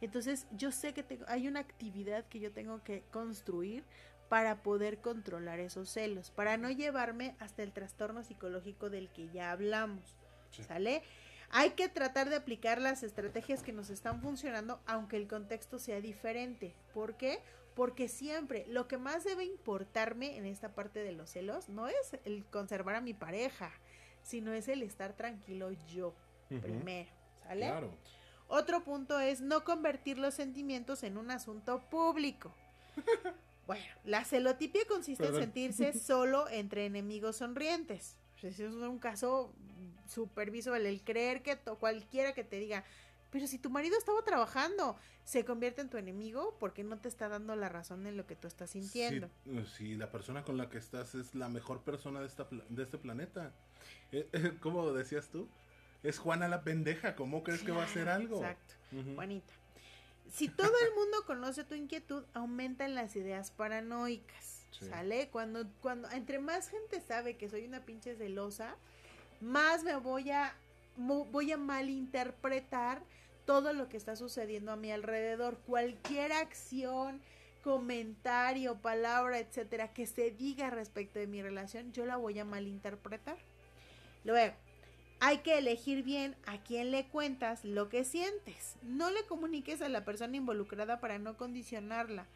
Entonces 0.00 0.46
yo 0.52 0.72
sé 0.72 0.94
que 0.94 1.02
tengo, 1.02 1.24
hay 1.28 1.48
una 1.48 1.60
actividad 1.60 2.24
que 2.26 2.40
yo 2.40 2.52
tengo 2.52 2.82
que 2.82 3.02
construir 3.10 3.84
para 4.28 4.62
poder 4.62 4.98
controlar 4.98 5.60
esos 5.60 5.88
celos, 5.88 6.30
para 6.30 6.56
no 6.56 6.70
llevarme 6.70 7.36
hasta 7.38 7.62
el 7.62 7.72
trastorno 7.72 8.24
psicológico 8.24 8.90
del 8.90 9.10
que 9.10 9.28
ya 9.28 9.52
hablamos. 9.52 10.16
¿Sale? 10.66 11.02
Hay 11.50 11.70
que 11.70 11.88
tratar 11.88 12.30
de 12.30 12.36
aplicar 12.36 12.80
las 12.80 13.02
estrategias 13.02 13.62
que 13.62 13.72
nos 13.72 13.90
están 13.90 14.22
funcionando, 14.22 14.80
aunque 14.86 15.16
el 15.16 15.28
contexto 15.28 15.78
sea 15.78 16.00
diferente. 16.00 16.74
¿Por 16.94 17.16
qué? 17.16 17.40
Porque 17.74 18.08
siempre 18.08 18.64
lo 18.68 18.88
que 18.88 18.96
más 18.96 19.24
debe 19.24 19.44
importarme 19.44 20.38
en 20.38 20.46
esta 20.46 20.74
parte 20.74 21.00
de 21.00 21.12
los 21.12 21.30
celos 21.30 21.68
no 21.68 21.88
es 21.88 22.18
el 22.24 22.44
conservar 22.46 22.96
a 22.96 23.00
mi 23.02 23.12
pareja, 23.12 23.70
sino 24.26 24.52
es 24.52 24.66
el 24.68 24.82
estar 24.82 25.12
tranquilo 25.14 25.70
yo 25.88 26.12
primero, 26.48 27.08
¿sale? 27.42 27.66
Claro. 27.66 27.90
Otro 28.48 28.82
punto 28.82 29.18
es 29.20 29.40
no 29.40 29.64
convertir 29.64 30.18
los 30.18 30.34
sentimientos 30.34 31.02
en 31.04 31.16
un 31.16 31.30
asunto 31.30 31.80
público. 31.88 32.52
bueno, 33.66 33.84
la 34.04 34.24
celotipia 34.24 34.82
consiste 34.88 35.26
en 35.26 35.34
sentirse 35.34 35.92
solo 35.98 36.48
entre 36.48 36.86
enemigos 36.86 37.36
sonrientes. 37.36 38.16
Eso 38.42 38.66
es 38.66 38.74
un 38.74 38.98
caso 38.98 39.52
súper 40.06 40.50
visual, 40.50 40.86
el 40.86 41.02
creer 41.02 41.42
que 41.42 41.56
cualquiera 41.56 42.32
que 42.32 42.44
te 42.44 42.58
diga, 42.58 42.84
pero 43.30 43.46
si 43.46 43.58
tu 43.58 43.70
marido 43.70 43.98
estaba 43.98 44.22
trabajando, 44.22 44.96
se 45.24 45.44
convierte 45.44 45.80
en 45.80 45.90
tu 45.90 45.96
enemigo 45.96 46.56
porque 46.60 46.84
no 46.84 46.98
te 46.98 47.08
está 47.08 47.28
dando 47.28 47.56
la 47.56 47.68
razón 47.68 48.06
en 48.06 48.16
lo 48.16 48.26
que 48.26 48.36
tú 48.36 48.46
estás 48.46 48.70
sintiendo. 48.70 49.28
Si, 49.76 49.96
la 49.96 50.10
persona 50.10 50.44
con 50.44 50.56
la 50.56 50.68
que 50.68 50.78
estás 50.78 51.14
es 51.14 51.34
la 51.34 51.48
mejor 51.48 51.82
persona 51.82 52.20
de, 52.20 52.26
esta, 52.26 52.46
de 52.50 52.82
este 52.82 52.98
planeta. 52.98 53.52
Eh, 54.12 54.28
eh, 54.32 54.56
¿Cómo 54.60 54.92
decías 54.92 55.28
tú? 55.28 55.48
Es 56.02 56.18
Juana 56.18 56.48
la 56.48 56.62
pendeja, 56.62 57.16
¿cómo 57.16 57.42
crees 57.42 57.62
que 57.62 57.72
va 57.72 57.82
a 57.82 57.86
hacer 57.86 58.08
algo? 58.08 58.36
Exacto, 58.36 58.74
Juanita. 59.14 59.52
Si 60.32 60.48
todo 60.48 60.72
el 60.86 60.94
mundo 60.94 61.24
conoce 61.26 61.64
tu 61.64 61.74
inquietud, 61.74 62.24
aumentan 62.34 62.94
las 62.94 63.16
ideas 63.16 63.50
paranoicas, 63.50 64.66
¿sale? 64.70 65.28
Cuando, 65.30 65.66
cuando, 65.80 66.10
entre 66.10 66.38
más 66.38 66.68
gente 66.68 67.00
sabe 67.00 67.36
que 67.36 67.48
soy 67.48 67.64
una 67.64 67.84
pinche 67.84 68.16
celosa, 68.16 68.76
más 69.40 69.84
me 69.84 69.96
voy 69.96 70.30
a, 70.30 70.54
voy 70.96 71.52
a 71.52 71.56
malinterpretar 71.56 73.02
todo 73.44 73.72
lo 73.72 73.88
que 73.88 73.96
está 73.96 74.16
sucediendo 74.16 74.72
a 74.72 74.76
mi 74.76 74.90
alrededor. 74.90 75.58
Cualquier 75.66 76.32
acción, 76.32 77.20
comentario, 77.62 78.76
palabra, 78.76 79.38
etcétera, 79.38 79.92
que 79.92 80.06
se 80.06 80.30
diga 80.30 80.70
respecto 80.70 81.18
de 81.18 81.26
mi 81.26 81.42
relación, 81.42 81.92
yo 81.92 82.06
la 82.06 82.16
voy 82.16 82.38
a 82.38 82.44
malinterpretar. 82.44 83.38
Luego, 84.24 84.54
hay 85.20 85.38
que 85.38 85.58
elegir 85.58 86.02
bien 86.02 86.36
a 86.46 86.62
quién 86.62 86.90
le 86.90 87.06
cuentas 87.06 87.64
lo 87.64 87.88
que 87.88 88.04
sientes. 88.04 88.76
No 88.82 89.10
le 89.10 89.24
comuniques 89.24 89.80
a 89.80 89.88
la 89.88 90.04
persona 90.04 90.36
involucrada 90.36 91.00
para 91.00 91.18
no 91.18 91.36
condicionarla. 91.36 92.26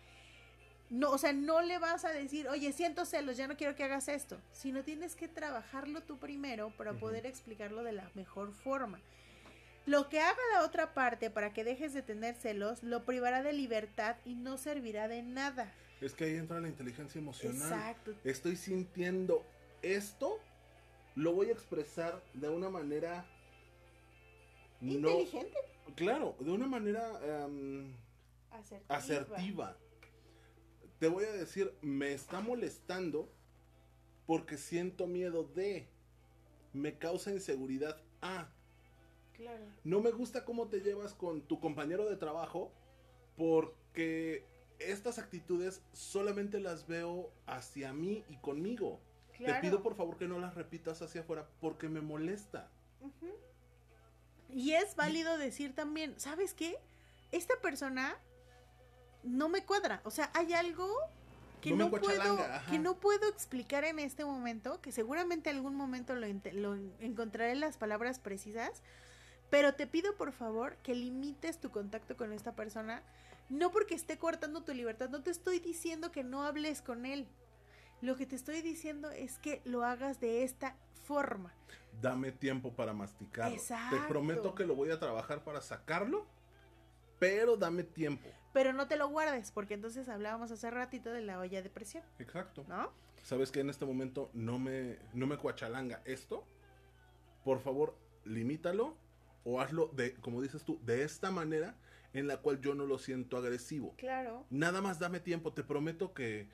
No, 0.90 1.12
o 1.12 1.18
sea, 1.18 1.32
no 1.32 1.62
le 1.62 1.78
vas 1.78 2.04
a 2.04 2.10
decir, 2.10 2.48
oye, 2.48 2.72
siento 2.72 3.04
celos, 3.04 3.36
ya 3.36 3.46
no 3.46 3.56
quiero 3.56 3.76
que 3.76 3.84
hagas 3.84 4.08
esto. 4.08 4.40
Sino 4.52 4.82
tienes 4.82 5.14
que 5.14 5.28
trabajarlo 5.28 6.02
tú 6.02 6.18
primero 6.18 6.70
para 6.76 6.94
poder 6.94 7.26
explicarlo 7.26 7.84
de 7.84 7.92
la 7.92 8.10
mejor 8.14 8.52
forma. 8.52 9.00
Lo 9.86 10.08
que 10.08 10.20
haga 10.20 10.38
la 10.52 10.64
otra 10.64 10.92
parte 10.92 11.30
para 11.30 11.52
que 11.52 11.64
dejes 11.64 11.94
de 11.94 12.02
tener 12.02 12.34
celos 12.34 12.82
lo 12.82 13.04
privará 13.04 13.42
de 13.42 13.52
libertad 13.52 14.16
y 14.24 14.34
no 14.34 14.58
servirá 14.58 15.06
de 15.08 15.22
nada. 15.22 15.72
Es 16.00 16.12
que 16.14 16.24
ahí 16.24 16.36
entra 16.36 16.60
la 16.60 16.68
inteligencia 16.68 17.18
emocional. 17.18 17.72
Exacto. 17.72 18.14
Estoy 18.24 18.56
sintiendo 18.56 19.44
esto, 19.82 20.38
lo 21.14 21.32
voy 21.34 21.48
a 21.48 21.52
expresar 21.52 22.22
de 22.34 22.48
una 22.48 22.68
manera 22.68 23.24
no 24.80 25.10
Inteligente. 25.10 25.56
claro, 25.94 26.36
de 26.40 26.50
una 26.50 26.66
manera 26.66 27.44
em, 27.44 27.94
Asertiva. 28.50 28.96
asertiva. 28.96 29.76
Te 31.00 31.08
voy 31.08 31.24
a 31.24 31.32
decir, 31.32 31.72
me 31.80 32.12
está 32.12 32.40
molestando 32.40 33.32
porque 34.26 34.58
siento 34.58 35.06
miedo 35.06 35.44
de, 35.44 35.88
me 36.74 36.98
causa 36.98 37.32
inseguridad 37.32 38.00
a, 38.20 38.48
Claro. 39.32 39.64
no 39.84 40.00
me 40.00 40.10
gusta 40.10 40.44
cómo 40.44 40.68
te 40.68 40.80
llevas 40.82 41.14
con 41.14 41.40
tu 41.40 41.58
compañero 41.58 42.08
de 42.08 42.16
trabajo 42.16 42.70
porque 43.38 44.44
estas 44.78 45.18
actitudes 45.18 45.82
solamente 45.94 46.60
las 46.60 46.86
veo 46.86 47.32
hacia 47.46 47.94
mí 47.94 48.22
y 48.28 48.36
conmigo. 48.36 49.00
Claro. 49.38 49.54
Te 49.54 49.60
pido 49.62 49.82
por 49.82 49.94
favor 49.94 50.18
que 50.18 50.28
no 50.28 50.38
las 50.38 50.54
repitas 50.54 51.00
hacia 51.00 51.22
afuera 51.22 51.48
porque 51.62 51.88
me 51.88 52.02
molesta. 52.02 52.70
Y 54.50 54.72
es 54.72 54.94
válido 54.96 55.38
decir 55.38 55.74
también, 55.74 56.20
¿sabes 56.20 56.52
qué? 56.52 56.76
Esta 57.32 57.58
persona 57.62 58.18
no 59.22 59.48
me 59.48 59.64
cuadra. 59.64 60.00
O 60.04 60.10
sea, 60.10 60.30
hay 60.34 60.52
algo 60.52 60.88
que 61.60 61.72
No 61.72 61.90
puedo, 61.90 62.38
que 62.70 62.78
no 62.78 62.94
puedo 62.96 63.28
explicar 63.28 63.84
en 63.84 63.98
este 63.98 64.24
momento, 64.24 64.80
que 64.80 64.92
seguramente 64.92 65.50
algún 65.50 65.74
momento 65.74 66.14
lo, 66.14 66.26
lo 66.52 66.74
encontraré 67.00 67.52
en 67.52 67.60
las 67.60 67.76
palabras 67.76 68.18
precisas, 68.18 68.82
pero 69.50 69.74
te 69.74 69.86
pido 69.86 70.16
por 70.16 70.32
favor 70.32 70.76
que 70.76 70.94
limites 70.94 71.58
tu 71.60 71.70
contacto 71.70 72.16
con 72.16 72.32
esta 72.32 72.52
persona, 72.52 73.02
no 73.50 73.70
porque 73.70 73.94
esté 73.94 74.16
cortando 74.16 74.62
tu 74.62 74.72
libertad, 74.72 75.10
no 75.10 75.22
te 75.22 75.30
estoy 75.30 75.58
diciendo 75.58 76.12
que 76.12 76.24
no 76.24 76.44
hables 76.44 76.82
con 76.82 77.04
él. 77.04 77.26
Lo 78.00 78.16
que 78.16 78.24
te 78.24 78.36
estoy 78.36 78.62
diciendo 78.62 79.10
es 79.10 79.38
que 79.38 79.60
lo 79.64 79.84
hagas 79.84 80.20
de 80.20 80.44
esta 80.44 80.76
forma. 81.04 81.52
Dame 82.00 82.32
tiempo 82.32 82.72
para 82.72 82.94
masticarlo. 82.94 83.54
Te 83.54 83.60
Exacto. 83.60 84.08
prometo 84.08 84.54
que 84.54 84.64
lo 84.64 84.74
voy 84.74 84.90
a 84.90 84.98
trabajar 84.98 85.44
para 85.44 85.60
sacarlo, 85.60 86.24
pero 87.18 87.56
dame 87.56 87.82
tiempo. 87.82 88.28
Pero 88.52 88.72
no 88.72 88.88
te 88.88 88.96
lo 88.96 89.08
guardes, 89.08 89.52
porque 89.52 89.74
entonces 89.74 90.08
hablábamos 90.08 90.50
hace 90.50 90.70
ratito 90.70 91.12
de 91.12 91.20
la 91.20 91.38
olla 91.38 91.62
de 91.62 91.70
presión, 91.70 92.02
Exacto. 92.18 92.64
¿no? 92.68 92.92
Sabes 93.22 93.50
que 93.52 93.60
en 93.60 93.70
este 93.70 93.84
momento 93.84 94.30
no 94.32 94.58
me, 94.58 94.98
no 95.12 95.26
me 95.26 95.36
cuachalanga 95.36 96.02
esto. 96.04 96.44
Por 97.44 97.60
favor, 97.60 97.96
limítalo 98.24 98.96
o 99.44 99.60
hazlo 99.60 99.88
de, 99.88 100.14
como 100.14 100.42
dices 100.42 100.64
tú, 100.64 100.80
de 100.84 101.04
esta 101.04 101.30
manera 101.30 101.74
en 102.12 102.26
la 102.26 102.38
cual 102.38 102.60
yo 102.60 102.74
no 102.74 102.86
lo 102.86 102.98
siento 102.98 103.36
agresivo. 103.36 103.94
Claro, 103.96 104.44
Nada 104.50 104.80
más 104.80 104.98
dame 104.98 105.20
tiempo, 105.20 105.52
te 105.52 105.62
prometo 105.62 106.12
que 106.12 106.48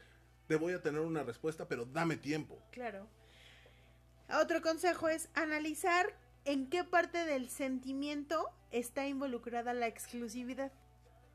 te 0.48 0.56
voy 0.56 0.74
a 0.74 0.82
tener 0.82 1.01
una 1.01 1.23
respuesta, 1.23 1.66
pero 1.66 1.86
dame 1.86 2.16
tiempo. 2.16 2.60
claro. 2.73 3.09
Otro 4.40 4.60
consejo 4.60 5.09
es 5.09 5.28
analizar 5.35 6.12
en 6.44 6.68
qué 6.68 6.82
parte 6.82 7.24
del 7.24 7.48
sentimiento 7.48 8.51
está 8.73 9.06
involucrada 9.06 9.73
la 9.73 9.86
exclusividad. 9.86 10.73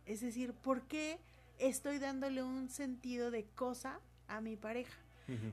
Es 0.06 0.22
decir, 0.22 0.54
¿por 0.54 0.84
qué 0.84 1.20
estoy 1.60 2.00
dándole 2.00 2.44
un 2.44 2.70
sentido 2.70 3.32
de 3.32 3.46
cosa 3.46 4.00
a 4.28 4.42
mi 4.42 4.56
pareja? 4.56 4.98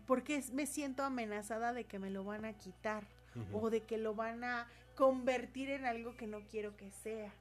¿Por 0.06 0.24
qué 0.24 0.42
me 0.52 0.66
siento 0.66 1.04
amenazada 1.04 1.72
de 1.72 1.84
que 1.84 2.00
me 2.00 2.10
lo 2.10 2.24
van 2.24 2.44
a 2.44 2.54
quitar? 2.54 3.06
O 3.52 3.70
de 3.70 3.82
que 3.82 3.98
lo 3.98 4.14
van 4.14 4.42
a 4.42 4.66
convertir 4.96 5.70
en 5.70 5.84
algo 5.84 6.16
que 6.16 6.26
no 6.26 6.40
quiero 6.48 6.76
que 6.76 6.90
sea. 6.90 7.32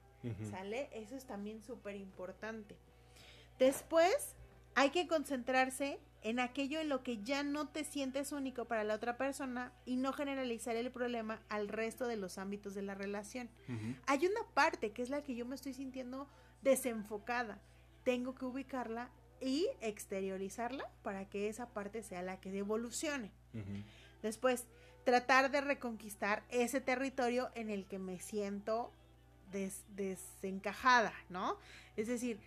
¿Sale? 0.50 0.88
Eso 0.92 1.16
es 1.16 1.24
también 1.24 1.62
súper 1.62 1.96
importante. 1.96 2.76
Después, 3.58 4.36
hay 4.74 4.90
que 4.90 5.08
concentrarse 5.08 5.98
en 6.22 6.40
aquello 6.40 6.80
en 6.80 6.88
lo 6.88 7.02
que 7.02 7.22
ya 7.22 7.42
no 7.42 7.68
te 7.68 7.84
sientes 7.84 8.32
único 8.32 8.66
para 8.66 8.84
la 8.84 8.94
otra 8.94 9.16
persona 9.16 9.72
y 9.84 9.96
no 9.96 10.12
generalizar 10.12 10.76
el 10.76 10.90
problema 10.90 11.40
al 11.48 11.68
resto 11.68 12.06
de 12.06 12.16
los 12.16 12.38
ámbitos 12.38 12.74
de 12.74 12.82
la 12.82 12.94
relación. 12.94 13.48
Hay 14.06 14.26
una 14.26 14.46
parte 14.54 14.92
que 14.92 15.02
es 15.02 15.10
la 15.10 15.22
que 15.22 15.34
yo 15.34 15.46
me 15.46 15.54
estoy 15.54 15.74
sintiendo 15.74 16.28
desenfocada. 16.62 17.58
Tengo 18.04 18.34
que 18.34 18.44
ubicarla 18.44 19.10
y 19.40 19.68
exteriorizarla 19.80 20.88
para 21.02 21.24
que 21.28 21.48
esa 21.48 21.68
parte 21.68 22.02
sea 22.02 22.22
la 22.22 22.40
que 22.40 22.56
evolucione. 22.56 23.30
Ujú. 23.54 23.82
Después, 24.22 24.64
tratar 25.04 25.50
de 25.50 25.60
reconquistar 25.60 26.42
ese 26.50 26.80
territorio 26.80 27.50
en 27.54 27.70
el 27.70 27.86
que 27.86 27.98
me 27.98 28.18
siento 28.18 28.92
des- 29.52 29.84
desencajada, 29.94 31.12
¿no? 31.28 31.56
Es 31.96 32.08
decir, 32.08 32.38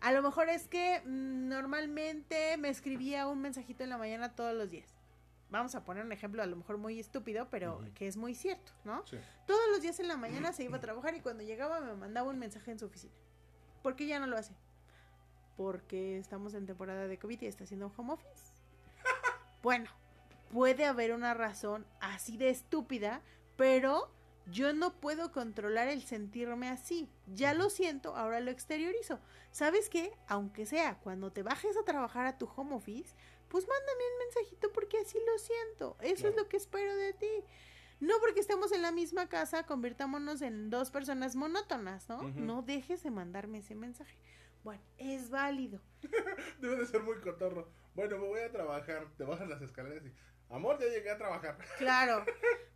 a 0.00 0.12
lo 0.12 0.22
mejor 0.22 0.48
es 0.48 0.68
que 0.68 1.00
mm, 1.04 1.48
normalmente 1.48 2.56
me 2.58 2.68
escribía 2.68 3.26
un 3.26 3.40
mensajito 3.40 3.84
en 3.84 3.90
la 3.90 3.98
mañana 3.98 4.34
todos 4.34 4.54
los 4.54 4.70
días. 4.70 4.88
Vamos 5.50 5.74
a 5.74 5.84
poner 5.84 6.04
un 6.04 6.12
ejemplo 6.12 6.42
a 6.42 6.46
lo 6.46 6.56
mejor 6.56 6.78
muy 6.78 6.98
estúpido, 6.98 7.48
pero 7.50 7.80
que 7.94 8.06
es 8.08 8.16
muy 8.16 8.34
cierto, 8.34 8.72
¿no? 8.84 9.06
Sí. 9.06 9.16
Todos 9.46 9.62
los 9.70 9.80
días 9.82 9.98
en 10.00 10.08
la 10.08 10.16
mañana 10.16 10.52
se 10.52 10.64
iba 10.64 10.76
a 10.76 10.80
trabajar 10.80 11.14
y 11.14 11.20
cuando 11.20 11.42
llegaba 11.42 11.80
me 11.80 11.94
mandaba 11.94 12.28
un 12.30 12.38
mensaje 12.38 12.70
en 12.72 12.78
su 12.78 12.86
oficina. 12.86 13.14
¿Por 13.84 13.96
qué 13.96 14.06
ya 14.06 14.18
no 14.18 14.26
lo 14.26 14.38
hace? 14.38 14.54
Porque 15.58 16.16
estamos 16.16 16.54
en 16.54 16.64
temporada 16.64 17.06
de 17.06 17.18
COVID 17.18 17.42
y 17.42 17.46
está 17.46 17.64
haciendo 17.64 17.92
home 17.94 18.14
office. 18.14 18.54
Bueno, 19.62 19.90
puede 20.50 20.86
haber 20.86 21.12
una 21.12 21.34
razón 21.34 21.86
así 22.00 22.38
de 22.38 22.48
estúpida, 22.48 23.20
pero 23.56 24.10
yo 24.46 24.72
no 24.72 24.94
puedo 25.00 25.32
controlar 25.32 25.88
el 25.88 26.02
sentirme 26.02 26.68
así. 26.68 27.10
Ya 27.26 27.52
lo 27.52 27.68
siento, 27.68 28.16
ahora 28.16 28.40
lo 28.40 28.50
exteriorizo. 28.50 29.20
¿Sabes 29.52 29.90
qué? 29.90 30.12
Aunque 30.28 30.64
sea 30.64 30.98
cuando 31.00 31.30
te 31.30 31.42
bajes 31.42 31.76
a 31.76 31.84
trabajar 31.84 32.26
a 32.26 32.38
tu 32.38 32.48
home 32.56 32.74
office, 32.74 33.14
pues 33.48 33.68
mándame 33.68 34.02
un 34.12 34.18
mensajito 34.18 34.72
porque 34.72 34.98
así 34.98 35.18
lo 35.26 35.38
siento. 35.38 35.96
Eso 36.00 36.28
es 36.28 36.36
lo 36.36 36.48
que 36.48 36.56
espero 36.56 36.96
de 36.96 37.12
ti. 37.12 37.44
No 38.04 38.14
porque 38.20 38.40
estemos 38.40 38.70
en 38.72 38.82
la 38.82 38.92
misma 38.92 39.30
casa, 39.30 39.64
convirtámonos 39.64 40.42
en 40.42 40.68
dos 40.68 40.90
personas 40.90 41.36
monótonas, 41.36 42.06
¿no? 42.08 42.22
No 42.34 42.60
dejes 42.60 43.02
de 43.02 43.10
mandarme 43.10 43.58
ese 43.58 43.74
mensaje. 43.74 44.18
Bueno, 44.62 44.82
es 44.98 45.30
válido. 45.30 45.80
Debe 46.60 46.76
de 46.76 46.86
ser 46.86 47.02
muy 47.02 47.16
cotorro. 47.20 47.70
Bueno, 47.94 48.18
me 48.18 48.26
voy 48.26 48.40
a 48.40 48.52
trabajar. 48.52 49.06
Te 49.16 49.24
bajas 49.24 49.48
las 49.48 49.62
escaleras 49.62 50.04
y. 50.04 50.12
Amor, 50.50 50.78
ya 50.78 50.86
llegué 50.86 51.10
a 51.10 51.16
trabajar. 51.16 51.56
Claro. 51.78 52.26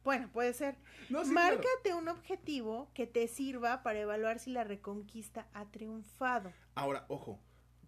bueno, 0.02 0.30
puede 0.32 0.54
ser. 0.54 0.76
No, 1.10 1.24
sí, 1.24 1.30
Márcate 1.30 1.66
claro. 1.82 1.98
un 1.98 2.08
objetivo 2.08 2.90
que 2.94 3.06
te 3.06 3.28
sirva 3.28 3.82
para 3.82 4.00
evaluar 4.00 4.38
si 4.38 4.50
la 4.50 4.64
reconquista 4.64 5.46
ha 5.52 5.66
triunfado. 5.66 6.52
Ahora, 6.74 7.04
ojo. 7.08 7.38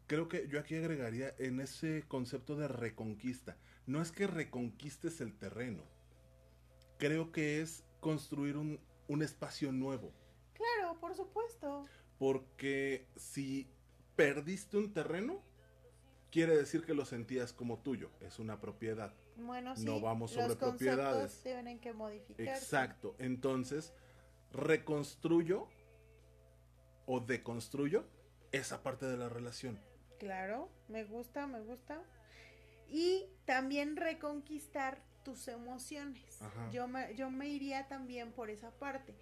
Creo 0.06 0.28
que 0.28 0.46
yo 0.48 0.60
aquí 0.60 0.76
agregaría 0.76 1.34
en 1.38 1.60
ese 1.60 2.04
concepto 2.06 2.56
de 2.56 2.68
reconquista. 2.68 3.56
No 3.86 4.02
es 4.02 4.12
que 4.12 4.26
reconquistes 4.26 5.20
el 5.22 5.38
terreno. 5.38 5.84
Creo 7.00 7.32
que 7.32 7.62
es 7.62 7.82
construir 8.00 8.58
un, 8.58 8.78
un 9.08 9.22
espacio 9.22 9.72
nuevo. 9.72 10.12
Claro, 10.52 11.00
por 11.00 11.14
supuesto. 11.14 11.82
Porque 12.18 13.08
si 13.16 13.66
perdiste 14.16 14.76
un 14.76 14.92
terreno, 14.92 15.42
quiere 16.30 16.54
decir 16.54 16.84
que 16.84 16.92
lo 16.92 17.06
sentías 17.06 17.54
como 17.54 17.78
tuyo. 17.78 18.10
Es 18.20 18.38
una 18.38 18.60
propiedad. 18.60 19.14
Bueno, 19.36 19.74
sí. 19.74 19.86
No 19.86 19.98
vamos 19.98 20.36
los 20.36 20.42
sobre 20.42 20.58
conceptos 20.58 20.68
propiedades. 20.76 21.42
Tienen 21.42 21.80
que 21.80 21.94
modificarse. 21.94 22.52
Exacto. 22.52 23.16
Entonces, 23.18 23.94
reconstruyo 24.52 25.68
o 27.06 27.20
deconstruyo 27.20 28.04
esa 28.52 28.82
parte 28.82 29.06
de 29.06 29.16
la 29.16 29.30
relación. 29.30 29.80
Claro, 30.18 30.68
me 30.88 31.04
gusta, 31.04 31.46
me 31.46 31.60
gusta. 31.60 32.02
Y 32.88 33.24
también 33.46 33.96
reconquistar 33.96 35.02
tus 35.24 35.48
emociones. 35.48 36.42
Ajá. 36.42 36.70
Yo 36.70 36.88
me, 36.88 37.14
yo 37.14 37.30
me 37.30 37.48
iría 37.48 37.88
también 37.88 38.32
por 38.32 38.50
esa 38.50 38.70
parte. 38.70 39.14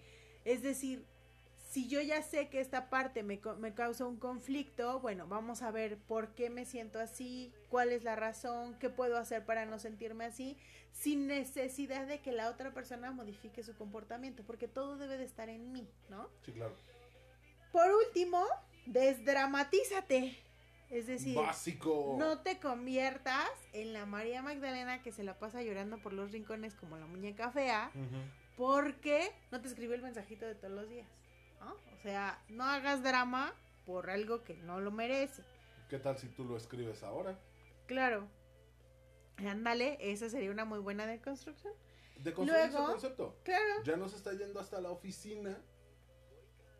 Es 0.45 0.61
decir, 0.61 1.05
si 1.69 1.87
yo 1.87 2.01
ya 2.01 2.23
sé 2.23 2.49
que 2.49 2.61
esta 2.61 2.89
parte 2.89 3.21
me, 3.21 3.39
me 3.59 3.73
causa 3.75 4.05
un 4.05 4.17
conflicto, 4.17 4.99
bueno, 4.99 5.27
vamos 5.27 5.61
a 5.61 5.69
ver 5.69 5.97
por 5.97 6.33
qué 6.33 6.49
me 6.49 6.65
siento 6.65 6.99
así, 6.99 7.53
cuál 7.69 7.91
es 7.91 8.03
la 8.03 8.15
razón, 8.15 8.75
qué 8.79 8.89
puedo 8.89 9.17
hacer 9.17 9.45
para 9.45 9.65
no 9.65 9.77
sentirme 9.77 10.25
así, 10.25 10.57
sin 10.91 11.27
necesidad 11.27 12.07
de 12.07 12.21
que 12.21 12.31
la 12.31 12.49
otra 12.49 12.73
persona 12.73 13.11
modifique 13.11 13.61
su 13.63 13.75
comportamiento, 13.75 14.43
porque 14.43 14.67
todo 14.67 14.97
debe 14.97 15.17
de 15.17 15.25
estar 15.25 15.47
en 15.47 15.71
mí, 15.71 15.87
¿no? 16.09 16.27
Sí, 16.43 16.51
claro. 16.53 16.75
Por 17.71 17.91
último, 17.91 18.43
desdramatízate. 18.87 20.37
Es 20.89 21.05
decir, 21.07 21.35
Básico. 21.37 22.15
no 22.17 22.39
te 22.41 22.59
conviertas 22.59 23.49
en 23.73 23.93
la 23.93 24.05
María 24.07 24.41
Magdalena 24.41 25.01
que 25.03 25.11
se 25.11 25.23
la 25.23 25.37
pasa 25.37 25.61
llorando 25.61 25.99
por 25.99 26.13
los 26.13 26.31
rincones 26.31 26.73
como 26.75 26.97
la 26.97 27.05
muñeca 27.05 27.51
fea, 27.51 27.91
porque 28.57 29.31
no 29.51 29.61
te 29.61 29.67
escribió 29.67 29.95
el 29.95 30.01
mensajito 30.01 30.45
de 30.45 30.55
todos 30.55 30.73
los 30.73 30.89
días. 30.89 31.07
¿no? 31.59 31.73
O 31.73 32.01
sea, 32.01 32.41
no 32.49 32.63
hagas 32.63 33.03
drama 33.03 33.53
por 33.85 34.09
algo 34.09 34.43
que 34.43 34.55
no 34.55 34.79
lo 34.79 34.89
merece. 34.91 35.43
¿Qué 35.89 35.99
tal 35.99 36.17
si 36.17 36.27
tú 36.27 36.43
lo 36.45 36.57
escribes 36.57 37.03
ahora? 37.03 37.37
Claro. 37.85 38.27
Ándale, 39.37 39.97
esa 40.01 40.29
sería 40.29 40.51
una 40.51 40.65
muy 40.65 40.79
buena 40.79 41.05
deconstrucción. 41.05 41.73
De 42.17 42.33
construir 42.33 42.61
ese 42.63 42.71
Luego- 42.73 42.91
concepto. 42.91 43.37
Claro. 43.43 43.83
Ya 43.83 43.95
no 43.95 44.09
se 44.09 44.17
está 44.17 44.33
yendo 44.33 44.59
hasta 44.59 44.81
la 44.81 44.89
oficina 44.91 45.57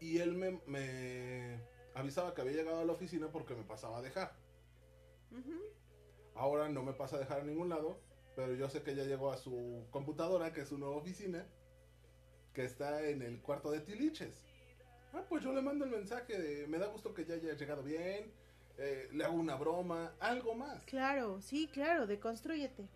Y 0.01 0.17
él 0.19 0.33
me, 0.33 0.59
me 0.65 1.59
avisaba 1.93 2.33
que 2.33 2.41
había 2.41 2.53
llegado 2.53 2.79
a 2.79 2.85
la 2.85 2.93
oficina 2.93 3.27
porque 3.31 3.55
me 3.55 3.63
pasaba 3.63 3.99
a 3.99 4.01
dejar. 4.01 4.33
Ahora 6.35 6.69
no 6.69 6.83
me 6.83 6.93
pasa 6.93 7.17
a 7.17 7.19
dejar 7.19 7.41
a 7.41 7.43
ningún 7.43 7.69
lado, 7.69 7.99
pero 8.35 8.53
yo 8.55 8.69
sé 8.69 8.81
que 8.81 8.95
ya 8.95 9.03
llegó 9.03 9.31
a 9.31 9.37
su 9.37 9.85
computadora, 9.91 10.53
que 10.53 10.61
es 10.61 10.69
su 10.69 10.77
nueva 10.77 10.95
oficina, 10.95 11.45
que 12.53 12.63
está 12.63 13.03
en 13.07 13.21
el 13.21 13.41
cuarto 13.41 13.71
de 13.71 13.81
Tiliches. 13.81 14.45
Ah, 15.13 15.23
pues 15.27 15.43
yo 15.43 15.53
le 15.53 15.61
mando 15.61 15.85
el 15.85 15.91
mensaje 15.91 16.37
de, 16.37 16.67
me 16.67 16.77
da 16.77 16.87
gusto 16.87 17.13
que 17.13 17.25
ya 17.25 17.35
haya 17.35 17.53
llegado 17.53 17.83
bien, 17.83 18.31
eh, 18.77 19.09
le 19.11 19.25
hago 19.25 19.35
una 19.35 19.55
broma, 19.55 20.13
algo 20.19 20.55
más. 20.55 20.83
Claro, 20.85 21.41
sí, 21.41 21.67
claro, 21.67 22.07
deconstrúyete. 22.07 22.87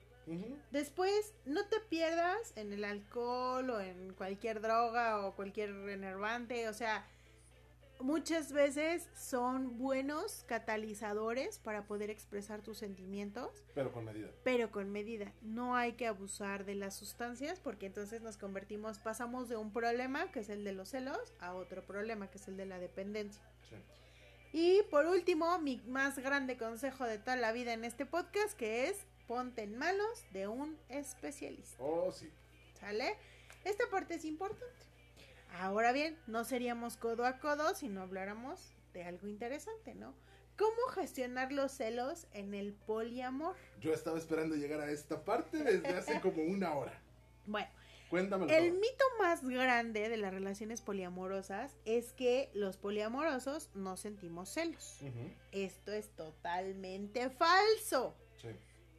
Después, 0.71 1.33
no 1.45 1.67
te 1.67 1.81
pierdas 1.81 2.53
en 2.55 2.71
el 2.71 2.85
alcohol 2.85 3.69
o 3.69 3.81
en 3.81 4.13
cualquier 4.13 4.61
droga 4.61 5.25
o 5.25 5.35
cualquier 5.35 5.71
enervante, 5.89 6.69
o 6.69 6.73
sea, 6.73 7.05
muchas 8.03 8.51
veces 8.51 9.09
son 9.15 9.77
buenos 9.77 10.43
catalizadores 10.45 11.57
para 11.59 11.87
poder 11.87 12.09
expresar 12.09 12.61
tus 12.61 12.77
sentimientos. 12.77 13.63
Pero 13.73 13.91
con 13.91 14.05
medida. 14.05 14.29
Pero 14.43 14.71
con 14.71 14.91
medida. 14.91 15.31
No 15.41 15.75
hay 15.75 15.93
que 15.93 16.05
abusar 16.05 16.65
de 16.65 16.75
las 16.75 16.95
sustancias 16.95 17.59
porque 17.61 17.85
entonces 17.85 18.21
nos 18.21 18.37
convertimos, 18.37 18.99
pasamos 18.99 19.47
de 19.47 19.55
un 19.55 19.71
problema, 19.71 20.31
que 20.31 20.41
es 20.41 20.49
el 20.49 20.63
de 20.63 20.73
los 20.73 20.89
celos, 20.89 21.33
a 21.39 21.53
otro 21.53 21.81
problema, 21.85 22.29
que 22.29 22.37
es 22.37 22.47
el 22.47 22.57
de 22.57 22.65
la 22.65 22.77
dependencia. 22.77 23.41
Sí. 23.69 23.77
Y 24.51 24.83
por 24.91 25.05
último, 25.07 25.57
mi 25.59 25.77
más 25.87 26.19
grande 26.19 26.57
consejo 26.57 27.05
de 27.05 27.17
toda 27.17 27.37
la 27.37 27.53
vida 27.53 27.73
en 27.73 27.85
este 27.85 28.05
podcast, 28.05 28.55
que 28.57 28.89
es 28.89 28.97
ponte 29.27 29.63
en 29.63 29.77
manos 29.77 30.25
de 30.31 30.47
un 30.47 30.77
especialista. 30.89 31.81
Oh, 31.81 32.11
sí. 32.11 32.29
¿Sale? 32.79 33.15
Esta 33.63 33.85
parte 33.89 34.15
es 34.15 34.25
importante. 34.25 34.92
Ahora 35.59 35.91
bien, 35.91 36.17
no 36.27 36.43
seríamos 36.43 36.97
codo 36.97 37.25
a 37.25 37.39
codo 37.39 37.75
si 37.75 37.87
no 37.87 38.01
habláramos 38.01 38.73
de 38.93 39.03
algo 39.03 39.27
interesante, 39.27 39.93
¿no? 39.93 40.15
¿Cómo 40.57 40.87
gestionar 40.93 41.51
los 41.51 41.71
celos 41.71 42.27
en 42.33 42.53
el 42.53 42.73
poliamor? 42.73 43.55
Yo 43.79 43.93
estaba 43.93 44.17
esperando 44.17 44.55
llegar 44.55 44.81
a 44.81 44.91
esta 44.91 45.23
parte 45.23 45.63
desde 45.63 45.89
hace 45.89 46.19
como 46.21 46.43
una 46.43 46.73
hora. 46.73 46.99
Bueno, 47.45 47.67
Cuéntame. 48.09 48.45
El 48.55 48.73
mito 48.73 49.03
más 49.19 49.43
grande 49.43 50.07
de 50.07 50.15
las 50.15 50.31
relaciones 50.31 50.81
poliamorosas 50.81 51.75
es 51.83 52.13
que 52.13 52.49
los 52.53 52.77
poliamorosos 52.77 53.69
no 53.73 53.97
sentimos 53.97 54.49
celos. 54.49 54.99
Esto 55.51 55.91
es 55.91 56.09
totalmente 56.15 57.29
falso. 57.31 58.15
Sí. 58.39 58.49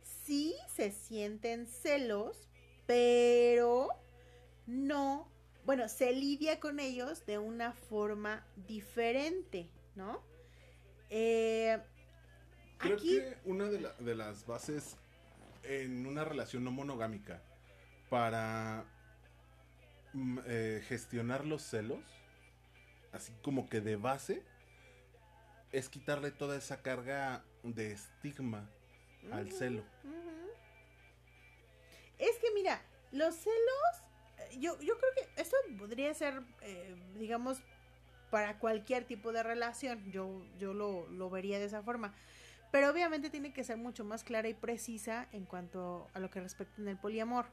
sí 0.03 0.57
se 0.75 0.91
sienten 0.91 1.67
celos, 1.69 2.49
pero 2.87 3.89
no 4.67 5.31
bueno, 5.65 5.89
se 5.89 6.13
lidia 6.13 6.61
con 6.61 6.79
ellos 6.79 7.25
de 7.27 7.39
una 7.39 7.73
forma 7.73 8.45
diferente, 8.67 9.69
¿no? 9.95 10.23
Eh, 11.11 11.79
Creo 12.79 12.97
que 12.99 13.39
una 13.45 13.67
de, 13.67 14.15
las 14.15 14.47
bases 14.47 14.97
en 15.63 16.07
una 16.07 16.25
relación 16.25 16.65
no 16.65 16.71
monogámica 16.71 17.41
para 18.11 18.85
mm, 20.13 20.39
eh, 20.47 20.83
gestionar 20.87 21.47
los 21.47 21.63
celos, 21.63 22.05
así 23.13 23.33
como 23.43 23.69
que 23.69 23.81
de 23.81 23.97
base, 23.97 24.43
es 25.73 25.89
quitarle 25.89 26.31
toda 26.31 26.57
esa 26.57 26.83
carga 26.83 27.43
de 27.63 27.93
estigma 27.93 28.69
al 29.33 29.51
celo. 29.51 29.83
Es 32.19 32.37
que 32.39 32.53
mira, 32.55 32.83
los 33.13 33.35
celos 33.35 34.05
yo, 34.61 34.79
yo 34.81 34.99
creo 34.99 35.11
que 35.15 35.43
esto 35.43 35.57
podría 35.79 36.13
ser, 36.15 36.43
eh, 36.63 36.95
digamos, 37.19 37.59
para 38.31 38.59
cualquier 38.59 39.05
tipo 39.05 39.33
de 39.33 39.43
relación. 39.43 40.11
Yo, 40.11 40.43
yo 40.59 40.75
lo, 40.75 41.09
lo 41.09 41.31
vería 41.31 41.59
de 41.59 41.67
esa 41.67 41.83
forma. 41.83 42.15
Pero 42.75 42.91
obviamente 42.91 43.31
tiene 43.31 43.53
que 43.53 43.63
ser 43.63 43.77
mucho 43.77 44.05
más 44.05 44.25
clara 44.25 44.49
y 44.49 44.55
precisa 44.55 45.29
en 45.31 45.45
cuanto 45.45 46.09
a 46.13 46.19
lo 46.19 46.29
que 46.29 46.41
respecta 46.41 46.83
en 46.83 46.89
el 46.89 46.97
poliamor. 46.97 47.47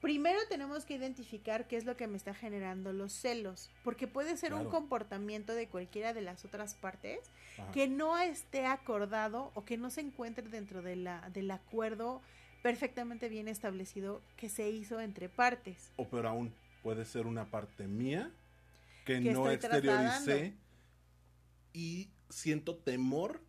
Primero 0.00 0.40
tenemos 0.48 0.84
que 0.84 0.94
identificar 0.94 1.68
qué 1.68 1.76
es 1.76 1.84
lo 1.84 1.96
que 1.96 2.08
me 2.08 2.16
está 2.16 2.34
generando 2.34 2.92
los 2.92 3.12
celos, 3.12 3.70
porque 3.84 4.08
puede 4.08 4.36
ser 4.36 4.52
un 4.52 4.64
comportamiento 4.64 5.54
de 5.54 5.68
cualquiera 5.68 6.12
de 6.12 6.20
las 6.20 6.44
otras 6.44 6.74
partes 6.74 7.30
que 7.72 7.86
no 7.86 8.18
esté 8.18 8.66
acordado 8.66 9.52
o 9.54 9.64
que 9.64 9.78
no 9.78 9.88
se 9.88 10.00
encuentre 10.00 10.48
dentro 10.48 10.82
de 10.82 10.96
la, 10.96 11.30
del 11.30 11.50
acuerdo 11.52 12.20
perfectamente 12.64 13.28
bien 13.28 13.46
establecido 13.46 14.22
que 14.38 14.48
se 14.48 14.70
hizo 14.70 14.98
entre 14.98 15.28
partes. 15.28 15.92
O 15.96 16.08
pero 16.08 16.30
aún 16.30 16.50
puede 16.82 17.04
ser 17.04 17.26
una 17.26 17.50
parte 17.50 17.86
mía 17.86 18.32
que, 19.04 19.20
no 19.20 19.50
exterioricé 19.50 20.54
y 21.74 22.08
siento 22.30 22.76
temor 22.76 23.42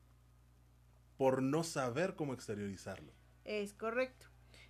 por 1.15 1.41
no 1.41 1.63
saber 1.63 2.15
cómo 2.15 2.33
exteriorizarlo. 2.33 3.09
Es 3.45 3.71
correcto. 3.71 4.27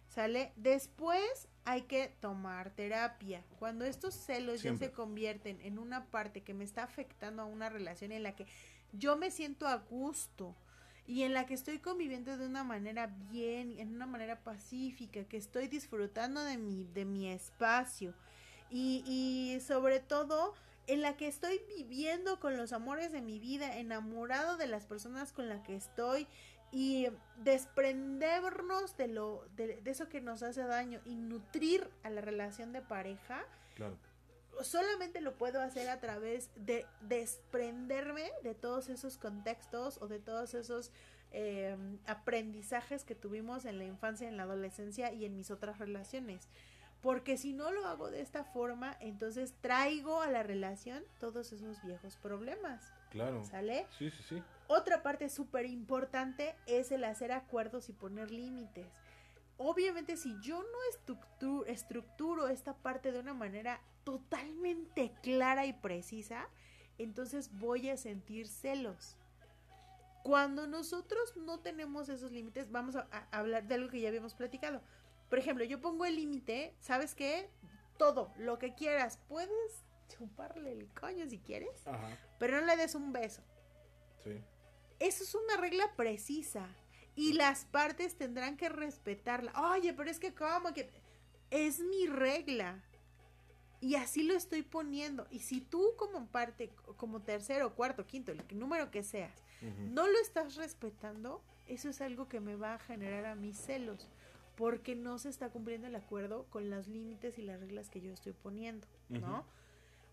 ¿Sale? 0.10 0.54
Después 0.58 1.48
hay 1.64 1.82
que 1.82 2.10
tomar 2.20 2.70
terapia. 2.70 3.44
Cuando 3.58 3.84
estos 3.84 4.14
celos 4.14 4.62
ya 4.62 4.78
se 4.78 4.92
convierten 4.92 5.60
en 5.62 5.80
una 5.80 6.06
parte 6.12 6.44
que 6.44 6.54
me 6.54 6.66
está 6.66 6.84
afectando 6.84 7.42
a 7.42 7.46
una 7.46 7.70
relación 7.70 8.12
en 8.12 8.22
la 8.22 8.36
que 8.36 8.46
yo 8.94 9.18
me 9.18 9.32
siento 9.32 9.68
a 9.68 9.78
gusto, 9.78 10.56
y 11.08 11.24
en 11.24 11.34
la 11.34 11.46
que 11.46 11.54
estoy 11.54 11.80
conviviendo 11.80 12.38
de 12.38 12.48
una 12.48 12.64
manera 12.64 13.08
bien, 13.32 13.80
en 13.80 13.94
una 13.94 14.08
manera 14.08 14.40
pacífica, 14.40 15.24
que 15.26 15.38
estoy 15.38 15.68
disfrutando 15.68 16.44
de 16.44 16.58
mi, 16.58 16.84
de 16.94 17.06
mi 17.06 17.30
espacio. 17.30 18.14
Y, 18.70 19.04
y 19.06 19.60
sobre 19.62 20.00
todo 20.00 20.54
en 20.88 21.02
la 21.02 21.16
que 21.18 21.28
estoy 21.28 21.62
viviendo 21.78 22.40
con 22.40 22.58
los 22.58 22.74
amores 22.74 23.12
de 23.12 23.22
mi 23.22 23.40
vida, 23.40 23.78
enamorado 23.78 24.58
de 24.58 24.68
las 24.68 24.86
personas 24.86 25.32
con 25.32 25.50
las 25.50 25.62
que 25.62 25.76
estoy 25.76 26.28
y 26.72 27.08
desprendernos 27.38 28.98
de 28.98 29.08
lo 29.08 29.46
de, 29.56 29.82
de, 29.82 29.92
eso 29.92 30.10
que 30.10 30.22
nos 30.22 30.44
hace 30.44 30.64
daño 30.64 31.00
y 31.06 31.16
nutrir 31.16 31.90
a 32.04 32.10
la 32.10 32.22
relación 32.22 32.74
de 32.74 32.82
pareja 32.82 33.46
claro 33.76 33.98
solamente 34.64 35.22
lo 35.22 35.36
puedo 35.36 35.62
hacer 35.62 35.90
a 35.90 36.00
través 36.00 36.50
de 36.56 36.86
desprenderme 37.02 38.32
de 38.44 38.56
todos 38.56 38.90
esos 38.90 39.18
contextos 39.18 40.00
o 40.02 40.08
de 40.08 40.20
todos 40.20 40.54
esos 40.54 40.92
em, 41.32 41.98
aprendizajes 42.06 43.04
que 43.04 43.16
tuvimos 43.16 43.66
en 43.66 43.78
la 43.78 43.86
infancia, 43.86 44.28
en 44.28 44.38
la 44.38 44.44
adolescencia 44.44 45.12
y 45.12 45.26
en 45.26 45.36
mis 45.36 45.52
otras 45.52 45.80
relaciones. 45.80 46.48
Porque 47.02 47.38
si 47.38 47.54
no 47.54 47.72
lo 47.72 47.86
hago 47.86 48.10
de 48.10 48.22
esta 48.22 48.44
forma, 48.44 48.98
entonces 49.00 49.54
traigo 49.62 50.22
a 50.22 50.30
la 50.30 50.44
relación 50.44 51.04
todos 51.20 51.52
esos 51.54 51.84
viejos 51.84 52.16
problemas. 52.16 52.92
Claro. 53.12 53.44
¿Sale? 53.44 53.86
Sí, 53.98 54.10
sí, 54.10 54.24
sí. 54.30 54.44
Otra 54.68 55.04
parte 55.04 55.30
súper 55.30 55.66
importante 55.66 56.56
es 56.66 56.92
el 56.92 57.04
hacer 57.04 57.32
acuerdos 57.32 57.90
y 57.90 57.94
poner 57.94 58.32
límites 58.32 58.88
obviamente 59.58 60.18
si 60.18 60.36
yo 60.42 60.62
no 60.62 61.64
estructuro, 61.68 62.48
esta 62.48 62.74
parte 62.74 63.12
de 63.12 63.20
una 63.20 63.34
manera 63.34 63.82
totalmente 64.04 65.14
clara 65.22 65.66
y 65.66 65.74
precisa, 65.74 66.48
entonces 66.98 67.52
voy 67.58 67.90
a 67.90 67.98
sentir 67.98 68.48
celos. 68.48 69.18
Cuando 70.24 70.66
nosotros 70.68 71.36
no 71.38 71.60
tenemos 71.60 72.10
esos 72.10 72.32
límites, 72.32 72.72
vamos 72.72 72.96
a, 72.96 73.08
hablar 73.32 73.68
de 73.68 73.76
algo 73.76 73.90
que 73.90 74.02
ya 74.02 74.10
habíamos 74.10 74.34
platicado. 74.34 74.82
Por 75.30 75.40
ejemplo, 75.40 75.64
yo 75.64 75.82
pongo 75.82 76.06
el 76.06 76.16
límite, 76.16 76.76
¿sabes 76.80 77.14
qué? 77.14 77.50
Todo, 77.98 78.32
lo 78.38 78.58
que 78.58 78.74
quieras. 78.74 79.20
Puedes 79.28 79.84
chuparle 80.08 80.72
el 80.72 80.88
coño 80.94 81.28
si 81.30 81.40
quieres, 81.40 81.84
pero 82.40 82.60
no 82.60 82.66
le 82.66 82.76
des 82.76 82.96
un 82.96 83.14
beso. 83.14 83.42
Sí. 84.24 84.42
Eso 85.00 85.24
es 85.24 85.36
una 85.36 85.58
regla 85.58 85.94
precisa 85.96 86.68
y 87.16 87.34
las 87.34 87.66
partes 87.66 88.18
tendrán 88.18 88.58
que 88.58 88.70
respetarla. 88.70 89.54
Oye, 89.72 89.94
pero 89.94 90.10
es 90.10 90.20
que 90.20 90.34
como 90.34 90.74
que 90.74 90.90
es 91.50 91.80
mi 91.80 92.08
regla. 92.08 92.84
Y 93.82 93.96
así 93.96 94.24
lo 94.24 94.34
estoy 94.34 94.64
poniendo. 94.64 95.28
Y 95.30 95.40
si 95.40 95.62
tú 95.62 95.94
como 95.98 96.28
parte, 96.28 96.72
como 96.98 97.22
tercero, 97.22 97.76
cuarto, 97.76 98.08
quinto, 98.08 98.32
el 98.32 98.44
número 98.58 98.90
que 98.90 99.04
seas, 99.04 99.44
no 99.92 100.08
lo 100.08 100.20
estás 100.20 100.56
respetando, 100.56 101.44
eso 101.68 101.90
es 101.90 102.02
algo 102.02 102.28
que 102.28 102.40
me 102.40 102.56
va 102.56 102.76
a 102.76 102.80
generar 102.80 103.26
a 103.26 103.36
mis 103.36 103.58
celos. 103.58 104.10
Porque 104.56 104.96
no 104.96 105.20
se 105.20 105.30
está 105.30 105.50
cumpliendo 105.50 105.88
el 105.88 105.96
acuerdo 105.96 106.46
con 106.50 106.70
los 106.70 106.88
límites 106.88 107.38
y 107.38 107.42
las 107.42 107.60
reglas 107.60 107.90
que 107.90 108.02
yo 108.02 108.14
estoy 108.14 108.34
poniendo, 108.34 108.88
¿no? 109.10 109.46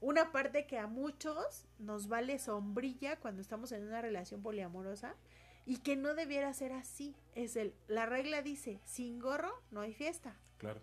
Una 0.01 0.33
parte 0.33 0.67
que 0.67 0.79
a 0.79 0.89
muchos 0.89 1.65
nos 1.79 2.09
vale 2.09 2.41
sombrilla 2.41 3.21
cuando 3.21 3.41
estamos 3.41 3.71
en 3.71 3.87
una 3.87 4.03
relación 4.03 4.43
poliamorosa 4.43 5.15
y 5.67 5.79
que 5.79 5.97
no 5.97 6.15
debiera 6.15 6.53
ser 6.53 6.73
así. 6.73 7.15
Es 7.35 7.57
el, 7.57 7.75
la 7.89 8.07
regla 8.07 8.43
dice, 8.43 8.81
sin 8.85 9.19
gorro 9.21 9.53
no 9.71 9.81
hay 9.81 9.95
fiesta. 9.95 10.37
Claro. 10.59 10.81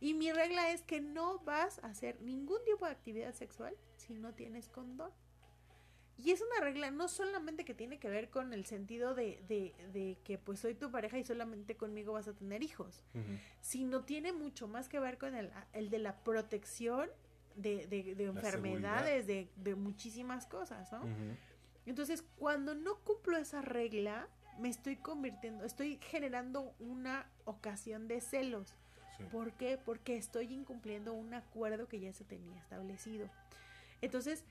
Y 0.00 0.14
mi 0.14 0.32
regla 0.32 0.70
es 0.70 0.82
que 0.82 1.00
no 1.00 1.38
vas 1.40 1.78
a 1.84 1.88
hacer 1.88 2.20
ningún 2.22 2.64
tipo 2.64 2.86
de 2.86 2.92
actividad 2.92 3.34
sexual 3.34 3.76
si 3.96 4.14
no 4.14 4.34
tienes 4.34 4.68
condón. 4.68 5.10
Y 6.16 6.30
es 6.30 6.40
una 6.40 6.64
regla 6.64 6.90
no 6.90 7.08
solamente 7.08 7.64
que 7.64 7.74
tiene 7.74 7.98
que 7.98 8.08
ver 8.08 8.30
con 8.30 8.52
el 8.52 8.64
sentido 8.66 9.14
de, 9.14 9.42
de, 9.48 9.74
de 9.92 10.16
que 10.24 10.38
pues 10.38 10.60
soy 10.60 10.74
tu 10.74 10.90
pareja 10.90 11.18
y 11.18 11.24
solamente 11.24 11.76
conmigo 11.76 12.12
vas 12.12 12.28
a 12.28 12.34
tener 12.34 12.62
hijos, 12.62 13.02
sino 13.60 14.04
tiene 14.04 14.32
mucho 14.32 14.68
más 14.68 14.88
que 14.88 15.00
ver 15.00 15.18
con 15.18 15.34
el, 15.34 15.50
el 15.72 15.90
de 15.90 15.98
la 15.98 16.22
protección 16.22 17.10
de, 17.56 17.86
de, 17.88 18.14
de 18.14 18.24
enfermedades, 18.24 19.26
de, 19.26 19.50
de, 19.56 19.74
muchísimas 19.74 20.46
cosas, 20.46 20.90
¿no? 20.92 21.02
Entonces, 21.86 22.24
cuando 22.38 22.74
no 22.74 22.96
cumplo 23.00 23.36
esa 23.36 23.62
regla, 23.62 24.28
me 24.58 24.68
estoy 24.68 24.96
convirtiendo, 24.96 25.64
estoy 25.64 25.98
generando 26.02 26.72
una 26.78 27.26
ocasión 27.44 28.08
de 28.08 28.20
celos. 28.20 28.74
¿Por 29.30 29.52
qué? 29.52 29.78
Porque 29.78 30.16
estoy 30.16 30.52
incumpliendo 30.52 31.12
un 31.12 31.34
acuerdo 31.34 31.86
que 31.88 32.00
ya 32.00 32.12
se 32.12 32.24
tenía 32.24 32.58
establecido. 32.58 33.28
Entonces, 34.00 34.44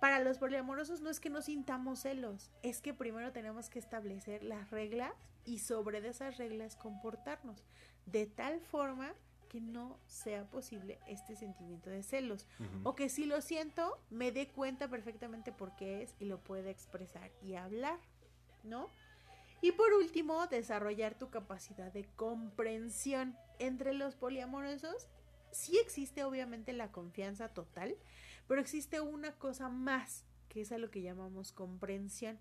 para 0.00 0.20
los 0.20 0.38
poliamorosos 0.38 1.00
no 1.00 1.10
es 1.10 1.20
que 1.20 1.30
no 1.30 1.42
sintamos 1.42 2.00
celos, 2.00 2.50
es 2.62 2.80
que 2.80 2.94
primero 2.94 3.32
tenemos 3.32 3.68
que 3.68 3.78
establecer 3.78 4.44
las 4.44 4.70
reglas 4.70 5.12
y 5.44 5.58
sobre 5.58 6.06
esas 6.06 6.36
reglas 6.36 6.76
comportarnos 6.76 7.64
de 8.06 8.26
tal 8.26 8.60
forma 8.60 9.12
que 9.48 9.60
no 9.60 9.98
sea 10.06 10.48
posible 10.50 10.98
este 11.06 11.34
sentimiento 11.36 11.90
de 11.90 12.02
celos 12.02 12.46
o 12.84 12.94
que 12.94 13.08
si 13.08 13.24
lo 13.24 13.40
siento 13.40 13.98
me 14.10 14.30
dé 14.30 14.48
cuenta 14.48 14.88
perfectamente 14.88 15.52
por 15.52 15.74
qué 15.76 16.02
es 16.02 16.14
y 16.20 16.26
lo 16.26 16.38
pueda 16.38 16.70
expresar 16.70 17.30
y 17.42 17.54
hablar, 17.54 17.98
¿no? 18.62 18.88
Y 19.60 19.72
por 19.72 19.92
último, 19.92 20.46
desarrollar 20.46 21.18
tu 21.18 21.30
capacidad 21.30 21.92
de 21.92 22.04
comprensión 22.16 23.36
entre 23.58 23.92
los 23.92 24.14
poliamorosos. 24.14 25.08
Sí 25.50 25.78
existe 25.78 26.22
obviamente 26.24 26.72
la 26.72 26.92
confianza 26.92 27.48
total, 27.48 27.96
pero 28.46 28.60
existe 28.60 29.00
una 29.00 29.32
cosa 29.32 29.68
más, 29.68 30.24
que 30.48 30.60
es 30.60 30.70
a 30.70 30.78
lo 30.78 30.90
que 30.90 31.02
llamamos 31.02 31.52
comprensión. 31.52 32.38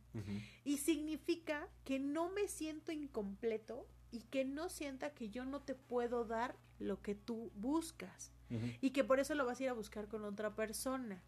Y 0.64 0.78
significa 0.78 1.68
que 1.86 2.00
no 2.00 2.30
me 2.30 2.48
siento 2.48 2.92
incompleto 2.92 3.88
y 4.12 4.22
que 4.22 4.46
no 4.46 4.70
sienta 4.70 5.14
que 5.14 5.30
yo 5.30 5.44
no 5.44 5.62
te 5.62 5.74
puedo 5.74 6.24
dar 6.26 6.56
lo 6.80 7.02
que 7.02 7.16
tú 7.16 7.52
buscas. 7.56 8.32
Y 8.80 8.92
que 8.92 9.04
por 9.04 9.20
eso 9.20 9.36
lo 9.36 9.46
vas 9.46 9.60
a 9.60 9.64
ir 9.64 9.70
a 9.70 9.74
buscar 9.74 10.08
con 10.08 10.24
otra 10.24 10.56
persona. 10.56 11.22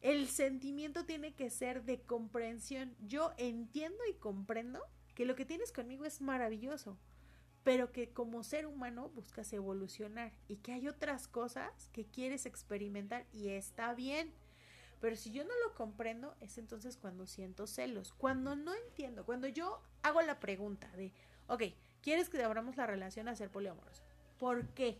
El 0.00 0.26
sentimiento 0.26 1.04
tiene 1.04 1.34
que 1.34 1.50
ser 1.50 1.84
de 1.84 2.00
comprensión. 2.00 2.96
Yo 3.06 3.32
entiendo 3.36 3.98
y 4.10 4.14
comprendo 4.14 4.80
que 5.14 5.26
lo 5.26 5.34
que 5.34 5.44
tienes 5.44 5.72
conmigo 5.72 6.04
es 6.04 6.20
maravilloso, 6.20 6.96
pero 7.64 7.90
que 7.90 8.10
como 8.10 8.44
ser 8.44 8.66
humano 8.66 9.10
buscas 9.10 9.52
evolucionar 9.52 10.32
y 10.46 10.56
que 10.56 10.72
hay 10.72 10.88
otras 10.88 11.26
cosas 11.26 11.90
que 11.92 12.06
quieres 12.06 12.46
experimentar 12.46 13.26
y 13.32 13.48
está 13.48 13.92
bien. 13.94 14.32
Pero 15.00 15.16
si 15.16 15.30
yo 15.30 15.44
no 15.44 15.52
lo 15.64 15.74
comprendo, 15.74 16.34
es 16.40 16.58
entonces 16.58 16.96
cuando 16.96 17.26
siento 17.26 17.66
celos, 17.66 18.12
cuando 18.12 18.56
no 18.56 18.74
entiendo, 18.74 19.24
cuando 19.24 19.48
yo 19.48 19.82
hago 20.02 20.22
la 20.22 20.40
pregunta 20.40 20.88
de, 20.96 21.12
ok, 21.48 21.62
¿quieres 22.02 22.28
que 22.28 22.42
abramos 22.42 22.76
la 22.76 22.86
relación 22.86 23.28
a 23.28 23.36
ser 23.36 23.50
poliamoroso? 23.50 24.02
¿Por 24.38 24.66
qué? 24.68 24.98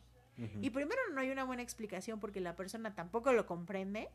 Y 0.61 0.69
primero 0.69 1.01
no 1.15 1.21
hay 1.21 1.31
una 1.31 1.45
buena 1.45 1.63
explicación 1.63 2.21
porque 2.21 2.41
la 2.41 2.57
persona 2.57 2.95
tampoco 2.95 3.33
lo 3.33 3.47
comprende. 3.47 4.11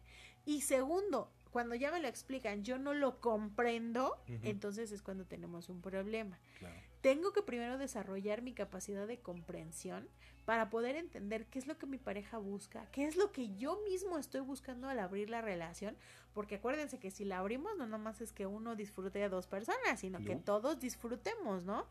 Y 0.46 0.62
segundo, 0.62 1.32
cuando 1.50 1.74
ya 1.74 1.92
me 1.92 2.00
lo 2.00 2.08
explican, 2.08 2.64
yo 2.64 2.78
no 2.78 2.94
lo 2.94 3.20
comprendo, 3.20 4.22
entonces 4.44 4.92
es 4.92 5.02
cuando 5.02 5.26
tenemos 5.26 5.68
un 5.70 5.82
problema. 5.82 6.38
Claro 6.60 6.76
tengo 7.02 7.34
que 7.34 7.42
primero 7.42 7.78
desarrollar 7.78 8.42
mi 8.42 8.54
capacidad 8.54 9.08
de 9.08 9.20
comprensión 9.20 10.08
para 10.46 10.70
poder 10.70 10.96
entender 10.96 11.46
qué 11.48 11.60
es 11.60 11.68
lo 11.68 11.78
que 11.78 11.86
mi 11.86 11.98
pareja 11.98 12.38
busca, 12.38 12.86
qué 12.92 13.06
es 13.06 13.16
lo 13.16 13.32
que 13.32 13.56
yo 13.58 13.80
mismo 13.84 14.18
estoy 14.18 14.42
buscando 14.42 14.88
al 14.88 15.00
abrir 15.00 15.30
la 15.30 15.42
relación, 15.42 15.96
porque 16.34 16.56
acuérdense 16.56 17.00
que 17.00 17.12
si 17.12 17.26
la 17.26 17.40
abrimos 17.40 17.78
no 17.78 17.86
nomás 17.86 18.22
es 18.22 18.32
que 18.32 18.46
uno 18.46 18.76
disfrute 18.76 19.24
a 19.24 19.30
dos 19.30 19.48
personas, 19.48 20.00
sino 20.00 20.20
que 20.20 20.36
todos 20.36 20.80
disfrutemos, 20.80 21.64
¿no? 21.64 21.86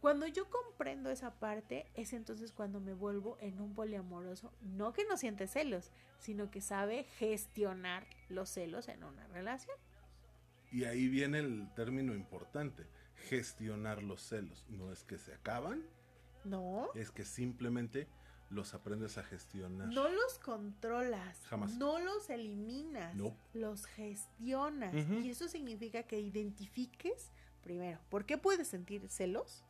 Cuando 0.00 0.28
yo 0.28 0.48
comprendo 0.48 1.10
esa 1.10 1.34
parte, 1.34 1.90
es 1.94 2.12
entonces 2.12 2.52
cuando 2.52 2.80
me 2.80 2.94
vuelvo 2.94 3.36
en 3.40 3.60
un 3.60 3.74
poliamoroso, 3.74 4.52
no 4.62 4.92
que 4.92 5.04
no 5.04 5.16
siente 5.16 5.48
celos, 5.48 5.90
sino 6.18 6.50
que 6.50 6.60
sabe 6.60 7.04
gestionar 7.18 8.06
los 8.28 8.48
celos 8.48 8.88
en 8.88 9.02
una 9.02 9.26
relación. 9.28 9.76
Y 10.70 10.84
ahí 10.84 11.08
viene 11.08 11.40
el 11.40 11.68
término 11.74 12.14
importante 12.14 12.86
gestionar 13.28 14.02
los 14.02 14.22
celos. 14.22 14.66
No 14.68 14.92
es 14.92 15.02
que 15.02 15.18
se 15.18 15.34
acaban. 15.34 15.82
No. 16.44 16.90
Es 16.94 17.10
que 17.10 17.24
simplemente 17.24 18.06
los 18.50 18.74
aprendes 18.74 19.18
a 19.18 19.24
gestionar. 19.24 19.88
No 19.88 20.08
los 20.08 20.38
controlas. 20.38 21.38
Jamás. 21.46 21.74
No 21.76 21.98
los 21.98 22.30
eliminas. 22.30 23.14
No. 23.14 23.36
Los 23.52 23.86
gestionas. 23.86 24.94
Y 24.94 25.30
eso 25.30 25.48
significa 25.48 26.04
que 26.04 26.20
identifiques 26.20 27.32
primero, 27.68 27.98
¿por 28.08 28.24
qué 28.24 28.38
puedes 28.38 28.66
sentir 28.66 29.06
celos? 29.10 29.62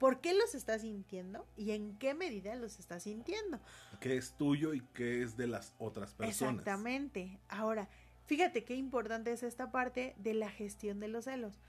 ¿Por 0.00 0.20
qué 0.20 0.34
los 0.34 0.56
estás 0.56 0.80
sintiendo? 0.80 1.46
¿Y 1.56 1.70
en 1.70 1.96
qué 1.98 2.14
medida 2.14 2.56
los 2.56 2.80
estás 2.80 3.04
sintiendo? 3.04 3.60
¿Qué 4.00 4.16
es 4.16 4.32
tuyo 4.32 4.74
y 4.74 4.80
qué 4.92 5.22
es 5.22 5.36
de 5.36 5.46
las 5.46 5.72
otras 5.78 6.14
personas? 6.14 6.54
Exactamente. 6.54 7.38
Ahora, 7.48 7.88
fíjate 8.26 8.64
qué 8.64 8.74
importante 8.74 9.30
es 9.30 9.44
esta 9.44 9.70
parte 9.70 10.16
de 10.18 10.34
la 10.34 10.50
gestión 10.50 10.98
de 10.98 11.06
los 11.06 11.26
celos 11.26 11.60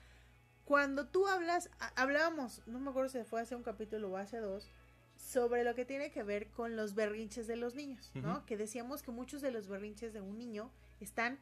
cuando 0.66 1.08
tú 1.08 1.26
hablas, 1.26 1.72
hablábamos, 1.96 2.62
no 2.68 2.80
me 2.80 2.92
acuerdo 2.92 3.10
si 3.10 3.24
fue 3.24 3.42
hace 3.42 3.56
un 3.56 3.64
capítulo 3.64 4.12
o 4.12 4.18
hace 4.18 4.38
dos, 4.38 4.70
sobre 5.16 5.64
lo 5.64 5.74
que 5.74 5.84
tiene 5.84 6.12
que 6.12 6.22
ver 6.22 6.52
con 6.52 6.76
los 6.76 6.94
berrinches 6.94 7.48
de 7.48 7.56
los 7.56 7.74
niños, 7.74 8.12
¿no? 8.14 8.46
Que 8.46 8.56
decíamos 8.56 9.02
que 9.02 9.10
muchos 9.10 9.42
de 9.42 9.50
los 9.50 9.68
berrinches 9.68 10.14
de 10.14 10.22
un 10.22 10.38
niño 10.38 10.72
están 11.00 11.40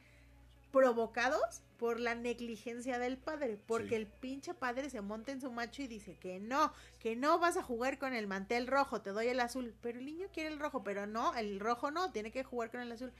provocados 0.77 1.63
por 1.79 1.99
la 1.99 2.13
negligencia 2.13 2.99
del 2.99 3.17
padre, 3.17 3.57
porque 3.65 3.95
el 3.95 4.05
pinche 4.05 4.53
padre 4.53 4.91
se 4.91 5.01
monta 5.01 5.31
en 5.31 5.41
su 5.41 5.51
macho 5.51 5.81
y 5.81 5.87
dice 5.87 6.17
que 6.19 6.39
no, 6.39 6.71
que 6.99 7.15
no 7.15 7.39
vas 7.39 7.57
a 7.57 7.63
jugar 7.63 7.97
con 7.97 8.13
el 8.13 8.27
mantel 8.27 8.67
rojo, 8.67 9.01
te 9.01 9.09
doy 9.09 9.25
el 9.25 9.39
azul, 9.39 9.73
pero 9.81 9.97
el 9.97 10.05
niño 10.05 10.27
quiere 10.31 10.49
el 10.49 10.59
rojo, 10.59 10.83
pero 10.83 11.07
no, 11.07 11.33
el 11.33 11.59
rojo 11.59 11.89
no, 11.89 12.11
tiene 12.11 12.31
que 12.31 12.43
jugar 12.43 12.69
con 12.69 12.81
el 12.81 12.91
azul. 12.91 13.11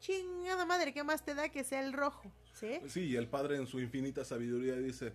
Chingada 0.00 0.64
madre, 0.64 0.94
¿qué 0.94 1.04
más 1.04 1.26
te 1.26 1.34
da 1.34 1.50
que 1.50 1.62
sea 1.62 1.84
el 1.84 1.92
rojo? 1.92 2.32
Sí, 2.54 2.80
sí 2.88 3.00
y 3.02 3.16
el 3.16 3.28
padre 3.28 3.56
en 3.56 3.66
su 3.66 3.80
infinita 3.80 4.24
sabiduría 4.24 4.76
dice, 4.76 5.12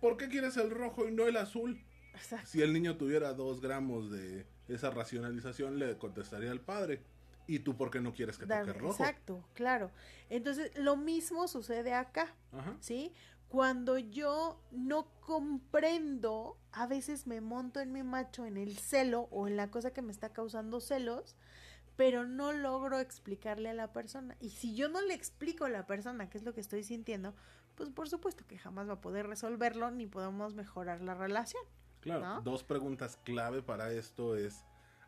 ¿por 0.00 0.16
qué 0.16 0.28
quieres 0.28 0.56
el 0.56 0.70
rojo 0.70 1.06
y 1.06 1.12
no 1.12 1.26
el 1.26 1.36
azul? 1.36 1.84
Si 2.46 2.62
el 2.62 2.72
niño 2.72 2.96
tuviera 2.96 3.34
dos 3.34 3.60
gramos 3.60 4.10
de 4.10 4.46
esa 4.68 4.88
racionalización, 4.88 5.78
le 5.78 5.98
contestaría 5.98 6.50
al 6.50 6.62
padre. 6.62 7.02
¿Y 7.50 7.58
tú 7.58 7.76
por 7.76 7.90
qué 7.90 8.00
no 8.00 8.12
quieres 8.12 8.38
que 8.38 8.46
toque 8.46 8.72
rojo? 8.72 9.02
Exacto, 9.02 9.44
claro. 9.54 9.90
Entonces, 10.28 10.70
lo 10.78 10.96
mismo 10.96 11.48
sucede 11.48 11.94
acá, 11.94 12.32
¿sí? 12.78 13.12
Cuando 13.48 13.98
yo 13.98 14.62
no 14.70 15.08
comprendo, 15.18 16.56
a 16.70 16.86
veces 16.86 17.26
me 17.26 17.40
monto 17.40 17.80
en 17.80 17.90
mi 17.90 18.04
macho 18.04 18.46
en 18.46 18.56
el 18.56 18.78
celo 18.78 19.22
o 19.32 19.48
en 19.48 19.56
la 19.56 19.68
cosa 19.68 19.92
que 19.92 20.00
me 20.00 20.12
está 20.12 20.32
causando 20.32 20.80
celos, 20.80 21.34
pero 21.96 22.24
no 22.24 22.52
logro 22.52 23.00
explicarle 23.00 23.70
a 23.70 23.74
la 23.74 23.92
persona. 23.92 24.36
Y 24.38 24.50
si 24.50 24.76
yo 24.76 24.88
no 24.88 25.00
le 25.00 25.14
explico 25.14 25.64
a 25.64 25.70
la 25.70 25.88
persona 25.88 26.30
qué 26.30 26.38
es 26.38 26.44
lo 26.44 26.54
que 26.54 26.60
estoy 26.60 26.84
sintiendo, 26.84 27.34
pues 27.74 27.90
por 27.90 28.08
supuesto 28.08 28.46
que 28.46 28.58
jamás 28.58 28.88
va 28.88 28.92
a 28.92 29.00
poder 29.00 29.26
resolverlo 29.26 29.90
ni 29.90 30.06
podemos 30.06 30.54
mejorar 30.54 31.00
la 31.00 31.14
relación. 31.14 31.64
Claro, 31.98 32.42
dos 32.42 32.62
preguntas 32.62 33.18
clave 33.24 33.60
para 33.60 33.90
esto 33.90 34.36
es 34.36 34.64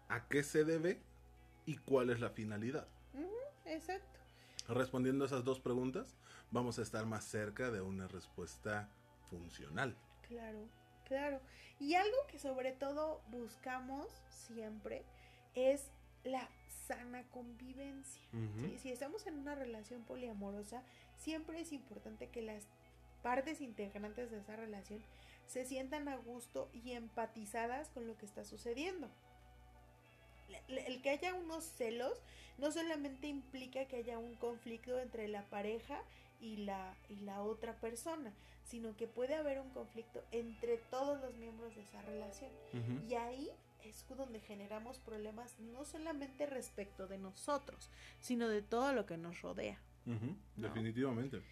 ¿a 0.08 0.26
qué 0.26 0.42
se 0.42 0.64
debe 0.64 1.00
y 1.66 1.76
cuál 1.76 2.10
es 2.10 2.20
la 2.20 2.30
finalidad? 2.30 2.88
exacto. 3.64 4.20
Respondiendo 4.68 5.24
a 5.24 5.26
esas 5.26 5.44
dos 5.44 5.60
preguntas, 5.60 6.16
vamos 6.50 6.78
a 6.78 6.82
estar 6.82 7.06
más 7.06 7.24
cerca 7.24 7.70
de 7.70 7.80
una 7.80 8.08
respuesta 8.08 8.88
funcional. 9.30 9.96
Claro, 10.28 10.68
claro. 11.04 11.40
Y 11.80 11.94
algo 11.94 12.16
que 12.28 12.38
sobre 12.38 12.72
todo 12.72 13.22
buscamos 13.30 14.06
siempre 14.28 15.04
es 15.54 15.90
la 16.24 16.48
sana 16.86 17.24
convivencia. 17.30 18.22
Si 18.78 18.90
estamos 18.90 19.26
en 19.26 19.38
una 19.38 19.54
relación 19.54 20.04
poliamorosa, 20.04 20.82
siempre 21.16 21.60
es 21.60 21.72
importante 21.72 22.28
que 22.28 22.42
las 22.42 22.66
partes 23.22 23.60
integrantes 23.60 24.30
de 24.30 24.38
esa 24.38 24.56
relación 24.56 25.02
se 25.46 25.64
sientan 25.64 26.08
a 26.08 26.16
gusto 26.16 26.70
y 26.72 26.92
empatizadas 26.92 27.88
con 27.90 28.06
lo 28.06 28.16
que 28.16 28.26
está 28.26 28.44
sucediendo. 28.44 29.08
El 30.68 31.02
que 31.02 31.10
haya 31.10 31.34
unos 31.34 31.64
celos 31.64 32.18
no 32.58 32.70
solamente 32.70 33.26
implica 33.26 33.86
que 33.86 33.96
haya 33.96 34.18
un 34.18 34.34
conflicto 34.36 34.98
entre 34.98 35.28
la 35.28 35.42
pareja 35.50 36.00
y 36.40 36.58
la, 36.58 36.94
y 37.08 37.16
la 37.16 37.42
otra 37.42 37.74
persona, 37.80 38.32
sino 38.64 38.96
que 38.96 39.06
puede 39.06 39.34
haber 39.34 39.60
un 39.60 39.70
conflicto 39.70 40.22
entre 40.32 40.78
todos 40.90 41.20
los 41.20 41.34
miembros 41.36 41.74
de 41.74 41.82
esa 41.82 42.02
relación. 42.02 42.50
Y 43.08 43.14
ahí 43.14 43.50
es 43.84 44.04
donde 44.16 44.40
generamos 44.40 44.98
problemas 44.98 45.58
no 45.58 45.84
solamente 45.84 46.46
respecto 46.46 47.06
de 47.06 47.18
nosotros, 47.18 47.90
sino 48.20 48.48
de 48.48 48.62
todo 48.62 48.92
lo 48.92 49.06
que 49.06 49.16
nos 49.16 49.40
rodea. 49.42 49.78
Definitivamente. 50.56 51.42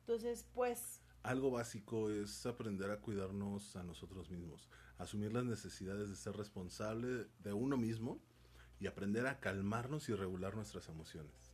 Entonces, 0.00 0.46
pues... 0.54 1.00
Algo 1.22 1.50
básico 1.50 2.10
es 2.10 2.46
aprender 2.46 2.90
a 2.90 3.00
cuidarnos 3.00 3.76
a 3.76 3.82
nosotros 3.82 4.30
mismos, 4.30 4.70
asumir 4.96 5.32
las 5.34 5.44
necesidades 5.44 6.08
de 6.08 6.16
ser 6.16 6.34
responsable 6.34 7.26
de 7.40 7.52
uno 7.52 7.76
mismo 7.76 8.18
y 8.80 8.86
aprender 8.86 9.26
a 9.26 9.40
calmarnos 9.40 10.08
y 10.08 10.14
regular 10.14 10.56
nuestras 10.56 10.88
emociones. 10.88 11.52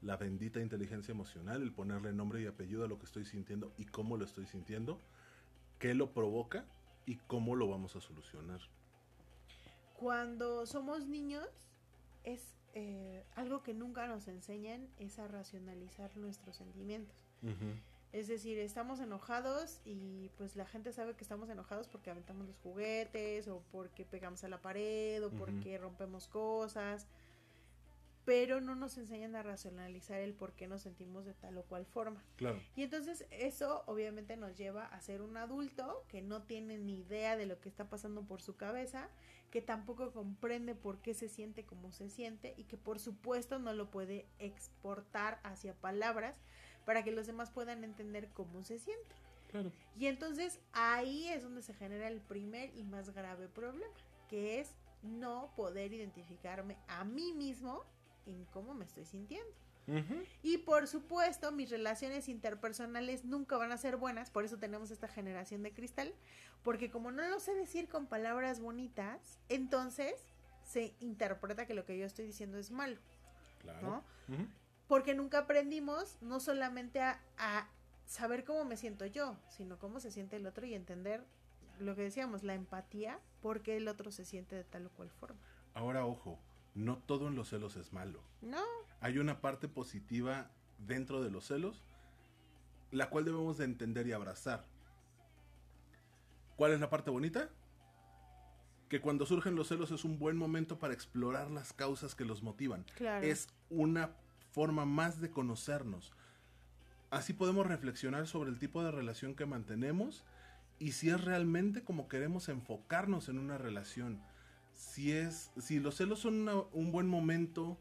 La 0.00 0.16
bendita 0.16 0.60
inteligencia 0.60 1.12
emocional, 1.12 1.62
el 1.62 1.72
ponerle 1.72 2.12
nombre 2.12 2.42
y 2.42 2.46
apellido 2.46 2.84
a 2.84 2.88
lo 2.88 2.98
que 2.98 3.06
estoy 3.06 3.24
sintiendo 3.24 3.72
y 3.76 3.84
cómo 3.84 4.16
lo 4.16 4.24
estoy 4.24 4.46
sintiendo, 4.46 4.98
qué 5.78 5.94
lo 5.94 6.12
provoca 6.12 6.64
y 7.06 7.16
cómo 7.16 7.56
lo 7.56 7.68
vamos 7.68 7.96
a 7.96 8.00
solucionar 8.00 8.60
cuando 10.02 10.66
somos 10.66 11.06
niños 11.06 11.46
es 12.24 12.56
eh, 12.74 13.24
algo 13.36 13.62
que 13.62 13.72
nunca 13.72 14.08
nos 14.08 14.26
enseñan 14.26 14.88
es 14.98 15.20
a 15.20 15.28
racionalizar 15.28 16.16
nuestros 16.16 16.56
sentimientos. 16.56 17.14
Es 18.12 18.28
decir, 18.28 18.58
estamos 18.58 19.00
enojados 19.00 19.80
y 19.86 20.30
pues 20.36 20.54
la 20.54 20.66
gente 20.66 20.92
sabe 20.92 21.14
que 21.14 21.24
estamos 21.24 21.48
enojados 21.48 21.88
porque 21.88 22.10
aventamos 22.10 22.46
los 22.46 22.58
juguetes 22.58 23.48
o 23.48 23.62
porque 23.72 24.04
pegamos 24.04 24.44
a 24.44 24.48
la 24.48 24.60
pared 24.60 25.24
o 25.24 25.30
porque 25.30 25.78
rompemos 25.78 26.28
cosas, 26.28 27.06
pero 28.26 28.60
no 28.60 28.74
nos 28.74 28.98
enseñan 28.98 29.34
a 29.34 29.42
racionalizar 29.42 30.20
el 30.20 30.34
por 30.34 30.52
qué 30.52 30.68
nos 30.68 30.82
sentimos 30.82 31.24
de 31.24 31.32
tal 31.32 31.56
o 31.56 31.62
cual 31.62 31.86
forma. 31.86 32.22
Claro. 32.36 32.60
Y 32.76 32.82
entonces 32.82 33.26
eso 33.30 33.82
obviamente 33.86 34.36
nos 34.36 34.58
lleva 34.58 34.84
a 34.84 35.00
ser 35.00 35.22
un 35.22 35.38
adulto 35.38 36.04
que 36.08 36.20
no 36.20 36.42
tiene 36.42 36.76
ni 36.76 36.98
idea 36.98 37.38
de 37.38 37.46
lo 37.46 37.60
que 37.60 37.70
está 37.70 37.88
pasando 37.88 38.22
por 38.24 38.42
su 38.42 38.56
cabeza, 38.56 39.08
que 39.50 39.62
tampoco 39.62 40.12
comprende 40.12 40.74
por 40.74 41.00
qué 41.00 41.14
se 41.14 41.30
siente 41.30 41.64
como 41.64 41.92
se 41.92 42.10
siente 42.10 42.52
y 42.58 42.64
que 42.64 42.76
por 42.76 43.00
supuesto 43.00 43.58
no 43.58 43.72
lo 43.72 43.90
puede 43.90 44.26
exportar 44.38 45.40
hacia 45.44 45.74
palabras 45.74 46.40
para 46.84 47.02
que 47.02 47.12
los 47.12 47.26
demás 47.26 47.50
puedan 47.50 47.84
entender 47.84 48.28
cómo 48.34 48.64
se 48.64 48.78
siente. 48.78 49.14
Y 49.98 50.06
entonces 50.06 50.60
ahí 50.72 51.28
es 51.28 51.42
donde 51.42 51.62
se 51.62 51.74
genera 51.74 52.08
el 52.08 52.20
primer 52.20 52.74
y 52.74 52.84
más 52.84 53.10
grave 53.10 53.48
problema, 53.48 53.94
que 54.28 54.60
es 54.60 54.74
no 55.02 55.52
poder 55.56 55.92
identificarme 55.92 56.78
a 56.88 57.04
mí 57.04 57.32
mismo 57.32 57.84
en 58.26 58.44
cómo 58.46 58.72
me 58.72 58.84
estoy 58.84 59.04
sintiendo. 59.04 59.52
Y 60.42 60.58
por 60.58 60.86
supuesto, 60.86 61.50
mis 61.52 61.68
relaciones 61.68 62.28
interpersonales 62.28 63.24
nunca 63.24 63.58
van 63.58 63.72
a 63.72 63.76
ser 63.76 63.96
buenas, 63.96 64.30
por 64.30 64.44
eso 64.44 64.56
tenemos 64.56 64.90
esta 64.90 65.08
generación 65.08 65.62
de 65.62 65.72
cristal, 65.72 66.14
porque 66.62 66.90
como 66.90 67.10
no 67.10 67.28
lo 67.28 67.40
sé 67.40 67.54
decir 67.54 67.88
con 67.88 68.06
palabras 68.06 68.60
bonitas, 68.60 69.38
entonces 69.48 70.14
se 70.62 70.94
interpreta 71.00 71.66
que 71.66 71.74
lo 71.74 71.84
que 71.84 71.98
yo 71.98 72.06
estoy 72.06 72.26
diciendo 72.26 72.58
es 72.58 72.70
malo. 72.70 72.96
Claro 73.60 74.02
porque 74.88 75.14
nunca 75.14 75.38
aprendimos 75.38 76.18
no 76.20 76.40
solamente 76.40 77.00
a, 77.00 77.68
saber 78.06 78.44
cómo 78.44 78.64
me 78.64 78.76
siento 78.76 79.06
yo, 79.06 79.38
sino 79.48 79.78
cómo 79.78 79.98
se 79.98 80.10
siente 80.10 80.36
el 80.36 80.46
otro 80.46 80.66
y 80.66 80.74
entender 80.74 81.24
lo 81.78 81.96
que 81.96 82.02
decíamos, 82.02 82.42
la 82.42 82.54
empatía, 82.54 83.18
porque 83.40 83.78
el 83.78 83.88
otro 83.88 84.10
se 84.10 84.26
siente 84.26 84.54
de 84.54 84.64
tal 84.64 84.86
o 84.86 84.90
cual 84.90 85.08
forma. 85.08 85.40
Ahora, 85.72 86.04
ojo, 86.04 86.38
no 86.74 86.98
todo 86.98 87.28
en 87.28 87.36
los 87.36 87.48
celos 87.48 87.76
es 87.76 87.92
malo. 87.92 88.22
No. 88.42 88.62
Hay 89.00 89.18
una 89.18 89.40
parte 89.40 89.66
positiva 89.66 90.50
dentro 90.78 91.22
de 91.22 91.30
los 91.30 91.46
celos, 91.46 91.82
la 92.90 93.08
cual 93.08 93.24
debemos 93.24 93.56
de 93.56 93.64
entender 93.64 94.06
y 94.06 94.12
abrazar. 94.12 94.66
¿Cuál 96.56 96.72
es 96.72 96.80
la 96.80 96.90
parte 96.90 97.10
bonita? 97.10 97.48
Que 98.88 99.00
cuando 99.00 99.24
surgen 99.24 99.56
los 99.56 99.68
celos 99.68 99.90
es 99.90 100.04
un 100.04 100.18
buen 100.18 100.36
momento 100.36 100.78
para 100.78 100.92
explorar 100.92 101.50
las 101.50 101.72
causas 101.72 102.14
que 102.14 102.26
los 102.26 102.42
motivan. 102.42 102.84
Claro. 102.94 103.26
Es 103.26 103.48
una 103.70 104.10
forma 104.52 104.84
más 104.84 105.20
de 105.20 105.30
conocernos. 105.30 106.12
Así 107.10 107.32
podemos 107.32 107.66
reflexionar 107.66 108.26
sobre 108.26 108.50
el 108.50 108.58
tipo 108.58 108.82
de 108.82 108.90
relación 108.90 109.34
que 109.34 109.46
mantenemos 109.46 110.24
y 110.78 110.92
si 110.92 111.10
es 111.10 111.22
realmente 111.22 111.82
como 111.82 112.08
queremos 112.08 112.48
enfocarnos 112.48 113.28
en 113.28 113.38
una 113.38 113.58
relación. 113.58 114.22
Si 114.74 115.12
es 115.12 115.50
si 115.60 115.78
los 115.78 115.96
celos 115.96 116.20
son 116.20 116.48
un 116.72 116.92
buen 116.92 117.08
momento 117.08 117.78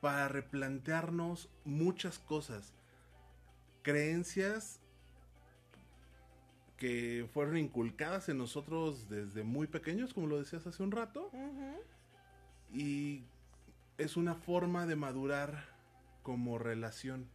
para 0.00 0.28
replantearnos 0.28 1.50
muchas 1.64 2.18
cosas, 2.18 2.72
creencias 3.82 4.80
que 6.76 7.28
fueron 7.34 7.58
inculcadas 7.58 8.30
en 8.30 8.38
nosotros 8.38 9.10
desde 9.10 9.42
muy 9.42 9.66
pequeños, 9.66 10.14
como 10.14 10.26
lo 10.26 10.38
decías 10.38 10.66
hace 10.66 10.82
un 10.82 10.90
rato. 10.90 11.30
Y 12.72 13.24
es 13.98 14.16
una 14.16 14.34
forma 14.34 14.86
de 14.86 14.96
madurar 14.96 15.69
como 16.22 16.58
relación. 16.58 17.28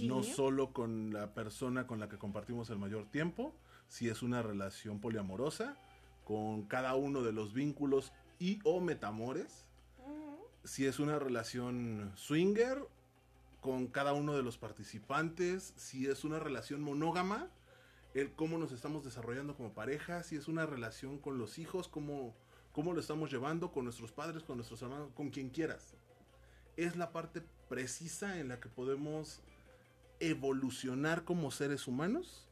No 0.00 0.24
solo 0.24 0.72
con 0.72 1.12
la 1.12 1.34
persona 1.34 1.86
con 1.86 2.00
la 2.00 2.08
que 2.08 2.18
compartimos 2.18 2.68
el 2.70 2.78
mayor 2.78 3.06
tiempo, 3.10 3.54
si 3.86 4.08
es 4.08 4.22
una 4.22 4.42
relación 4.42 5.00
poliamorosa, 5.00 5.76
con 6.24 6.64
cada 6.64 6.96
uno 6.96 7.22
de 7.22 7.32
los 7.32 7.54
vínculos 7.54 8.12
y 8.40 8.58
o 8.64 8.80
metamores, 8.80 9.66
si 10.64 10.86
es 10.86 10.98
una 10.98 11.18
relación 11.18 12.12
swinger, 12.16 12.88
con 13.60 13.86
cada 13.86 14.12
uno 14.12 14.34
de 14.34 14.42
los 14.42 14.58
participantes, 14.58 15.72
si 15.76 16.06
es 16.06 16.24
una 16.24 16.38
relación 16.38 16.82
monógama, 16.82 17.48
el 18.14 18.32
cómo 18.32 18.58
nos 18.58 18.72
estamos 18.72 19.04
desarrollando 19.04 19.56
como 19.56 19.72
pareja, 19.72 20.22
si 20.22 20.36
es 20.36 20.48
una 20.48 20.66
relación 20.66 21.18
con 21.18 21.38
los 21.38 21.58
hijos, 21.58 21.88
cómo, 21.88 22.34
cómo 22.72 22.92
lo 22.92 23.00
estamos 23.00 23.30
llevando 23.30 23.72
con 23.72 23.84
nuestros 23.84 24.12
padres, 24.12 24.42
con 24.42 24.56
nuestros 24.56 24.82
hermanos, 24.82 25.10
con 25.14 25.30
quien 25.30 25.50
quieras. 25.50 25.94
Es 26.76 26.96
la 26.96 27.12
parte 27.12 27.42
precisa 27.74 28.38
en 28.38 28.46
la 28.46 28.60
que 28.60 28.68
podemos 28.68 29.40
evolucionar 30.20 31.24
como 31.24 31.50
seres 31.50 31.88
humanos 31.88 32.48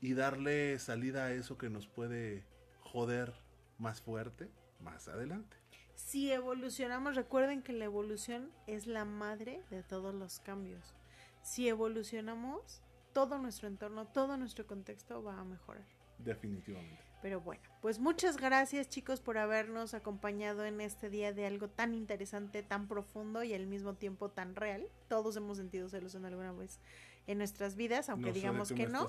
y 0.00 0.14
darle 0.14 0.78
salida 0.78 1.24
a 1.24 1.32
eso 1.32 1.58
que 1.58 1.68
nos 1.68 1.88
puede 1.88 2.46
joder 2.78 3.34
más 3.78 4.00
fuerte 4.00 4.48
más 4.78 5.08
adelante. 5.08 5.56
Si 5.96 6.30
evolucionamos, 6.30 7.16
recuerden 7.16 7.62
que 7.64 7.72
la 7.72 7.84
evolución 7.84 8.52
es 8.68 8.86
la 8.86 9.04
madre 9.04 9.64
de 9.70 9.82
todos 9.82 10.14
los 10.14 10.38
cambios. 10.38 10.94
Si 11.42 11.68
evolucionamos, 11.68 12.80
todo 13.12 13.38
nuestro 13.38 13.66
entorno, 13.66 14.06
todo 14.06 14.36
nuestro 14.36 14.68
contexto 14.68 15.20
va 15.24 15.40
a 15.40 15.44
mejorar. 15.44 15.84
Definitivamente. 16.18 17.11
Pero 17.22 17.40
bueno, 17.40 17.62
pues 17.80 18.00
muchas 18.00 18.36
gracias 18.36 18.88
chicos 18.88 19.20
por 19.20 19.38
habernos 19.38 19.94
acompañado 19.94 20.64
en 20.64 20.80
este 20.80 21.08
día 21.08 21.32
de 21.32 21.46
algo 21.46 21.68
tan 21.68 21.94
interesante, 21.94 22.64
tan 22.64 22.88
profundo 22.88 23.44
y 23.44 23.54
al 23.54 23.66
mismo 23.68 23.94
tiempo 23.94 24.28
tan 24.28 24.56
real. 24.56 24.88
Todos 25.08 25.36
hemos 25.36 25.56
sentido 25.56 25.88
celos 25.88 26.16
en 26.16 26.24
alguna 26.24 26.52
vez 26.52 26.80
en 27.28 27.38
nuestras 27.38 27.76
vidas, 27.76 28.08
aunque 28.08 28.32
digamos 28.32 28.72
que 28.72 28.88
no. 28.88 29.06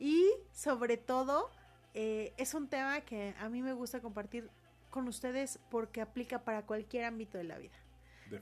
Y 0.00 0.28
sobre 0.52 0.96
todo, 0.96 1.50
eh, 1.94 2.34
es 2.36 2.54
un 2.54 2.68
tema 2.68 3.00
que 3.02 3.34
a 3.38 3.48
mí 3.48 3.62
me 3.62 3.74
gusta 3.74 4.00
compartir 4.00 4.50
con 4.90 5.06
ustedes 5.06 5.60
porque 5.70 6.00
aplica 6.00 6.42
para 6.42 6.66
cualquier 6.66 7.04
ámbito 7.04 7.38
de 7.38 7.44
la 7.44 7.58
vida. 7.58 7.78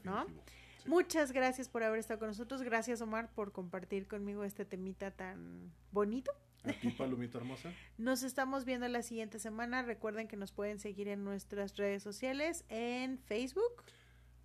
¿no? 0.03 0.27
Muchas 0.87 1.33
gracias 1.33 1.69
por 1.69 1.83
haber 1.83 2.01
estado 2.01 2.21
con 2.21 2.29
nosotros. 2.29 2.63
Gracias, 2.63 3.03
Omar, 3.03 3.29
por 3.35 3.53
compartir 3.53 4.09
conmigo 4.09 4.45
este 4.45 4.65
temita 4.65 5.11
tan 5.11 5.71
bonito. 5.93 6.33
Aquí, 6.65 6.91
Palomita 6.91 7.39
Hermosa. 7.39 7.73
Nos 7.99 8.23
estamos 8.23 8.65
viendo 8.65 8.89
la 8.89 9.03
siguiente 9.03 9.39
semana. 9.39 9.83
Recuerden 9.83 10.29
que 10.29 10.37
nos 10.37 10.53
pueden 10.53 10.79
seguir 10.79 11.09
en 11.09 11.25
nuestras 11.25 11.77
redes 11.77 12.03
sociales, 12.03 12.65
en 12.69 13.19
Facebook. 13.19 13.85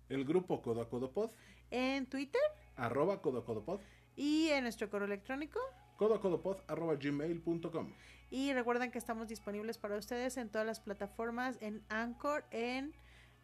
El 0.08 0.24
grupo 0.24 0.62
Codacodopod. 0.62 1.30
En 1.70 2.06
Twitter. 2.06 2.42
Arroba 2.76 3.20
Codacodopod. 3.20 3.80
Y 4.16 4.48
en 4.48 4.62
nuestro 4.62 4.88
correo 4.90 5.06
electrónico. 5.06 5.58
Codacodopod 5.96 6.58
arroba 6.68 6.94
gmail.com. 6.96 7.92
Y 8.30 8.52
recuerden 8.52 8.90
que 8.90 8.98
estamos 8.98 9.28
disponibles 9.28 9.78
para 9.78 9.96
ustedes 9.96 10.36
en 10.36 10.48
todas 10.48 10.66
las 10.66 10.80
plataformas, 10.80 11.56
en 11.60 11.84
Anchor, 11.88 12.44
en 12.50 12.92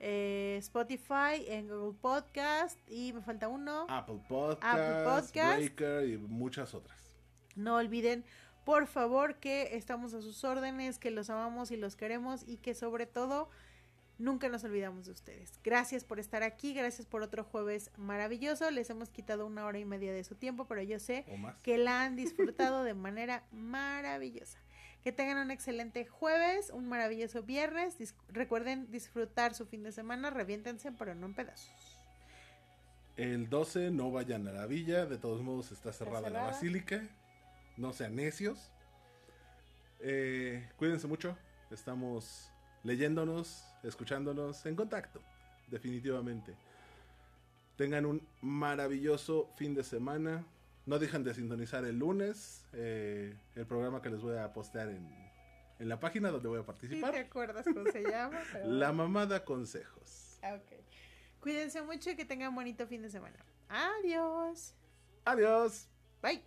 eh, 0.00 0.56
Spotify, 0.58 1.44
en 1.46 1.68
Google 1.68 1.96
Podcast 2.00 2.78
y 2.88 3.12
me 3.12 3.20
falta 3.20 3.48
uno. 3.48 3.86
Apple 3.88 4.20
Podcast, 4.28 4.64
Apple 4.64 5.04
Podcast. 5.04 5.58
Breaker 5.58 6.08
y 6.08 6.16
muchas 6.18 6.74
otras. 6.74 6.98
No 7.54 7.76
olviden 7.76 8.24
por 8.70 8.86
favor, 8.86 9.34
que 9.34 9.74
estamos 9.76 10.14
a 10.14 10.22
sus 10.22 10.44
órdenes, 10.44 11.00
que 11.00 11.10
los 11.10 11.28
amamos 11.28 11.72
y 11.72 11.76
los 11.76 11.96
queremos 11.96 12.44
y 12.46 12.56
que 12.56 12.72
sobre 12.72 13.04
todo 13.04 13.50
nunca 14.16 14.48
nos 14.48 14.62
olvidamos 14.62 15.06
de 15.06 15.10
ustedes. 15.10 15.58
Gracias 15.64 16.04
por 16.04 16.20
estar 16.20 16.44
aquí, 16.44 16.72
gracias 16.72 17.04
por 17.04 17.22
otro 17.22 17.42
jueves 17.42 17.90
maravilloso. 17.96 18.70
Les 18.70 18.88
hemos 18.88 19.08
quitado 19.08 19.44
una 19.44 19.66
hora 19.66 19.80
y 19.80 19.84
media 19.84 20.12
de 20.12 20.22
su 20.22 20.36
tiempo, 20.36 20.66
pero 20.68 20.82
yo 20.82 21.00
sé 21.00 21.24
que 21.64 21.78
la 21.78 22.04
han 22.04 22.14
disfrutado 22.14 22.84
de 22.84 22.94
manera 22.94 23.42
maravillosa. 23.50 24.60
Que 25.02 25.10
tengan 25.10 25.38
un 25.38 25.50
excelente 25.50 26.06
jueves, 26.06 26.70
un 26.70 26.88
maravilloso 26.88 27.42
viernes. 27.42 27.96
recuerden 28.28 28.88
disfrutar 28.92 29.52
su 29.52 29.66
fin 29.66 29.82
de 29.82 29.90
semana, 29.90 30.30
reviéntense, 30.30 30.92
pero 30.92 31.16
no 31.16 31.26
en 31.26 31.34
pedazos. 31.34 31.72
El 33.16 33.50
12 33.50 33.90
no 33.90 34.12
vayan 34.12 34.46
a 34.46 34.52
la 34.52 34.66
villa, 34.66 35.06
de 35.06 35.18
todos 35.18 35.42
modos 35.42 35.72
está 35.72 35.92
cerrada. 35.92 36.30
la 36.30 36.44
basílica 36.44 37.02
no 37.76 37.92
sean 37.92 38.16
necios. 38.16 38.70
Eh, 40.00 40.68
cuídense 40.76 41.06
mucho. 41.06 41.36
Estamos 41.70 42.50
leyéndonos, 42.82 43.64
escuchándonos, 43.82 44.64
en 44.66 44.76
contacto, 44.76 45.20
definitivamente. 45.68 46.54
Tengan 47.76 48.06
un 48.06 48.26
maravilloso 48.40 49.50
fin 49.56 49.74
de 49.74 49.84
semana. 49.84 50.44
No 50.86 50.98
dejen 50.98 51.22
de 51.24 51.34
sintonizar 51.34 51.84
el 51.84 51.98
lunes 51.98 52.66
eh, 52.72 53.36
el 53.54 53.66
programa 53.66 54.02
que 54.02 54.10
les 54.10 54.20
voy 54.20 54.36
a 54.38 54.52
postear 54.52 54.88
en, 54.88 55.08
en 55.78 55.88
la 55.88 56.00
página 56.00 56.30
donde 56.30 56.48
voy 56.48 56.60
a 56.60 56.66
participar. 56.66 57.10
Sí, 57.10 57.20
¿Te 57.20 57.26
acuerdas 57.26 57.64
cómo 57.64 57.90
se 57.90 58.02
llama? 58.02 58.38
La 58.64 58.92
mamada 58.92 59.44
consejos. 59.44 60.38
Ah, 60.42 60.54
ok. 60.54 60.72
Cuídense 61.40 61.80
mucho 61.82 62.10
y 62.10 62.16
que 62.16 62.24
tengan 62.24 62.54
bonito 62.54 62.86
fin 62.86 63.02
de 63.02 63.10
semana. 63.10 63.36
Adiós. 63.68 64.74
Adiós. 65.24 65.88
Bye. 66.22 66.42